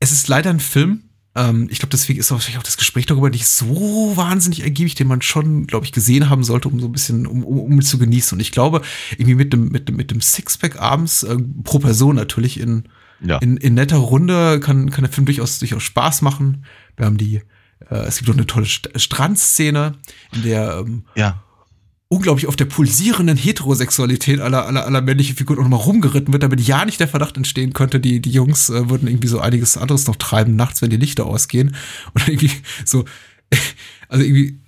es 0.00 0.12
ist 0.12 0.28
leider 0.28 0.50
ein 0.50 0.60
Film. 0.60 1.02
Ähm, 1.36 1.68
ich 1.70 1.78
glaube, 1.80 1.90
deswegen 1.90 2.20
ist 2.20 2.30
wahrscheinlich 2.30 2.58
auch 2.58 2.62
das 2.64 2.76
Gespräch 2.76 3.06
darüber 3.06 3.28
nicht 3.30 3.46
so 3.46 4.12
wahnsinnig 4.14 4.62
ergiebig, 4.62 4.94
den 4.94 5.08
man 5.08 5.20
schon, 5.22 5.66
glaube 5.66 5.84
ich, 5.84 5.92
gesehen 5.92 6.30
haben 6.30 6.44
sollte, 6.44 6.68
um 6.68 6.78
so 6.80 6.86
ein 6.86 6.92
bisschen, 6.92 7.26
um, 7.26 7.44
um, 7.44 7.58
um 7.58 7.82
zu 7.82 7.98
genießen. 7.98 8.36
Und 8.36 8.40
ich 8.40 8.52
glaube, 8.52 8.82
irgendwie 9.12 9.34
mit 9.34 9.52
dem, 9.52 9.68
mit 9.68 9.88
dem, 9.88 9.96
mit 9.96 10.10
dem 10.10 10.20
Sixpack 10.20 10.80
abends, 10.80 11.22
äh, 11.24 11.36
pro 11.64 11.78
Person 11.80 12.16
natürlich 12.16 12.60
in, 12.60 12.84
Ja. 13.20 13.38
in, 13.38 13.56
in 13.56 13.74
netter 13.74 13.96
Runde 13.96 14.60
kann, 14.60 14.90
kann 14.90 15.04
der 15.04 15.12
Film 15.12 15.26
durchaus, 15.26 15.58
durchaus 15.58 15.82
Spaß 15.82 16.22
machen. 16.22 16.64
Wir 16.96 17.06
haben 17.06 17.16
die, 17.16 17.42
äh, 17.90 17.96
es 18.06 18.18
gibt 18.18 18.30
auch 18.30 18.34
eine 18.34 18.46
tolle 18.46 18.66
St 18.66 18.90
Strandszene, 18.94 19.94
in 20.32 20.42
der 20.42 20.78
ähm, 20.86 21.04
ja. 21.16 21.42
Unglaublich 22.14 22.46
auf 22.46 22.54
der 22.54 22.66
pulsierenden 22.66 23.36
Heterosexualität 23.36 24.38
aller, 24.40 24.66
aller, 24.66 24.86
aller 24.86 25.00
männlichen 25.00 25.34
Figuren 25.34 25.58
auch 25.58 25.64
nochmal 25.64 25.80
rumgeritten 25.80 26.32
wird, 26.32 26.44
damit 26.44 26.60
ja 26.60 26.84
nicht 26.84 27.00
der 27.00 27.08
Verdacht 27.08 27.36
entstehen 27.36 27.72
könnte, 27.72 27.98
die, 27.98 28.20
die 28.20 28.30
Jungs 28.30 28.70
äh, 28.70 28.88
würden 28.88 29.08
irgendwie 29.08 29.26
so 29.26 29.40
einiges 29.40 29.76
anderes 29.76 30.06
noch 30.06 30.14
treiben 30.14 30.54
nachts, 30.54 30.80
wenn 30.80 30.90
die 30.90 30.96
Lichter 30.96 31.26
ausgehen. 31.26 31.74
Und 32.14 32.28
irgendwie 32.28 32.52
so, 32.84 33.04
also 34.08 34.24
irgendwie 34.24 34.60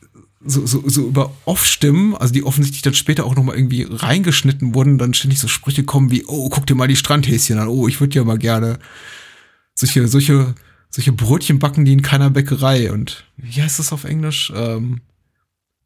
so, 0.44 0.66
so, 0.66 0.82
so 0.88 1.06
über 1.06 1.32
Off-Stimmen, 1.44 2.16
also 2.16 2.34
die 2.34 2.42
offensichtlich 2.42 2.82
dann 2.82 2.94
später 2.94 3.24
auch 3.24 3.36
nochmal 3.36 3.56
irgendwie 3.56 3.86
reingeschnitten 3.88 4.74
wurden, 4.74 4.98
dann 4.98 5.14
ständig 5.14 5.38
so 5.38 5.46
Sprüche 5.46 5.84
kommen 5.84 6.10
wie, 6.10 6.24
oh, 6.26 6.48
guck 6.48 6.66
dir 6.66 6.74
mal 6.74 6.88
die 6.88 6.96
Strandhäschen 6.96 7.60
an, 7.60 7.68
oh, 7.68 7.86
ich 7.86 8.00
würde 8.00 8.16
ja 8.16 8.24
mal 8.24 8.38
gerne 8.38 8.80
solche, 9.74 10.08
solche, 10.08 10.56
solche 10.90 11.12
Brötchen 11.12 11.60
backen, 11.60 11.84
die 11.84 11.92
in 11.92 12.02
keiner 12.02 12.30
Bäckerei. 12.30 12.90
Und 12.90 13.24
wie 13.36 13.62
heißt 13.62 13.78
das 13.78 13.92
auf 13.92 14.02
Englisch? 14.02 14.52
Ähm, 14.54 15.00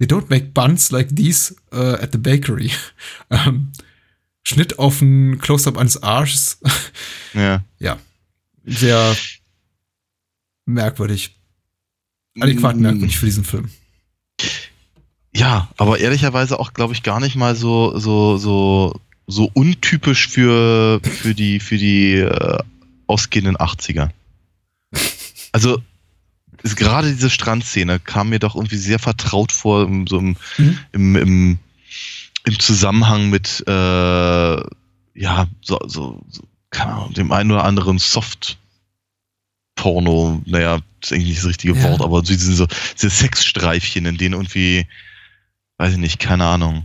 they 0.01 0.07
don't 0.09 0.29
make 0.31 0.53
buns 0.53 0.91
like 0.91 1.15
these 1.15 1.55
uh, 1.73 1.97
at 2.03 2.11
the 2.11 2.19
bakery. 2.19 2.73
ähm, 3.31 3.71
Schnitt 4.43 4.79
auf 4.81 5.01
ein 5.03 5.39
Close-up 5.39 5.77
eines 5.79 6.03
Arsches. 6.03 6.59
Ja. 7.35 7.63
ja. 7.79 7.97
Sehr 8.65 9.15
merkwürdig. 10.67 11.37
Adäquat 12.41 12.75
Mm. 12.77 12.81
merkwürdig 12.81 13.17
für 13.19 13.27
diesen 13.27 13.45
Film. 13.45 13.71
Ja, 15.33 15.71
aber 15.77 15.99
ehrlicherweise 16.01 16.59
auch, 16.59 16.73
glaube 16.73 16.93
ich, 16.95 17.05
gar 17.05 17.21
nicht 17.21 17.37
mal 17.37 17.55
so, 17.55 17.97
so, 18.01 18.37
so, 18.37 19.01
so 19.29 19.49
untypisch 19.55 20.27
für, 20.27 21.01
für 21.05 21.35
die, 21.35 21.61
für 21.61 21.79
die 21.79 22.15
äh, 22.15 22.59
ausgehenden 23.07 23.57
80er. 23.57 24.11
Also, 25.53 25.81
gerade 26.77 27.09
diese 27.13 27.31
Strandszene 27.31 27.99
kam 28.01 28.29
mir 28.31 28.39
doch 28.39 28.55
irgendwie 28.57 28.77
sehr 28.77 28.99
vertraut 28.99 29.53
vor, 29.53 29.85
im, 29.85 30.07
so 30.07 30.19
im, 30.19 30.37
Mhm. 30.59 30.79
im, 30.93 31.17
im, 31.17 31.59
im 32.45 32.59
Zusammenhang 32.59 33.31
mit, 33.31 33.63
äh, 33.67 33.71
ja, 35.15 35.47
so, 35.63 35.79
so, 35.87 36.21
so, 36.29 36.43
Ahnung, 36.71 37.15
dem 37.15 37.33
einen 37.33 37.51
oder 37.53 37.65
anderen 37.65 37.99
Soft- 37.99 38.59
Porno, 39.77 40.43
naja, 40.45 40.81
ist 41.03 41.13
eigentlich 41.13 41.29
nicht 41.29 41.39
das 41.39 41.47
richtige 41.49 41.75
Ja. 41.75 41.83
Wort, 41.85 42.03
aber 42.03 42.19
so 42.19 42.33
diese, 42.35 42.53
so, 42.55 42.67
diese 42.95 43.09
Sexstreifchen, 43.09 44.05
in 44.05 44.19
denen 44.19 44.35
irgendwie, 44.35 44.87
weiß 45.79 45.93
ich 45.95 45.99
nicht, 45.99 46.19
keine 46.19 46.45
Ahnung, 46.45 46.85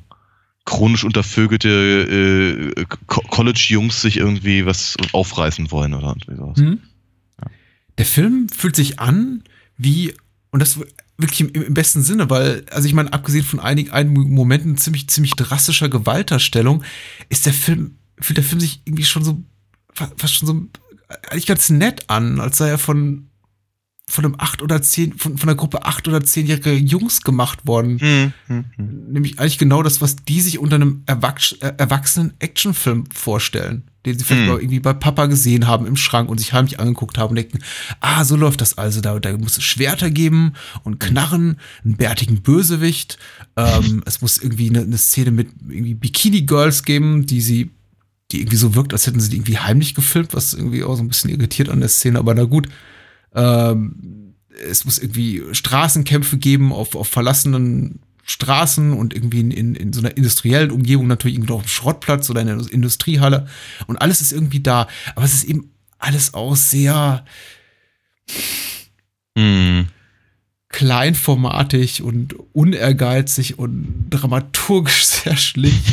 chronisch 0.63 1.03
untervögelte 1.03 2.73
äh, 2.78 2.86
Co- 3.07 3.21
College-Jungs 3.28 4.01
sich 4.01 4.15
irgendwie 4.17 4.65
was 4.65 4.95
aufreißen 5.11 5.71
wollen 5.71 5.93
oder 5.93 6.07
irgendwie 6.15 6.36
sowas. 6.38 6.57
Hm? 6.57 6.80
Der 7.97 8.05
Film 8.05 8.47
fühlt 8.49 8.76
sich 8.78 8.99
an 8.99 9.43
wie, 9.78 10.13
und 10.51 10.59
das 10.59 10.80
wirklich 11.17 11.41
im, 11.41 11.49
im 11.49 11.73
besten 11.73 12.01
Sinne, 12.01 12.30
weil, 12.30 12.65
also 12.71 12.88
ich 12.88 12.93
meine, 12.93 13.13
abgesehen 13.13 13.43
von 13.43 13.59
einigen, 13.59 13.91
einigen 13.91 14.34
Momenten 14.34 14.78
ziemlich, 14.78 15.07
ziemlich 15.07 15.34
drastischer 15.34 15.89
Gewaltdarstellung, 15.89 16.84
ist 17.30 17.45
der 17.45 17.53
Film, 17.53 17.95
fühlt 18.19 18.38
der 18.38 18.43
Film 18.43 18.59
sich 18.59 18.82
irgendwie 18.86 19.05
schon 19.05 19.23
so, 19.23 19.43
fa- 19.93 20.11
fast 20.17 20.36
schon 20.36 20.47
so 20.47 20.61
eigentlich 21.30 21.45
ganz 21.45 21.69
nett 21.69 22.09
an, 22.09 22.39
als 22.39 22.57
sei 22.57 22.69
er 22.69 22.78
von, 22.78 23.28
von 24.07 24.23
einem 24.23 24.35
acht 24.37 24.61
oder 24.61 24.81
zehn, 24.81 25.17
von, 25.17 25.37
von 25.37 25.49
einer 25.49 25.57
Gruppe 25.57 25.83
acht 25.83 26.07
oder 26.07 26.23
zehnjähriger 26.23 26.73
Jungs 26.73 27.21
gemacht 27.21 27.65
worden. 27.65 27.99
Hm, 27.99 28.33
hm, 28.47 28.65
hm. 28.75 29.03
Nämlich 29.11 29.39
eigentlich 29.39 29.57
genau 29.57 29.81
das, 29.81 29.99
was 29.99 30.15
die 30.17 30.41
sich 30.41 30.59
unter 30.59 30.75
einem 30.75 31.01
Erwachs 31.07 31.53
äh, 31.53 31.73
erwachsenen 31.77 32.33
Actionfilm 32.39 33.05
vorstellen. 33.11 33.83
Den 34.05 34.19
sie 34.19 34.23
vielleicht 34.23 34.45
Hm. 34.45 34.53
mal 34.53 34.59
irgendwie 34.61 34.79
bei 34.79 34.93
Papa 34.93 35.25
gesehen 35.25 35.65
haben 35.65 35.87
im 35.87 35.95
Schrank 35.95 36.29
und 36.29 36.37
sich 36.37 36.53
heimlich 36.53 36.79
angeguckt 36.79 37.17
haben 37.17 37.31
und 37.31 37.37
denken, 37.37 37.59
ah, 37.99 38.23
so 38.23 38.35
läuft 38.35 38.61
das 38.61 38.77
also. 38.77 39.01
Da, 39.01 39.19
da 39.19 39.35
muss 39.37 39.57
es 39.57 39.63
Schwerter 39.63 40.11
geben 40.11 40.53
und 40.83 40.99
Knarren, 40.99 41.59
einen 41.83 41.97
bärtigen 41.97 42.43
Bösewicht. 42.43 43.17
Ähm, 43.55 44.03
es 44.05 44.21
muss 44.21 44.37
irgendwie 44.37 44.69
eine, 44.69 44.81
eine 44.81 44.99
Szene 44.99 45.31
mit 45.31 45.49
irgendwie 45.67 45.95
Bikini-Girls 45.95 46.83
geben, 46.83 47.25
die 47.25 47.41
sie, 47.41 47.71
die 48.31 48.41
irgendwie 48.41 48.57
so 48.57 48.75
wirkt, 48.75 48.93
als 48.93 49.07
hätten 49.07 49.19
sie 49.19 49.31
die 49.31 49.37
irgendwie 49.37 49.57
heimlich 49.57 49.95
gefilmt, 49.95 50.35
was 50.35 50.53
irgendwie 50.53 50.83
auch 50.83 50.95
so 50.95 51.01
ein 51.01 51.07
bisschen 51.07 51.31
irritiert 51.31 51.69
an 51.69 51.79
der 51.79 51.89
Szene, 51.89 52.19
aber 52.19 52.35
na 52.35 52.43
gut. 52.43 52.69
Ähm, 53.36 54.36
es 54.69 54.86
muss 54.86 54.97
irgendwie 54.97 55.43
Straßenkämpfe 55.51 56.38
geben 56.38 56.71
auf, 56.71 56.95
auf 56.95 57.07
verlassenen 57.07 57.99
Straßen 58.23 58.93
und 58.93 59.13
irgendwie 59.13 59.41
in, 59.41 59.51
in, 59.51 59.75
in 59.75 59.93
so 59.93 59.99
einer 59.99 60.15
industriellen 60.17 60.71
Umgebung 60.71 61.07
natürlich 61.07 61.38
irgendwie 61.38 61.53
auf 61.53 61.63
dem 61.63 61.67
Schrottplatz 61.67 62.29
oder 62.29 62.41
in 62.41 62.49
einer 62.49 62.71
Industriehalle 62.71 63.47
und 63.86 63.97
alles 63.97 64.21
ist 64.21 64.31
irgendwie 64.31 64.61
da. 64.61 64.88
Aber 65.15 65.25
es 65.25 65.33
ist 65.33 65.43
eben 65.43 65.71
alles 65.99 66.33
auch 66.33 66.55
sehr 66.55 67.25
Hm. 69.38 69.88
kleinformatig 70.69 72.01
und 72.01 72.36
unehrgeizig 72.53 73.59
und 73.59 74.07
dramaturgisch 74.09 75.05
sehr 75.05 75.38
schlicht. 75.38 75.86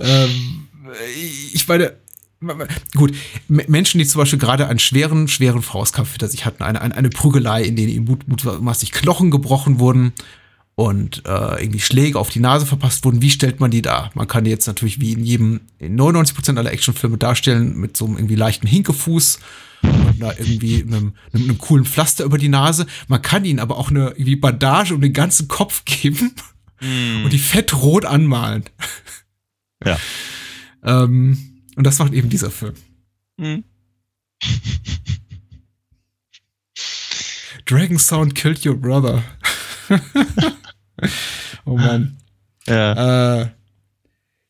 ähm, 0.00 0.66
ich 1.52 1.66
meine, 1.66 1.96
gut, 2.94 3.14
Menschen, 3.48 3.98
die 3.98 4.06
zum 4.06 4.20
Beispiel 4.20 4.38
gerade 4.38 4.66
einen 4.68 4.78
schweren, 4.78 5.28
schweren 5.28 5.62
Faustkampf 5.62 6.10
hinter 6.10 6.28
sich 6.28 6.44
hatten, 6.46 6.62
eine, 6.62 6.80
eine, 6.80 6.94
eine 6.94 7.10
Prügelei, 7.10 7.62
in 7.62 7.76
denen 7.76 7.88
ihnen 7.90 8.04
mut- 8.06 8.26
mutmaßlich 8.28 8.92
Knochen 8.92 9.30
gebrochen 9.30 9.78
wurden 9.78 10.12
und 10.76 11.22
äh, 11.26 11.62
irgendwie 11.62 11.80
Schläge 11.80 12.18
auf 12.18 12.30
die 12.30 12.40
Nase 12.40 12.66
verpasst 12.66 13.04
wurden, 13.04 13.22
wie 13.22 13.30
stellt 13.30 13.60
man 13.60 13.70
die 13.70 13.82
dar? 13.82 14.10
Man 14.14 14.26
kann 14.26 14.44
die 14.44 14.50
jetzt 14.50 14.66
natürlich 14.66 15.00
wie 15.00 15.12
in 15.12 15.24
jedem, 15.24 15.60
in 15.78 15.98
99% 15.98 16.58
aller 16.58 16.72
Actionfilme 16.72 17.16
darstellen, 17.16 17.76
mit 17.78 17.96
so 17.96 18.06
einem 18.06 18.16
irgendwie 18.16 18.34
leichten 18.34 18.66
Hinkefuß 18.66 19.38
und 19.82 20.20
da 20.20 20.32
irgendwie 20.32 20.82
einem, 20.82 21.12
einem, 21.32 21.44
einem 21.44 21.58
coolen 21.58 21.84
Pflaster 21.84 22.24
über 22.24 22.38
die 22.38 22.48
Nase. 22.48 22.86
Man 23.06 23.22
kann 23.22 23.44
ihnen 23.44 23.60
aber 23.60 23.76
auch 23.76 23.90
eine 23.90 24.10
irgendwie 24.10 24.36
Bandage 24.36 24.94
um 24.94 25.00
den 25.00 25.12
ganzen 25.12 25.46
Kopf 25.46 25.84
geben 25.84 26.34
und 27.24 27.32
die 27.32 27.38
fettrot 27.38 28.04
anmalen. 28.04 28.64
Ja. 29.84 29.96
Ähm, 30.82 31.53
und 31.76 31.84
das 31.84 31.98
macht 31.98 32.12
eben 32.12 32.28
dieser 32.28 32.50
Film. 32.50 32.74
Hm. 33.40 33.64
Dragon 37.66 37.98
Sound 37.98 38.34
killed 38.34 38.64
your 38.66 38.76
brother. 38.76 39.22
oh 41.64 41.76
Mann. 41.76 42.18
Ja. 42.66 43.42
Äh, 43.42 43.50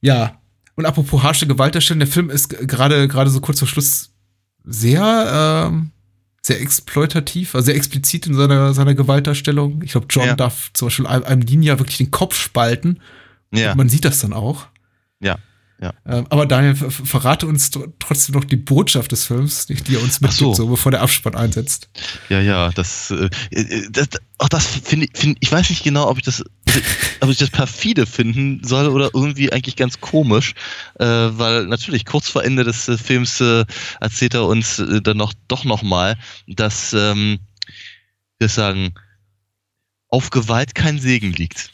ja. 0.00 0.40
Und 0.76 0.86
apropos 0.86 1.22
harsche 1.22 1.46
Gewaltdarstellung, 1.46 2.00
der 2.00 2.08
Film 2.08 2.30
ist 2.30 2.48
gerade 2.48 3.06
gerade 3.06 3.30
so 3.30 3.40
kurz 3.40 3.60
vor 3.60 3.68
Schluss 3.68 4.12
sehr 4.64 5.68
ähm, 5.70 5.92
sehr 6.42 6.60
exploitativ, 6.60 7.54
also 7.54 7.66
sehr 7.66 7.76
explizit 7.76 8.26
in 8.26 8.34
seiner 8.34 8.74
seiner 8.74 8.94
Gewaltdarstellung. 8.94 9.82
Ich 9.82 9.92
glaube, 9.92 10.08
John 10.10 10.26
Ja. 10.26 10.34
darf 10.36 10.72
zum 10.72 10.86
Beispiel 10.86 11.06
einem, 11.06 11.24
einem 11.24 11.40
Ninja 11.40 11.78
wirklich 11.78 11.98
den 11.98 12.10
Kopf 12.10 12.34
spalten. 12.36 13.00
ja. 13.52 13.70
Und 13.72 13.78
man 13.78 13.88
sieht 13.88 14.04
das 14.04 14.18
dann 14.20 14.32
auch. 14.32 14.66
Ja. 15.20 15.38
Ja. 15.84 15.92
Ähm, 16.06 16.26
aber 16.30 16.46
Daniel, 16.46 16.74
ver- 16.74 16.90
ver- 16.90 17.04
verrate 17.04 17.46
uns 17.46 17.70
tr- 17.70 17.92
trotzdem 17.98 18.34
noch 18.36 18.44
die 18.44 18.56
Botschaft 18.56 19.12
des 19.12 19.26
Films, 19.26 19.66
die, 19.66 19.74
er 19.94 20.02
uns 20.02 20.22
mitgibt, 20.22 20.38
so. 20.38 20.54
so. 20.54 20.66
bevor 20.68 20.90
der 20.90 21.02
Abspann 21.02 21.34
einsetzt. 21.34 21.90
Ja, 22.30 22.40
ja, 22.40 22.70
das, 22.70 23.10
äh, 23.10 23.28
äh, 23.50 23.86
das 23.90 24.08
auch 24.38 24.48
das 24.48 24.66
finde 24.66 25.06
ich, 25.06 25.10
find, 25.14 25.36
ich 25.40 25.52
weiß 25.52 25.68
nicht 25.68 25.84
genau, 25.84 26.08
ob 26.08 26.16
ich 26.16 26.24
das, 26.24 26.42
ob 27.20 27.28
ich 27.28 27.36
das 27.36 27.50
perfide 27.50 28.06
finden 28.06 28.62
soll 28.64 28.88
oder 28.88 29.10
irgendwie 29.12 29.52
eigentlich 29.52 29.76
ganz 29.76 30.00
komisch, 30.00 30.54
äh, 30.98 31.04
weil 31.04 31.66
natürlich 31.66 32.06
kurz 32.06 32.30
vor 32.30 32.42
Ende 32.44 32.64
des 32.64 32.88
äh, 32.88 32.96
Films 32.96 33.42
äh, 33.42 33.66
erzählt 34.00 34.32
er 34.32 34.46
uns 34.46 34.78
äh, 34.78 35.02
dann 35.02 35.18
noch 35.18 35.34
doch 35.48 35.64
noch 35.64 35.82
mal, 35.82 36.16
dass, 36.46 36.94
ähm, 36.94 37.40
wir 38.38 38.48
sagen, 38.48 38.94
auf 40.08 40.30
Gewalt 40.30 40.74
kein 40.74 40.98
Segen 40.98 41.32
liegt. 41.32 41.70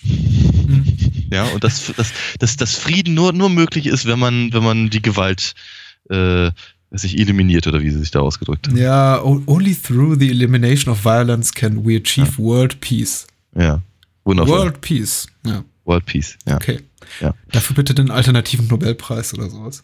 Ja, 1.33 1.45
und 1.45 1.62
dass, 1.64 1.93
dass, 1.97 2.12
dass, 2.39 2.57
dass 2.57 2.76
Frieden 2.76 3.14
nur, 3.14 3.33
nur 3.33 3.51
möglich 3.51 3.87
ist, 3.87 4.07
wenn 4.07 4.18
man, 4.18 4.53
wenn 4.53 4.64
man 4.64 4.91
die 4.91 5.03
Gewalt 5.03 5.55
äh, 6.09 6.51
sich 6.91 7.18
eliminiert 7.18 7.66
oder 7.66 7.81
wie 7.83 7.91
sie 7.91 8.01
sich 8.01 8.11
da 8.11 8.20
ausgedrückt 8.20 8.68
hat. 8.68 8.76
Ja, 8.76 9.22
only 9.22 9.74
through 9.74 10.18
the 10.18 10.31
elimination 10.31 10.93
of 10.93 11.05
violence 11.05 11.53
can 11.53 11.85
we 11.87 11.97
achieve 11.97 12.37
world 12.37 12.81
peace. 12.81 13.26
Ja. 13.57 13.81
Wundervoll. 14.24 14.53
World, 14.53 14.64
World 14.64 14.81
peace. 14.81 15.26
Ja, 15.45 15.64
Peace, 16.07 16.37
ja. 16.47 16.57
okay. 16.57 16.81
Ja. 17.20 17.35
Dafür 17.51 17.74
bitte 17.74 17.95
den 17.95 18.11
alternativen 18.11 18.68
Nobelpreis 18.68 19.35
oder 19.35 19.51
sowas. 19.51 19.83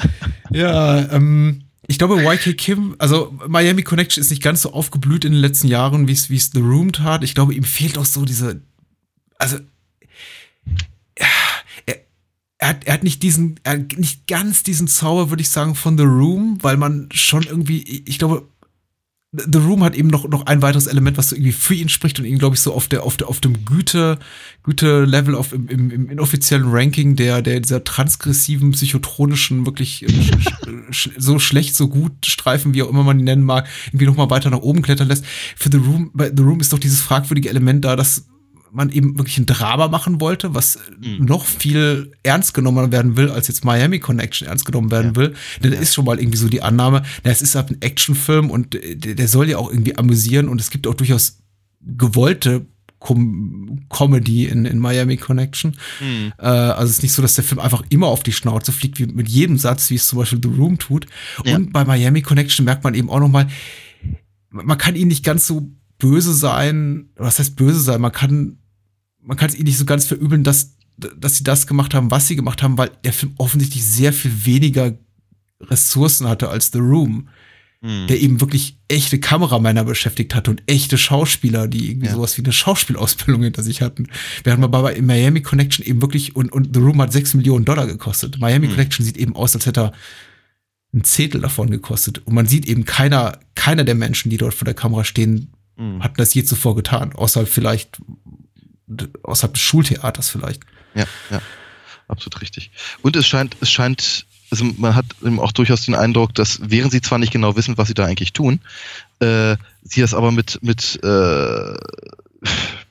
ja, 0.50 1.12
ähm, 1.12 1.64
ich 1.86 1.98
glaube, 1.98 2.22
YK 2.22 2.56
Kim, 2.56 2.96
also 2.98 3.38
Miami 3.46 3.82
Connection 3.82 4.20
ist 4.20 4.30
nicht 4.30 4.42
ganz 4.42 4.62
so 4.62 4.72
aufgeblüht 4.72 5.24
in 5.24 5.32
den 5.32 5.40
letzten 5.40 5.68
Jahren, 5.68 6.08
wie 6.08 6.12
es 6.12 6.30
wie 6.30 6.36
es 6.36 6.50
The 6.52 6.60
Room 6.60 6.92
tat. 6.92 7.22
Ich 7.22 7.34
glaube, 7.34 7.54
ihm 7.54 7.62
fehlt 7.62 7.98
auch 7.98 8.06
so 8.06 8.24
diese, 8.24 8.62
also 9.38 9.58
ja, 9.58 9.62
er, 12.64 12.70
hat, 12.70 12.84
er 12.84 12.94
hat 12.94 13.04
nicht 13.04 13.22
diesen, 13.22 13.60
er 13.62 13.74
hat 13.74 13.98
nicht 13.98 14.26
ganz 14.26 14.62
diesen 14.62 14.88
Zauber, 14.88 15.28
würde 15.28 15.42
ich 15.42 15.50
sagen, 15.50 15.74
von 15.74 15.98
The 15.98 16.04
Room, 16.04 16.58
weil 16.62 16.78
man 16.78 17.10
schon 17.12 17.42
irgendwie, 17.42 17.82
ich 18.06 18.18
glaube, 18.18 18.48
The 19.32 19.58
Room 19.58 19.82
hat 19.82 19.94
eben 19.94 20.08
noch, 20.08 20.26
noch 20.28 20.46
ein 20.46 20.62
weiteres 20.62 20.86
Element, 20.86 21.18
was 21.18 21.28
so 21.28 21.36
irgendwie 21.36 21.52
für 21.52 21.74
ihn 21.74 21.90
spricht 21.90 22.18
und 22.18 22.24
ihn, 22.24 22.38
glaube 22.38 22.54
ich, 22.54 22.62
so 22.62 22.72
auf 22.72 22.88
der, 22.88 23.02
auf 23.02 23.18
der, 23.18 23.28
auf 23.28 23.40
dem 23.40 23.66
Güte, 23.66 24.18
Güte-Level, 24.62 25.34
auf, 25.34 25.52
im, 25.52 25.68
im, 25.68 25.90
im 25.90 26.08
inoffiziellen 26.08 26.68
Ranking 26.70 27.16
der, 27.16 27.42
der, 27.42 27.60
dieser 27.60 27.84
transgressiven, 27.84 28.70
psychotronischen, 28.70 29.66
wirklich 29.66 30.04
äh, 30.04 30.22
sch, 30.22 30.50
sch, 30.90 31.10
so 31.18 31.38
schlecht, 31.38 31.74
so 31.74 31.88
gut 31.88 32.24
Streifen, 32.24 32.72
wie 32.72 32.82
auch 32.82 32.88
immer 32.88 33.02
man 33.02 33.18
die 33.18 33.24
nennen 33.24 33.44
mag, 33.44 33.68
irgendwie 33.88 34.06
noch 34.06 34.16
mal 34.16 34.30
weiter 34.30 34.48
nach 34.48 34.62
oben 34.62 34.80
klettern 34.80 35.08
lässt. 35.08 35.26
Für 35.56 35.70
The 35.70 35.78
Room, 35.78 36.12
bei 36.14 36.32
The 36.34 36.42
Room 36.42 36.60
ist 36.60 36.72
doch 36.72 36.78
dieses 36.78 37.02
fragwürdige 37.02 37.50
Element 37.50 37.84
da, 37.84 37.94
dass 37.94 38.24
man 38.74 38.90
eben 38.90 39.16
wirklich 39.18 39.38
ein 39.38 39.46
Drama 39.46 39.88
machen 39.88 40.20
wollte, 40.20 40.54
was 40.54 40.78
Mhm. 41.00 41.24
noch 41.24 41.46
viel 41.46 42.12
ernst 42.22 42.54
genommen 42.54 42.90
werden 42.92 43.16
will, 43.16 43.30
als 43.30 43.48
jetzt 43.48 43.64
Miami 43.64 44.00
Connection 44.00 44.48
ernst 44.48 44.64
genommen 44.66 44.90
werden 44.90 45.12
Ja. 45.14 45.16
will. 45.16 45.34
Denn 45.62 45.72
da 45.72 45.78
ist 45.78 45.94
schon 45.94 46.04
mal 46.04 46.18
irgendwie 46.18 46.38
so 46.38 46.48
die 46.48 46.62
Annahme, 46.62 47.02
na, 47.22 47.30
es 47.30 47.40
ist 47.42 47.54
halt 47.54 47.70
ein 47.70 47.80
Actionfilm 47.82 48.50
und 48.50 48.74
äh, 48.74 48.96
der, 48.96 49.14
der 49.14 49.28
soll 49.28 49.48
ja 49.48 49.58
auch 49.58 49.70
irgendwie 49.70 49.96
amüsieren 49.96 50.48
und 50.48 50.60
es 50.60 50.70
gibt 50.70 50.86
auch 50.86 50.94
durchaus 50.94 51.38
gewollte 51.80 52.66
Com 52.98 53.80
Comedy 53.90 54.46
in, 54.46 54.64
in 54.64 54.78
Miami 54.78 55.18
Connection. 55.18 55.76
Mhm. 56.00 56.32
Äh, 56.38 56.46
also 56.46 56.84
es 56.90 56.96
ist 56.96 57.02
nicht 57.02 57.12
so, 57.12 57.20
dass 57.20 57.34
der 57.34 57.44
Film 57.44 57.58
einfach 57.60 57.82
immer 57.90 58.06
auf 58.06 58.22
die 58.22 58.32
Schnauze 58.32 58.72
fliegt, 58.72 58.98
wie 58.98 59.04
mit 59.04 59.28
jedem 59.28 59.58
Satz, 59.58 59.90
wie 59.90 59.96
es 59.96 60.08
zum 60.08 60.18
Beispiel 60.20 60.40
The 60.42 60.48
Room 60.48 60.78
tut. 60.78 61.06
Ja. 61.44 61.56
Und 61.56 61.70
bei 61.74 61.84
Miami 61.84 62.22
Connection 62.22 62.64
merkt 62.64 62.82
man 62.82 62.94
eben 62.94 63.10
auch 63.10 63.20
noch 63.20 63.28
mal, 63.28 63.46
man 64.50 64.78
kann 64.78 64.96
ihn 64.96 65.08
nicht 65.08 65.22
ganz 65.22 65.46
so 65.46 65.70
böse 65.98 66.32
sein. 66.32 67.10
Was 67.16 67.38
heißt 67.38 67.56
böse 67.56 67.80
sein? 67.80 68.00
Man 68.00 68.12
kann, 68.12 68.56
man 69.24 69.36
kann 69.36 69.48
es 69.48 69.54
ihnen 69.54 69.64
nicht 69.64 69.78
so 69.78 69.84
ganz 69.84 70.04
verübeln, 70.06 70.44
dass, 70.44 70.76
dass 70.96 71.36
sie 71.36 71.44
das 71.44 71.66
gemacht 71.66 71.94
haben, 71.94 72.10
was 72.10 72.28
sie 72.28 72.36
gemacht 72.36 72.62
haben, 72.62 72.78
weil 72.78 72.90
der 73.04 73.12
Film 73.12 73.32
offensichtlich 73.38 73.84
sehr 73.84 74.12
viel 74.12 74.44
weniger 74.44 74.96
Ressourcen 75.60 76.28
hatte 76.28 76.48
als 76.48 76.70
The 76.72 76.78
Room 76.78 77.28
Mhm. 77.82 78.06
der 78.06 78.18
eben 78.18 78.40
wirklich 78.40 78.78
echte 78.88 79.20
Kameramänner 79.20 79.84
beschäftigt 79.84 80.34
hatte 80.34 80.50
und 80.50 80.62
echte 80.64 80.96
Schauspieler, 80.96 81.68
die 81.68 81.90
irgendwie 81.90 82.06
Ja. 82.06 82.14
sowas 82.14 82.38
wie 82.38 82.42
eine 82.42 82.52
Schauspielausbildung 82.54 83.42
hinter 83.42 83.62
sich 83.62 83.82
hatten. 83.82 84.06
Während 84.42 84.62
man 84.62 84.70
bei 84.70 85.02
Miami 85.02 85.42
Connection 85.42 85.84
eben 85.84 86.00
wirklich, 86.00 86.34
und, 86.34 86.50
und 86.50 86.74
The 86.74 86.80
Room 86.80 87.02
hat 87.02 87.12
6 87.12 87.34
Millionen 87.34 87.66
Dollar 87.66 87.86
gekostet. 87.86 88.38
Miami 88.40 88.68
Hm. 88.68 88.72
Connection 88.76 89.04
sieht 89.04 89.18
eben 89.18 89.36
aus, 89.36 89.54
als 89.54 89.66
hätte 89.66 89.80
er 89.82 89.92
ein 90.94 91.04
Zehntel 91.04 91.42
davon 91.42 91.68
gekostet. 91.68 92.22
Und 92.26 92.32
man 92.32 92.46
sieht 92.46 92.64
eben 92.64 92.86
keiner, 92.86 93.38
keiner 93.54 93.84
der 93.84 93.96
Menschen, 93.96 94.30
die 94.30 94.38
dort 94.38 94.54
vor 94.54 94.64
der 94.64 94.72
Kamera 94.72 95.04
stehen, 95.04 95.52
Mhm. 95.76 96.02
hatten 96.02 96.16
das 96.16 96.32
je 96.32 96.42
zuvor 96.44 96.76
getan. 96.76 97.12
Außer 97.12 97.44
vielleicht, 97.44 98.00
außerhalb 99.22 99.54
des 99.54 99.62
Schultheaters 99.62 100.28
vielleicht. 100.28 100.62
Ja, 100.94 101.06
ja, 101.30 101.40
absolut 102.08 102.40
richtig. 102.40 102.70
Und 103.02 103.16
es 103.16 103.26
scheint, 103.26 103.56
es 103.60 103.70
scheint, 103.70 104.26
also 104.50 104.64
man 104.76 104.94
hat 104.94 105.06
eben 105.22 105.40
auch 105.40 105.52
durchaus 105.52 105.84
den 105.84 105.94
Eindruck, 105.94 106.34
dass 106.34 106.60
während 106.62 106.92
sie 106.92 107.00
zwar 107.00 107.18
nicht 107.18 107.32
genau 107.32 107.56
wissen, 107.56 107.78
was 107.78 107.88
sie 107.88 107.94
da 107.94 108.04
eigentlich 108.04 108.32
tun, 108.32 108.60
äh, 109.20 109.56
sie 109.82 110.00
das 110.00 110.14
aber 110.14 110.32
mit 110.32 110.62
mit 110.62 111.00
äh, 111.02 111.74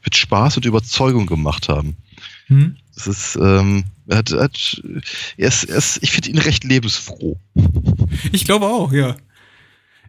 mit 0.03 0.15
Spaß 0.15 0.57
und 0.57 0.65
Überzeugung 0.65 1.27
gemacht 1.27 1.69
haben. 1.69 1.95
Hm? 2.47 2.77
Das 2.95 3.07
ist, 3.07 3.35
ähm, 3.37 3.85
er 4.07 4.17
hat, 4.17 4.31
er 4.31 4.43
hat, 4.43 4.81
er 5.37 5.47
ist, 5.47 5.63
er 5.63 5.77
ist, 5.77 5.99
ich 6.01 6.11
finde 6.11 6.29
ihn 6.29 6.37
recht 6.37 6.63
lebensfroh. 6.63 7.37
Ich 8.31 8.45
glaube 8.45 8.67
auch, 8.67 8.91
ja. 8.91 9.15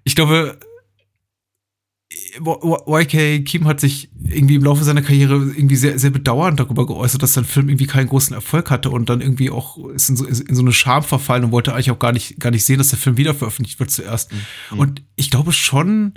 Ich 0.02 0.14
glaube, 0.14 0.58
YK 2.40 3.44
Kim 3.44 3.66
hat 3.66 3.80
sich 3.80 4.10
irgendwie 4.22 4.56
im 4.56 4.64
Laufe 4.64 4.84
seiner 4.84 5.02
Karriere 5.02 5.34
irgendwie 5.34 5.76
sehr, 5.76 5.98
sehr 5.98 6.10
bedauernd 6.10 6.58
darüber 6.58 6.86
geäußert, 6.86 7.22
dass 7.22 7.34
sein 7.34 7.44
Film 7.44 7.68
irgendwie 7.68 7.86
keinen 7.86 8.08
großen 8.08 8.34
Erfolg 8.34 8.70
hatte 8.70 8.90
und 8.90 9.08
dann 9.08 9.20
irgendwie 9.20 9.50
auch 9.50 9.88
ist 9.90 10.08
in 10.08 10.16
so, 10.16 10.24
in 10.26 10.54
so 10.54 10.62
eine 10.62 10.72
Scham 10.72 11.02
verfallen 11.02 11.44
und 11.44 11.52
wollte 11.52 11.72
eigentlich 11.72 11.90
auch 11.90 11.98
gar 11.98 12.12
nicht, 12.12 12.40
gar 12.40 12.50
nicht 12.50 12.64
sehen, 12.64 12.78
dass 12.78 12.88
der 12.88 12.98
Film 12.98 13.16
wieder 13.16 13.34
veröffentlicht 13.34 13.78
wird 13.78 13.90
zuerst. 13.90 14.32
Mhm. 14.70 14.78
Und 14.78 15.02
ich 15.16 15.30
glaube 15.30 15.52
schon, 15.52 16.14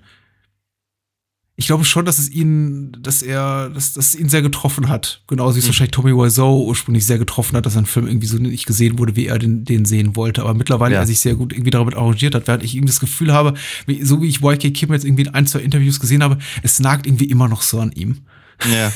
ich 1.59 1.65
glaube 1.65 1.83
schon, 1.85 2.05
dass 2.05 2.19
es 2.19 2.29
ihn, 2.29 2.95
dass 3.01 3.23
er, 3.23 3.69
dass, 3.69 3.93
dass 3.93 4.09
es 4.09 4.15
ihn 4.15 4.29
sehr 4.29 4.43
getroffen 4.43 4.89
hat. 4.89 5.23
Genauso 5.27 5.55
wie 5.55 5.59
es 5.59 5.65
Mhm. 5.65 5.69
wahrscheinlich 5.69 5.91
Tommy 5.91 6.11
Wiseau 6.15 6.63
ursprünglich 6.65 7.03
sehr 7.05 7.17
getroffen 7.17 7.57
hat, 7.57 7.65
dass 7.65 7.73
sein 7.73 7.87
Film 7.87 8.05
irgendwie 8.07 8.27
so 8.27 8.37
nicht 8.37 8.67
gesehen 8.67 8.99
wurde, 8.99 9.15
wie 9.15 9.25
er 9.25 9.39
den, 9.39 9.65
den 9.65 9.83
sehen 9.85 10.15
wollte. 10.15 10.43
Aber 10.43 10.53
mittlerweile 10.53 10.93
Ja. 10.93 11.01
er 11.01 11.07
sich 11.07 11.19
sehr 11.19 11.33
gut 11.33 11.53
irgendwie 11.53 11.71
damit 11.71 11.95
arrangiert 11.95 12.35
hat, 12.35 12.47
während 12.47 12.63
ich 12.63 12.75
irgendwie 12.75 12.91
das 12.91 12.99
Gefühl 12.99 13.33
habe, 13.33 13.55
wie, 13.87 14.03
so 14.03 14.21
wie 14.21 14.27
ich 14.27 14.41
YK 14.43 14.71
Kim 14.71 14.93
jetzt 14.93 15.03
irgendwie 15.03 15.23
in 15.23 15.33
ein, 15.33 15.47
zwei 15.47 15.59
Interviews 15.61 15.99
gesehen 15.99 16.21
habe, 16.21 16.37
es 16.61 16.79
nagt 16.79 17.07
irgendwie 17.07 17.25
immer 17.25 17.47
noch 17.47 17.63
so 17.63 17.79
an 17.79 17.91
ihm. 17.91 18.19
Ja. 18.71 18.91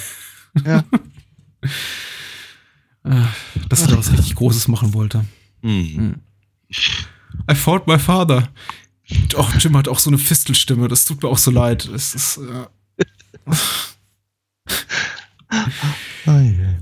ja. 0.65 0.83
Dass 3.69 3.81
er 3.81 3.87
da 3.87 3.97
was 3.97 4.11
richtig 4.11 4.35
Großes 4.35 4.67
machen 4.67 4.93
wollte. 4.93 5.25
Mhm. 5.63 6.15
I 7.51 7.55
found 7.55 7.87
my 7.87 7.97
father. 7.97 8.49
Och, 9.35 9.53
Jim 9.59 9.77
hat 9.77 9.87
auch 9.87 9.99
so 9.99 10.09
eine 10.09 10.17
Fistelstimme, 10.17 10.87
das 10.87 11.05
tut 11.05 11.23
mir 11.23 11.29
auch 11.29 11.37
so 11.37 11.51
leid. 11.51 11.85
Es 11.85 12.15
ist, 12.15 12.37
äh, 12.37 12.67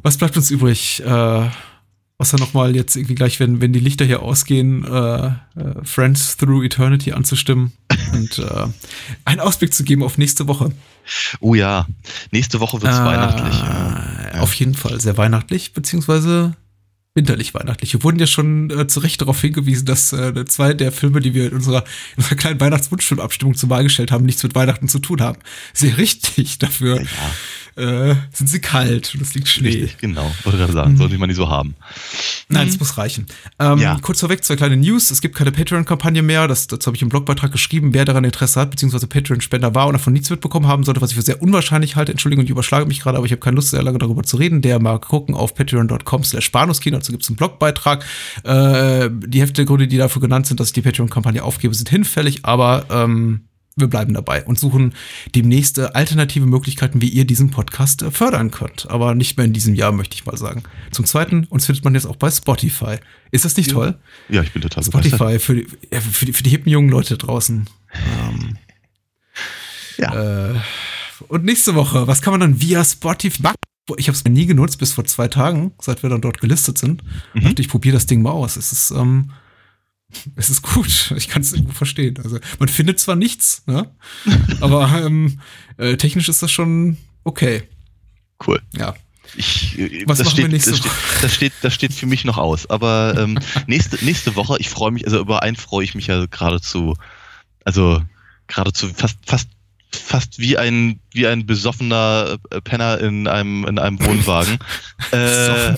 Was 0.04 0.18
bleibt 0.18 0.38
uns 0.38 0.52
übrig? 0.52 1.02
Äh, 1.06 1.50
außer 2.18 2.38
nochmal 2.38 2.76
jetzt 2.76 2.96
irgendwie 2.96 3.16
gleich, 3.16 3.40
wenn, 3.40 3.62
wenn 3.62 3.74
die 3.74 3.80
Lichter 3.80 4.06
hier 4.06 4.22
ausgehen, 4.22 4.86
äh, 4.86 5.28
äh, 5.28 5.34
Friends 5.84 6.38
Through 6.38 6.64
Eternity 6.64 7.14
anzustimmen 7.14 7.72
und 8.14 8.40
äh, 8.40 8.68
einen 9.26 9.40
Ausblick 9.40 9.74
zu 9.74 9.84
geben 9.84 10.04
auf 10.04 10.18
nächste 10.18 10.48
Woche. 10.48 10.72
Oh 11.40 11.56
ja, 11.56 11.88
nächste 12.32 12.60
Woche 12.60 12.82
wird's 12.82 12.98
Äh, 12.98 13.06
weihnachtlich. 13.06 13.60
Ja. 13.60 14.42
Auf 14.42 14.54
jeden 14.54 14.76
Fall 14.76 15.00
sehr 15.02 15.18
weihnachtlich, 15.18 15.74
beziehungsweise 15.74 16.56
winterlich 17.16 17.54
weihnachtlich. 17.54 17.94
Wir 17.94 18.04
wurden 18.04 18.20
ja 18.20 18.28
schon 18.28 18.70
äh, 18.70 18.88
zu 18.88 19.00
Recht 19.00 19.22
darauf 19.22 19.42
hingewiesen, 19.42 19.86
dass 19.86 20.14
äh, 20.14 20.46
zwei 20.46 20.74
der 20.74 20.92
Filme, 20.92 21.20
die 21.20 21.34
wir 21.34 21.48
in 21.48 21.54
unserer, 21.54 21.84
in 22.16 22.24
unserer 22.24 22.36
kleinen 22.36 22.60
Weihnachtswunschfilmabstimmung 22.60 23.56
zur 23.56 23.70
Wahl 23.70 23.84
gestellt 23.84 24.12
haben, 24.12 24.26
nichts 24.26 24.44
mit 24.44 24.56
Weihnachten 24.56 24.88
zu 24.88 25.00
tun 25.00 25.22
haben. 25.22 25.40
Sehr 25.74 25.98
richtig. 25.98 26.60
Dafür 26.60 27.02
äh, 27.80 28.16
sind 28.34 28.48
sie 28.48 28.60
kalt 28.60 29.14
und 29.16 29.22
es 29.22 29.34
liegt 29.34 29.48
Schnee. 29.48 29.70
Richtig, 29.70 29.98
genau. 29.98 30.30
Wollte 30.44 30.60
gerade 30.60 30.74
sagen, 30.74 30.98
sollte 30.98 31.18
man 31.18 31.28
nicht 31.28 31.38
so 31.38 31.50
haben. 31.50 31.76
Nein, 32.50 32.68
es 32.68 32.80
muss 32.80 32.98
reichen. 32.98 33.26
Ähm, 33.60 33.80
Ja. 33.80 33.98
Kurz 34.02 34.20
vorweg, 34.20 34.44
zwei 34.44 34.56
kleine 34.56 34.78
News. 34.78 35.12
Es 35.12 35.22
gibt 35.22 35.36
keine 35.36 35.52
Patreon-Kampagne 35.52 36.22
mehr. 36.22 36.48
Das, 36.48 36.68
dazu 36.68 36.88
habe 36.88 36.96
ich 36.98 37.02
im 37.02 37.10
Blogbeitrag 37.10 37.52
geschrieben. 37.52 37.94
Wer 37.94 38.06
daran 38.06 38.24
Interesse 38.24 38.60
hat, 38.60 38.72
beziehungsweise 38.72 39.08
Patreon-Spender 39.08 39.74
war 39.76 39.88
und 39.88 39.94
davon 39.94 40.14
nichts 40.14 40.30
mitbekommen 40.30 40.68
haben 40.68 40.84
sollte, 40.84 41.02
was 41.02 41.12
ich 41.12 41.16
für 41.16 41.22
sehr 41.22 41.42
unwahrscheinlich 41.42 41.96
halte. 41.96 42.12
Entschuldigung, 42.12 42.46
ich 42.46 42.52
überschlage 42.52 42.86
mich 42.86 43.00
gerade, 43.00 43.18
aber 43.18 43.26
ich 43.26 43.32
habe 43.32 43.40
keine 43.40 43.56
Lust, 43.56 43.70
sehr 43.70 43.84
lange 43.84 43.98
darüber 43.98 44.24
zu 44.24 44.38
reden. 44.38 44.62
Der 44.62 44.80
mag 44.80 45.02
gucken 45.02 45.36
auf 45.36 45.56
patreon.com 45.56 46.24
slash. 46.24 46.52
Dazu 46.52 47.12
gibt 47.12 47.24
es 47.24 47.30
einen 47.30 47.38
Blogbeitrag. 47.38 48.04
Äh, 48.44 49.10
die 49.12 49.40
Hälfte 49.40 49.54
der 49.56 49.66
Gründe, 49.66 49.88
die 49.88 49.98
dafür 49.98 50.22
genannt 50.22 50.48
sind, 50.48 50.60
dass 50.60 50.68
ich 50.68 50.74
die 50.74 50.82
Patreon-Kampagne 50.82 51.44
aufgebe, 51.44 51.74
sind 51.74 51.90
hinfällig, 51.90 52.40
aber 52.44 52.86
ähm, 52.90 53.42
wir 53.80 53.88
bleiben 53.88 54.14
dabei 54.14 54.44
und 54.46 54.60
suchen 54.60 54.94
demnächst 55.36 55.78
äh, 55.78 55.90
alternative 55.94 56.46
Möglichkeiten, 56.46 57.02
wie 57.02 57.10
ihr 57.10 57.26
diesen 57.26 57.52
Podcast 57.52 58.02
äh, 58.02 58.12
fördern 58.12 58.52
könnt. 58.52 58.90
Aber 58.90 59.16
nicht 59.16 59.38
mehr 59.38 59.46
in 59.46 59.54
diesem 59.54 59.76
Jahr, 59.76 59.92
möchte 59.92 60.16
ich 60.16 60.26
mal 60.26 60.38
sagen. 60.38 60.64
Zum 60.92 61.06
Zweiten, 61.06 61.46
uns 61.46 61.66
findet 61.66 61.84
man 61.84 61.94
jetzt 61.96 62.06
auch 62.06 62.16
bei 62.16 62.30
Spotify. 62.32 62.98
Ist 63.32 63.46
das 63.46 63.56
nicht 63.58 63.72
toll? 63.72 63.98
Ja, 64.30 64.42
ich 64.42 64.52
bin 64.52 64.62
total 64.62 64.84
begeistert. 64.84 65.16
Spotify 65.16 65.40
für 65.40 65.56
die, 65.56 65.68
ja, 65.92 66.02
für 66.02 66.26
die, 66.26 66.34
für 66.34 66.44
die 66.44 66.50
hippen 66.50 66.72
jungen 66.72 66.90
Leute 66.90 67.18
draußen. 67.18 67.68
Ähm, 68.30 68.58
Ja. 69.98 70.50
äh, 70.52 70.56
und 71.28 71.44
nächste 71.44 71.76
Woche, 71.76 72.08
was 72.08 72.22
kann 72.22 72.32
man 72.32 72.40
dann 72.40 72.62
via 72.62 72.84
Spotify? 72.86 73.50
Ich 73.98 74.08
habe 74.08 74.16
es 74.16 74.24
nie 74.24 74.46
genutzt, 74.46 74.78
bis 74.80 74.94
vor 74.94 75.04
zwei 75.06 75.28
Tagen, 75.28 75.74
seit 75.82 76.04
wir 76.04 76.10
dann 76.10 76.22
dort 76.22 76.40
gelistet 76.40 76.78
sind. 76.78 77.04
Mhm. 77.34 77.42
Dachte 77.42 77.62
ich, 77.62 77.68
probiere 77.70 77.96
das 77.96 78.06
Ding 78.06 78.22
mal 78.22 78.32
aus. 78.32 78.56
Es 78.56 78.72
ist, 78.72 78.92
ähm, 78.92 79.32
es 80.36 80.50
ist 80.50 80.62
gut. 80.62 81.14
Ich 81.18 81.28
kann 81.28 81.42
es 81.42 81.54
irgendwo 81.54 81.74
verstehen. 81.74 82.18
Also 82.24 82.40
man 82.60 82.68
findet 82.68 83.00
zwar 83.00 83.16
nichts, 83.16 83.64
ne? 83.66 83.90
aber 84.62 84.90
ähm, 85.06 85.40
äh, 85.78 85.98
technisch 85.98 86.30
ist 86.30 86.42
das 86.42 86.52
schon 86.52 86.98
okay. 87.24 87.64
Cool. 88.46 88.62
Ja. 88.76 88.96
Ich, 89.36 89.78
äh, 89.78 90.04
Was 90.08 90.18
das, 90.18 90.28
machen 90.28 90.38
wir 90.38 90.44
steht, 90.44 90.52
nächste 90.52 90.72
das, 90.72 90.80
steht, 90.80 90.92
das, 91.22 91.34
steht, 91.34 91.54
das 91.62 91.74
steht 91.74 91.94
für 91.94 92.08
mich 92.08 92.26
noch 92.26 92.38
aus. 92.38 92.70
Aber 92.70 93.16
ähm, 93.18 93.40
nächste, 93.68 94.04
nächste 94.04 94.36
Woche, 94.36 94.58
ich 94.60 94.70
freue 94.70 94.92
mich, 94.92 95.06
also 95.06 95.20
über 95.20 95.44
einen 95.44 95.56
freue 95.56 95.84
ich 95.84 95.96
mich 95.96 96.08
ja 96.08 96.26
geradezu, 96.26 96.96
also 97.64 98.02
geradezu 98.48 98.90
fast, 98.96 99.18
fast, 99.26 99.50
fast 99.92 100.40
wie 100.40 100.58
ein, 100.58 101.00
wie 101.12 101.28
ein 101.28 101.46
besoffener 101.46 102.38
äh, 102.50 102.62
Penner 102.62 103.00
in 103.00 103.28
einem, 103.28 103.66
in 103.66 103.78
einem 103.78 104.00
Wohnwagen. 104.04 104.58
äh, 105.12 105.76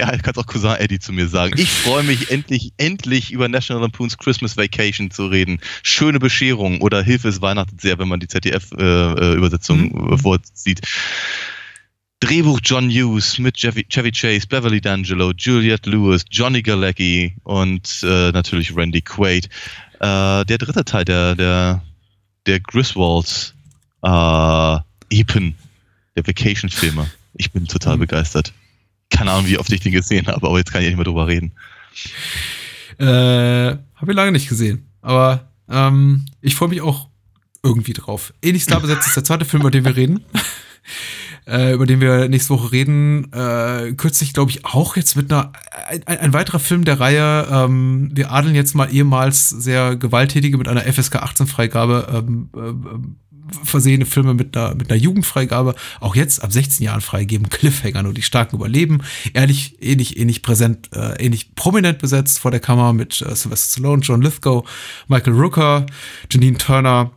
ja, 0.00 0.12
du 0.12 0.18
kannst 0.22 0.38
auch 0.38 0.46
Cousin 0.46 0.76
Eddie 0.76 0.98
zu 0.98 1.12
mir 1.12 1.28
sagen. 1.28 1.58
Ich 1.58 1.70
freue 1.70 2.02
mich 2.04 2.30
endlich, 2.30 2.72
endlich 2.76 3.32
über 3.32 3.48
National 3.48 3.82
Lampoon's 3.82 4.16
Christmas 4.16 4.56
Vacation 4.56 5.10
zu 5.10 5.26
reden. 5.26 5.60
Schöne 5.82 6.18
Bescherung 6.18 6.80
oder 6.80 7.02
Hilfe 7.02 7.28
ist 7.28 7.40
Weihnachten 7.42 7.78
sehr, 7.78 7.98
wenn 7.98 8.08
man 8.08 8.20
die 8.20 8.28
ZDF-Übersetzung 8.28 10.12
äh, 10.12 10.18
vorsieht. 10.18 10.80
Drehbuch 12.20 12.60
John 12.64 12.90
Hughes 12.90 13.38
mit 13.38 13.56
Chevy, 13.56 13.84
Chevy 13.88 14.10
Chase, 14.10 14.46
Beverly 14.46 14.78
D'Angelo, 14.78 15.32
Juliette 15.36 15.88
Lewis, 15.88 16.24
Johnny 16.30 16.62
Galecki 16.62 17.34
und 17.44 18.00
äh, 18.02 18.32
natürlich 18.32 18.74
Randy 18.76 19.02
Quaid. 19.02 19.46
Äh, 20.00 20.44
der 20.44 20.58
dritte 20.58 20.84
Teil 20.84 21.04
der, 21.04 21.36
der, 21.36 21.82
der 22.46 22.58
Griswolds 22.60 23.54
äh, 24.02 24.76
Epen, 25.10 25.54
der 26.16 26.26
Vacation-Filme. 26.26 27.08
Ich 27.34 27.52
bin 27.52 27.66
total 27.68 27.96
Mhm. 27.96 28.00
begeistert. 28.00 28.52
Keine 29.10 29.32
Ahnung, 29.32 29.46
wie 29.46 29.58
oft 29.58 29.72
ich 29.72 29.80
den 29.80 29.92
gesehen 29.92 30.26
habe, 30.26 30.46
aber 30.46 30.58
jetzt 30.58 30.72
kann 30.72 30.82
ich 30.82 30.88
nicht 30.88 30.96
mehr 30.96 31.04
drüber 31.04 31.26
reden. 31.26 31.52
Äh, 32.98 33.04
habe 33.04 34.10
ich 34.10 34.14
lange 34.14 34.32
nicht 34.32 34.48
gesehen. 34.48 34.88
Aber 35.02 35.48
ähm, 35.70 36.26
ich 36.40 36.54
freue 36.54 36.68
mich 36.68 36.80
auch 36.80 37.08
irgendwie 37.62 37.92
drauf. 37.92 38.32
Ähnlich 38.42 38.64
Star 38.64 38.80
besetzt 38.80 39.06
ist 39.06 39.16
der 39.16 39.24
zweite 39.24 39.44
Film, 39.44 39.62
über 39.62 39.70
den 39.70 39.84
wir 39.84 39.96
reden. 39.96 40.24
äh, 41.46 41.72
über 41.72 41.86
den 41.86 42.00
wir 42.00 42.28
nächste 42.28 42.50
Woche 42.50 42.72
reden. 42.72 43.32
Äh, 43.32 43.94
kürzlich, 43.96 44.32
glaube 44.32 44.50
ich, 44.50 44.64
auch 44.64 44.96
jetzt 44.96 45.16
mit 45.16 45.32
einer 45.32 45.52
ein, 45.88 46.02
ein 46.06 46.32
weiterer 46.32 46.58
Film 46.58 46.84
der 46.84 47.00
Reihe. 47.00 47.48
Ähm, 47.50 48.10
wir 48.14 48.32
adeln 48.32 48.54
jetzt 48.54 48.74
mal 48.74 48.92
ehemals 48.92 49.48
sehr 49.48 49.96
gewalttätige 49.96 50.58
mit 50.58 50.68
einer 50.68 50.82
FSK 50.82 51.16
18 51.16 51.46
Freigabe 51.46 52.08
ähm, 52.12 52.50
ähm, 52.54 53.16
versehene 53.64 54.06
Filme 54.06 54.34
mit 54.34 54.56
einer, 54.56 54.74
mit 54.74 54.90
einer 54.90 55.00
Jugendfreigabe 55.00 55.74
auch 56.00 56.16
jetzt 56.16 56.42
ab 56.42 56.52
16 56.52 56.84
Jahren 56.84 57.00
freigeben. 57.00 57.48
Cliffhanger 57.48 58.02
nur 58.02 58.14
die 58.14 58.22
Starken 58.22 58.56
überleben. 58.56 59.00
Ehrlich, 59.34 59.76
ähnlich, 59.80 60.18
ähnlich 60.18 60.42
präsent, 60.42 60.90
äh, 60.94 61.24
ähnlich 61.24 61.54
prominent 61.54 61.98
besetzt 61.98 62.38
vor 62.38 62.50
der 62.50 62.60
Kamera 62.60 62.92
mit 62.92 63.20
äh, 63.20 63.34
Sylvester 63.34 63.80
Stallone, 63.80 64.02
John 64.02 64.22
Lithgow, 64.22 64.68
Michael 65.08 65.34
Rooker, 65.34 65.86
Janine 66.30 66.58
Turner, 66.58 67.12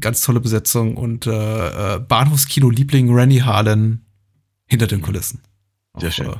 ganz 0.00 0.22
tolle 0.22 0.40
Besetzung 0.40 0.96
und 0.96 1.26
äh, 1.26 1.96
äh, 1.96 2.00
Bahnhofskino-Liebling 2.00 3.14
Rennie 3.14 3.42
Harlan 3.42 4.04
hinter 4.66 4.86
den 4.86 5.02
Kulissen. 5.02 5.40
Sehr 5.96 6.10
schön. 6.10 6.28
äh, 6.28 6.36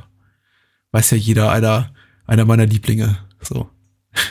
weiß 0.91 1.11
ja 1.11 1.17
jeder, 1.17 1.51
einer, 1.51 1.93
einer 2.25 2.45
meiner 2.45 2.65
Lieblinge, 2.65 3.17
so 3.41 3.69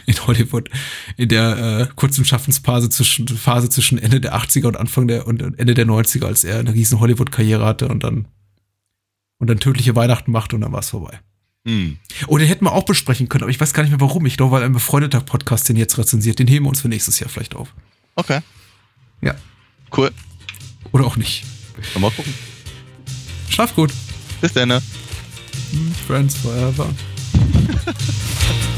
in 0.07 0.27
Hollywood, 0.27 0.69
in 1.17 1.29
der 1.29 1.57
äh, 1.81 1.87
kurzen 1.95 2.25
Schaffensphase 2.25 2.89
zwischen, 2.91 3.29
Phase 3.29 3.69
zwischen 3.69 3.99
Ende 3.99 4.21
der 4.21 4.35
80er 4.37 4.67
und 4.67 4.77
Anfang 4.77 5.07
der 5.09 5.27
und 5.27 5.41
Ende 5.59 5.75
der 5.75 5.87
90er, 5.87 6.27
als 6.27 6.45
er 6.45 6.59
eine 6.59 6.75
riesen 6.75 7.01
Hollywood-Karriere 7.01 7.65
hatte 7.65 7.89
und 7.89 8.03
dann 8.05 8.27
und 9.39 9.49
dann 9.49 9.61
tödliche 9.61 9.95
Weihnachten 9.95 10.33
machte 10.33 10.57
und 10.57 10.63
dann 10.63 10.73
war 10.73 10.81
es 10.81 10.91
vorbei. 10.91 11.21
Hm. 11.65 11.99
Oh, 12.27 12.39
den 12.39 12.49
hätten 12.49 12.65
wir 12.65 12.73
auch 12.73 12.85
besprechen 12.85 13.29
können, 13.29 13.43
aber 13.45 13.51
ich 13.51 13.61
weiß 13.61 13.73
gar 13.73 13.83
nicht 13.85 13.91
mehr 13.93 14.01
warum. 14.01 14.27
Ich 14.27 14.37
glaube, 14.37 14.53
weil 14.53 14.65
ein 14.65 14.73
befreundeter 14.73 15.21
Podcast 15.21 15.69
den 15.69 15.77
jetzt 15.77 15.97
rezensiert, 15.97 16.39
den 16.41 16.49
heben 16.49 16.65
wir 16.65 16.71
uns 16.71 16.81
für 16.81 16.89
nächstes 16.89 17.21
Jahr 17.21 17.29
vielleicht 17.31 17.55
auf. 17.55 17.73
Okay, 18.17 18.41
Ja. 19.21 19.35
cool. 19.97 20.11
Oder 20.91 21.05
auch 21.07 21.17
nicht. 21.17 21.45
Mal 21.99 22.11
gucken. 22.11 22.35
Schlaf 23.49 23.75
gut. 23.77 23.93
Bis 24.41 24.53
dann. 24.55 24.69
ne? 24.71 24.83
Friends 26.07 26.35
forever. 26.37 26.89